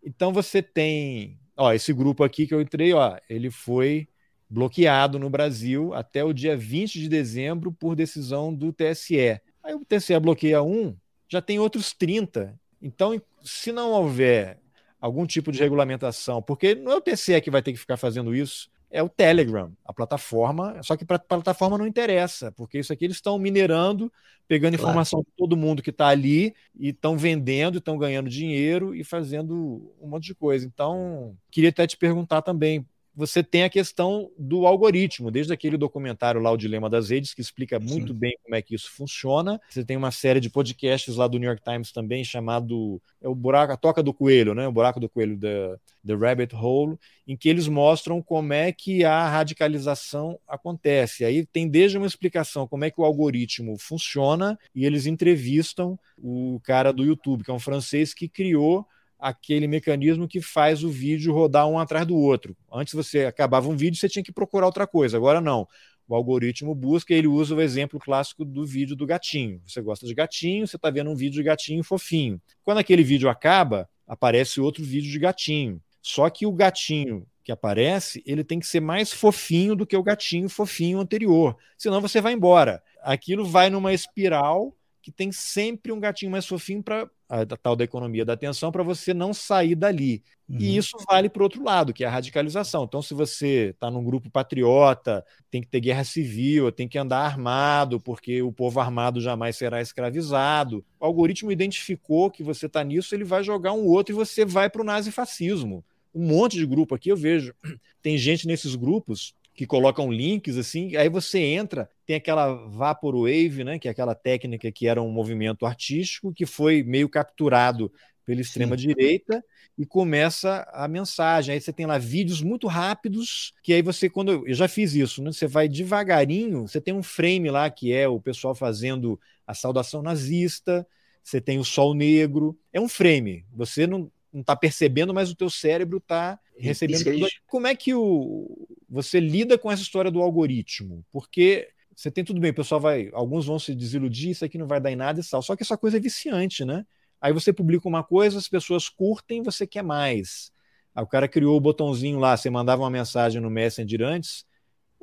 Então 0.04 0.32
você 0.32 0.60
tem, 0.60 1.38
ó, 1.56 1.72
esse 1.72 1.92
grupo 1.92 2.22
aqui 2.22 2.46
que 2.46 2.54
eu 2.54 2.60
entrei, 2.60 2.92
ó, 2.92 3.16
ele 3.28 3.50
foi 3.50 4.08
bloqueado 4.48 5.18
no 5.18 5.28
Brasil 5.28 5.92
até 5.94 6.22
o 6.22 6.32
dia 6.32 6.56
20 6.56 7.00
de 7.00 7.08
dezembro 7.08 7.72
por 7.72 7.96
decisão 7.96 8.54
do 8.54 8.72
TSE. 8.72 9.40
Aí 9.62 9.74
o 9.74 9.84
TCE 9.84 10.18
bloqueia 10.20 10.62
um, 10.62 10.96
já 11.28 11.42
tem 11.42 11.58
outros 11.58 11.92
30. 11.92 12.58
Então, 12.80 13.20
se 13.42 13.72
não 13.72 13.90
houver 13.90 14.58
algum 15.00 15.26
tipo 15.26 15.50
de 15.50 15.58
regulamentação, 15.58 16.40
porque 16.40 16.74
não 16.74 16.92
é 16.92 16.96
o 16.96 17.00
TCE 17.00 17.40
que 17.40 17.50
vai 17.50 17.62
ter 17.62 17.72
que 17.72 17.78
ficar 17.78 17.96
fazendo 17.96 18.34
isso, 18.34 18.68
é 18.96 19.02
o 19.02 19.08
Telegram, 19.10 19.70
a 19.84 19.92
plataforma. 19.92 20.82
Só 20.82 20.96
que 20.96 21.04
para 21.04 21.16
a 21.16 21.20
plataforma 21.20 21.76
não 21.76 21.86
interessa, 21.86 22.50
porque 22.52 22.78
isso 22.78 22.92
aqui 22.92 23.04
eles 23.04 23.18
estão 23.18 23.38
minerando, 23.38 24.10
pegando 24.48 24.74
informação 24.74 25.18
claro. 25.18 25.30
de 25.30 25.36
todo 25.36 25.56
mundo 25.56 25.82
que 25.82 25.90
está 25.90 26.08
ali 26.08 26.54
e 26.74 26.88
estão 26.88 27.16
vendendo, 27.18 27.76
estão 27.78 27.98
ganhando 27.98 28.30
dinheiro 28.30 28.94
e 28.94 29.04
fazendo 29.04 29.94
um 30.00 30.08
monte 30.08 30.24
de 30.24 30.34
coisa. 30.34 30.64
Então, 30.64 31.36
queria 31.50 31.68
até 31.68 31.86
te 31.86 31.96
perguntar 31.96 32.40
também 32.40 32.86
você 33.16 33.42
tem 33.42 33.64
a 33.64 33.70
questão 33.70 34.30
do 34.38 34.66
algoritmo, 34.66 35.30
desde 35.30 35.52
aquele 35.52 35.78
documentário 35.78 36.40
lá, 36.40 36.50
O 36.50 36.56
Dilema 36.56 36.90
das 36.90 37.08
Redes, 37.08 37.32
que 37.32 37.40
explica 37.40 37.80
muito 37.80 38.12
Sim. 38.12 38.18
bem 38.18 38.36
como 38.42 38.54
é 38.54 38.60
que 38.60 38.74
isso 38.74 38.90
funciona. 38.90 39.58
Você 39.70 39.82
tem 39.82 39.96
uma 39.96 40.10
série 40.10 40.38
de 40.38 40.50
podcasts 40.50 41.16
lá 41.16 41.26
do 41.26 41.38
New 41.38 41.48
York 41.48 41.62
Times 41.64 41.90
também, 41.92 42.22
chamado 42.22 43.00
é 43.22 43.28
o 43.28 43.34
buraco, 43.34 43.72
a 43.72 43.76
toca 43.76 44.02
do 44.02 44.12
coelho, 44.12 44.54
né? 44.54 44.68
O 44.68 44.72
buraco 44.72 45.00
do 45.00 45.08
coelho, 45.08 45.38
The, 45.38 45.76
The 46.06 46.14
Rabbit 46.14 46.54
Hole, 46.54 46.98
em 47.26 47.36
que 47.36 47.48
eles 47.48 47.66
mostram 47.66 48.20
como 48.20 48.52
é 48.52 48.70
que 48.70 49.02
a 49.02 49.26
radicalização 49.28 50.38
acontece. 50.46 51.24
Aí 51.24 51.46
tem 51.46 51.66
desde 51.66 51.96
uma 51.96 52.06
explicação 52.06 52.68
como 52.68 52.84
é 52.84 52.90
que 52.90 53.00
o 53.00 53.04
algoritmo 53.04 53.78
funciona, 53.78 54.58
e 54.74 54.84
eles 54.84 55.06
entrevistam 55.06 55.98
o 56.18 56.60
cara 56.62 56.92
do 56.92 57.04
YouTube, 57.04 57.44
que 57.44 57.50
é 57.50 57.54
um 57.54 57.58
francês 57.58 58.12
que 58.12 58.28
criou 58.28 58.86
aquele 59.18 59.66
mecanismo 59.66 60.28
que 60.28 60.40
faz 60.40 60.82
o 60.82 60.88
vídeo 60.88 61.32
rodar 61.32 61.66
um 61.66 61.78
atrás 61.78 62.06
do 62.06 62.16
outro. 62.16 62.56
Antes 62.72 62.94
você 62.94 63.24
acabava 63.24 63.68
um 63.68 63.76
vídeo, 63.76 63.98
você 63.98 64.08
tinha 64.08 64.22
que 64.22 64.32
procurar 64.32 64.66
outra 64.66 64.86
coisa. 64.86 65.16
Agora 65.16 65.40
não. 65.40 65.66
O 66.08 66.14
algoritmo 66.14 66.74
busca, 66.74 67.12
ele 67.12 67.26
usa 67.26 67.54
o 67.54 67.60
exemplo 67.60 67.98
clássico 67.98 68.44
do 68.44 68.64
vídeo 68.64 68.94
do 68.94 69.06
gatinho. 69.06 69.60
Você 69.66 69.80
gosta 69.80 70.06
de 70.06 70.14
gatinho, 70.14 70.66
você 70.66 70.76
está 70.76 70.88
vendo 70.88 71.10
um 71.10 71.16
vídeo 71.16 71.34
de 71.34 71.42
gatinho 71.42 71.82
fofinho. 71.82 72.40
Quando 72.62 72.78
aquele 72.78 73.02
vídeo 73.02 73.28
acaba, 73.28 73.88
aparece 74.06 74.60
outro 74.60 74.84
vídeo 74.84 75.10
de 75.10 75.18
gatinho. 75.18 75.80
Só 76.00 76.30
que 76.30 76.46
o 76.46 76.52
gatinho 76.52 77.26
que 77.42 77.50
aparece, 77.50 78.22
ele 78.26 78.42
tem 78.44 78.58
que 78.58 78.66
ser 78.66 78.80
mais 78.80 79.12
fofinho 79.12 79.76
do 79.76 79.86
que 79.86 79.96
o 79.96 80.02
gatinho 80.02 80.48
fofinho 80.48 81.00
anterior. 81.00 81.56
Senão 81.78 82.00
você 82.00 82.20
vai 82.20 82.32
embora. 82.32 82.82
Aquilo 83.02 83.44
vai 83.44 83.70
numa 83.70 83.92
espiral 83.92 84.75
que 85.06 85.12
tem 85.12 85.30
sempre 85.30 85.92
um 85.92 86.00
gatinho 86.00 86.32
mais 86.32 86.44
fofinho 86.44 86.82
para 86.82 87.08
a 87.28 87.46
tal 87.46 87.76
da 87.76 87.84
economia 87.84 88.24
da 88.24 88.32
atenção 88.32 88.72
para 88.72 88.82
você 88.82 89.14
não 89.14 89.32
sair 89.32 89.76
dali. 89.76 90.20
Uhum. 90.48 90.56
E 90.58 90.76
isso 90.76 90.96
vale 91.08 91.28
para 91.28 91.42
o 91.42 91.44
outro 91.44 91.62
lado, 91.62 91.94
que 91.94 92.02
é 92.02 92.08
a 92.08 92.10
radicalização. 92.10 92.82
Então, 92.82 93.00
se 93.00 93.14
você 93.14 93.68
está 93.70 93.88
num 93.88 94.02
grupo 94.02 94.28
patriota, 94.28 95.24
tem 95.48 95.60
que 95.60 95.68
ter 95.68 95.78
guerra 95.78 96.02
civil, 96.02 96.72
tem 96.72 96.88
que 96.88 96.98
andar 96.98 97.20
armado, 97.20 98.00
porque 98.00 98.42
o 98.42 98.50
povo 98.50 98.80
armado 98.80 99.20
jamais 99.20 99.54
será 99.54 99.80
escravizado. 99.80 100.84
O 100.98 101.04
algoritmo 101.04 101.52
identificou 101.52 102.28
que 102.28 102.42
você 102.42 102.66
está 102.66 102.82
nisso, 102.82 103.14
ele 103.14 103.22
vai 103.22 103.44
jogar 103.44 103.74
um 103.74 103.86
outro 103.86 104.12
e 104.12 104.18
você 104.18 104.44
vai 104.44 104.68
para 104.68 104.82
o 104.82 104.84
nazifascismo 104.84 105.84
um 106.12 106.26
monte 106.26 106.56
de 106.56 106.66
grupo 106.66 106.96
aqui, 106.96 107.10
eu 107.10 107.16
vejo. 107.16 107.54
Tem 108.02 108.18
gente 108.18 108.46
nesses 108.46 108.74
grupos 108.74 109.34
que 109.54 109.66
colocam 109.66 110.10
links 110.10 110.56
assim, 110.56 110.96
aí 110.96 111.08
você 111.08 111.38
entra, 111.38 111.88
tem 112.06 112.16
aquela 112.16 112.54
Vaporwave, 112.68 113.64
né, 113.64 113.78
que 113.78 113.88
é 113.88 113.90
aquela 113.90 114.14
técnica 114.14 114.70
que 114.70 114.86
era 114.86 115.02
um 115.02 115.10
movimento 115.10 115.66
artístico 115.66 116.32
que 116.32 116.46
foi 116.46 116.82
meio 116.82 117.08
capturado 117.08 117.92
pela 118.24 118.40
extrema 118.40 118.76
direita 118.76 119.44
e 119.78 119.84
começa 119.84 120.68
a 120.72 120.88
mensagem. 120.88 121.54
Aí 121.54 121.60
você 121.60 121.72
tem 121.72 121.86
lá 121.86 121.98
vídeos 121.98 122.42
muito 122.42 122.66
rápidos, 122.66 123.52
que 123.62 123.72
aí 123.72 123.82
você 123.82 124.08
quando 124.08 124.46
eu 124.46 124.54
já 124.54 124.68
fiz 124.68 124.94
isso, 124.94 125.22
né, 125.22 125.32
você 125.32 125.46
vai 125.46 125.68
devagarinho, 125.68 126.66
você 126.66 126.80
tem 126.80 126.94
um 126.94 127.02
frame 127.02 127.50
lá 127.50 127.68
que 127.68 127.92
é 127.92 128.08
o 128.08 128.20
pessoal 128.20 128.54
fazendo 128.54 129.20
a 129.46 129.54
saudação 129.54 130.02
nazista, 130.02 130.86
você 131.22 131.40
tem 131.40 131.58
o 131.58 131.64
sol 131.64 131.92
negro, 131.92 132.56
é 132.72 132.80
um 132.80 132.88
frame. 132.88 133.44
Você 133.52 133.86
não 133.86 134.10
não 134.36 134.42
está 134.42 134.54
percebendo, 134.54 135.14
mas 135.14 135.30
o 135.30 135.34
teu 135.34 135.48
cérebro 135.48 135.96
está 135.96 136.38
recebendo. 136.58 137.26
Como 137.46 137.66
é 137.66 137.74
que 137.74 137.94
o, 137.94 138.68
você 138.86 139.18
lida 139.18 139.56
com 139.56 139.72
essa 139.72 139.80
história 139.80 140.10
do 140.10 140.20
algoritmo? 140.20 141.02
Porque 141.10 141.68
você 141.96 142.10
tem 142.10 142.22
tudo 142.22 142.38
bem, 142.38 142.50
o 142.50 142.54
pessoal 142.54 142.80
vai, 142.80 143.08
alguns 143.12 143.46
vão 143.46 143.58
se 143.58 143.74
desiludir, 143.74 144.30
isso 144.30 144.44
aqui 144.44 144.58
não 144.58 144.66
vai 144.66 144.80
dar 144.80 144.92
em 144.92 144.96
nada 144.96 145.18
e 145.18 145.24
tal. 145.24 145.42
Só 145.42 145.56
que 145.56 145.62
essa 145.62 145.78
coisa 145.78 145.96
é 145.96 146.00
viciante, 146.00 146.64
né? 146.64 146.84
Aí 147.20 147.32
você 147.32 147.52
publica 147.52 147.88
uma 147.88 148.04
coisa, 148.04 148.38
as 148.38 148.48
pessoas 148.48 148.88
curtem, 148.88 149.42
você 149.42 149.66
quer 149.66 149.82
mais. 149.82 150.52
Aí 150.94 151.02
o 151.02 151.06
cara 151.06 151.26
criou 151.26 151.56
o 151.56 151.60
botãozinho 151.60 152.18
lá, 152.18 152.36
você 152.36 152.50
mandava 152.50 152.82
uma 152.82 152.90
mensagem 152.90 153.40
no 153.40 153.50
Messenger 153.50 154.02
antes, 154.02 154.46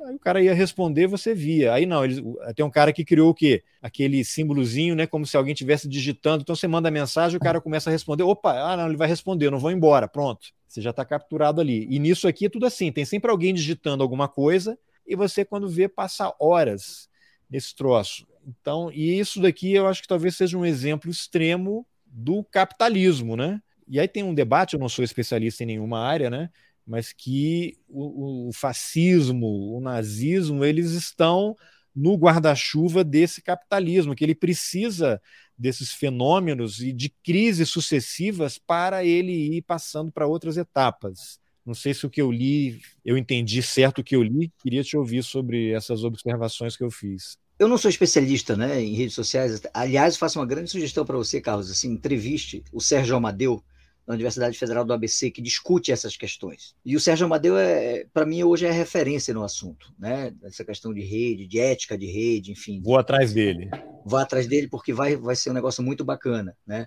Aí 0.02 0.16
o 0.16 0.18
cara 0.18 0.42
ia 0.42 0.52
responder, 0.52 1.06
você 1.06 1.34
via. 1.34 1.72
Aí 1.72 1.86
não, 1.86 2.04
ele, 2.04 2.22
tem 2.54 2.64
um 2.64 2.70
cara 2.70 2.92
que 2.92 3.04
criou 3.04 3.30
o 3.30 3.34
quê? 3.34 3.62
Aquele 3.80 4.24
símbolozinho, 4.24 4.94
né? 4.94 5.06
Como 5.06 5.24
se 5.24 5.36
alguém 5.36 5.52
estivesse 5.52 5.88
digitando. 5.88 6.42
Então 6.42 6.54
você 6.54 6.66
manda 6.66 6.88
a 6.88 6.92
mensagem, 6.92 7.36
o 7.36 7.40
cara 7.40 7.60
começa 7.60 7.88
a 7.88 7.92
responder. 7.92 8.22
Opa, 8.22 8.52
ah, 8.52 8.76
não, 8.76 8.88
ele 8.88 8.96
vai 8.96 9.08
responder, 9.08 9.50
não 9.50 9.58
vou 9.58 9.70
embora. 9.70 10.08
Pronto. 10.08 10.48
Você 10.66 10.82
já 10.82 10.90
está 10.90 11.04
capturado 11.04 11.60
ali. 11.60 11.86
E 11.88 11.98
nisso 11.98 12.26
aqui 12.26 12.46
é 12.46 12.48
tudo 12.48 12.66
assim: 12.66 12.90
tem 12.90 13.04
sempre 13.04 13.30
alguém 13.30 13.54
digitando 13.54 14.02
alguma 14.02 14.28
coisa, 14.28 14.78
e 15.06 15.16
você, 15.16 15.44
quando 15.44 15.68
vê, 15.68 15.88
passa 15.88 16.34
horas 16.40 17.08
nesse 17.48 17.74
troço. 17.74 18.26
Então, 18.46 18.90
e 18.92 19.18
isso 19.18 19.40
daqui 19.40 19.72
eu 19.72 19.86
acho 19.86 20.02
que 20.02 20.08
talvez 20.08 20.36
seja 20.36 20.56
um 20.58 20.64
exemplo 20.66 21.10
extremo 21.10 21.86
do 22.06 22.44
capitalismo, 22.44 23.36
né? 23.36 23.60
E 23.86 24.00
aí 24.00 24.08
tem 24.08 24.22
um 24.22 24.34
debate, 24.34 24.74
eu 24.74 24.80
não 24.80 24.88
sou 24.88 25.04
especialista 25.04 25.62
em 25.62 25.66
nenhuma 25.66 26.00
área, 26.00 26.30
né? 26.30 26.50
mas 26.86 27.12
que 27.12 27.78
o, 27.88 28.48
o 28.48 28.52
fascismo, 28.52 29.76
o 29.76 29.80
nazismo, 29.80 30.64
eles 30.64 30.90
estão 30.90 31.56
no 31.94 32.16
guarda-chuva 32.16 33.04
desse 33.04 33.40
capitalismo, 33.40 34.14
que 34.14 34.24
ele 34.24 34.34
precisa 34.34 35.20
desses 35.56 35.92
fenômenos 35.92 36.80
e 36.80 36.92
de 36.92 37.08
crises 37.22 37.68
sucessivas 37.68 38.58
para 38.58 39.04
ele 39.04 39.56
ir 39.56 39.62
passando 39.62 40.10
para 40.10 40.26
outras 40.26 40.56
etapas. 40.56 41.38
Não 41.64 41.74
sei 41.74 41.94
se 41.94 42.04
o 42.04 42.10
que 42.10 42.20
eu 42.20 42.30
li, 42.30 42.80
eu 43.04 43.16
entendi 43.16 43.62
certo 43.62 44.00
o 44.00 44.04
que 44.04 44.14
eu 44.14 44.22
li, 44.22 44.52
queria 44.62 44.82
te 44.82 44.96
ouvir 44.96 45.22
sobre 45.24 45.70
essas 45.70 46.04
observações 46.04 46.76
que 46.76 46.84
eu 46.84 46.90
fiz. 46.90 47.38
Eu 47.58 47.68
não 47.68 47.78
sou 47.78 47.88
especialista 47.88 48.56
né, 48.56 48.82
em 48.82 48.94
redes 48.94 49.14
sociais, 49.14 49.62
aliás, 49.72 50.16
faço 50.16 50.38
uma 50.38 50.46
grande 50.46 50.70
sugestão 50.70 51.04
para 51.04 51.16
você, 51.16 51.40
Carlos, 51.40 51.70
assim, 51.70 51.92
entreviste 51.92 52.62
o 52.72 52.80
Sérgio 52.80 53.16
Amadeu, 53.16 53.62
da 54.06 54.12
Universidade 54.12 54.58
Federal 54.58 54.84
do 54.84 54.92
ABC 54.92 55.30
que 55.30 55.40
discute 55.40 55.90
essas 55.90 56.16
questões. 56.16 56.74
E 56.84 56.94
o 56.94 57.00
Sérgio 57.00 57.24
Amadeu, 57.24 57.56
é, 57.56 58.04
para 58.12 58.26
mim, 58.26 58.42
hoje 58.42 58.66
é 58.66 58.70
referência 58.70 59.32
no 59.32 59.42
assunto, 59.42 59.92
né? 59.98 60.34
Essa 60.42 60.64
questão 60.64 60.92
de 60.92 61.00
rede, 61.00 61.46
de 61.46 61.58
ética 61.58 61.96
de 61.96 62.06
rede, 62.06 62.52
enfim. 62.52 62.82
Vou 62.82 62.98
atrás 62.98 63.32
dele. 63.32 63.70
Vou 64.04 64.18
atrás 64.18 64.46
dele 64.46 64.68
porque 64.68 64.92
vai, 64.92 65.16
vai 65.16 65.34
ser 65.34 65.50
um 65.50 65.54
negócio 65.54 65.82
muito 65.82 66.04
bacana, 66.04 66.56
né? 66.66 66.86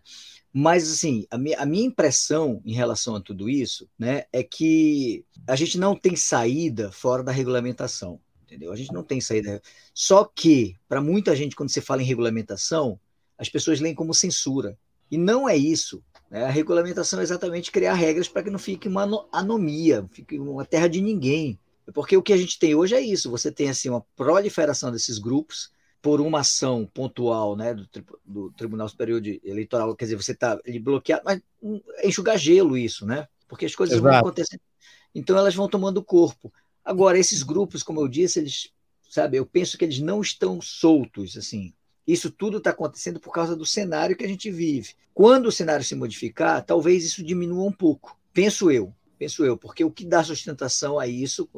Mas, 0.53 0.91
assim, 0.91 1.25
a 1.29 1.37
minha, 1.37 1.59
a 1.59 1.65
minha 1.65 1.85
impressão 1.85 2.61
em 2.65 2.73
relação 2.73 3.15
a 3.15 3.21
tudo 3.21 3.49
isso, 3.49 3.87
né, 3.97 4.23
é 4.31 4.41
que 4.43 5.23
a 5.47 5.55
gente 5.55 5.77
não 5.77 5.95
tem 5.95 6.15
saída 6.15 6.91
fora 6.91 7.21
da 7.23 7.31
regulamentação, 7.31 8.19
entendeu? 8.43 8.71
A 8.71 8.75
gente 8.75 8.91
não 8.93 9.03
tem 9.03 9.21
saída. 9.21 9.61
Só 9.93 10.23
que, 10.23 10.75
para 10.87 11.01
muita 11.01 11.35
gente, 11.35 11.55
quando 11.55 11.69
você 11.69 11.81
fala 11.81 12.01
em 12.01 12.05
regulamentação, 12.05 12.99
as 13.37 13.49
pessoas 13.49 13.79
leem 13.79 13.93
como 13.93 14.13
censura. 14.13 14.77
E 15.11 15.17
não 15.17 15.47
é 15.47 15.55
isso. 15.55 16.03
Né? 16.29 16.45
A 16.45 16.49
regulamentação 16.49 17.19
é 17.19 17.23
exatamente 17.23 17.71
criar 17.71 17.93
regras 17.93 18.27
para 18.27 18.43
que 18.43 18.49
não 18.49 18.59
fique 18.59 18.87
uma 18.87 19.27
anomia, 19.31 20.07
fique 20.11 20.37
uma 20.37 20.65
terra 20.65 20.87
de 20.87 21.01
ninguém. 21.01 21.59
Porque 21.93 22.17
o 22.17 22.21
que 22.21 22.33
a 22.33 22.37
gente 22.37 22.59
tem 22.59 22.75
hoje 22.75 22.95
é 22.95 23.01
isso: 23.01 23.31
você 23.31 23.51
tem 23.51 23.69
assim 23.69 23.89
uma 23.89 24.05
proliferação 24.15 24.91
desses 24.91 25.17
grupos 25.17 25.71
por 26.01 26.21
uma 26.21 26.41
ação 26.41 26.85
pontual 26.93 27.55
né, 27.55 27.73
do, 27.73 27.87
do 28.23 28.51
Tribunal 28.51 28.87
Superior 28.87 29.21
Eleitoral, 29.43 29.95
quer 29.95 30.05
dizer, 30.05 30.15
você 30.15 30.31
está 30.31 30.57
bloqueado, 30.81 31.23
mas 31.25 31.41
é 31.97 32.07
enxugar 32.07 32.37
gelo 32.37 32.77
isso, 32.77 33.05
né? 33.05 33.27
Porque 33.47 33.65
as 33.65 33.75
coisas 33.75 33.97
Exato. 33.97 34.09
vão 34.09 34.19
acontecendo. 34.19 34.61
Então 35.13 35.37
elas 35.37 35.55
vão 35.55 35.67
tomando 35.67 36.03
corpo. 36.03 36.53
Agora, 36.83 37.17
esses 37.17 37.43
grupos, 37.43 37.83
como 37.83 37.99
eu 37.99 38.07
disse, 38.07 38.39
eles, 38.39 38.71
sabe, 39.09 39.37
eu 39.37 39.45
penso 39.45 39.77
que 39.77 39.83
eles 39.83 39.99
não 39.99 40.21
estão 40.21 40.61
soltos, 40.61 41.35
assim. 41.35 41.73
Isso 42.07 42.31
tudo 42.31 42.57
está 42.59 42.69
acontecendo 42.69 43.19
por 43.19 43.33
causa 43.33 43.55
do 43.55 43.65
cenário 43.65 44.15
que 44.15 44.23
a 44.23 44.27
gente 44.27 44.49
vive. 44.49 44.93
Quando 45.13 45.47
o 45.47 45.51
cenário 45.51 45.83
se 45.83 45.93
modificar, 45.93 46.63
talvez 46.63 47.03
isso 47.03 47.23
diminua 47.23 47.65
um 47.65 47.71
pouco. 47.71 48.17
Penso 48.31 48.71
eu, 48.71 48.93
penso 49.19 49.43
eu, 49.43 49.57
porque 49.57 49.83
o 49.83 49.91
que 49.91 50.05
dá 50.05 50.23
sustentação 50.23 50.97
a 50.97 51.07
isso 51.07 51.49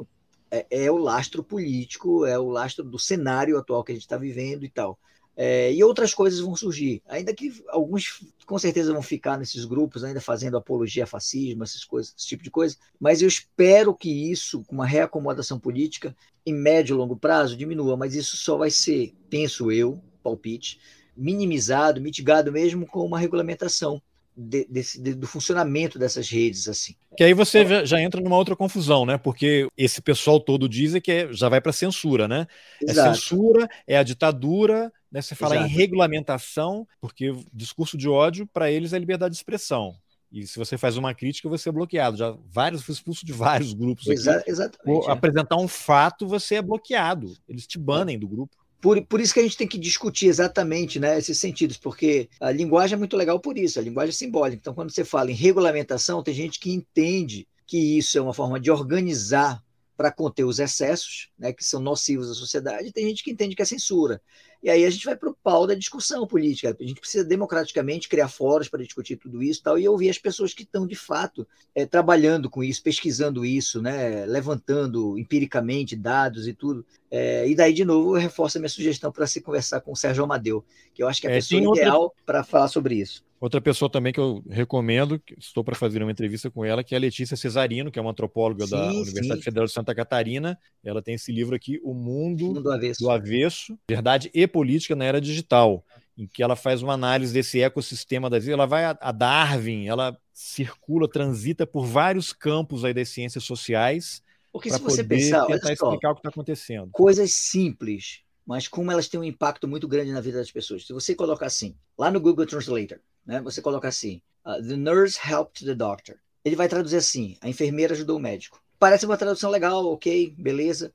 é, 0.50 0.66
é 0.70 0.92
o 0.92 0.98
lastro 0.98 1.44
político, 1.44 2.26
é 2.26 2.40
o 2.40 2.50
lastro 2.50 2.84
do 2.84 2.98
cenário 2.98 3.58
atual 3.58 3.84
que 3.84 3.92
a 3.92 3.96
gente 3.96 4.04
está 4.04 4.18
vivendo 4.18 4.66
e 4.66 4.70
tal. 4.70 4.98
É, 5.42 5.72
e 5.72 5.82
outras 5.86 6.14
coisas 6.14 6.42
vão 6.42 6.54
surgir, 6.54 7.02
ainda 7.08 7.34
que 7.34 7.64
alguns 7.70 8.26
com 8.46 8.60
certeza 8.60 8.92
vão 8.92 9.02
ficar 9.02 9.38
nesses 9.38 9.64
grupos, 9.64 10.04
ainda 10.04 10.20
fazendo 10.20 10.58
apologia 10.58 11.06
a 11.06 11.08
fascismo, 11.08 11.64
essas 11.64 11.86
coisas, 11.86 12.14
esse 12.18 12.28
tipo 12.28 12.44
de 12.44 12.52
coisa. 12.52 12.76
Mas 13.00 13.22
eu 13.22 13.28
espero 13.28 13.96
que 13.96 14.10
isso, 14.30 14.66
com 14.66 14.76
uma 14.76 14.86
reacomodação 14.86 15.58
política, 15.58 16.14
em 16.46 16.54
médio 16.54 16.94
e 16.94 16.98
longo 16.98 17.16
prazo, 17.16 17.56
diminua. 17.56 17.96
Mas 17.96 18.16
isso 18.16 18.36
só 18.36 18.58
vai 18.58 18.70
ser, 18.70 19.14
penso 19.30 19.72
eu, 19.72 20.04
palpite, 20.22 20.80
minimizado, 21.16 22.02
mitigado 22.02 22.52
mesmo 22.52 22.86
com 22.86 23.06
uma 23.06 23.20
regulamentação 23.20 24.02
de, 24.36 24.66
desse, 24.70 25.02
de, 25.02 25.14
do 25.14 25.28
funcionamento 25.28 26.00
dessas 26.00 26.30
redes 26.30 26.68
assim. 26.70 26.96
Que 27.18 27.24
aí 27.26 27.34
você 27.34 27.66
já, 27.66 27.84
já, 27.84 28.02
entra 28.02 28.22
numa 28.22 28.38
outra 28.38 28.56
confusão, 28.56 29.06
né? 29.06 29.18
Porque 29.18 29.68
esse 29.78 30.02
pessoal 30.02 30.40
todo 30.40 30.70
diz 30.70 30.96
é 30.96 31.02
que 31.02 31.12
é, 31.12 31.34
já 31.34 31.50
vai 31.50 31.60
para 31.60 31.74
censura, 31.74 32.28
né? 32.28 32.48
É 32.82 32.92
Exato. 32.92 33.10
É 33.10 33.14
censura, 33.14 33.70
é 33.86 33.98
a 33.98 34.04
ditadura, 34.04 34.92
né? 35.12 35.22
Você 35.22 35.36
fala 35.36 35.56
Exato. 35.56 35.70
em 35.70 35.74
regulamentação, 35.74 36.88
porque 37.02 37.36
discurso 37.54 37.98
de 37.98 38.08
ódio 38.08 38.48
para 38.48 38.72
eles 38.72 38.94
é 38.94 39.00
liberdade 39.00 39.34
de 39.34 39.38
expressão. 39.38 39.96
E 40.32 40.46
se 40.46 40.60
você 40.60 40.78
faz 40.78 40.96
uma 40.96 41.14
crítica, 41.14 41.50
você 41.50 41.70
é 41.70 41.72
bloqueado. 41.72 42.16
Já 42.16 42.36
vários, 42.50 42.84
fui 42.84 42.94
expulso 42.94 43.26
de 43.26 43.34
vários 43.34 43.74
grupos 43.74 44.08
aqui. 44.08 44.42
exatamente. 44.48 45.08
É. 45.08 45.12
Apresentar 45.12 45.58
um 45.58 45.68
fato, 45.68 46.28
você 46.28 46.56
é 46.56 46.62
bloqueado. 46.62 47.34
Eles 47.48 47.66
te 47.66 47.80
banem 47.80 48.18
do 48.18 48.28
grupo. 48.28 48.56
Por, 48.82 49.06
por 49.06 49.20
isso 49.20 49.34
que 49.34 49.40
a 49.40 49.44
gente 49.44 49.58
tem 49.58 49.68
que 49.68 49.78
discutir 49.78 50.28
exatamente 50.28 51.00
né, 51.00 51.18
esses 51.18 51.38
sentidos, 51.38 51.78
porque 51.78 52.30
a 52.40 52.52
linguagem 52.52 52.96
é 52.96 52.98
muito 52.98 53.18
legal 53.18 53.40
por 53.40 53.58
isso, 53.58 53.78
a 53.78 53.82
linguagem 53.82 54.12
é 54.12 54.14
simbólica. 54.14 54.62
Então, 54.62 54.74
quando 54.74 54.92
você 54.92 55.04
fala 55.04 55.32
em 55.32 55.36
regulamentação, 55.36 56.24
tem 56.24 56.34
gente 56.34 56.60
que 56.60 56.72
entende 56.72 57.48
que 57.68 57.98
isso 57.98 58.18
é 58.18 58.22
uma 58.22 58.34
forma 58.34 58.60
de 58.60 58.72
organizar 58.72 59.62
para 59.98 60.14
conter 60.14 60.46
os 60.46 60.60
excessos, 60.60 61.30
né, 61.38 61.52
que 61.52 61.64
são 61.64 61.82
nocivos 61.82 62.32
à 62.32 62.34
sociedade, 62.34 62.88
e 62.88 62.92
tem 62.92 63.06
gente 63.06 63.22
que 63.22 63.32
entende 63.32 63.54
que 63.54 63.62
é 63.62 63.66
censura. 63.66 64.22
E 64.62 64.70
aí 64.70 64.86
a 64.86 64.90
gente 64.90 65.06
vai 65.06 65.16
para 65.16 65.30
o 65.30 65.36
pau 65.42 65.66
da 65.66 65.74
discussão 65.74 66.28
política. 66.28 66.76
A 66.78 66.84
gente 66.84 67.00
precisa 67.00 67.24
democraticamente 67.24 68.10
criar 68.10 68.28
fóruns 68.28 68.68
para 68.68 68.84
discutir 68.84 69.16
tudo 69.16 69.42
isso 69.42 69.62
e 69.62 69.64
tal, 69.64 69.80
e 69.80 69.88
ouvir 69.88 70.10
as 70.10 70.18
pessoas 70.18 70.54
que 70.54 70.64
estão, 70.64 70.86
de 70.86 70.96
fato, 70.96 71.48
é, 71.74 71.86
trabalhando 71.86 72.50
com 72.50 72.64
isso, 72.64 72.84
pesquisando 72.84 73.46
isso, 73.46 73.82
né, 73.82 74.26
levantando 74.26 75.18
empiricamente 75.18 75.96
dados 75.96 76.48
e 76.48 76.54
tudo. 76.54 76.86
É, 77.10 77.48
e 77.48 77.56
daí, 77.56 77.74
de 77.74 77.86
novo, 77.86 78.16
eu 78.16 78.22
reforço 78.22 78.58
a 78.58 78.62
minha 78.62 78.70
sugestão 78.70 79.12
para 79.12 79.28
se 79.28 79.40
conversar 79.40 79.80
com 79.82 79.94
o 79.94 79.96
Sérgio 79.96 80.24
Amadeu, 80.24 80.64
que 80.94 81.02
eu 81.02 81.08
acho 81.08 81.22
que 81.22 81.28
é 81.28 81.30
a 81.30 81.34
é, 81.34 81.36
pessoa 81.38 81.62
ideal 81.62 82.02
outra... 82.02 82.24
para 82.26 82.44
falar 82.44 82.68
sobre 82.68 82.96
isso. 82.96 83.24
Outra 83.40 83.62
pessoa 83.62 83.90
também 83.90 84.12
que 84.12 84.20
eu 84.20 84.44
recomendo, 84.50 85.22
estou 85.38 85.64
para 85.64 85.76
fazer 85.76 86.02
uma 86.02 86.12
entrevista 86.12 86.52
com 86.52 86.66
ela, 86.66 86.84
que 86.84 86.94
é 86.94 86.98
a 86.98 87.02
Letícia 87.02 87.38
Cesarino, 87.38 87.92
que 87.92 87.98
é 87.98 88.02
uma 88.02 88.12
antropóloga 88.12 88.66
sim, 88.66 88.72
da 88.72 88.90
Universidade 88.90 89.40
sim. 89.40 89.44
Federal 89.44 89.66
de 89.66 89.72
Santa 89.72 89.96
Catarina. 89.96 90.60
Ela 90.84 91.02
tem 91.02 91.16
esse 91.16 91.32
livro 91.32 91.56
aqui, 91.56 91.80
O 91.84 91.94
Mundo 91.94 92.62
do 92.62 92.72
Avesso. 92.72 93.04
do 93.04 93.10
Avesso, 93.10 93.80
Verdade 93.90 94.30
e 94.34 94.46
Política 94.46 94.96
na 94.96 95.06
Era 95.06 95.22
Digital, 95.22 95.86
em 96.18 96.28
que 96.28 96.44
ela 96.44 96.56
faz 96.56 96.82
uma 96.82 96.94
análise 96.94 97.34
desse 97.34 97.62
ecossistema 97.62 98.30
das 98.30 98.48
ela 98.48 98.66
vai 98.66 98.84
a, 98.84 99.12
Darwin, 99.12 99.88
ela 99.88 100.18
circula, 100.34 101.08
transita 101.08 101.66
por 101.66 101.86
vários 101.86 102.34
campos 102.34 102.84
aí 102.84 102.94
das 102.94 103.10
ciências 103.10 103.44
sociais 103.44 104.22
porque 104.52 104.72
se 104.72 104.80
você 104.80 105.04
pensar, 105.04 105.46
tentar 105.46 105.68
só, 105.68 105.74
explicar 105.74 106.12
o 106.12 106.16
que 106.16 106.20
está 106.20 106.30
acontecendo. 106.30 106.90
Coisas 106.92 107.34
simples, 107.34 108.22
mas 108.46 108.68
como 108.68 108.92
elas 108.92 109.08
têm 109.08 109.20
um 109.20 109.24
impacto 109.24 109.68
muito 109.68 109.88
grande 109.88 110.12
na 110.12 110.22
vida 110.22 110.38
das 110.38 110.52
pessoas. 110.52 110.86
Se 110.86 110.94
você 110.94 111.14
colocar 111.14 111.46
assim, 111.46 111.76
lá 111.98 112.10
no 112.10 112.20
Google 112.20 112.46
Translator, 112.46 113.00
né, 113.30 113.40
você 113.40 113.62
coloca 113.62 113.88
assim, 113.88 114.20
uh, 114.44 114.60
the 114.68 114.76
nurse 114.76 115.20
helped 115.24 115.64
the 115.64 115.76
doctor. 115.76 116.16
Ele 116.44 116.56
vai 116.56 116.68
traduzir 116.68 116.96
assim, 116.96 117.38
a 117.42 117.48
enfermeira 117.48 117.94
ajudou 117.94 118.18
o 118.18 118.20
médico. 118.20 118.60
Parece 118.80 119.06
uma 119.06 119.18
tradução 119.18 119.52
legal, 119.52 119.86
ok, 119.86 120.34
beleza. 120.36 120.92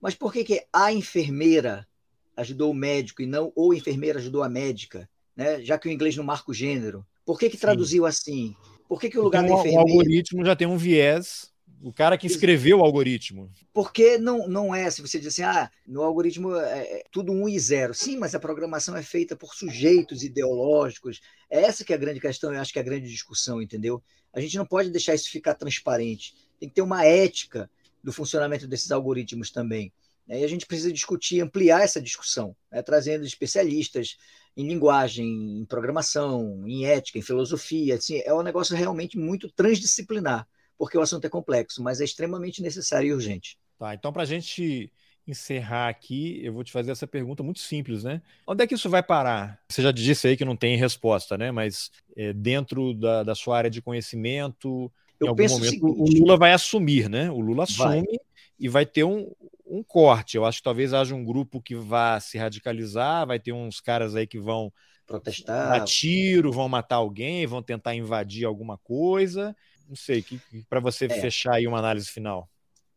Mas 0.00 0.14
por 0.14 0.32
que, 0.32 0.44
que 0.44 0.64
a 0.72 0.90
enfermeira 0.90 1.86
ajudou 2.34 2.70
o 2.70 2.74
médico 2.74 3.20
e 3.20 3.26
não 3.26 3.52
ou 3.54 3.72
a 3.72 3.76
enfermeira 3.76 4.18
ajudou 4.18 4.42
a 4.42 4.48
médica? 4.48 5.06
Né? 5.36 5.60
Já 5.62 5.76
que 5.76 5.86
o 5.86 5.90
inglês 5.90 6.16
não 6.16 6.24
marca 6.24 6.50
o 6.50 6.54
gênero. 6.54 7.04
Por 7.22 7.38
que, 7.38 7.50
que 7.50 7.58
traduziu 7.58 8.06
assim? 8.06 8.56
Por 8.88 8.98
que, 8.98 9.10
que 9.10 9.18
o 9.18 9.22
lugar 9.22 9.42
Porque 9.42 9.54
da 9.54 9.60
enfermeira. 9.60 9.86
O 9.86 9.90
algoritmo 9.90 10.44
já 10.44 10.56
tem 10.56 10.66
um 10.66 10.78
viés 10.78 11.52
o 11.84 11.92
cara 11.92 12.16
que 12.16 12.26
escreveu 12.26 12.78
o 12.78 12.82
algoritmo. 12.82 13.50
Porque 13.70 14.16
não, 14.16 14.48
não 14.48 14.74
é, 14.74 14.90
se 14.90 15.02
você 15.02 15.18
diz 15.18 15.28
assim, 15.28 15.42
ah, 15.42 15.70
no 15.86 16.02
algoritmo 16.02 16.56
é, 16.56 16.78
é 16.78 17.04
tudo 17.12 17.30
um 17.30 17.46
e 17.46 17.60
zero. 17.60 17.92
Sim, 17.92 18.16
mas 18.16 18.34
a 18.34 18.40
programação 18.40 18.96
é 18.96 19.02
feita 19.02 19.36
por 19.36 19.54
sujeitos 19.54 20.22
ideológicos. 20.22 21.20
É 21.50 21.60
essa 21.60 21.84
que 21.84 21.92
é 21.92 21.96
a 21.96 21.98
grande 21.98 22.20
questão, 22.20 22.54
eu 22.54 22.58
acho 22.58 22.72
que 22.72 22.78
é 22.78 22.82
a 22.82 22.84
grande 22.84 23.06
discussão, 23.06 23.60
entendeu? 23.60 24.02
A 24.32 24.40
gente 24.40 24.56
não 24.56 24.64
pode 24.64 24.88
deixar 24.88 25.14
isso 25.14 25.30
ficar 25.30 25.52
transparente. 25.52 26.34
Tem 26.58 26.70
que 26.70 26.74
ter 26.74 26.80
uma 26.80 27.04
ética 27.04 27.70
do 28.02 28.14
funcionamento 28.14 28.66
desses 28.66 28.90
algoritmos 28.90 29.50
também. 29.50 29.92
Né? 30.26 30.40
E 30.40 30.44
a 30.44 30.48
gente 30.48 30.64
precisa 30.64 30.90
discutir, 30.90 31.42
ampliar 31.42 31.82
essa 31.82 32.00
discussão, 32.00 32.56
né? 32.72 32.80
trazendo 32.80 33.26
especialistas 33.26 34.16
em 34.56 34.66
linguagem, 34.66 35.58
em 35.58 35.66
programação, 35.66 36.66
em 36.66 36.86
ética, 36.86 37.18
em 37.18 37.22
filosofia. 37.22 37.96
Assim, 37.96 38.22
é 38.24 38.32
um 38.32 38.42
negócio 38.42 38.74
realmente 38.74 39.18
muito 39.18 39.52
transdisciplinar 39.52 40.48
porque 40.78 40.98
o 40.98 41.00
assunto 41.00 41.24
é 41.24 41.30
complexo, 41.30 41.82
mas 41.82 42.00
é 42.00 42.04
extremamente 42.04 42.62
necessário 42.62 43.08
e 43.08 43.12
urgente. 43.12 43.58
Tá, 43.78 43.94
então 43.94 44.12
para 44.12 44.22
a 44.22 44.26
gente 44.26 44.92
encerrar 45.26 45.88
aqui, 45.88 46.40
eu 46.42 46.52
vou 46.52 46.62
te 46.62 46.70
fazer 46.70 46.90
essa 46.90 47.06
pergunta 47.06 47.42
muito 47.42 47.60
simples, 47.60 48.04
né? 48.04 48.20
Onde 48.46 48.62
é 48.62 48.66
que 48.66 48.74
isso 48.74 48.90
vai 48.90 49.02
parar? 49.02 49.58
Você 49.68 49.82
já 49.82 49.90
disse 49.90 50.28
aí 50.28 50.36
que 50.36 50.44
não 50.44 50.56
tem 50.56 50.76
resposta, 50.76 51.38
né? 51.38 51.50
Mas 51.50 51.90
é, 52.16 52.32
dentro 52.32 52.92
da, 52.92 53.22
da, 53.22 53.34
sua 53.34 53.56
área 53.56 53.70
de 53.70 53.80
conhecimento, 53.80 54.92
eu 55.18 55.26
em 55.26 55.30
algum 55.30 55.48
momento 55.48 55.62
o, 55.62 55.64
seguinte, 55.64 55.84
o, 55.84 56.20
Lula 56.20 56.36
vai 56.36 56.52
assumir, 56.52 57.08
né? 57.08 57.30
O 57.30 57.40
Lula 57.40 57.64
assume 57.64 58.02
vai. 58.02 58.04
e 58.58 58.68
vai 58.68 58.84
ter 58.84 59.04
um, 59.04 59.32
um 59.66 59.82
corte. 59.82 60.36
Eu 60.36 60.44
acho 60.44 60.58
que 60.58 60.64
talvez 60.64 60.92
haja 60.92 61.14
um 61.14 61.24
grupo 61.24 61.60
que 61.60 61.74
vá 61.74 62.20
se 62.20 62.36
radicalizar, 62.36 63.26
vai 63.26 63.38
ter 63.38 63.52
uns 63.52 63.80
caras 63.80 64.14
aí 64.14 64.26
que 64.26 64.38
vão 64.38 64.70
protestar, 65.06 65.78
dar 65.78 65.84
tiro, 65.84 66.52
vão 66.52 66.68
matar 66.68 66.96
alguém, 66.96 67.46
vão 67.46 67.62
tentar 67.62 67.94
invadir 67.94 68.44
alguma 68.44 68.76
coisa 68.76 69.56
não 69.88 69.96
sei, 69.96 70.22
que, 70.22 70.40
para 70.68 70.80
você 70.80 71.06
é. 71.06 71.20
fechar 71.20 71.54
aí 71.54 71.66
uma 71.66 71.78
análise 71.78 72.08
final. 72.08 72.48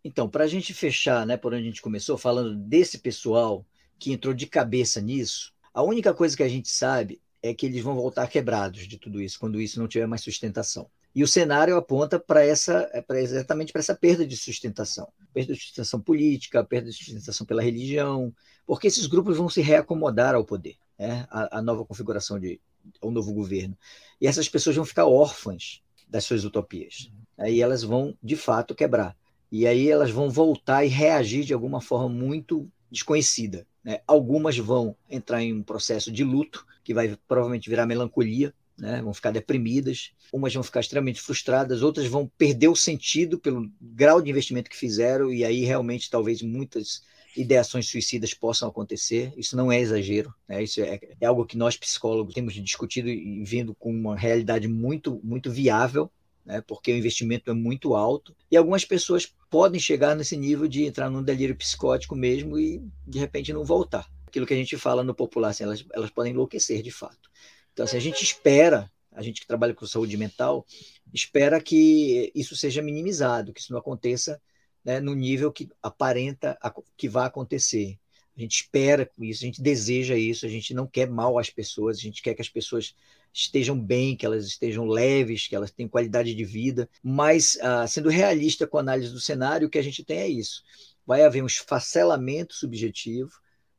Então, 0.03 0.29
para 0.29 0.45
a 0.45 0.47
gente 0.47 0.73
fechar, 0.73 1.25
né, 1.25 1.35
por 1.35 1.53
onde 1.53 1.63
a 1.63 1.65
gente 1.65 1.81
começou, 1.81 2.17
falando 2.17 2.55
desse 2.55 2.99
pessoal 2.99 3.65
que 3.99 4.11
entrou 4.11 4.33
de 4.33 4.47
cabeça 4.47 5.01
nisso, 5.01 5.53
a 5.73 5.83
única 5.83 6.13
coisa 6.13 6.35
que 6.35 6.43
a 6.43 6.49
gente 6.49 6.69
sabe 6.69 7.21
é 7.41 7.53
que 7.53 7.65
eles 7.65 7.83
vão 7.83 7.95
voltar 7.95 8.27
quebrados 8.27 8.87
de 8.87 8.97
tudo 8.97 9.21
isso, 9.21 9.39
quando 9.39 9.59
isso 9.59 9.79
não 9.79 9.87
tiver 9.87 10.07
mais 10.07 10.21
sustentação. 10.21 10.89
E 11.13 11.23
o 11.23 11.27
cenário 11.27 11.75
aponta 11.75 12.19
para 12.19 12.45
essa, 12.45 12.89
é 12.93 13.01
pra 13.01 13.19
exatamente 13.19 13.71
para 13.71 13.79
essa 13.79 13.95
perda 13.95 14.25
de 14.25 14.37
sustentação, 14.37 15.11
perda 15.33 15.53
de 15.53 15.59
sustentação 15.59 15.99
política, 15.99 16.63
perda 16.63 16.89
de 16.89 16.95
sustentação 16.95 17.45
pela 17.45 17.61
religião, 17.61 18.33
porque 18.65 18.87
esses 18.87 19.07
grupos 19.07 19.37
vão 19.37 19.49
se 19.49 19.61
reacomodar 19.61 20.35
ao 20.35 20.45
poder, 20.45 20.77
né? 20.97 21.25
a, 21.31 21.57
a 21.57 21.61
nova 21.61 21.83
configuração 21.85 22.39
de, 22.39 22.61
o 23.01 23.09
novo 23.09 23.33
governo. 23.33 23.75
E 24.21 24.27
essas 24.27 24.47
pessoas 24.47 24.75
vão 24.75 24.85
ficar 24.85 25.05
órfãs 25.05 25.81
das 26.07 26.23
suas 26.23 26.43
utopias. 26.43 27.11
Aí 27.37 27.61
elas 27.61 27.83
vão, 27.83 28.17
de 28.21 28.35
fato, 28.35 28.73
quebrar. 28.73 29.15
E 29.51 29.67
aí 29.67 29.89
elas 29.89 30.11
vão 30.11 30.29
voltar 30.29 30.83
e 30.83 30.89
reagir 30.89 31.43
de 31.43 31.53
alguma 31.53 31.79
forma 31.79 32.09
muito 32.09 32.69
desconhecida. 32.91 33.65
Né? 33.83 33.99
Algumas 34.07 34.57
vão 34.57 34.95
entrar 35.09 35.41
em 35.41 35.53
um 35.53 35.63
processo 35.63 36.11
de 36.11 36.23
luto, 36.23 36.65
que 36.83 36.93
vai 36.93 37.17
provavelmente 37.27 37.69
virar 37.69 37.85
melancolia, 37.85 38.53
né? 38.77 39.01
vão 39.01 39.13
ficar 39.13 39.31
deprimidas, 39.31 40.11
umas 40.31 40.53
vão 40.53 40.63
ficar 40.63 40.81
extremamente 40.81 41.21
frustradas, 41.21 41.81
outras 41.81 42.07
vão 42.07 42.29
perder 42.37 42.67
o 42.67 42.75
sentido 42.75 43.39
pelo 43.39 43.69
grau 43.81 44.21
de 44.21 44.29
investimento 44.29 44.69
que 44.69 44.77
fizeram, 44.77 45.31
e 45.31 45.43
aí 45.43 45.63
realmente 45.63 46.09
talvez 46.09 46.41
muitas 46.41 47.01
ideações 47.35 47.89
suicidas 47.89 48.33
possam 48.33 48.69
acontecer. 48.69 49.33
Isso 49.35 49.55
não 49.55 49.71
é 49.71 49.79
exagero, 49.79 50.33
né? 50.47 50.63
isso 50.63 50.81
é, 50.81 50.99
é, 51.19 51.25
algo 51.25 51.45
que 51.45 51.57
nós 51.57 51.77
psicólogos 51.77 52.33
temos 52.33 52.53
discutido 52.53 53.09
e 53.09 53.43
vindo 53.43 53.75
com 53.75 53.91
uma 53.91 54.15
realidade 54.15 54.67
muito, 54.67 55.19
muito 55.23 55.51
viável, 55.51 56.11
né? 56.45 56.61
porque 56.61 56.91
o 56.91 56.97
investimento 56.97 57.51
é 57.51 57.53
muito 57.53 57.95
alto. 57.95 58.35
E 58.49 58.57
algumas 58.57 58.85
pessoas 58.85 59.31
podem 59.49 59.79
chegar 59.79 60.15
nesse 60.15 60.37
nível 60.37 60.67
de 60.67 60.85
entrar 60.85 61.09
num 61.09 61.23
delírio 61.23 61.55
psicótico 61.55 62.15
mesmo 62.15 62.57
e 62.57 62.81
de 63.05 63.19
repente 63.19 63.53
não 63.53 63.65
voltar. 63.65 64.07
Aquilo 64.25 64.45
que 64.45 64.53
a 64.53 64.57
gente 64.57 64.77
fala 64.77 65.03
no 65.03 65.15
popular, 65.15 65.49
assim, 65.49 65.63
elas, 65.63 65.85
elas 65.93 66.09
podem 66.09 66.33
enlouquecer 66.33 66.81
de 66.81 66.91
fato. 66.91 67.29
Então, 67.73 67.85
assim, 67.85 67.97
a 67.97 68.01
gente 68.01 68.23
espera, 68.23 68.91
a 69.11 69.21
gente 69.21 69.41
que 69.41 69.47
trabalha 69.47 69.73
com 69.73 69.85
saúde 69.85 70.17
mental, 70.17 70.65
espera 71.13 71.61
que 71.61 72.31
isso 72.35 72.55
seja 72.55 72.81
minimizado, 72.81 73.53
que 73.53 73.61
isso 73.61 73.71
não 73.71 73.79
aconteça 73.79 74.41
né, 74.87 75.01
no 75.01 75.13
nível 75.13 75.51
que 75.51 75.69
aparenta 75.83 76.57
que 76.95 77.09
vai 77.09 77.27
acontecer. 77.27 77.99
A 78.37 78.39
gente 78.39 78.61
espera 78.61 79.11
isso, 79.19 79.43
a 79.43 79.47
gente 79.47 79.61
deseja 79.61 80.15
isso, 80.15 80.45
a 80.45 80.49
gente 80.49 80.73
não 80.73 80.87
quer 80.87 81.09
mal 81.09 81.37
às 81.37 81.49
pessoas, 81.49 81.97
a 81.97 82.01
gente 82.01 82.21
quer 82.21 82.33
que 82.33 82.41
as 82.41 82.47
pessoas 82.47 82.95
estejam 83.33 83.77
bem, 83.77 84.15
que 84.15 84.25
elas 84.25 84.45
estejam 84.45 84.85
leves, 84.85 85.45
que 85.45 85.55
elas 85.57 85.71
tenham 85.71 85.89
qualidade 85.89 86.33
de 86.33 86.45
vida, 86.45 86.89
mas 87.03 87.57
ah, 87.61 87.85
sendo 87.85 88.07
realista 88.07 88.65
com 88.65 88.77
a 88.77 88.79
análise 88.79 89.11
do 89.11 89.19
cenário, 89.19 89.67
o 89.67 89.69
que 89.69 89.77
a 89.77 89.83
gente 89.83 90.05
tem 90.05 90.19
é 90.19 90.27
isso. 90.29 90.63
Vai 91.05 91.21
haver 91.21 91.43
um 91.43 91.47
esfacelamento 91.47 92.53
subjetivo, 92.53 93.31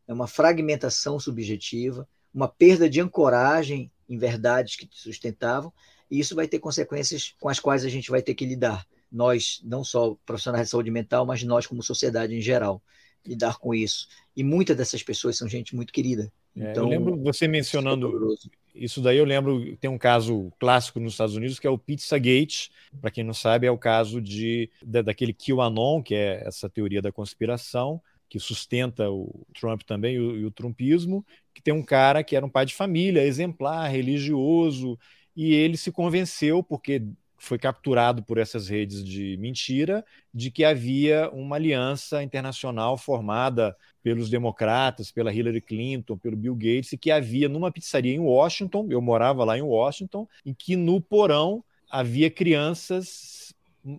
é 0.07 0.13
uma 0.13 0.27
fragmentação 0.27 1.19
subjetiva, 1.19 2.07
uma 2.35 2.49
perda 2.49 2.89
de 2.91 3.01
ancoragem 3.01 3.91
em 4.07 4.19
verdades 4.19 4.77
que 4.77 4.87
te 4.87 5.01
sustentavam, 5.01 5.73
e 6.11 6.21
isso 6.21 6.35
vai 6.35 6.47
ter 6.47 6.59
consequências 6.59 7.35
com 7.41 7.49
as 7.49 7.59
quais 7.59 7.83
a 7.87 7.89
gente 7.89 8.11
vai 8.11 8.21
ter 8.21 8.35
que 8.35 8.45
lidar 8.45 8.87
nós, 9.11 9.61
não 9.65 9.83
só 9.83 10.17
profissionais 10.27 10.67
de 10.67 10.71
saúde 10.71 10.91
mental, 10.91 11.27
mas 11.27 11.43
nós 11.43 11.67
como 11.67 11.83
sociedade 11.83 12.35
em 12.35 12.41
geral, 12.41 12.83
lidar 13.27 13.59
com 13.59 13.75
isso. 13.75 14.09
E 14.37 14.45
muitas 14.45 14.77
dessas 14.77 15.03
pessoas 15.03 15.37
são 15.37 15.49
gente 15.49 15.75
muito 15.75 15.93
querida. 15.93 16.33
É, 16.57 16.71
então, 16.71 16.85
eu 16.85 16.89
lembro 16.89 17.17
você 17.23 17.47
mencionando 17.47 18.35
é 18.45 18.59
isso 18.75 19.01
daí, 19.01 19.19
eu 19.19 19.25
lembro, 19.25 19.77
tem 19.77 19.91
um 19.91 19.99
caso 19.99 20.53
clássico 20.59 21.01
nos 21.01 21.15
Estados 21.15 21.35
Unidos 21.35 21.59
que 21.59 21.67
é 21.67 21.71
o 21.71 21.79
Pizzagate, 21.79 22.71
para 23.01 23.11
quem 23.11 23.25
não 23.25 23.35
sabe, 23.35 23.67
é 23.67 23.71
o 23.71 23.79
caso 23.79 24.21
de, 24.21 24.71
da, 24.85 25.03
daquele 25.03 25.35
QAnon, 25.35 26.01
que 26.01 26.15
é 26.15 26.47
essa 26.47 26.71
teoria 26.71 27.03
da 27.03 27.11
conspiração, 27.11 28.01
que 28.29 28.39
sustenta 28.39 29.11
o 29.11 29.47
Trump 29.59 29.83
também 29.83 30.15
e 30.15 30.21
o, 30.21 30.37
e 30.37 30.45
o 30.45 30.51
trumpismo, 30.51 31.27
que 31.53 31.63
tem 31.63 31.75
um 31.75 31.83
cara 31.83 32.23
que 32.23 32.37
era 32.37 32.47
um 32.47 32.51
pai 32.51 32.67
de 32.67 32.75
família, 32.75 33.25
exemplar, 33.25 33.91
religioso, 33.91 34.99
e 35.35 35.55
ele 35.55 35.77
se 35.77 35.91
convenceu, 35.91 36.63
porque 36.63 37.03
foi 37.39 37.59
capturado 37.59 38.23
por 38.23 38.37
essas 38.37 38.69
redes 38.69 39.05
de 39.05 39.37
mentira 39.39 40.05
de 40.35 40.51
que 40.51 40.65
havia 40.65 41.31
uma 41.31 41.57
aliança 41.57 42.23
internacional 42.23 42.99
formada 42.99 43.77
pelos 44.03 44.29
democratas, 44.29 45.11
pela 45.11 45.33
Hillary 45.33 45.61
Clinton, 45.61 46.19
pelo 46.19 46.37
Bill 46.37 46.55
Gates, 46.55 46.93
e 46.93 46.99
que 46.99 47.11
havia 47.11 47.49
numa 47.49 47.71
pizzaria 47.71 48.15
em 48.15 48.19
Washington, 48.19 48.89
eu 48.91 49.01
morava 49.01 49.45
lá 49.45 49.57
em 49.57 49.63
Washington, 49.63 50.27
em 50.45 50.53
que 50.53 50.75
no 50.77 51.01
porão 51.01 51.65
havia 51.89 52.31
crianças 52.31 53.55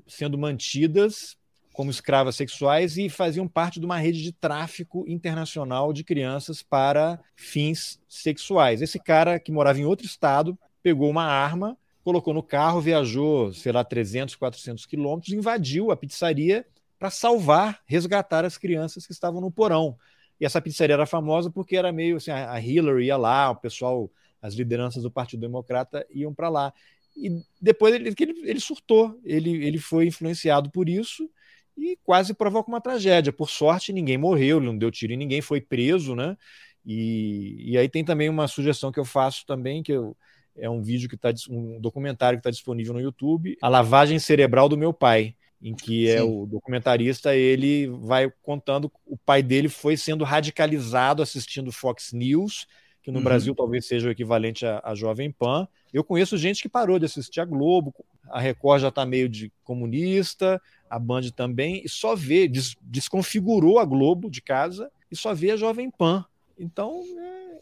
sendo 0.08 0.38
mantidas 0.38 1.38
como 1.72 1.90
escravas 1.90 2.36
sexuais 2.36 2.98
e 2.98 3.08
faziam 3.08 3.48
parte 3.48 3.80
de 3.80 3.86
uma 3.86 3.98
rede 3.98 4.22
de 4.22 4.34
tráfico 4.34 5.06
internacional 5.08 5.94
de 5.94 6.04
crianças 6.04 6.62
para 6.62 7.18
fins 7.38 8.00
sexuais. 8.08 8.82
Esse 8.82 9.00
cara 9.00 9.40
que 9.40 9.50
morava 9.50 9.80
em 9.80 9.86
outro 9.86 10.06
estado 10.06 10.60
pegou 10.84 11.10
uma 11.10 11.24
arma 11.24 11.78
colocou 12.10 12.34
no 12.34 12.42
carro, 12.42 12.82
viajou, 12.82 13.54
sei 13.54 13.72
lá, 13.72 13.84
300, 13.84 14.36
400 14.36 14.84
quilômetros, 14.88 15.32
invadiu 15.32 15.92
a 15.92 15.96
pizzaria 15.96 16.66
para 16.98 17.12
salvar, 17.12 17.82
resgatar 17.86 18.44
as 18.44 18.58
crianças 18.58 19.06
que 19.06 19.14
estavam 19.14 19.40
no 19.40 19.52
porão. 19.52 19.96
E 20.42 20.46
essa 20.46 20.60
pizzaria 20.60 20.96
era 20.96 21.06
famosa 21.06 21.52
porque 21.52 21.78
era 21.78 21.92
meio 21.92 22.18
assim, 22.18 22.32
a 22.32 22.60
Hillary 22.60 23.06
ia 23.06 23.16
lá, 23.16 23.52
o 23.52 23.56
pessoal, 23.58 24.10
as 24.42 24.56
lideranças 24.56 25.04
do 25.04 25.12
Partido 25.12 25.42
Democrata 25.42 26.04
iam 26.10 26.34
para 26.34 26.50
lá. 26.50 26.74
E 27.16 27.44
depois 27.62 27.94
ele, 27.94 28.12
ele, 28.44 28.60
surtou, 28.60 29.20
ele, 29.24 29.64
ele 29.64 29.78
foi 29.78 30.08
influenciado 30.08 30.72
por 30.72 30.90
isso 30.90 31.30
e 31.78 31.96
quase 32.04 32.34
provoca 32.34 32.70
uma 32.70 32.82
tragédia. 32.82 33.32
Por 33.32 33.52
sorte, 33.52 33.94
ninguém 33.94 34.18
morreu, 34.18 34.58
ele 34.58 34.66
não 34.66 34.78
deu 34.78 34.90
tiro 34.90 35.14
em 35.14 35.18
ninguém, 35.18 35.42
foi 35.42 35.62
preso, 35.62 36.16
né? 36.16 36.36
E, 36.84 37.74
e 37.74 37.78
aí 37.78 37.88
tem 37.88 38.04
também 38.04 38.30
uma 38.30 38.48
sugestão 38.48 38.92
que 38.92 39.00
eu 39.00 39.06
faço 39.06 39.46
também, 39.46 39.84
que 39.84 39.92
eu, 39.92 40.18
é 40.60 40.70
um 40.70 40.82
vídeo 40.82 41.10
que 41.10 41.16
está 41.16 41.34
um 41.50 41.80
documentário 41.80 42.38
que 42.38 42.42
está 42.42 42.50
disponível 42.50 42.94
no 42.94 43.02
YouTube, 43.02 43.58
A 43.62 43.68
Lavagem 43.68 44.20
Cerebral 44.20 44.70
do 44.70 44.78
Meu 44.78 44.94
Pai, 44.94 45.36
em 45.62 45.76
que 45.76 46.08
é 46.08 46.14
Sim. 46.14 46.18
é 46.18 46.24
o 46.24 46.46
documentarista, 46.46 47.36
ele 47.36 47.88
vai 47.88 48.32
contando 48.42 48.92
o 49.06 49.18
pai 49.18 49.44
dele 49.44 49.68
foi 49.68 49.98
sendo 49.98 50.24
radicalizado 50.24 51.22
assistindo 51.22 51.72
Fox 51.72 52.14
News, 52.14 52.66
que 53.02 53.10
que 53.10 53.12
no 53.12 53.18
uhum. 53.18 53.24
Brasil 53.24 53.56
talvez 53.56 53.88
seja 53.88 54.08
o 54.08 54.12
equivalente 54.12 54.66
à, 54.68 54.82
à 54.84 54.94
Jovem 54.94 55.32
Pan. 55.32 55.68
Eu 55.92 56.04
conheço 56.04 56.38
gente 56.38 56.62
que 56.62 56.70
parou 56.70 57.00
de 57.00 57.06
assistir 57.06 57.42
a 57.42 57.46
Globo, 57.46 57.94
a 58.30 58.40
Record 58.40 58.82
já 58.82 58.90
está 58.90 59.04
meio 59.04 59.28
de 59.28 59.52
comunista, 59.64 60.62
a 60.88 61.00
Band 61.00 61.32
também, 61.36 61.82
e 61.84 61.90
só 61.90 62.16
vê, 62.16 62.48
des, 62.48 62.76
desconfigurou 62.80 63.80
a 63.80 63.86
Globo 63.86 64.30
de 64.30 64.44
casa 64.44 64.92
e 65.12 65.16
só 65.16 65.34
vê 65.34 65.50
a 65.52 65.58
Jovem 65.58 65.90
Pan. 65.90 66.24
Então 66.60 67.02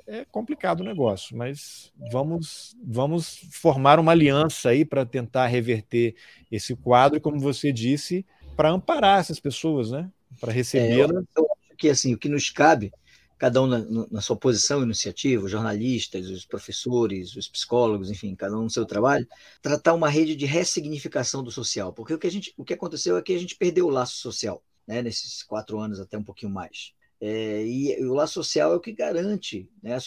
é, 0.07 0.21
é 0.21 0.25
complicado 0.25 0.81
o 0.81 0.83
negócio, 0.83 1.37
mas 1.37 1.93
vamos, 2.11 2.75
vamos 2.83 3.45
formar 3.51 3.99
uma 3.99 4.11
aliança 4.11 4.69
aí 4.69 4.83
para 4.83 5.05
tentar 5.05 5.45
reverter 5.45 6.15
esse 6.51 6.75
quadro, 6.75 7.21
como 7.21 7.39
você 7.39 7.71
disse, 7.71 8.25
para 8.55 8.71
amparar 8.71 9.19
essas 9.19 9.39
pessoas, 9.39 9.91
né? 9.91 10.11
Para 10.41 10.51
recebê-las. 10.51 11.23
É, 11.23 11.39
eu, 11.39 11.45
acho 11.45 11.77
que 11.77 11.89
assim, 11.89 12.13
o 12.15 12.17
que 12.17 12.27
nos 12.27 12.49
cabe 12.49 12.91
cada 13.37 13.61
um 13.61 13.67
na, 13.67 13.85
na, 14.09 14.19
sua 14.19 14.35
posição 14.35 14.81
iniciativa, 14.81 15.45
os 15.45 15.51
jornalistas, 15.51 16.27
os 16.27 16.43
professores, 16.43 17.35
os 17.35 17.47
psicólogos, 17.47 18.09
enfim, 18.09 18.33
cada 18.35 18.57
um 18.57 18.63
no 18.63 18.69
seu 18.69 18.83
trabalho, 18.83 19.27
tratar 19.61 19.93
uma 19.93 20.09
rede 20.09 20.35
de 20.35 20.45
ressignificação 20.45 21.43
do 21.43 21.51
social, 21.51 21.93
porque 21.93 22.15
o 22.15 22.17
que, 22.17 22.25
a 22.25 22.31
gente, 22.31 22.51
o 22.57 22.65
que 22.65 22.73
aconteceu 22.73 23.15
é 23.15 23.21
que 23.21 23.33
a 23.33 23.39
gente 23.39 23.55
perdeu 23.55 23.85
o 23.85 23.91
laço 23.91 24.15
social, 24.17 24.63
né, 24.87 25.03
nesses 25.03 25.43
quatro 25.43 25.79
anos, 25.79 25.99
até 25.99 26.17
um 26.17 26.23
pouquinho 26.23 26.51
mais. 26.51 26.93
É, 27.19 27.63
e, 27.65 28.05
o 28.05 28.13
laço 28.13 28.33
social 28.33 28.73
é 28.73 28.75
o 28.75 28.79
que 28.79 28.91
garante 28.91 29.69
né, 29.81 29.95
a 29.95 29.99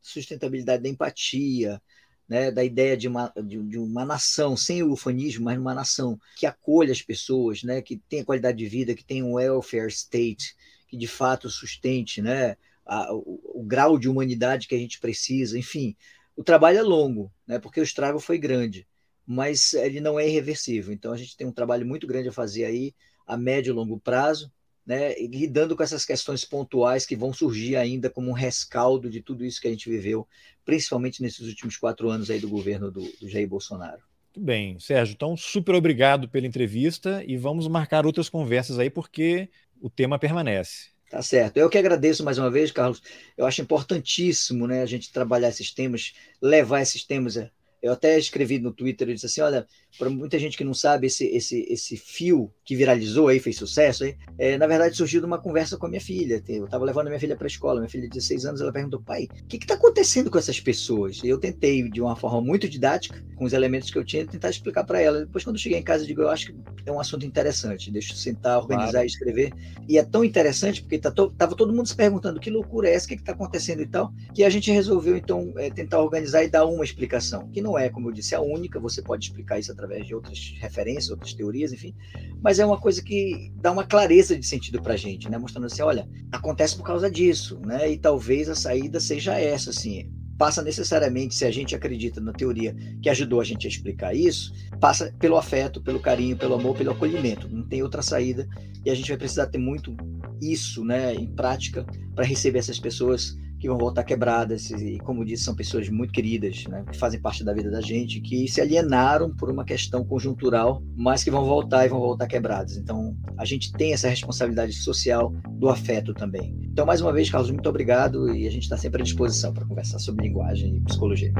sustentabilidade 0.00 0.82
da 0.82 0.88
empatia, 0.88 1.80
né, 2.28 2.50
da 2.50 2.64
ideia 2.64 2.96
de 2.96 3.06
uma, 3.06 3.32
de, 3.36 3.62
de, 3.62 3.78
uma 3.78 4.04
nação, 4.04 4.56
sem 4.56 4.82
o 4.82 4.92
ufanismo, 4.92 5.44
mas 5.44 5.58
uma 5.58 5.74
nação 5.74 6.18
que 6.36 6.46
acolha 6.46 6.92
as 6.92 7.02
pessoas, 7.02 7.62
né, 7.62 7.82
que 7.82 7.98
tenha 8.08 8.24
qualidade 8.24 8.58
de 8.58 8.66
vida, 8.66 8.94
que 8.94 9.04
tenha 9.04 9.24
um 9.24 9.34
welfare 9.34 9.88
state, 9.88 10.56
que 10.88 10.96
de 10.96 11.06
fato 11.06 11.50
sustente 11.50 12.22
né, 12.22 12.56
a, 12.86 13.12
o, 13.12 13.60
o, 13.60 13.62
grau 13.62 13.98
de 13.98 14.08
humanidade 14.08 14.66
que 14.66 14.74
a 14.74 14.78
gente 14.78 14.98
precisa, 14.98 15.58
enfim. 15.58 15.94
O 16.34 16.42
trabalho 16.42 16.78
é 16.78 16.82
longo, 16.82 17.30
né, 17.46 17.58
porque 17.58 17.80
o 17.80 17.84
estrago 17.84 18.18
foi 18.18 18.38
grande, 18.38 18.86
mas 19.26 19.74
ele 19.74 20.00
não 20.00 20.18
é 20.18 20.26
irreversível. 20.26 20.92
Então 20.94 21.12
a 21.12 21.16
gente 21.16 21.36
tem 21.36 21.46
um 21.46 21.52
trabalho 21.52 21.86
muito 21.86 22.06
grande 22.06 22.28
a 22.28 22.32
fazer 22.32 22.64
aí, 22.64 22.94
a 23.26 23.36
médio 23.36 23.70
e 23.70 23.74
longo 23.74 23.98
prazo, 24.00 24.50
né, 24.86 25.14
lidando 25.18 25.76
com 25.76 25.82
essas 25.82 26.04
questões 26.04 26.44
pontuais 26.44 27.06
que 27.06 27.16
vão 27.16 27.32
surgir 27.32 27.76
ainda 27.76 28.10
como 28.10 28.30
um 28.30 28.34
rescaldo 28.34 29.08
de 29.08 29.22
tudo 29.22 29.44
isso 29.44 29.60
que 29.60 29.68
a 29.68 29.70
gente 29.70 29.88
viveu, 29.88 30.26
principalmente 30.64 31.22
nesses 31.22 31.46
últimos 31.46 31.76
quatro 31.76 32.10
anos 32.10 32.30
aí 32.30 32.38
do 32.38 32.48
governo 32.48 32.90
do, 32.90 33.02
do 33.20 33.28
Jair 33.28 33.48
Bolsonaro. 33.48 34.02
Muito 34.34 34.46
bem, 34.46 34.78
Sérgio. 34.80 35.14
Então, 35.14 35.36
super 35.36 35.74
obrigado 35.74 36.28
pela 36.28 36.46
entrevista 36.46 37.22
e 37.26 37.36
vamos 37.36 37.68
marcar 37.68 38.04
outras 38.04 38.28
conversas 38.28 38.78
aí, 38.78 38.90
porque 38.90 39.48
o 39.80 39.88
tema 39.88 40.18
permanece. 40.18 40.92
Tá 41.08 41.22
certo. 41.22 41.56
Eu 41.58 41.70
que 41.70 41.78
agradeço 41.78 42.24
mais 42.24 42.38
uma 42.38 42.50
vez, 42.50 42.72
Carlos. 42.72 43.00
Eu 43.36 43.46
acho 43.46 43.62
importantíssimo 43.62 44.66
né, 44.66 44.82
a 44.82 44.86
gente 44.86 45.12
trabalhar 45.12 45.50
esses 45.50 45.72
temas, 45.72 46.12
levar 46.42 46.80
esses 46.80 47.04
temas 47.04 47.36
eu 47.84 47.92
até 47.92 48.18
escrevi 48.18 48.58
no 48.58 48.72
Twitter, 48.72 49.06
eu 49.06 49.14
disse 49.14 49.26
assim, 49.26 49.42
olha, 49.42 49.66
para 49.98 50.08
muita 50.08 50.38
gente 50.38 50.56
que 50.56 50.64
não 50.64 50.72
sabe, 50.72 51.06
esse, 51.06 51.26
esse, 51.26 51.66
esse 51.68 51.98
fio 51.98 52.50
que 52.64 52.74
viralizou 52.74 53.28
aí, 53.28 53.38
fez 53.38 53.56
sucesso 53.56 54.04
aí, 54.04 54.16
é, 54.38 54.56
na 54.56 54.66
verdade 54.66 54.96
surgiu 54.96 55.20
de 55.20 55.26
uma 55.26 55.38
conversa 55.38 55.76
com 55.76 55.84
a 55.84 55.88
minha 55.90 56.00
filha. 56.00 56.42
Eu 56.48 56.64
estava 56.64 56.82
levando 56.82 57.08
a 57.08 57.10
minha 57.10 57.20
filha 57.20 57.36
para 57.36 57.46
a 57.46 57.48
escola, 57.48 57.80
minha 57.80 57.90
filha 57.90 58.04
de 58.04 58.14
16 58.14 58.46
anos, 58.46 58.60
ela 58.62 58.72
perguntou, 58.72 59.02
pai, 59.02 59.28
o 59.30 59.46
que 59.46 59.58
está 59.58 59.74
acontecendo 59.74 60.30
com 60.30 60.38
essas 60.38 60.58
pessoas? 60.58 61.20
E 61.22 61.28
eu 61.28 61.38
tentei, 61.38 61.86
de 61.90 62.00
uma 62.00 62.16
forma 62.16 62.40
muito 62.40 62.66
didática, 62.66 63.22
com 63.36 63.44
os 63.44 63.52
elementos 63.52 63.90
que 63.90 63.98
eu 63.98 64.04
tinha, 64.04 64.26
tentar 64.26 64.48
explicar 64.48 64.84
para 64.84 65.00
ela. 65.00 65.20
Depois, 65.26 65.44
quando 65.44 65.56
eu 65.56 65.60
cheguei 65.60 65.78
em 65.78 65.82
casa, 65.82 66.04
eu 66.04 66.08
digo, 66.08 66.22
eu 66.22 66.30
acho 66.30 66.46
que 66.46 66.56
é 66.86 66.90
um 66.90 67.00
assunto 67.00 67.26
interessante, 67.26 67.90
deixa 67.90 68.14
eu 68.14 68.16
sentar, 68.16 68.58
organizar 68.58 68.92
claro. 68.92 69.06
e 69.06 69.10
escrever. 69.10 69.52
E 69.86 69.98
é 69.98 70.04
tão 70.04 70.24
interessante, 70.24 70.80
porque 70.80 70.98
tá 70.98 71.10
to, 71.10 71.30
tava 71.36 71.54
todo 71.54 71.74
mundo 71.74 71.86
se 71.86 71.94
perguntando, 71.94 72.40
que 72.40 72.48
loucura 72.48 72.88
é 72.88 72.94
essa, 72.94 73.04
o 73.04 73.08
que 73.08 73.14
está 73.16 73.32
acontecendo 73.32 73.82
e 73.82 73.86
tal, 73.86 74.10
que 74.34 74.42
a 74.42 74.50
gente 74.50 74.70
resolveu, 74.70 75.16
então, 75.16 75.52
é, 75.58 75.68
tentar 75.68 76.00
organizar 76.00 76.42
e 76.44 76.48
dar 76.48 76.64
uma 76.64 76.84
explicação, 76.84 77.50
que 77.50 77.60
não 77.60 77.73
não 77.74 77.78
é, 77.78 77.88
como 77.88 78.08
eu 78.08 78.12
disse, 78.12 78.34
a 78.34 78.40
única, 78.40 78.78
você 78.78 79.02
pode 79.02 79.26
explicar 79.26 79.58
isso 79.58 79.72
através 79.72 80.06
de 80.06 80.14
outras 80.14 80.54
referências, 80.58 81.10
outras 81.10 81.34
teorias, 81.34 81.72
enfim, 81.72 81.94
mas 82.40 82.58
é 82.60 82.64
uma 82.66 82.78
coisa 82.78 83.02
que 83.02 83.52
dá 83.56 83.72
uma 83.72 83.84
clareza 83.84 84.38
de 84.38 84.46
sentido 84.46 84.80
para 84.80 84.94
a 84.94 84.96
gente, 84.96 85.28
né? 85.28 85.36
mostrando 85.36 85.66
assim, 85.66 85.82
olha, 85.82 86.08
acontece 86.30 86.76
por 86.76 86.84
causa 86.84 87.10
disso, 87.10 87.60
né? 87.66 87.90
e 87.90 87.98
talvez 87.98 88.48
a 88.48 88.54
saída 88.54 89.00
seja 89.00 89.38
essa, 89.38 89.70
assim, 89.70 90.08
passa 90.38 90.62
necessariamente, 90.62 91.34
se 91.34 91.44
a 91.44 91.50
gente 91.50 91.74
acredita 91.74 92.20
na 92.20 92.32
teoria 92.32 92.74
que 93.02 93.08
ajudou 93.08 93.40
a 93.40 93.44
gente 93.44 93.66
a 93.66 93.70
explicar 93.70 94.14
isso, 94.14 94.52
passa 94.80 95.12
pelo 95.18 95.36
afeto, 95.36 95.82
pelo 95.82 96.00
carinho, 96.00 96.36
pelo 96.36 96.54
amor, 96.54 96.76
pelo 96.76 96.90
acolhimento. 96.90 97.48
Não 97.48 97.66
tem 97.66 97.82
outra 97.82 98.02
saída 98.02 98.48
e 98.84 98.90
a 98.90 98.94
gente 98.94 99.08
vai 99.08 99.16
precisar 99.16 99.46
ter 99.46 99.58
muito 99.58 99.96
isso, 100.40 100.84
né, 100.84 101.14
em 101.14 101.26
prática 101.34 101.86
para 102.14 102.24
receber 102.24 102.58
essas 102.58 102.78
pessoas 102.78 103.36
que 103.64 103.68
vão 103.68 103.78
voltar 103.78 104.04
quebradas, 104.04 104.70
e 104.70 104.98
como 104.98 105.24
disse, 105.24 105.44
são 105.44 105.54
pessoas 105.54 105.88
muito 105.88 106.12
queridas, 106.12 106.66
né, 106.68 106.84
que 106.92 106.98
fazem 106.98 107.18
parte 107.18 107.42
da 107.42 107.54
vida 107.54 107.70
da 107.70 107.80
gente, 107.80 108.20
que 108.20 108.46
se 108.46 108.60
alienaram 108.60 109.34
por 109.34 109.50
uma 109.50 109.64
questão 109.64 110.04
conjuntural, 110.04 110.82
mas 110.94 111.24
que 111.24 111.30
vão 111.30 111.46
voltar 111.46 111.86
e 111.86 111.88
vão 111.88 111.98
voltar 111.98 112.26
quebradas. 112.26 112.76
Então, 112.76 113.16
a 113.38 113.44
gente 113.46 113.72
tem 113.72 113.94
essa 113.94 114.06
responsabilidade 114.06 114.74
social 114.74 115.32
do 115.52 115.70
afeto 115.70 116.12
também. 116.12 116.54
Então, 116.62 116.84
mais 116.84 117.00
uma 117.00 117.10
vez, 117.10 117.30
Carlos, 117.30 117.50
muito 117.50 117.66
obrigado 117.66 118.34
e 118.34 118.46
a 118.46 118.50
gente 118.50 118.64
está 118.64 118.76
sempre 118.76 119.00
à 119.00 119.04
disposição 119.04 119.54
para 119.54 119.64
conversar 119.64 119.98
sobre 119.98 120.26
linguagem 120.26 120.76
e 120.76 120.80
psicologia. 120.82 121.32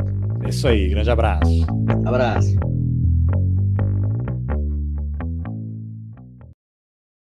É 0.42 0.48
isso 0.48 0.66
aí, 0.66 0.88
grande 0.88 1.10
abraço. 1.10 1.66
Abraço. 2.06 2.84